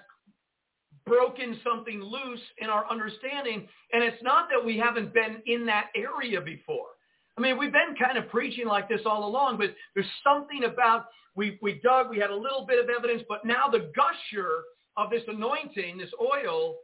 broken 1.06 1.58
something 1.64 2.02
loose 2.02 2.42
in 2.58 2.70
our 2.70 2.86
understanding. 2.92 3.66
And 3.94 4.04
it's 4.04 4.22
not 4.22 4.50
that 4.50 4.64
we 4.64 4.78
haven't 4.78 5.14
been 5.14 5.42
in 5.46 5.66
that 5.68 5.86
area 5.96 6.42
before. 6.42 6.88
I 7.38 7.42
mean, 7.42 7.58
we've 7.58 7.72
been 7.72 7.96
kind 8.00 8.18
of 8.18 8.30
preaching 8.30 8.68
like 8.68 8.90
this 8.90 9.02
all 9.06 9.28
along, 9.28 9.58
but 9.58 9.74
there's 9.96 10.06
something 10.24 10.64
about 10.66 11.06
we, 11.36 11.58
we 11.62 11.80
dug, 11.82 12.10
we 12.10 12.20
had 12.20 12.30
a 12.30 12.36
little 12.36 12.66
bit 12.68 12.84
of 12.84 12.90
evidence, 12.90 13.24
but 13.30 13.46
now 13.46 13.68
the 13.72 13.92
gusher 13.96 14.64
of 14.98 15.10
this 15.10 15.24
anointing, 15.28 15.98
this 15.98 16.12
oil, 16.20 16.76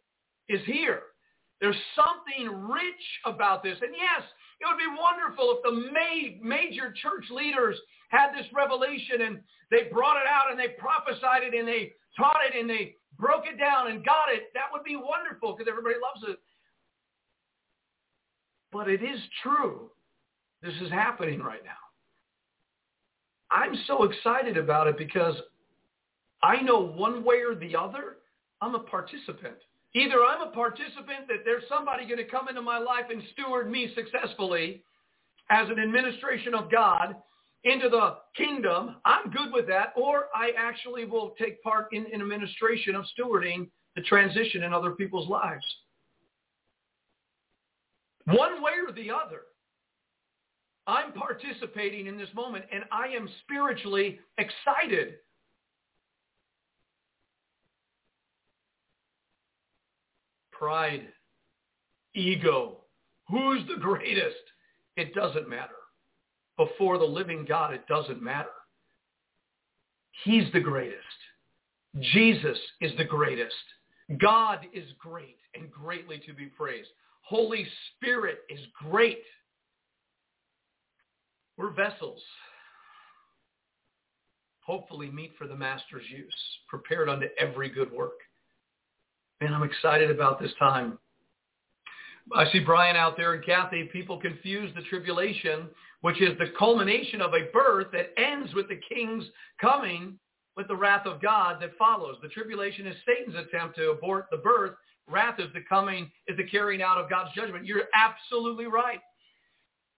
is 0.48 0.62
here. 0.66 1.02
There's 1.60 1.76
something 1.96 2.70
rich 2.70 3.06
about 3.26 3.64
this. 3.64 3.78
And 3.82 3.92
yes, 3.94 4.24
it 4.62 4.66
would 4.66 4.78
be 4.78 4.88
wonderful 4.88 5.58
if 5.58 5.64
the 5.64 5.92
ma- 5.92 6.56
major 6.56 6.94
church 7.02 7.26
leaders 7.30 7.76
had 8.10 8.32
this 8.32 8.46
revelation 8.54 9.22
and 9.22 9.40
they 9.70 9.90
brought 9.92 10.18
it 10.18 10.28
out 10.28 10.50
and 10.50 10.60
they 10.60 10.70
prophesied 10.80 11.44
it 11.44 11.54
and 11.54 11.68
they 11.68 11.92
taught 12.16 12.40
it 12.48 12.58
and 12.58 12.70
they 12.70 12.96
broke 13.20 13.44
it 13.46 13.60
down 13.60 13.92
and 13.92 14.06
got 14.06 14.32
it. 14.32 14.54
That 14.54 14.72
would 14.72 14.84
be 14.84 14.96
wonderful 14.96 15.54
because 15.54 15.68
everybody 15.70 15.96
loves 15.96 16.24
it. 16.32 16.40
But 18.72 18.88
it 18.88 19.02
is 19.04 19.20
true. 19.44 19.90
This 20.62 20.74
is 20.82 20.92
happening 20.92 21.40
right 21.40 21.64
now. 21.64 21.72
I'm 23.52 23.76
so 23.88 24.04
excited 24.04 24.58
about 24.58 24.88
it 24.88 24.98
because 24.98 25.36
I 26.44 26.62
know 26.62 26.80
one 26.80 27.24
way 27.24 27.38
or 27.38 27.56
the 27.56 27.76
other, 27.76 28.18
I'm 28.62 28.76
a 28.76 28.80
participant. 28.80 29.56
Either 29.94 30.24
I'm 30.24 30.48
a 30.48 30.52
participant 30.52 31.28
that 31.28 31.44
there's 31.46 31.64
somebody 31.70 32.06
going 32.06 32.18
to 32.18 32.26
come 32.26 32.50
into 32.50 32.62
my 32.62 32.78
life 32.78 33.06
and 33.10 33.22
steward 33.34 33.70
me 33.70 33.94
successfully 33.96 34.84
as 35.50 35.70
an 35.70 35.80
administration 35.80 36.54
of 36.54 36.70
God 36.70 37.16
into 37.64 37.90
the 37.90 38.18
kingdom. 38.36 38.98
I'm 39.06 39.32
good 39.32 39.52
with 39.54 39.68
that. 39.68 39.94
Or 39.96 40.26
I 40.36 40.52
actually 40.58 41.06
will 41.06 41.34
take 41.40 41.62
part 41.64 41.88
in 41.94 42.06
an 42.14 42.22
administration 42.22 42.96
of 42.96 43.06
stewarding 43.18 43.70
the 43.96 44.02
transition 44.04 44.64
in 44.64 44.74
other 44.74 44.92
people's 44.92 45.30
lives. 45.30 45.66
One 48.26 48.62
way 48.62 48.74
or 48.86 48.92
the 48.92 49.10
other. 49.10 49.44
I'm 50.88 51.12
participating 51.12 52.08
in 52.08 52.18
this 52.18 52.30
moment 52.34 52.66
and 52.72 52.86
I 52.92 53.08
am 53.08 53.30
spiritually 53.44 54.20
excited. 54.38 55.16
Pride, 60.52 61.08
ego, 62.16 62.78
who's 63.30 63.62
the 63.68 63.80
greatest? 63.80 64.36
It 64.96 65.14
doesn't 65.14 65.48
matter. 65.48 65.74
Before 66.58 66.98
the 66.98 67.06
living 67.06 67.46
God, 67.48 67.74
it 67.74 67.86
doesn't 67.88 68.24
matter. 68.24 68.50
He's 70.24 70.52
the 70.54 70.60
greatest. 70.60 70.98
Jesus 72.14 72.58
is 72.82 72.92
the 72.98 73.04
greatest. 73.04 73.54
God 74.20 74.66
is 74.74 74.86
great 74.98 75.38
and 75.54 75.70
greatly 75.70 76.20
to 76.26 76.34
be 76.34 76.46
praised. 76.46 76.90
Holy 77.22 77.68
Spirit 77.96 78.40
is 78.50 78.60
great 78.90 79.20
we're 81.58 81.72
vessels, 81.72 82.22
hopefully 84.62 85.10
meet 85.10 85.32
for 85.38 85.48
the 85.48 85.56
master's 85.56 86.04
use, 86.10 86.36
prepared 86.70 87.10
unto 87.10 87.28
every 87.40 87.70
good 87.70 87.92
work. 87.92 88.20
Man, 89.42 89.54
I'm 89.54 89.64
excited 89.64 90.12
about 90.12 90.40
this 90.40 90.52
time. 90.60 90.98
I 92.36 92.52
see 92.52 92.60
Brian 92.60 92.96
out 92.96 93.16
there 93.16 93.34
and 93.34 93.46
Kathy. 93.46 93.90
People 93.94 94.20
confuse 94.20 94.74
the 94.76 94.82
tribulation, 94.84 95.68
which 96.02 96.22
is 96.22 96.38
the 96.38 96.52
culmination 96.60 97.22
of 97.22 97.34
a 97.34 97.50
birth 97.54 97.88
that 97.94 98.12
ends 98.18 98.54
with 98.54 98.68
the 98.68 98.80
king's 98.90 99.24
coming 99.62 100.20
with 100.58 100.68
the 100.68 100.76
wrath 100.76 101.06
of 101.06 101.22
God 101.22 101.62
that 101.62 101.78
follows. 101.78 102.18
The 102.22 102.30
tribulation 102.30 102.88
is 102.88 102.96
Satan's 103.06 103.36
attempt 103.36 103.78
to 103.78 103.92
abort 103.92 104.26
the 104.32 104.38
birth. 104.38 104.74
Wrath 105.08 105.40
is 105.40 105.48
the 105.54 105.62
coming, 105.70 106.12
is 106.28 106.36
the 106.36 106.44
carrying 106.44 106.82
out 106.82 106.98
of 106.98 107.10
God's 107.10 107.30
judgment. 107.34 107.66
You're 107.66 107.84
absolutely 107.94 108.66
right. 108.66 109.00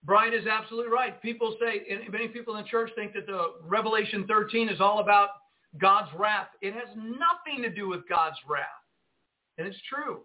Brian 0.06 0.34
is 0.34 0.48
absolutely 0.48 0.92
right. 0.92 1.22
People 1.22 1.56
say, 1.60 1.84
and 1.92 2.12
many 2.12 2.28
people 2.28 2.56
in 2.56 2.64
the 2.64 2.70
church 2.70 2.90
think 2.96 3.14
that 3.14 3.26
the 3.26 3.54
Revelation 3.64 4.26
13 4.28 4.70
is 4.70 4.80
all 4.80 5.00
about 5.00 5.30
God's 5.78 6.10
wrath. 6.18 6.48
It 6.62 6.74
has 6.74 6.88
nothing 6.96 7.62
to 7.64 7.70
do 7.70 7.90
with 7.90 8.08
God's 8.08 8.38
wrath. 8.48 8.66
And 9.58 9.68
it's 9.68 9.78
true. 9.90 10.22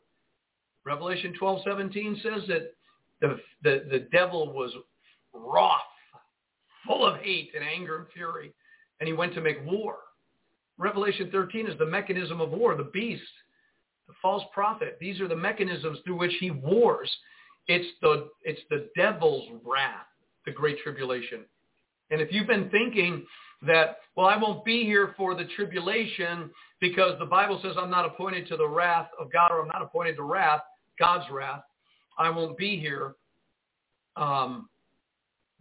Revelation 0.84 1.34
12, 1.38 1.62
17 1.64 2.20
says 2.22 2.42
that 2.48 2.74
the, 3.20 3.40
the, 3.62 3.84
the 3.90 4.09
devil 4.12 4.52
was 4.52 4.72
wroth, 5.32 5.80
full 6.86 7.06
of 7.06 7.20
hate 7.20 7.51
and 7.55 7.64
anger 7.64 7.98
and 7.98 8.06
fury, 8.12 8.52
and 9.01 9.06
he 9.06 9.12
went 9.12 9.34
to 9.34 9.40
make 9.40 9.64
war. 9.64 9.96
Revelation 10.78 11.30
13 11.30 11.68
is 11.68 11.78
the 11.78 11.86
mechanism 11.86 12.40
of 12.40 12.51
war, 12.51 12.76
the 12.76 12.90
beast, 12.92 13.22
the 14.09 14.14
false 14.20 14.42
prophet. 14.52 14.98
These 15.01 15.20
are 15.20 15.28
the 15.28 15.36
mechanisms 15.36 15.98
through 16.05 16.18
which 16.18 16.34
he 16.40 16.51
wars. 16.51 17.10
It's 17.66 17.89
the, 18.03 18.28
it's 18.43 18.61
the 18.70 18.89
devil's 18.97 19.49
wrath, 19.65 20.07
the 20.45 20.53
great 20.53 20.78
tribulation. 20.82 21.41
And 22.11 22.20
if 22.20 22.32
you've 22.32 22.47
been 22.47 22.69
thinking 22.70 23.24
that, 23.66 23.99
well, 24.16 24.27
I 24.27 24.36
won't 24.36 24.65
be 24.65 24.85
here 24.85 25.15
for 25.16 25.35
the 25.35 25.45
tribulation 25.57 26.51
because 26.81 27.19
the 27.19 27.27
Bible 27.27 27.59
says 27.62 27.77
I'm 27.78 27.91
not 27.91 28.05
appointed 28.05 28.47
to 28.49 28.57
the 28.57 28.69
wrath 28.69 29.09
of 29.19 29.32
God 29.32 29.51
or 29.51 29.62
I'm 29.62 29.69
not 29.69 29.82
appointed 29.82 30.16
to 30.16 30.23
wrath, 30.23 30.61
God's 30.99 31.24
wrath, 31.31 31.62
I 32.19 32.31
won't 32.31 32.57
be 32.57 32.78
here. 32.78 33.15
Um, 34.16 34.69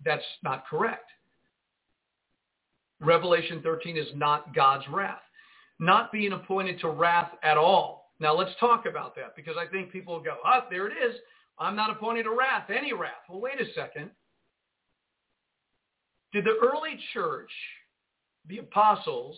that's 0.06 0.24
not 0.44 0.68
correct. 0.68 1.10
Revelation 3.00 3.62
13 3.64 3.98
is 3.98 4.08
not 4.16 4.54
God's 4.54 4.86
wrath. 4.90 5.22
Not 5.80 6.12
being 6.12 6.34
appointed 6.34 6.80
to 6.82 6.90
wrath 6.90 7.32
at 7.42 7.58
all 7.58 8.12
Now 8.20 8.36
let's 8.36 8.52
talk 8.60 8.86
about 8.86 9.16
that 9.16 9.36
because 9.36 9.56
I 9.58 9.66
think 9.66 9.92
people 9.92 10.22
go, 10.22 10.38
ah, 10.46 10.66
there 10.70 10.88
it 10.88 10.94
is. 10.94 11.16
I'm 11.60 11.76
not 11.76 11.92
appointed 11.92 12.24
to 12.24 12.32
wrath, 12.32 12.70
any 12.70 12.94
wrath. 12.94 13.24
Well, 13.30 13.42
wait 13.42 13.62
a 13.62 13.74
second. 13.74 14.10
Did 16.32 16.46
the 16.46 16.58
early 16.62 17.00
church, 17.14 17.52
the 18.48 18.58
apostles, 18.58 19.38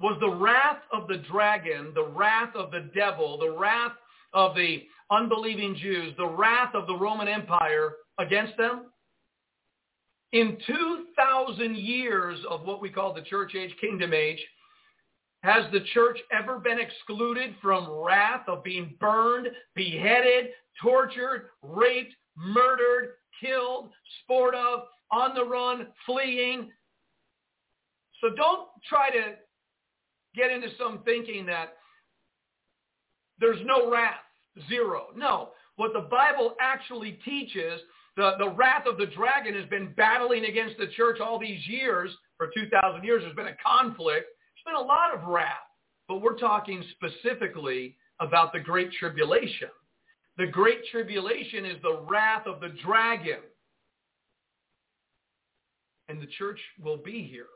was 0.00 0.16
the 0.20 0.30
wrath 0.30 0.82
of 0.92 1.08
the 1.08 1.18
dragon, 1.18 1.92
the 1.94 2.06
wrath 2.06 2.54
of 2.54 2.70
the 2.70 2.90
devil, 2.94 3.38
the 3.38 3.50
wrath 3.50 3.92
of 4.32 4.54
the 4.54 4.84
unbelieving 5.10 5.76
Jews, 5.76 6.14
the 6.16 6.26
wrath 6.26 6.74
of 6.74 6.86
the 6.86 6.96
Roman 6.96 7.28
Empire 7.28 7.94
against 8.18 8.56
them? 8.56 8.86
In 10.32 10.58
2,000 10.66 11.76
years 11.76 12.38
of 12.48 12.64
what 12.64 12.80
we 12.80 12.90
call 12.90 13.12
the 13.12 13.22
church 13.22 13.54
age, 13.54 13.74
kingdom 13.80 14.12
age, 14.12 14.44
has 15.44 15.70
the 15.72 15.80
church 15.92 16.18
ever 16.32 16.58
been 16.58 16.78
excluded 16.80 17.54
from 17.60 17.86
wrath 17.90 18.48
of 18.48 18.64
being 18.64 18.94
burned, 18.98 19.48
beheaded, 19.74 20.46
tortured, 20.82 21.50
raped, 21.62 22.14
murdered, 22.34 23.10
killed, 23.42 23.90
sport 24.22 24.54
of, 24.54 24.84
on 25.12 25.34
the 25.34 25.44
run, 25.44 25.88
fleeing? 26.06 26.70
So 28.22 28.30
don't 28.34 28.68
try 28.88 29.10
to 29.10 29.34
get 30.34 30.50
into 30.50 30.68
some 30.78 31.00
thinking 31.04 31.44
that 31.44 31.74
there's 33.38 33.60
no 33.66 33.92
wrath, 33.92 34.14
zero. 34.70 35.08
No. 35.14 35.50
What 35.76 35.92
the 35.92 36.08
Bible 36.10 36.54
actually 36.58 37.18
teaches, 37.22 37.82
the, 38.16 38.32
the 38.38 38.48
wrath 38.48 38.86
of 38.86 38.96
the 38.96 39.06
dragon 39.06 39.52
has 39.60 39.68
been 39.68 39.92
battling 39.94 40.46
against 40.46 40.78
the 40.78 40.86
church 40.96 41.20
all 41.20 41.38
these 41.38 41.66
years, 41.66 42.10
for 42.38 42.50
2,000 42.56 43.04
years. 43.04 43.22
There's 43.22 43.36
been 43.36 43.48
a 43.48 43.56
conflict 43.62 44.26
been 44.64 44.74
a 44.74 44.80
lot 44.80 45.14
of 45.14 45.28
wrath, 45.28 45.54
but 46.08 46.22
we're 46.22 46.38
talking 46.38 46.82
specifically 46.92 47.96
about 48.20 48.52
the 48.52 48.60
Great 48.60 48.92
Tribulation. 48.92 49.68
The 50.36 50.46
Great 50.46 50.84
Tribulation 50.90 51.64
is 51.64 51.80
the 51.82 52.00
wrath 52.08 52.46
of 52.46 52.60
the 52.60 52.70
dragon. 52.84 53.40
And 56.08 56.20
the 56.20 56.26
church 56.38 56.60
will 56.82 56.98
be 56.98 57.26
here 57.30 57.46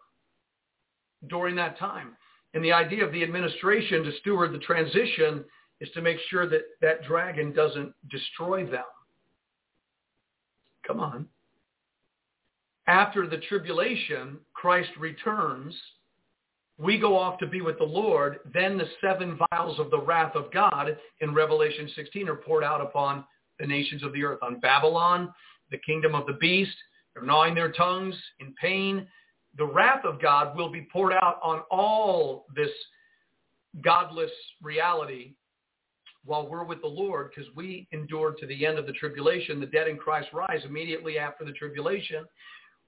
during 1.28 1.56
that 1.56 1.78
time. 1.78 2.16
And 2.54 2.64
the 2.64 2.72
idea 2.72 3.04
of 3.04 3.12
the 3.12 3.22
administration 3.22 4.04
to 4.04 4.12
steward 4.20 4.52
the 4.52 4.58
transition 4.58 5.44
is 5.80 5.90
to 5.94 6.02
make 6.02 6.18
sure 6.30 6.48
that 6.48 6.62
that 6.80 7.04
dragon 7.04 7.52
doesn't 7.52 7.92
destroy 8.10 8.64
them. 8.64 8.84
Come 10.86 11.00
on. 11.00 11.26
After 12.86 13.26
the 13.26 13.36
tribulation, 13.48 14.38
Christ 14.54 14.90
returns 14.98 15.74
we 16.78 16.96
go 16.96 17.18
off 17.18 17.38
to 17.40 17.46
be 17.46 17.60
with 17.60 17.78
the 17.78 17.84
Lord, 17.84 18.38
then 18.54 18.78
the 18.78 18.88
seven 19.00 19.38
vials 19.50 19.80
of 19.80 19.90
the 19.90 20.00
wrath 20.00 20.36
of 20.36 20.52
God 20.52 20.96
in 21.20 21.34
Revelation 21.34 21.90
16 21.94 22.28
are 22.28 22.36
poured 22.36 22.62
out 22.62 22.80
upon 22.80 23.24
the 23.58 23.66
nations 23.66 24.04
of 24.04 24.12
the 24.12 24.22
earth, 24.22 24.38
on 24.42 24.60
Babylon, 24.60 25.32
the 25.72 25.78
kingdom 25.78 26.14
of 26.14 26.26
the 26.26 26.34
beast. 26.34 26.76
They're 27.14 27.24
gnawing 27.24 27.56
their 27.56 27.72
tongues 27.72 28.14
in 28.38 28.54
pain. 28.60 29.08
The 29.56 29.66
wrath 29.66 30.04
of 30.04 30.22
God 30.22 30.56
will 30.56 30.70
be 30.70 30.86
poured 30.92 31.12
out 31.14 31.40
on 31.42 31.62
all 31.70 32.46
this 32.54 32.70
godless 33.82 34.30
reality 34.62 35.34
while 36.24 36.48
we're 36.48 36.64
with 36.64 36.80
the 36.80 36.86
Lord 36.86 37.30
because 37.34 37.50
we 37.56 37.88
endured 37.90 38.38
to 38.38 38.46
the 38.46 38.66
end 38.66 38.78
of 38.78 38.86
the 38.86 38.92
tribulation. 38.92 39.58
The 39.58 39.66
dead 39.66 39.88
in 39.88 39.96
Christ 39.96 40.28
rise 40.32 40.60
immediately 40.64 41.18
after 41.18 41.44
the 41.44 41.52
tribulation. 41.52 42.24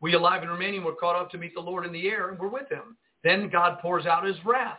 We 0.00 0.14
alive 0.14 0.42
and 0.42 0.50
remaining 0.50 0.84
were 0.84 0.94
caught 0.94 1.16
up 1.16 1.30
to 1.32 1.38
meet 1.38 1.54
the 1.54 1.60
Lord 1.60 1.84
in 1.84 1.92
the 1.92 2.08
air 2.08 2.28
and 2.28 2.38
we're 2.38 2.48
with 2.48 2.68
him. 2.70 2.96
Then 3.24 3.48
God 3.50 3.78
pours 3.80 4.06
out 4.06 4.24
his 4.24 4.36
wrath. 4.44 4.78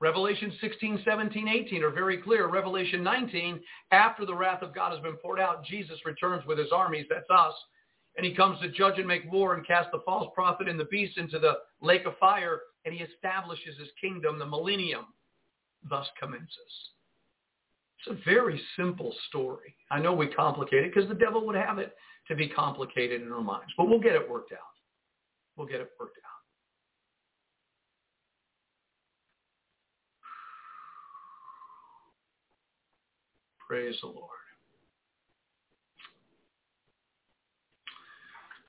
Revelation 0.00 0.52
16, 0.60 1.02
17, 1.04 1.48
18 1.48 1.82
are 1.82 1.90
very 1.90 2.18
clear. 2.18 2.46
Revelation 2.46 3.02
19, 3.02 3.60
after 3.90 4.24
the 4.24 4.34
wrath 4.34 4.62
of 4.62 4.74
God 4.74 4.92
has 4.92 5.02
been 5.02 5.16
poured 5.16 5.40
out, 5.40 5.64
Jesus 5.64 5.98
returns 6.04 6.46
with 6.46 6.58
his 6.58 6.70
armies, 6.72 7.06
that's 7.10 7.28
us, 7.30 7.54
and 8.16 8.24
he 8.24 8.34
comes 8.34 8.60
to 8.60 8.70
judge 8.70 8.98
and 8.98 9.08
make 9.08 9.30
war 9.30 9.54
and 9.54 9.66
cast 9.66 9.90
the 9.90 10.02
false 10.04 10.30
prophet 10.34 10.68
and 10.68 10.78
the 10.78 10.84
beast 10.84 11.18
into 11.18 11.38
the 11.40 11.54
lake 11.82 12.04
of 12.06 12.16
fire, 12.18 12.60
and 12.84 12.94
he 12.94 13.02
establishes 13.02 13.76
his 13.76 13.88
kingdom, 14.00 14.38
the 14.38 14.46
millennium, 14.46 15.06
thus 15.88 16.06
commences. 16.20 16.48
It's 17.98 18.20
a 18.20 18.24
very 18.24 18.60
simple 18.76 19.12
story. 19.28 19.74
I 19.90 19.98
know 19.98 20.14
we 20.14 20.28
complicate 20.28 20.84
it 20.84 20.94
because 20.94 21.08
the 21.08 21.14
devil 21.16 21.44
would 21.46 21.56
have 21.56 21.78
it 21.78 21.94
to 22.28 22.36
be 22.36 22.48
complicated 22.48 23.22
in 23.22 23.32
our 23.32 23.40
minds, 23.40 23.72
but 23.76 23.88
we'll 23.88 23.98
get 23.98 24.14
it 24.14 24.30
worked 24.30 24.52
out. 24.52 24.58
We'll 25.56 25.66
get 25.66 25.80
it 25.80 25.90
worked 25.98 26.18
out. 26.18 26.37
Praise 33.68 33.96
the 34.00 34.06
Lord. 34.08 34.30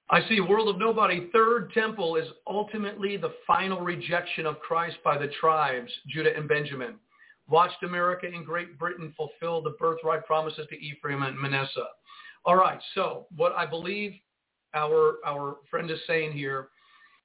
I 0.10 0.28
see 0.28 0.42
World 0.42 0.68
of 0.68 0.78
Nobody. 0.78 1.30
Third 1.32 1.72
temple 1.74 2.18
is 2.18 2.28
ultimately 2.46 3.16
the 3.16 3.34
final 3.48 3.80
rejection 3.80 4.46
of 4.46 4.60
Christ 4.60 4.98
by 5.06 5.18
the 5.18 5.32
tribes, 5.40 5.92
Judah 6.08 6.36
and 6.36 6.50
Benjamin. 6.50 6.96
Watched 7.48 7.82
America 7.84 8.28
and 8.28 8.46
Great 8.46 8.78
Britain 8.78 9.14
fulfill 9.16 9.62
the 9.62 9.76
birthright 9.80 10.26
promises 10.26 10.68
to 10.70 10.76
Ephraim 10.76 11.24
and 11.24 11.40
Manasseh. 11.40 11.88
All 12.44 12.58
right, 12.58 12.80
so 12.94 13.28
what 13.38 13.54
I 13.54 13.66
believe 13.66 14.14
our, 14.74 15.18
our 15.26 15.58
friend 15.70 15.90
is 15.90 16.00
saying 16.08 16.34
here 16.34 16.70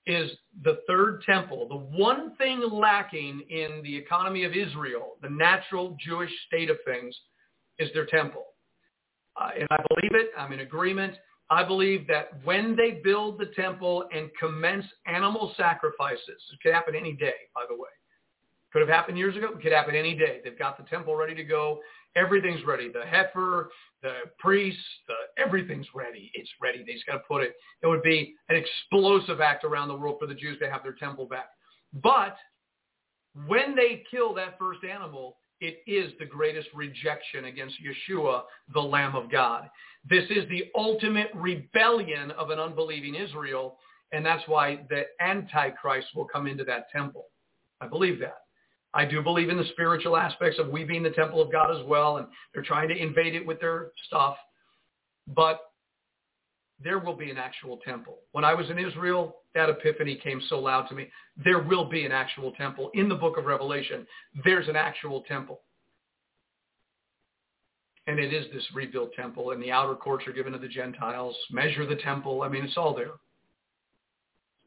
is 0.06 0.30
the 0.62 0.78
third 0.86 1.22
temple, 1.24 1.66
the 1.68 1.98
one 1.98 2.36
thing 2.36 2.60
lacking 2.70 3.42
in 3.48 3.80
the 3.82 3.96
economy 3.96 4.44
of 4.44 4.52
Israel, 4.52 5.16
the 5.22 5.30
natural 5.30 5.96
Jewish 5.98 6.30
state 6.46 6.70
of 6.70 6.76
things, 6.84 7.16
is 7.78 7.90
their 7.94 8.06
temple. 8.06 8.44
Uh, 9.40 9.50
and 9.58 9.68
I 9.70 9.82
believe 9.88 10.14
it. 10.14 10.30
I'm 10.38 10.52
in 10.52 10.60
agreement. 10.60 11.14
I 11.50 11.62
believe 11.64 12.06
that 12.08 12.30
when 12.44 12.74
they 12.74 13.00
build 13.04 13.38
the 13.38 13.46
temple 13.46 14.04
and 14.14 14.30
commence 14.40 14.84
animal 15.06 15.52
sacrifices, 15.56 16.42
it 16.52 16.60
could 16.62 16.72
happen 16.72 16.94
any 16.94 17.12
day, 17.12 17.34
by 17.54 17.62
the 17.68 17.74
way. 17.74 17.90
Could 18.72 18.80
have 18.80 18.88
happened 18.88 19.18
years 19.18 19.36
ago. 19.36 19.50
It 19.54 19.62
could 19.62 19.72
happen 19.72 19.94
any 19.94 20.16
day. 20.16 20.40
They've 20.42 20.58
got 20.58 20.76
the 20.76 20.84
temple 20.84 21.14
ready 21.14 21.34
to 21.34 21.44
go. 21.44 21.80
Everything's 22.16 22.64
ready. 22.64 22.90
The 22.90 23.04
heifer, 23.04 23.70
the 24.02 24.14
priests, 24.38 24.82
the, 25.06 25.14
everything's 25.40 25.86
ready. 25.94 26.30
It's 26.34 26.50
ready. 26.60 26.82
They 26.84 26.94
just 26.94 27.06
got 27.06 27.14
to 27.14 27.22
put 27.28 27.42
it. 27.42 27.54
It 27.82 27.86
would 27.86 28.02
be 28.02 28.34
an 28.48 28.56
explosive 28.56 29.40
act 29.40 29.64
around 29.64 29.88
the 29.88 29.96
world 29.96 30.16
for 30.18 30.26
the 30.26 30.34
Jews 30.34 30.58
to 30.60 30.70
have 30.70 30.82
their 30.82 30.94
temple 30.94 31.26
back. 31.26 31.50
But 32.02 32.36
when 33.46 33.76
they 33.76 34.04
kill 34.10 34.34
that 34.34 34.58
first 34.58 34.80
animal, 34.84 35.36
it 35.64 35.90
is 35.90 36.12
the 36.18 36.26
greatest 36.26 36.68
rejection 36.74 37.46
against 37.46 37.76
Yeshua, 37.82 38.42
the 38.74 38.80
Lamb 38.80 39.16
of 39.16 39.30
God. 39.30 39.70
This 40.08 40.24
is 40.28 40.48
the 40.50 40.70
ultimate 40.74 41.30
rebellion 41.34 42.30
of 42.32 42.50
an 42.50 42.58
unbelieving 42.58 43.14
Israel, 43.14 43.78
and 44.12 44.24
that's 44.24 44.46
why 44.46 44.80
the 44.90 45.04
Antichrist 45.20 46.08
will 46.14 46.26
come 46.26 46.46
into 46.46 46.64
that 46.64 46.90
temple. 46.90 47.26
I 47.80 47.88
believe 47.88 48.20
that. 48.20 48.40
I 48.92 49.04
do 49.04 49.22
believe 49.22 49.48
in 49.48 49.56
the 49.56 49.66
spiritual 49.72 50.16
aspects 50.16 50.58
of 50.58 50.68
we 50.68 50.84
being 50.84 51.02
the 51.02 51.10
temple 51.10 51.40
of 51.40 51.50
God 51.50 51.74
as 51.74 51.84
well, 51.86 52.18
and 52.18 52.26
they're 52.52 52.62
trying 52.62 52.88
to 52.88 52.96
invade 52.96 53.34
it 53.34 53.44
with 53.44 53.58
their 53.58 53.90
stuff. 54.06 54.36
But 55.26 55.60
there 56.82 56.98
will 56.98 57.14
be 57.14 57.30
an 57.30 57.38
actual 57.38 57.78
temple. 57.78 58.18
When 58.32 58.44
I 58.44 58.54
was 58.54 58.68
in 58.70 58.78
Israel, 58.78 59.36
that 59.54 59.68
epiphany 59.68 60.16
came 60.16 60.40
so 60.48 60.58
loud 60.58 60.88
to 60.88 60.94
me. 60.94 61.08
There 61.44 61.62
will 61.62 61.84
be 61.84 62.04
an 62.04 62.12
actual 62.12 62.52
temple. 62.52 62.90
In 62.94 63.08
the 63.08 63.14
book 63.14 63.38
of 63.38 63.44
Revelation, 63.44 64.06
there's 64.44 64.68
an 64.68 64.76
actual 64.76 65.22
temple. 65.22 65.60
And 68.06 68.18
it 68.18 68.34
is 68.34 68.46
this 68.52 68.66
rebuilt 68.74 69.12
temple, 69.14 69.52
and 69.52 69.62
the 69.62 69.70
outer 69.70 69.94
courts 69.94 70.26
are 70.26 70.32
given 70.32 70.52
to 70.52 70.58
the 70.58 70.68
Gentiles. 70.68 71.36
Measure 71.50 71.86
the 71.86 71.96
temple. 71.96 72.42
I 72.42 72.48
mean, 72.48 72.64
it's 72.64 72.76
all 72.76 72.94
there. 72.94 73.12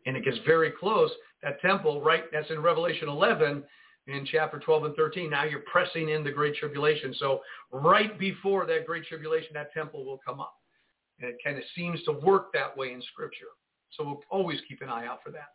And 0.05 0.17
it 0.17 0.23
gets 0.23 0.37
very 0.45 0.71
close. 0.71 1.11
That 1.43 1.61
temple, 1.61 2.01
right, 2.01 2.23
that's 2.31 2.49
in 2.49 2.61
Revelation 2.61 3.09
11, 3.09 3.63
in 4.07 4.25
chapter 4.25 4.57
12 4.57 4.85
and 4.85 4.95
13. 4.95 5.29
Now 5.29 5.43
you're 5.43 5.63
pressing 5.71 6.09
in 6.09 6.23
the 6.23 6.31
Great 6.31 6.55
Tribulation. 6.55 7.13
So 7.19 7.41
right 7.71 8.17
before 8.17 8.65
that 8.65 8.87
Great 8.87 9.05
Tribulation, 9.05 9.49
that 9.53 9.71
temple 9.73 10.05
will 10.05 10.19
come 10.25 10.39
up. 10.39 10.55
And 11.19 11.29
it 11.29 11.37
kind 11.43 11.57
of 11.57 11.63
seems 11.75 12.01
to 12.03 12.11
work 12.11 12.53
that 12.53 12.75
way 12.75 12.93
in 12.93 13.01
Scripture. 13.13 13.47
So 13.91 14.03
we'll 14.03 14.21
always 14.29 14.59
keep 14.67 14.81
an 14.81 14.89
eye 14.89 15.07
out 15.07 15.19
for 15.23 15.31
that. 15.31 15.49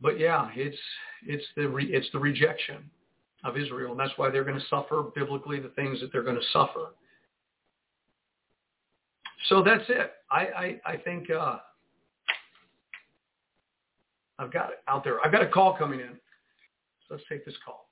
But 0.00 0.18
yeah, 0.18 0.50
it's 0.54 0.78
it's 1.26 1.44
the 1.56 1.68
re, 1.68 1.86
it's 1.86 2.08
the 2.12 2.18
rejection 2.18 2.90
of 3.44 3.56
Israel, 3.56 3.92
and 3.92 4.00
that's 4.00 4.16
why 4.16 4.30
they're 4.30 4.44
going 4.44 4.58
to 4.58 4.66
suffer 4.68 5.04
biblically 5.14 5.60
the 5.60 5.68
things 5.70 6.00
that 6.00 6.12
they're 6.12 6.22
going 6.22 6.36
to 6.36 6.46
suffer. 6.52 6.94
So 9.48 9.62
that's 9.62 9.84
it. 9.88 10.12
I 10.30 10.40
I, 10.86 10.92
I 10.92 10.96
think 10.96 11.30
uh, 11.30 11.58
I've 14.38 14.52
got 14.52 14.70
it 14.70 14.78
out 14.88 15.04
there. 15.04 15.24
I've 15.24 15.32
got 15.32 15.42
a 15.42 15.48
call 15.48 15.76
coming 15.76 16.00
in. 16.00 16.18
So 17.08 17.14
let's 17.14 17.24
take 17.28 17.44
this 17.44 17.54
call. 17.64 17.88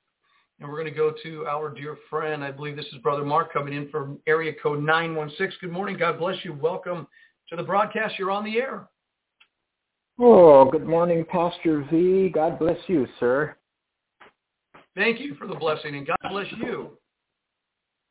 And 0.61 0.69
we're 0.69 0.77
going 0.77 0.93
to 0.93 0.99
go 0.99 1.15
to 1.23 1.47
our 1.47 1.71
dear 1.71 1.97
friend. 2.11 2.45
I 2.45 2.51
believe 2.51 2.77
this 2.77 2.85
is 2.93 2.99
Brother 2.99 3.25
Mark 3.25 3.51
coming 3.51 3.73
in 3.73 3.89
from 3.89 4.19
area 4.27 4.53
code 4.63 4.85
916. 4.85 5.57
Good 5.59 5.73
morning. 5.73 5.97
God 5.97 6.19
bless 6.19 6.37
you. 6.45 6.53
Welcome 6.53 7.07
to 7.49 7.57
the 7.57 7.63
broadcast. 7.63 8.19
You're 8.19 8.31
on 8.31 8.45
the 8.45 8.59
air. 8.59 8.87
Oh, 10.19 10.71
good 10.71 10.87
morning, 10.87 11.25
Pastor 11.25 11.83
V. 11.91 12.31
God 12.35 12.59
bless 12.59 12.77
you, 12.89 13.07
sir. 13.19 13.57
Thank 14.95 15.19
you 15.19 15.35
for 15.37 15.47
the 15.47 15.55
blessing, 15.55 15.95
and 15.95 16.07
God 16.07 16.19
bless 16.31 16.47
you. 16.59 16.91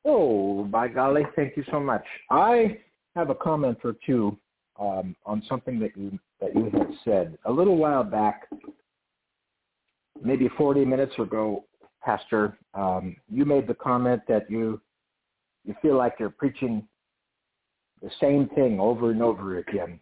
Oh, 0.05 0.63
by 0.63 0.87
golly, 0.87 1.27
thank 1.35 1.55
you 1.55 1.63
so 1.69 1.79
much. 1.79 2.03
I 2.31 2.79
have 3.15 3.29
a 3.29 3.35
comment 3.35 3.77
or 3.83 3.93
two 4.03 4.35
um, 4.79 5.15
on 5.23 5.43
something 5.47 5.77
that 5.79 5.95
you 5.95 6.17
that 6.41 6.55
you 6.55 6.71
had 6.73 6.87
said 7.03 7.37
a 7.45 7.51
little 7.51 7.77
while 7.77 8.03
back, 8.03 8.47
maybe 10.23 10.49
40 10.57 10.85
minutes 10.85 11.13
ago, 11.19 11.65
Pastor. 12.01 12.57
Um, 12.73 13.15
you 13.29 13.45
made 13.45 13.67
the 13.67 13.73
comment 13.73 14.21
that 14.27 14.49
you 14.49 14.81
you 15.65 15.75
feel 15.81 15.97
like 15.97 16.15
you're 16.19 16.29
preaching 16.29 16.87
the 18.01 18.09
same 18.21 18.47
thing 18.55 18.79
over 18.79 19.11
and 19.11 19.21
over 19.21 19.57
again, 19.57 19.99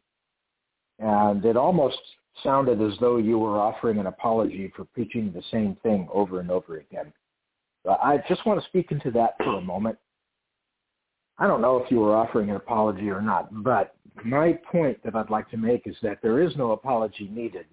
and 0.99 1.43
it 1.43 1.57
almost 1.57 1.97
sounded 2.43 2.81
as 2.81 2.97
though 2.99 3.17
you 3.17 3.39
were 3.39 3.59
offering 3.59 3.97
an 3.97 4.07
apology 4.07 4.71
for 4.75 4.85
preaching 4.85 5.31
the 5.33 5.43
same 5.51 5.75
thing 5.81 6.07
over 6.13 6.39
and 6.39 6.51
over 6.51 6.77
again. 6.77 7.11
But 7.83 7.99
I 8.03 8.23
just 8.27 8.45
want 8.45 8.61
to 8.61 8.67
speak 8.67 8.91
into 8.91 9.11
that 9.11 9.35
for 9.37 9.57
a 9.57 9.61
moment. 9.61 9.97
I 11.39 11.47
don't 11.47 11.61
know 11.61 11.77
if 11.77 11.91
you 11.91 11.99
were 11.99 12.15
offering 12.15 12.49
an 12.49 12.55
apology 12.55 13.09
or 13.09 13.21
not, 13.21 13.63
but 13.63 13.95
my 14.23 14.53
point 14.71 15.01
that 15.03 15.15
I'd 15.15 15.29
like 15.29 15.49
to 15.51 15.57
make 15.57 15.83
is 15.85 15.95
that 16.01 16.19
there 16.21 16.41
is 16.41 16.55
no 16.55 16.71
apology 16.71 17.29
needed. 17.31 17.65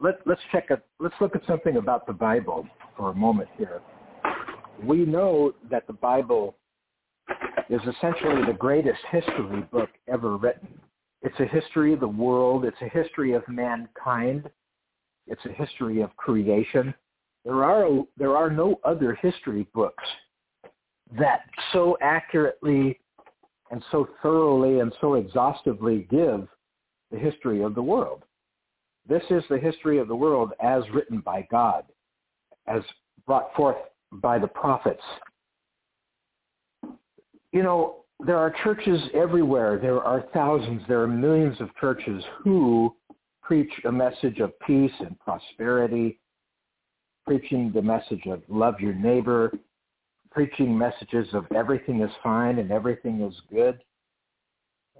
Let, 0.00 0.20
let's 0.26 0.40
check 0.52 0.70
a, 0.70 0.80
let's 1.00 1.14
look 1.20 1.34
at 1.34 1.42
something 1.46 1.76
about 1.76 2.06
the 2.06 2.12
Bible 2.12 2.66
for 2.96 3.10
a 3.10 3.14
moment 3.14 3.48
here. 3.56 3.80
We 4.82 5.04
know 5.04 5.54
that 5.70 5.86
the 5.86 5.92
Bible 5.92 6.54
is 7.68 7.80
essentially 7.82 8.44
the 8.46 8.56
greatest 8.56 9.00
history 9.10 9.62
book 9.72 9.90
ever 10.06 10.36
written. 10.36 10.68
It's 11.22 11.38
a 11.40 11.46
history 11.46 11.92
of 11.92 12.00
the 12.00 12.08
world. 12.08 12.64
It's 12.64 12.80
a 12.80 12.88
history 12.88 13.32
of 13.32 13.46
mankind. 13.48 14.48
It's 15.26 15.44
a 15.44 15.52
history 15.52 16.00
of 16.00 16.16
creation. 16.16 16.94
There 17.44 17.64
are 17.64 18.04
there 18.16 18.36
are 18.36 18.50
no 18.50 18.80
other 18.84 19.14
history 19.14 19.66
books 19.74 20.04
that 21.18 21.42
so 21.72 21.96
accurately 22.02 23.00
and 23.70 23.82
so 23.90 24.08
thoroughly 24.22 24.80
and 24.80 24.92
so 25.00 25.14
exhaustively 25.14 26.06
give 26.10 26.48
the 27.10 27.18
history 27.18 27.62
of 27.62 27.74
the 27.74 27.82
world. 27.82 28.22
This 29.08 29.22
is 29.30 29.42
the 29.48 29.58
history 29.58 29.98
of 29.98 30.08
the 30.08 30.14
world 30.14 30.52
as 30.62 30.82
written 30.92 31.20
by 31.20 31.46
God, 31.50 31.84
as 32.66 32.82
brought 33.26 33.54
forth 33.54 33.76
by 34.12 34.38
the 34.38 34.46
prophets. 34.46 35.02
You 37.52 37.62
know, 37.62 38.04
there 38.26 38.36
are 38.36 38.54
churches 38.62 39.00
everywhere. 39.14 39.78
There 39.78 40.02
are 40.02 40.24
thousands, 40.34 40.82
there 40.88 41.00
are 41.02 41.08
millions 41.08 41.60
of 41.60 41.74
churches 41.76 42.22
who 42.42 42.94
preach 43.42 43.72
a 43.86 43.92
message 43.92 44.40
of 44.40 44.58
peace 44.60 44.92
and 45.00 45.18
prosperity 45.20 46.20
preaching 47.26 47.70
the 47.74 47.82
message 47.82 48.22
of 48.26 48.42
love 48.48 48.80
your 48.80 48.94
neighbor, 48.94 49.52
preaching 50.30 50.76
messages 50.76 51.28
of 51.34 51.44
everything 51.54 52.00
is 52.00 52.10
fine 52.22 52.58
and 52.58 52.70
everything 52.70 53.20
is 53.20 53.34
good. 53.52 53.78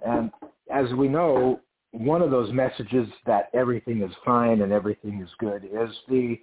And 0.05 0.29
as 0.71 0.93
we 0.93 1.07
know, 1.07 1.59
one 1.91 2.21
of 2.21 2.31
those 2.31 2.51
messages 2.53 3.07
that 3.25 3.49
everything 3.53 4.01
is 4.01 4.11
fine 4.23 4.61
and 4.61 4.71
everything 4.71 5.21
is 5.21 5.29
good 5.39 5.65
is 5.65 5.89
the 6.07 6.39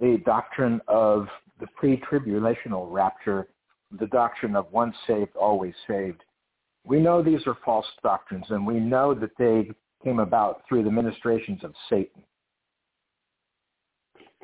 the 0.00 0.22
doctrine 0.24 0.80
of 0.86 1.26
the 1.58 1.66
pre-tribulational 1.74 2.86
rapture, 2.88 3.48
the 3.98 4.06
doctrine 4.06 4.54
of 4.54 4.70
once 4.70 4.94
saved, 5.08 5.34
always 5.34 5.74
saved. 5.88 6.22
We 6.84 7.00
know 7.00 7.20
these 7.20 7.44
are 7.48 7.56
false 7.64 7.86
doctrines, 8.00 8.44
and 8.50 8.64
we 8.64 8.78
know 8.78 9.12
that 9.14 9.36
they 9.36 9.68
came 10.04 10.20
about 10.20 10.62
through 10.68 10.84
the 10.84 10.90
ministrations 10.92 11.64
of 11.64 11.74
Satan 11.90 12.22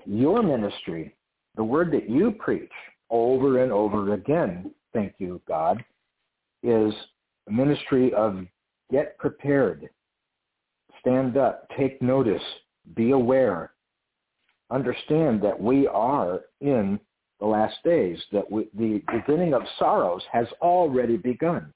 your 0.06 0.42
ministry, 0.42 1.14
the 1.56 1.64
word 1.64 1.92
that 1.92 2.08
you 2.08 2.32
preach 2.32 2.72
over 3.10 3.62
and 3.62 3.72
over 3.72 4.14
again, 4.14 4.72
thank 4.92 5.14
you, 5.18 5.40
God, 5.46 5.84
is 6.62 6.92
a 7.48 7.52
ministry 7.52 8.12
of 8.14 8.44
get 8.90 9.16
prepared, 9.18 9.88
stand 11.04 11.36
up, 11.36 11.68
take 11.76 12.00
notice, 12.00 12.42
be 12.96 13.10
aware, 13.10 13.72
understand 14.70 15.42
that 15.42 15.60
we 15.60 15.86
are 15.86 16.40
in 16.62 16.98
the 17.40 17.46
last 17.46 17.76
days, 17.84 18.18
that 18.32 18.50
we, 18.50 18.68
the 18.74 19.02
beginning 19.12 19.52
of 19.52 19.62
sorrows 19.78 20.22
has 20.32 20.46
already 20.62 21.18
begun. 21.18 21.72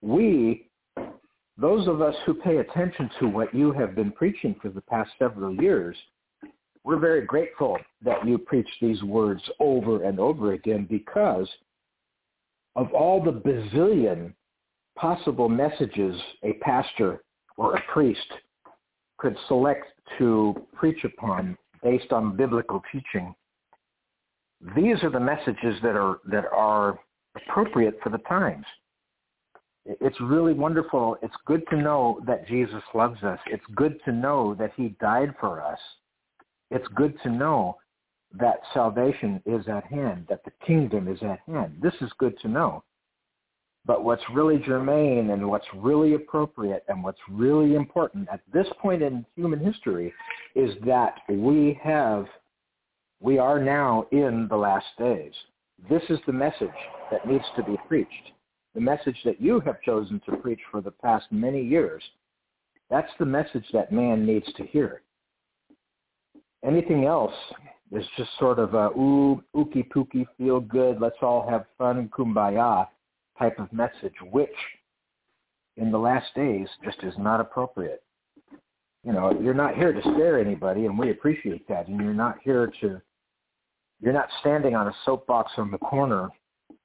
We, 0.00 0.70
those 1.58 1.86
of 1.86 2.00
us 2.00 2.14
who 2.24 2.34
pay 2.34 2.58
attention 2.58 3.10
to 3.20 3.28
what 3.28 3.54
you 3.54 3.72
have 3.72 3.94
been 3.94 4.12
preaching 4.12 4.56
for 4.62 4.70
the 4.70 4.80
past 4.82 5.10
several 5.18 5.54
years, 5.54 5.96
we're 6.82 6.98
very 6.98 7.26
grateful 7.26 7.76
that 8.04 8.26
you 8.26 8.38
preach 8.38 8.68
these 8.80 9.02
words 9.02 9.42
over 9.60 10.04
and 10.04 10.18
over 10.18 10.52
again 10.52 10.86
because 10.88 11.48
of 12.74 12.92
all 12.94 13.22
the 13.22 13.32
bazillion 13.32 14.32
possible 14.96 15.48
messages 15.48 16.18
a 16.42 16.54
pastor 16.54 17.22
or 17.56 17.76
a 17.76 17.82
priest 17.92 18.26
could 19.18 19.36
select 19.48 19.86
to 20.18 20.54
preach 20.74 21.04
upon 21.04 21.56
based 21.82 22.12
on 22.12 22.36
biblical 22.36 22.82
teaching. 22.92 23.34
These 24.74 25.02
are 25.02 25.10
the 25.10 25.20
messages 25.20 25.80
that 25.82 25.96
are 25.96 26.18
that 26.30 26.46
are 26.52 26.98
appropriate 27.36 27.98
for 28.02 28.10
the 28.10 28.18
times. 28.18 28.64
It's 29.84 30.20
really 30.20 30.52
wonderful. 30.52 31.16
It's 31.22 31.36
good 31.46 31.62
to 31.70 31.76
know 31.76 32.20
that 32.26 32.48
Jesus 32.48 32.82
loves 32.94 33.22
us. 33.22 33.38
It's 33.46 33.64
good 33.74 34.00
to 34.04 34.12
know 34.12 34.54
that 34.58 34.72
he 34.76 34.96
died 35.00 35.34
for 35.40 35.62
us 35.62 35.78
it's 36.70 36.86
good 36.94 37.14
to 37.22 37.30
know 37.30 37.76
that 38.32 38.60
salvation 38.74 39.40
is 39.46 39.66
at 39.68 39.84
hand, 39.84 40.26
that 40.28 40.44
the 40.44 40.50
kingdom 40.66 41.08
is 41.08 41.22
at 41.22 41.40
hand. 41.46 41.76
This 41.80 41.94
is 42.00 42.10
good 42.18 42.38
to 42.40 42.48
know. 42.48 42.82
But 43.86 44.02
what's 44.02 44.22
really 44.32 44.58
germane 44.58 45.30
and 45.30 45.48
what's 45.48 45.66
really 45.76 46.14
appropriate 46.14 46.84
and 46.88 47.04
what's 47.04 47.20
really 47.30 47.76
important 47.76 48.28
at 48.32 48.40
this 48.52 48.66
point 48.82 49.00
in 49.00 49.24
human 49.36 49.60
history 49.60 50.12
is 50.56 50.72
that 50.84 51.20
we 51.28 51.78
have, 51.82 52.26
we 53.20 53.38
are 53.38 53.62
now 53.62 54.06
in 54.10 54.48
the 54.48 54.56
last 54.56 54.86
days. 54.98 55.32
This 55.88 56.02
is 56.08 56.18
the 56.26 56.32
message 56.32 56.68
that 57.12 57.28
needs 57.28 57.44
to 57.54 57.62
be 57.62 57.76
preached. 57.86 58.32
The 58.74 58.80
message 58.80 59.16
that 59.24 59.40
you 59.40 59.60
have 59.60 59.80
chosen 59.82 60.20
to 60.26 60.36
preach 60.36 60.60
for 60.70 60.80
the 60.80 60.90
past 60.90 61.26
many 61.30 61.62
years. 61.62 62.02
That's 62.90 63.12
the 63.20 63.26
message 63.26 63.66
that 63.72 63.92
man 63.92 64.26
needs 64.26 64.52
to 64.56 64.66
hear. 64.66 65.02
Anything 66.64 67.04
else 67.04 67.34
is 67.92 68.04
just 68.16 68.30
sort 68.40 68.58
of 68.58 68.74
a 68.74 68.88
ooh, 68.98 69.44
ookie 69.54 69.88
pookie, 69.90 70.26
feel 70.36 70.58
good, 70.58 71.00
let's 71.00 71.16
all 71.22 71.48
have 71.48 71.66
fun, 71.78 72.08
kumbaya 72.08 72.88
type 73.38 73.58
of 73.58 73.72
message, 73.72 74.14
which 74.30 74.50
in 75.76 75.90
the 75.90 75.98
last 75.98 76.26
days 76.34 76.68
just 76.84 77.02
is 77.02 77.14
not 77.18 77.40
appropriate. 77.40 78.02
You 79.04 79.12
know, 79.12 79.38
you're 79.40 79.54
not 79.54 79.76
here 79.76 79.92
to 79.92 80.00
scare 80.00 80.40
anybody, 80.40 80.86
and 80.86 80.98
we 80.98 81.10
appreciate 81.10 81.68
that. 81.68 81.86
And 81.86 82.00
you're 82.00 82.14
not 82.14 82.38
here 82.42 82.72
to, 82.80 83.00
you're 84.00 84.12
not 84.12 84.28
standing 84.40 84.74
on 84.74 84.88
a 84.88 84.94
soapbox 85.04 85.52
on 85.58 85.70
the 85.70 85.78
corner, 85.78 86.28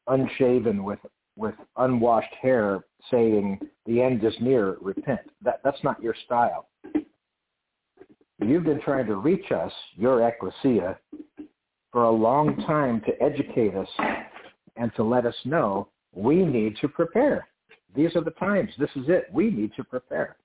unshaven 0.08 0.84
with 0.84 1.00
with 1.38 1.56
unwashed 1.78 2.34
hair, 2.42 2.82
saying 3.10 3.58
the 3.86 4.02
end 4.02 4.24
is 4.24 4.34
near, 4.42 4.78
repent. 4.82 5.22
That 5.42 5.62
that's 5.64 5.84
not 5.84 6.02
your 6.04 6.16
style. 6.26 6.68
You've 8.40 8.64
been 8.64 8.82
trying 8.82 9.06
to 9.06 9.16
reach 9.16 9.52
us, 9.52 9.72
your 9.96 10.28
ecclesia, 10.28 10.98
for 11.92 12.04
a 12.04 12.12
long 12.12 12.58
time 12.66 13.02
to 13.02 13.24
educate 13.24 13.76
us 13.76 13.88
and 14.76 14.92
to 14.96 15.04
let 15.04 15.26
us 15.26 15.36
know 15.46 15.88
we 16.14 16.44
need 16.44 16.78
to 16.82 16.88
prepare. 16.88 17.48
These 17.96 18.16
are 18.16 18.22
the 18.22 18.32
times. 18.32 18.72
This 18.78 18.90
is 18.96 19.06
it. 19.08 19.28
We 19.32 19.50
need 19.50 19.74
to 19.76 19.84
prepare. 19.84 20.38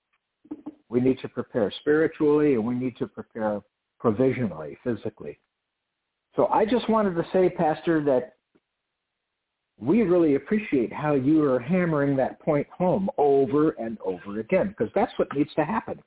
We 0.88 1.00
need 1.00 1.18
to 1.20 1.28
prepare 1.28 1.72
spiritually 1.80 2.54
and 2.54 2.64
we 2.64 2.74
need 2.74 2.96
to 2.98 3.06
prepare 3.06 3.60
provisionally, 3.98 4.78
physically. 4.84 5.38
So 6.34 6.46
I 6.48 6.64
just 6.64 6.88
wanted 6.88 7.14
to 7.14 7.26
say, 7.32 7.48
Pastor, 7.48 8.04
that 8.04 8.34
we 9.78 10.02
really 10.02 10.36
appreciate 10.36 10.92
how 10.92 11.14
you 11.14 11.42
are 11.44 11.58
hammering 11.58 12.16
that 12.16 12.40
point 12.40 12.66
home 12.68 13.10
over 13.18 13.70
and 13.72 13.98
over 14.04 14.40
again 14.40 14.68
because 14.68 14.92
that's 14.94 15.12
what 15.16 15.28
needs 15.34 15.52
to 15.54 15.64
happen. 15.64 16.00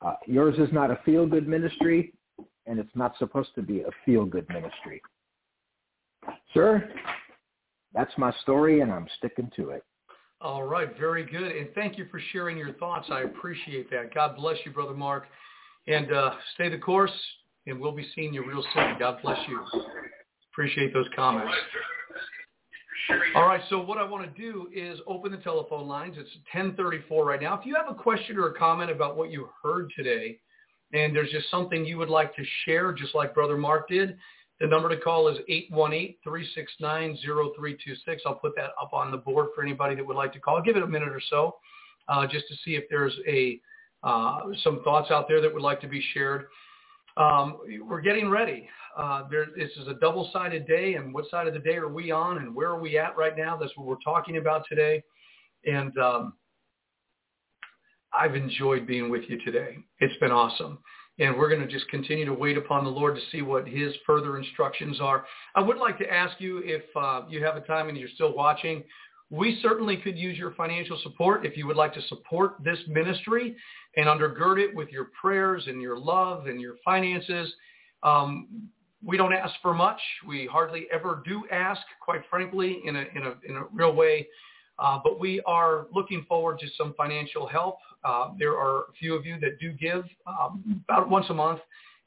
Uh, 0.00 0.14
yours 0.26 0.56
is 0.58 0.72
not 0.72 0.90
a 0.90 0.98
feel-good 1.04 1.48
ministry, 1.48 2.12
and 2.66 2.78
it's 2.78 2.94
not 2.94 3.16
supposed 3.18 3.52
to 3.56 3.62
be 3.62 3.80
a 3.80 3.90
feel-good 4.04 4.48
ministry. 4.48 5.02
Sir, 6.54 6.88
that's 7.98 8.16
my 8.16 8.32
story, 8.42 8.80
and 8.80 8.92
I'm 8.92 9.08
sticking 9.18 9.50
to 9.56 9.70
it. 9.70 9.84
All 10.40 10.62
right, 10.62 10.96
very 10.96 11.24
good. 11.24 11.50
And 11.50 11.68
thank 11.74 11.98
you 11.98 12.06
for 12.12 12.20
sharing 12.32 12.56
your 12.56 12.72
thoughts. 12.74 13.08
I 13.10 13.22
appreciate 13.22 13.90
that. 13.90 14.14
God 14.14 14.36
bless 14.36 14.56
you, 14.64 14.70
Brother 14.70 14.94
Mark. 14.94 15.24
And 15.88 16.12
uh, 16.12 16.34
stay 16.54 16.68
the 16.68 16.78
course, 16.78 17.10
and 17.66 17.80
we'll 17.80 17.92
be 17.92 18.06
seeing 18.14 18.32
you 18.32 18.46
real 18.46 18.64
soon. 18.72 18.96
God 19.00 19.18
bless 19.20 19.38
you. 19.48 19.60
Appreciate 20.52 20.94
those 20.94 21.08
comments. 21.16 21.52
All 23.34 23.46
right, 23.46 23.62
so 23.68 23.80
what 23.80 23.98
I 23.98 24.04
want 24.04 24.32
to 24.32 24.40
do 24.40 24.68
is 24.72 25.00
open 25.08 25.32
the 25.32 25.38
telephone 25.38 25.88
lines. 25.88 26.14
It's 26.18 26.30
1034 26.52 27.24
right 27.24 27.40
now. 27.40 27.58
If 27.58 27.66
you 27.66 27.74
have 27.74 27.90
a 27.90 28.00
question 28.00 28.36
or 28.36 28.48
a 28.48 28.54
comment 28.54 28.92
about 28.92 29.16
what 29.16 29.32
you 29.32 29.48
heard 29.62 29.90
today, 29.96 30.38
and 30.92 31.16
there's 31.16 31.30
just 31.30 31.50
something 31.50 31.84
you 31.84 31.98
would 31.98 32.10
like 32.10 32.36
to 32.36 32.44
share, 32.64 32.92
just 32.92 33.14
like 33.14 33.34
Brother 33.34 33.56
Mark 33.56 33.88
did, 33.88 34.18
the 34.60 34.66
number 34.66 34.88
to 34.88 34.96
call 34.96 35.28
is 35.28 35.38
818-369-0326. 35.72 38.18
I'll 38.26 38.34
put 38.34 38.56
that 38.56 38.70
up 38.80 38.92
on 38.92 39.10
the 39.10 39.16
board 39.16 39.48
for 39.54 39.62
anybody 39.62 39.94
that 39.94 40.04
would 40.04 40.16
like 40.16 40.32
to 40.32 40.40
call. 40.40 40.60
Give 40.62 40.76
it 40.76 40.82
a 40.82 40.86
minute 40.86 41.10
or 41.10 41.20
so 41.30 41.56
uh, 42.08 42.26
just 42.26 42.48
to 42.48 42.54
see 42.64 42.74
if 42.74 42.84
there's 42.90 43.14
a 43.26 43.60
uh, 44.04 44.40
some 44.62 44.80
thoughts 44.84 45.10
out 45.10 45.26
there 45.28 45.40
that 45.40 45.52
would 45.52 45.62
like 45.62 45.80
to 45.80 45.88
be 45.88 46.02
shared. 46.14 46.46
Um, 47.16 47.58
we're 47.82 48.00
getting 48.00 48.30
ready. 48.30 48.68
Uh, 48.96 49.24
there, 49.28 49.46
this 49.56 49.70
is 49.76 49.88
a 49.88 49.94
double-sided 49.94 50.68
day, 50.68 50.94
and 50.94 51.12
what 51.12 51.28
side 51.30 51.48
of 51.48 51.52
the 51.52 51.58
day 51.58 51.76
are 51.76 51.88
we 51.88 52.12
on, 52.12 52.38
and 52.38 52.54
where 52.54 52.68
are 52.68 52.80
we 52.80 52.96
at 52.96 53.16
right 53.16 53.36
now? 53.36 53.56
That's 53.56 53.76
what 53.76 53.88
we're 53.88 53.96
talking 54.04 54.36
about 54.36 54.62
today. 54.68 55.02
And 55.66 55.98
um, 55.98 56.34
I've 58.12 58.36
enjoyed 58.36 58.86
being 58.86 59.10
with 59.10 59.22
you 59.28 59.40
today. 59.44 59.78
It's 59.98 60.16
been 60.20 60.30
awesome. 60.30 60.78
And 61.18 61.36
we're 61.36 61.48
going 61.48 61.60
to 61.60 61.66
just 61.66 61.88
continue 61.88 62.24
to 62.24 62.32
wait 62.34 62.56
upon 62.56 62.84
the 62.84 62.90
Lord 62.90 63.16
to 63.16 63.20
see 63.32 63.42
what 63.42 63.66
his 63.66 63.92
further 64.06 64.38
instructions 64.38 65.00
are. 65.00 65.24
I 65.54 65.60
would 65.60 65.78
like 65.78 65.98
to 65.98 66.12
ask 66.12 66.40
you 66.40 66.62
if 66.64 66.82
uh, 66.96 67.22
you 67.28 67.42
have 67.44 67.56
a 67.56 67.60
time 67.60 67.88
and 67.88 67.98
you're 67.98 68.08
still 68.14 68.34
watching, 68.34 68.84
we 69.30 69.58
certainly 69.60 69.96
could 69.96 70.16
use 70.16 70.38
your 70.38 70.52
financial 70.52 70.98
support 71.02 71.44
if 71.44 71.56
you 71.56 71.66
would 71.66 71.76
like 71.76 71.92
to 71.94 72.02
support 72.02 72.54
this 72.64 72.78
ministry 72.86 73.56
and 73.96 74.06
undergird 74.06 74.58
it 74.58 74.74
with 74.74 74.88
your 74.90 75.10
prayers 75.20 75.64
and 75.66 75.82
your 75.82 75.98
love 75.98 76.46
and 76.46 76.60
your 76.60 76.76
finances. 76.84 77.52
Um, 78.02 78.68
we 79.04 79.16
don't 79.16 79.32
ask 79.32 79.54
for 79.60 79.74
much. 79.74 80.00
We 80.26 80.46
hardly 80.46 80.86
ever 80.92 81.22
do 81.26 81.44
ask, 81.52 81.80
quite 82.00 82.22
frankly, 82.30 82.80
in 82.84 82.96
a, 82.96 83.04
in 83.14 83.22
a, 83.26 83.34
in 83.48 83.56
a 83.56 83.64
real 83.72 83.94
way. 83.94 84.26
Uh, 84.78 84.98
but 85.02 85.18
we 85.18 85.40
are 85.42 85.86
looking 85.92 86.24
forward 86.28 86.58
to 86.60 86.66
some 86.76 86.94
financial 86.96 87.46
help. 87.46 87.78
Uh, 88.04 88.30
there 88.38 88.56
are 88.56 88.82
a 88.82 88.92
few 88.98 89.14
of 89.14 89.26
you 89.26 89.38
that 89.40 89.58
do 89.58 89.72
give 89.72 90.04
um, 90.26 90.82
about 90.88 91.08
once 91.08 91.26
a 91.30 91.34
month, 91.34 91.60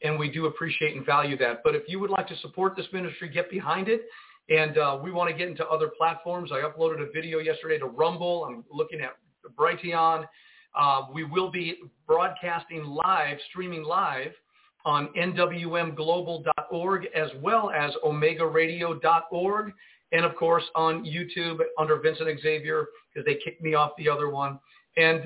and 0.04 0.18
we 0.18 0.32
do 0.32 0.46
appreciate 0.46 0.96
and 0.96 1.06
value 1.06 1.38
that. 1.38 1.62
But 1.64 1.76
if 1.76 1.84
you 1.88 2.00
would 2.00 2.10
like 2.10 2.28
to 2.28 2.38
support 2.38 2.76
this 2.76 2.88
ministry, 2.94 3.30
get 3.30 3.50
behind 3.50 3.90
it. 3.90 4.04
And 4.50 4.78
uh, 4.78 5.00
we 5.02 5.12
want 5.12 5.30
to 5.30 5.38
get 5.38 5.48
into 5.48 5.66
other 5.68 5.90
platforms. 5.98 6.52
I 6.52 6.62
uploaded 6.62 7.08
a 7.08 7.12
video 7.12 7.40
yesterday 7.40 7.78
to 7.80 7.86
Rumble. 7.86 8.46
I'm 8.46 8.64
looking 8.72 9.02
at 9.02 9.18
Brighteon. 9.58 10.26
Uh, 10.74 11.04
we 11.14 11.24
will 11.24 11.52
be 11.52 11.78
broadcasting 12.08 12.84
live, 12.86 13.38
streaming 13.50 13.84
live 13.84 14.32
on 14.86 15.10
nwmglobal.org 15.18 17.08
as 17.16 17.30
well 17.42 17.70
as 17.72 17.92
omegaradio.org 18.04 19.74
and 20.12 20.26
of 20.26 20.36
course 20.36 20.64
on 20.76 21.06
YouTube 21.06 21.60
under 21.78 21.98
Vincent 22.00 22.40
Xavier 22.42 22.88
because 23.14 23.26
they 23.26 23.36
kicked 23.36 23.62
me 23.62 23.74
off 23.74 23.92
the 23.98 24.10
other 24.10 24.30
one. 24.30 24.60
And 24.98 25.24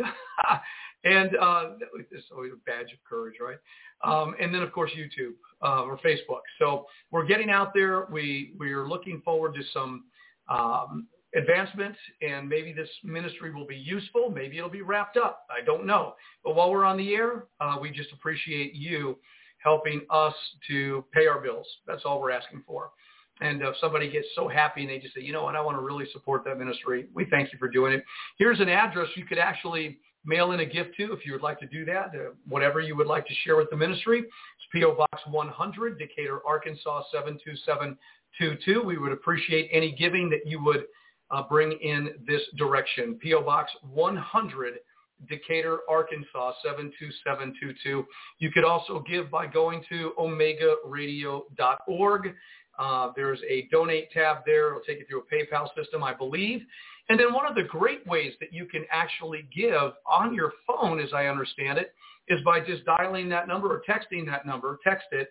and 1.04 1.36
uh, 1.38 1.72
it's 2.12 2.26
always 2.36 2.52
a 2.52 2.70
badge 2.70 2.92
of 2.92 3.00
courage, 3.08 3.36
right? 3.40 3.58
Um, 4.04 4.36
and 4.40 4.54
then 4.54 4.62
of 4.62 4.72
course 4.72 4.92
YouTube 4.98 5.34
uh, 5.64 5.84
or 5.84 5.98
Facebook. 6.00 6.42
So 6.60 6.86
we're 7.12 7.26
getting 7.26 7.50
out 7.50 7.74
there. 7.74 8.08
We 8.12 8.54
we 8.60 8.72
are 8.74 8.88
looking 8.88 9.22
forward 9.24 9.56
to 9.56 9.62
some 9.74 10.06
um, 10.50 11.08
advancement, 11.36 11.96
and 12.22 12.48
maybe 12.48 12.74
this 12.74 12.90
ministry 13.04 13.54
will 13.54 13.68
be 13.68 13.76
useful. 13.76 14.30
Maybe 14.30 14.58
it'll 14.58 14.70
be 14.70 14.82
wrapped 14.82 15.18
up. 15.18 15.46
I 15.50 15.64
don't 15.64 15.86
know. 15.86 16.16
But 16.44 16.56
while 16.56 16.72
we're 16.72 16.86
on 16.86 16.98
the 16.98 17.14
air, 17.14 17.46
uh, 17.60 17.78
we 17.80 17.92
just 17.92 18.12
appreciate 18.14 18.74
you 18.74 19.18
helping 19.64 20.02
us 20.12 20.34
to 20.68 21.04
pay 21.12 21.26
our 21.26 21.40
bills. 21.40 21.68
That's 21.88 22.04
all 22.06 22.22
we're 22.22 22.32
asking 22.32 22.64
for. 22.68 22.92
And 23.42 23.62
if 23.62 23.76
somebody 23.82 24.10
gets 24.10 24.28
so 24.34 24.48
happy 24.48 24.82
and 24.82 24.90
they 24.90 25.00
just 25.00 25.14
say, 25.14 25.22
you 25.22 25.34
know 25.34 25.44
what, 25.44 25.56
I 25.56 25.62
want 25.62 25.78
to 25.78 25.82
really 25.82 26.06
support 26.14 26.44
that 26.46 26.58
ministry, 26.58 27.08
we 27.14 27.26
thank 27.30 27.52
you 27.52 27.60
for 27.60 27.68
doing 27.68 27.94
it. 27.94 28.04
Here's 28.38 28.62
an 28.62 28.70
address 28.70 29.08
you 29.16 29.26
could 29.26 29.38
actually 29.38 30.00
mail 30.26 30.54
in 30.54 30.62
a 30.62 30.66
gift 30.66 30.96
to 30.98 31.14
if 31.14 31.26
you 31.26 31.34
would 31.34 31.42
like 31.42 31.60
to 31.60 31.68
do 31.68 31.86
that, 31.86 32.12
uh, 32.16 32.32
whatever 32.48 32.80
you 32.80 32.96
would 32.96 33.08
like 33.08 33.28
to 33.28 33.34
share 33.44 33.58
with 33.58 33.70
the 33.70 33.78
ministry. 33.78 34.20
It's 34.20 34.68
P.O. 34.72 34.96
Box 34.96 35.22
100, 35.28 36.00
Decatur, 36.00 36.40
Arkansas 36.48 37.04
72722. 37.12 38.84
We 38.84 38.98
would 38.98 39.12
appreciate 39.12 39.70
any 39.72 39.92
giving 39.92 40.30
that 40.30 40.46
you 40.46 40.64
would 40.64 40.86
uh, 41.32 41.44
bring 41.44 41.74
in 41.74 42.12
this 42.28 42.42
direction. 42.58 43.20
P.O. 43.22 43.44
Box 43.44 43.72
100, 43.92 44.76
Decatur, 45.30 45.80
Arkansas 45.90 46.54
72722. 46.64 48.06
You 48.40 48.52
could 48.52 48.64
also 48.64 49.04
give 49.08 49.30
by 49.32 49.48
going 49.48 49.84
to 49.90 50.14
omegaradio.org. 50.20 52.34
Uh, 52.78 53.12
there's 53.16 53.40
a 53.50 53.68
donate 53.72 54.12
tab 54.12 54.38
there. 54.46 54.70
It'll 54.70 54.82
take 54.82 55.00
you 55.00 55.06
through 55.06 55.24
a 55.24 55.36
PayPal 55.36 55.68
system, 55.76 56.04
I 56.04 56.14
believe. 56.14 56.62
And 57.10 57.20
then 57.20 57.34
one 57.34 57.46
of 57.46 57.56
the 57.56 57.64
great 57.64 58.06
ways 58.08 58.34
that 58.40 58.52
you 58.52 58.66
can 58.66 58.86
actually 58.92 59.48
give 59.56 59.94
on 60.10 60.34
your 60.34 60.54
phone, 60.66 61.00
as 61.00 61.14
I 61.14 61.28
understand 61.28 61.78
it, 61.78 61.94
is 62.28 62.42
by 62.44 62.60
just 62.60 62.84
dialing 62.86 63.30
that 63.30 63.48
number 63.48 63.68
or 63.72 63.84
texting 63.88 64.26
that 64.26 64.46
number. 64.46 64.80
Text 64.84 65.06
it 65.12 65.30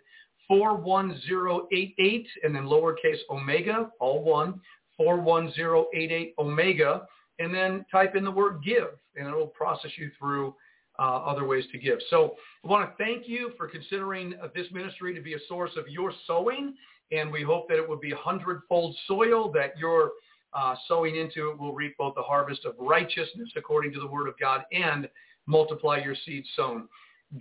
41088 0.48 2.26
and 2.42 2.54
then 2.54 2.64
lowercase 2.64 3.18
omega, 3.30 3.90
all 3.98 4.22
one, 4.22 4.60
41088 4.96 6.34
omega, 6.38 7.06
and 7.38 7.54
then 7.54 7.84
type 7.90 8.14
in 8.14 8.24
the 8.24 8.30
word 8.30 8.62
give, 8.64 8.90
and 9.16 9.26
it 9.26 9.34
will 9.34 9.48
process 9.48 9.90
you 9.96 10.10
through 10.18 10.54
uh, 10.98 11.02
other 11.02 11.44
ways 11.44 11.64
to 11.72 11.78
give. 11.78 11.98
So 12.10 12.36
I 12.64 12.68
want 12.68 12.88
to 12.88 13.04
thank 13.04 13.26
you 13.28 13.52
for 13.56 13.66
considering 13.66 14.34
uh, 14.40 14.48
this 14.54 14.66
ministry 14.72 15.14
to 15.14 15.20
be 15.20 15.34
a 15.34 15.38
source 15.48 15.72
of 15.76 15.88
your 15.88 16.12
sowing 16.26 16.74
and 17.12 17.30
we 17.30 17.42
hope 17.42 17.68
that 17.68 17.78
it 17.78 17.88
will 17.88 17.98
be 17.98 18.12
a 18.12 18.16
hundredfold 18.16 18.96
soil 19.06 19.50
that 19.52 19.76
your 19.78 20.12
uh, 20.52 20.74
sowing 20.86 21.16
into 21.16 21.50
it 21.50 21.58
will 21.58 21.74
reap 21.74 21.96
both 21.96 22.14
the 22.14 22.22
harvest 22.22 22.64
of 22.64 22.74
righteousness 22.78 23.50
according 23.56 23.92
to 23.92 24.00
the 24.00 24.06
word 24.06 24.28
of 24.28 24.38
God 24.38 24.62
and 24.72 25.08
multiply 25.46 25.98
your 25.98 26.14
seed 26.24 26.44
sown. 26.56 26.88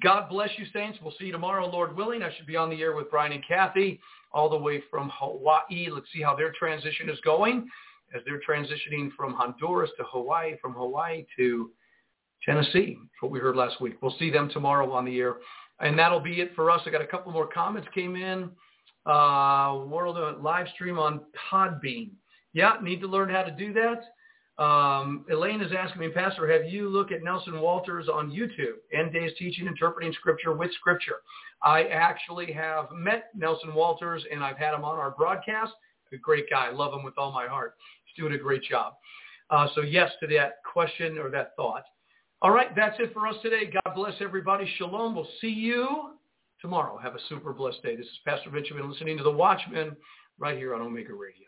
God 0.02 0.30
bless 0.30 0.49
you, 0.57 0.65
saints. 0.73 0.98
We'll 1.02 1.14
see 1.19 1.26
you 1.26 1.31
tomorrow, 1.31 1.69
Lord 1.69 1.95
willing. 1.95 2.23
I 2.23 2.34
should 2.35 2.48
be 2.48 2.56
on 2.56 2.69
the 2.69 2.81
air 2.81 2.95
with 2.95 3.11
Brian 3.11 3.31
and 3.31 3.44
Kathy 3.48 3.99
all 4.31 4.49
the 4.49 4.57
way 4.57 4.81
from 4.90 5.11
Hawaii. 5.14 5.90
Let's 5.91 6.07
see 6.11 6.22
how 6.22 6.35
their 6.35 6.52
transition 6.57 7.10
is 7.10 7.19
going 7.23 7.69
as 8.15 8.22
they're 8.26 8.41
transitioning 8.48 9.11
from 9.15 9.34
Honduras 9.34 9.91
to 9.98 10.03
Hawaii, 10.06 10.56
from 10.61 10.73
Hawaii 10.73 11.26
to 11.38 11.72
Tennessee. 12.44 12.98
That's 12.99 13.22
what 13.22 13.31
we 13.31 13.40
heard 13.40 13.56
last 13.56 13.80
week. 13.81 14.02
We'll 14.02 14.15
see 14.18 14.31
them 14.31 14.49
tomorrow 14.52 14.91
on 14.91 15.06
the 15.06 15.18
air. 15.19 15.35
And 15.80 15.98
that'll 15.98 16.19
be 16.19 16.41
it 16.41 16.53
for 16.56 16.72
us. 16.72 16.81
I 16.85 16.90
got 16.90 17.02
a 17.02 17.07
couple 17.07 17.31
more 17.31 17.48
comments 17.48 17.88
came 17.94 18.15
in 18.15 18.49
uh, 19.05 19.84
world 19.88 20.17
uh, 20.17 20.41
live 20.41 20.67
stream 20.73 20.97
on 20.97 21.21
Podbean. 21.51 22.11
Yeah, 22.53 22.73
need 22.81 23.01
to 23.01 23.07
learn 23.07 23.30
how 23.30 23.43
to 23.43 23.51
do 23.51 23.73
that. 23.73 24.03
Um, 24.63 25.25
Elaine 25.31 25.61
is 25.61 25.71
asking 25.77 25.99
me, 25.99 26.09
Pastor, 26.09 26.47
have 26.51 26.71
you 26.71 26.88
looked 26.88 27.11
at 27.11 27.23
Nelson 27.23 27.59
Walters 27.59 28.07
on 28.07 28.30
YouTube? 28.30 28.75
End 28.93 29.11
days 29.11 29.31
teaching, 29.39 29.65
interpreting 29.65 30.13
scripture 30.13 30.53
with 30.53 30.71
scripture. 30.73 31.15
I 31.63 31.85
actually 31.85 32.51
have 32.53 32.91
met 32.91 33.30
Nelson 33.35 33.73
Walters 33.73 34.23
and 34.31 34.43
I've 34.43 34.57
had 34.57 34.75
him 34.75 34.85
on 34.85 34.99
our 34.99 35.11
broadcast. 35.11 35.71
A 36.11 36.17
great 36.17 36.47
guy. 36.47 36.69
Love 36.69 36.93
him 36.93 37.03
with 37.03 37.17
all 37.17 37.31
my 37.31 37.47
heart. 37.47 37.73
He's 38.05 38.21
doing 38.21 38.34
a 38.34 38.38
great 38.38 38.61
job. 38.63 38.93
Uh, 39.49 39.67
so 39.73 39.81
yes 39.81 40.11
to 40.19 40.27
that 40.27 40.57
question 40.71 41.17
or 41.17 41.31
that 41.31 41.55
thought. 41.55 41.84
All 42.43 42.51
right, 42.51 42.75
that's 42.75 42.99
it 42.99 43.13
for 43.13 43.27
us 43.27 43.35
today. 43.41 43.71
God 43.71 43.95
bless 43.95 44.13
everybody. 44.19 44.71
Shalom. 44.77 45.15
We'll 45.15 45.27
see 45.41 45.47
you 45.47 46.11
tomorrow. 46.64 46.98
Have 46.98 47.14
a 47.14 47.19
super 47.27 47.52
blessed 47.52 47.84
day. 47.84 47.98
This 47.98 48.06
is 48.06 48.19
Pastor 48.26 48.49
been 48.49 48.90
listening 48.90 49.18
to 49.18 49.23
The 49.23 49.31
Watchmen 49.31 49.98
right 50.40 50.57
here 50.57 50.73
on 50.73 50.81
Omega 50.81 51.14
Radio. 51.14 51.48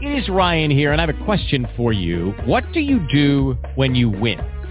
It 0.00 0.22
is 0.22 0.28
Ryan 0.28 0.70
here, 0.70 0.92
and 0.92 1.00
I 1.00 1.06
have 1.06 1.14
a 1.14 1.24
question 1.24 1.66
for 1.76 1.92
you. 1.92 2.32
What 2.46 2.62
do 2.72 2.78
you 2.78 3.00
do 3.12 3.58
when 3.74 3.96
you 3.96 4.08
win? 4.08 4.57